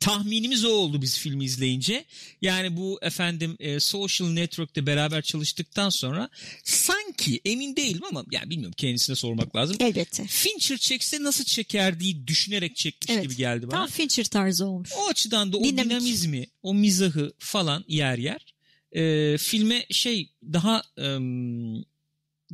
Tahminimiz 0.00 0.64
o 0.64 0.68
oldu 0.68 1.02
biz 1.02 1.18
filmi 1.18 1.44
izleyince. 1.44 2.04
Yani 2.42 2.76
bu 2.76 2.98
efendim 3.02 3.56
e, 3.60 3.80
Social 3.80 4.28
Network'te 4.28 4.86
beraber 4.86 5.22
çalıştıktan 5.22 5.88
sonra 5.90 6.28
sanki 6.64 7.40
emin 7.44 7.76
değilim 7.76 8.02
ama 8.10 8.24
yani 8.30 8.50
bilmiyorum 8.50 8.74
kendisine 8.76 9.16
sormak 9.16 9.56
lazım. 9.56 9.76
Elbette. 9.80 10.26
Fincher 10.26 10.76
çekse 10.76 11.22
nasıl 11.22 11.44
çeker 11.44 12.00
diye 12.00 12.26
düşünerek 12.26 12.76
çekmiş 12.76 13.10
Evet. 13.10 13.22
gibi 13.22 13.36
geldi 13.36 13.66
bana. 13.68 13.78
Tam 13.78 13.88
Fincher 13.88 14.24
tarzı 14.24 14.66
olmuş. 14.66 14.90
O 14.98 15.08
açıdan 15.08 15.52
da 15.52 15.56
o 15.56 15.64
Dinamik. 15.64 15.84
dinamizmi, 15.90 16.46
o 16.62 16.74
mizahı 16.74 17.32
falan 17.38 17.84
yer 17.88 18.18
yer 18.18 18.54
e, 18.92 19.36
filme 19.38 19.86
şey 19.90 20.30
daha 20.52 20.82
em, 20.98 21.84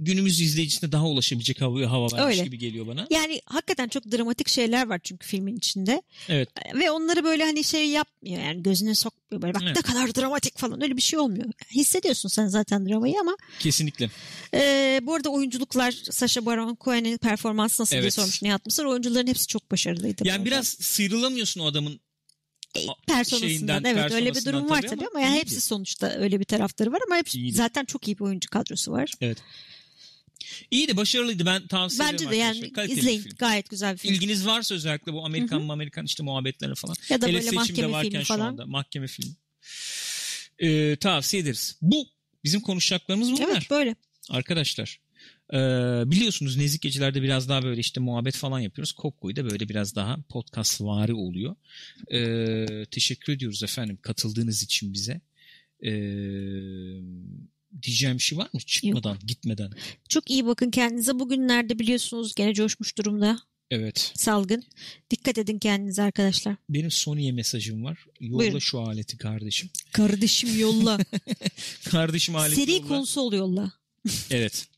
günümüz 0.05 0.41
izleyicisine 0.41 0.93
daha 0.93 1.07
ulaşabilecek 1.09 1.61
hava, 1.61 1.91
hava 1.91 2.07
vermiş 2.13 2.25
Öyle. 2.39 2.45
gibi 2.45 2.59
geliyor 2.59 2.87
bana. 2.87 3.07
Yani 3.11 3.41
hakikaten 3.47 3.89
çok 3.89 4.13
dramatik 4.13 4.49
şeyler 4.49 4.87
var 4.89 5.01
çünkü 5.05 5.27
filmin 5.27 5.57
içinde. 5.57 6.03
Evet. 6.29 6.49
Ve 6.75 6.91
onları 6.91 7.25
böyle 7.25 7.45
hani 7.45 7.65
şey 7.65 7.89
yapmıyor 7.89 8.43
yani 8.43 8.63
gözüne 8.63 8.95
sokmuyor. 8.95 9.43
Böyle 9.43 9.55
bak 9.55 9.63
Evet. 9.67 9.77
ne 9.77 9.83
kadar 9.83 10.15
dramatik 10.15 10.59
falan 10.59 10.83
öyle 10.83 10.97
bir 10.97 11.03
şey 11.03 11.19
olmuyor. 11.19 11.45
Hissediyorsun 11.71 12.29
sen 12.29 12.47
zaten 12.47 12.89
dramayı 12.89 13.15
ama 13.21 13.37
Kesinlikle. 13.59 14.11
e, 14.55 15.01
bu 15.03 15.15
arada 15.15 15.29
oyunculuklar 15.29 15.93
Sacha 16.11 16.47
Baron 16.47 16.77
Cohen'in 16.81 17.19
performansı 17.19 17.83
nasıl 17.83 17.91
diye 17.93 18.03
Evet. 18.03 18.15
sormuş 18.15 18.43
Nihat 18.43 18.67
Mısır. 18.67 18.85
Oyuncuların 18.85 19.27
hepsi 19.27 19.47
çok 19.47 19.71
başarılıydı. 19.71 20.23
Yani 20.27 20.45
biraz 20.45 20.69
sıyrılamıyorsun 20.69 21.61
o 21.61 21.67
adamın 21.67 22.01
E, 22.75 22.79
şeyinden, 22.81 22.95
personasından 23.07 23.85
evet 23.85 24.13
öyle 24.13 24.35
bir 24.35 24.45
durum 24.45 24.71
var 24.71 24.83
tabii 24.83 24.89
tabii 24.91 25.01
ama 25.07 25.11
ama 25.19 25.21
yani 25.21 25.39
hepsi 25.39 25.61
sonuçta 25.61 26.11
öyle 26.11 26.41
bir 26.41 26.45
taraftarı 26.45 26.93
var 26.93 27.01
ama 27.07 27.17
hepsi 27.17 27.39
İyiydi. 27.39 27.57
zaten 27.57 27.85
çok 27.85 28.09
iyi 28.09 28.19
bir 28.19 28.25
oyuncu 28.25 28.51
kadrosu 28.51 28.93
var. 28.93 29.11
Evet. 29.21 29.39
İyiydi, 30.71 30.97
başarılıydı. 30.97 31.47
Ben 31.47 31.67
tavsiye 31.67 32.09
Bence 32.09 32.25
ederim 32.25 32.31
de 32.41 32.45
arkadaşlar. 32.45 32.63
yani 32.65 32.73
Kaliteli 32.73 32.99
izleyin 33.01 33.21
film. 33.21 33.37
gayet 33.39 33.71
güzel 33.71 33.93
bir 33.93 33.99
film. 33.99 34.15
İlginiz 34.15 34.47
varsa 34.47 34.75
özellikle 34.75 35.13
bu 35.13 35.25
Amerikan 35.25 35.69
Amerikan 35.69 36.05
işte 36.05 36.23
muhabbetlerine 36.23 36.75
falan. 36.75 36.97
Ya 37.09 37.21
da 37.21 37.27
Hele 37.27 37.39
böyle 37.39 37.51
mahkeme 37.51 37.91
varken 37.91 38.11
filmi 38.11 38.25
şu 38.25 38.29
falan. 38.29 38.47
anda 38.47 38.67
mahkeme 38.67 39.07
filmi. 39.07 39.35
Ee, 40.59 40.97
tavsiye 40.97 41.43
ederiz. 41.43 41.77
Bu 41.83 42.09
bizim 42.45 42.61
konuşacaklarımız 42.61 43.33
bunlar. 43.33 43.49
Evet 43.53 43.71
böyle. 43.71 43.97
Arkadaşlar 44.31 45.01
ee, 45.53 45.57
biliyorsunuz 46.07 46.57
Nezik 46.57 46.83
Gecelerde 46.83 47.23
biraz 47.23 47.49
daha 47.49 47.63
böyle 47.63 47.81
işte 47.81 48.01
muhabbet 48.01 48.37
falan 48.37 48.61
yapıyoruz. 48.61 48.93
Kopko'yu 48.93 49.37
da 49.37 49.51
böyle 49.51 49.69
biraz 49.69 49.97
daha 49.97 50.17
podcast 50.29 50.81
vari 50.81 51.15
oluyor. 51.15 51.57
Ee, 52.13 52.87
teşekkür 52.91 53.33
ediyoruz 53.33 53.63
efendim 53.63 53.99
katıldığınız 54.03 54.63
için 54.63 54.93
bize. 54.93 55.21
Ee, 55.83 55.91
diyeceğim 57.83 58.17
bir 58.19 58.23
şey 58.23 58.39
var 58.39 58.49
mı 58.53 58.61
çıkmadan 58.61 59.19
gitmeden? 59.27 59.71
Çok 60.09 60.31
iyi 60.31 60.47
bakın 60.47 60.71
kendinize. 60.71 61.19
Bugünlerde 61.19 61.79
biliyorsunuz 61.79 62.35
gene 62.35 62.55
coşmuş 62.55 62.99
durumda 62.99 63.39
Evet. 63.71 64.13
salgın. 64.17 64.65
Dikkat 65.11 65.39
edin 65.39 65.59
kendinize 65.59 66.03
arkadaşlar. 66.03 66.57
Benim 66.69 66.91
Sony'ye 66.91 67.33
mesajım 67.33 67.85
var. 67.85 67.99
Yolla 68.21 68.39
Buyurun. 68.39 68.59
şu 68.59 68.81
aleti 68.81 69.19
kardeşim. 69.19 69.71
Kardeşim 69.93 70.59
yolla. 70.59 70.99
Kardeşim 71.91 72.37
aleti 72.37 72.61
Seri 72.61 72.73
yolla. 72.73 72.89
konsol 72.89 73.33
yolla. 73.33 73.73
Evet. 74.31 74.69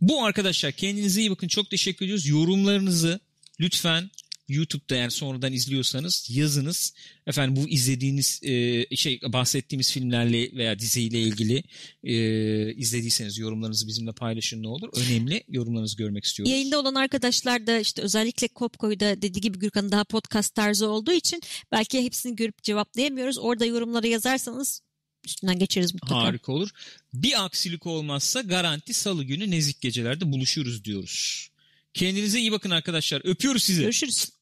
Bu 0.00 0.24
arkadaşlar 0.24 0.72
kendinize 0.72 1.20
iyi 1.20 1.30
bakın. 1.30 1.48
Çok 1.48 1.70
teşekkür 1.70 2.04
ediyoruz. 2.06 2.26
Yorumlarınızı 2.26 3.20
lütfen 3.60 4.10
YouTube'da 4.48 4.94
eğer 4.94 5.10
sonradan 5.10 5.52
izliyorsanız 5.52 6.26
yazınız. 6.30 6.94
Efendim 7.26 7.64
bu 7.64 7.68
izlediğiniz 7.68 8.40
e, 8.42 8.86
şey 8.96 9.20
bahsettiğimiz 9.26 9.92
filmlerle 9.92 10.52
veya 10.56 10.78
diziyle 10.78 11.20
ilgili 11.20 11.62
e, 12.04 12.74
izlediyseniz 12.74 13.38
yorumlarınızı 13.38 13.86
bizimle 13.86 14.12
paylaşın 14.12 14.62
ne 14.62 14.68
olur. 14.68 14.88
Önemli 14.96 15.44
yorumlarınızı 15.48 15.96
görmek 15.96 16.24
istiyoruz. 16.24 16.52
Yayında 16.52 16.80
olan 16.80 16.94
arkadaşlar 16.94 17.66
da 17.66 17.78
işte 17.78 18.02
özellikle 18.02 18.48
Kopko'da 18.48 19.22
dediği 19.22 19.40
gibi 19.40 19.58
Gürkan 19.58 19.92
daha 19.92 20.04
podcast 20.04 20.54
tarzı 20.54 20.88
olduğu 20.88 21.12
için 21.12 21.42
belki 21.72 22.04
hepsini 22.04 22.36
görüp 22.36 22.62
cevaplayamıyoruz. 22.62 23.38
Orada 23.38 23.64
yorumlara 23.66 24.06
yazarsanız 24.06 24.82
üstünden 25.24 25.58
geçeriz 25.58 25.94
mutlaka. 25.94 26.22
Harika 26.22 26.52
olur. 26.52 26.70
Bir 27.14 27.44
aksilik 27.44 27.86
olmazsa 27.86 28.40
garanti 28.40 28.94
salı 28.94 29.24
günü 29.24 29.50
nezik 29.50 29.80
gecelerde 29.80 30.32
buluşuruz 30.32 30.84
diyoruz. 30.84 31.48
Kendinize 31.94 32.40
iyi 32.40 32.52
bakın 32.52 32.70
arkadaşlar. 32.70 33.22
Öpüyoruz 33.24 33.62
sizi. 33.62 33.82
Görüşürüz. 33.82 34.37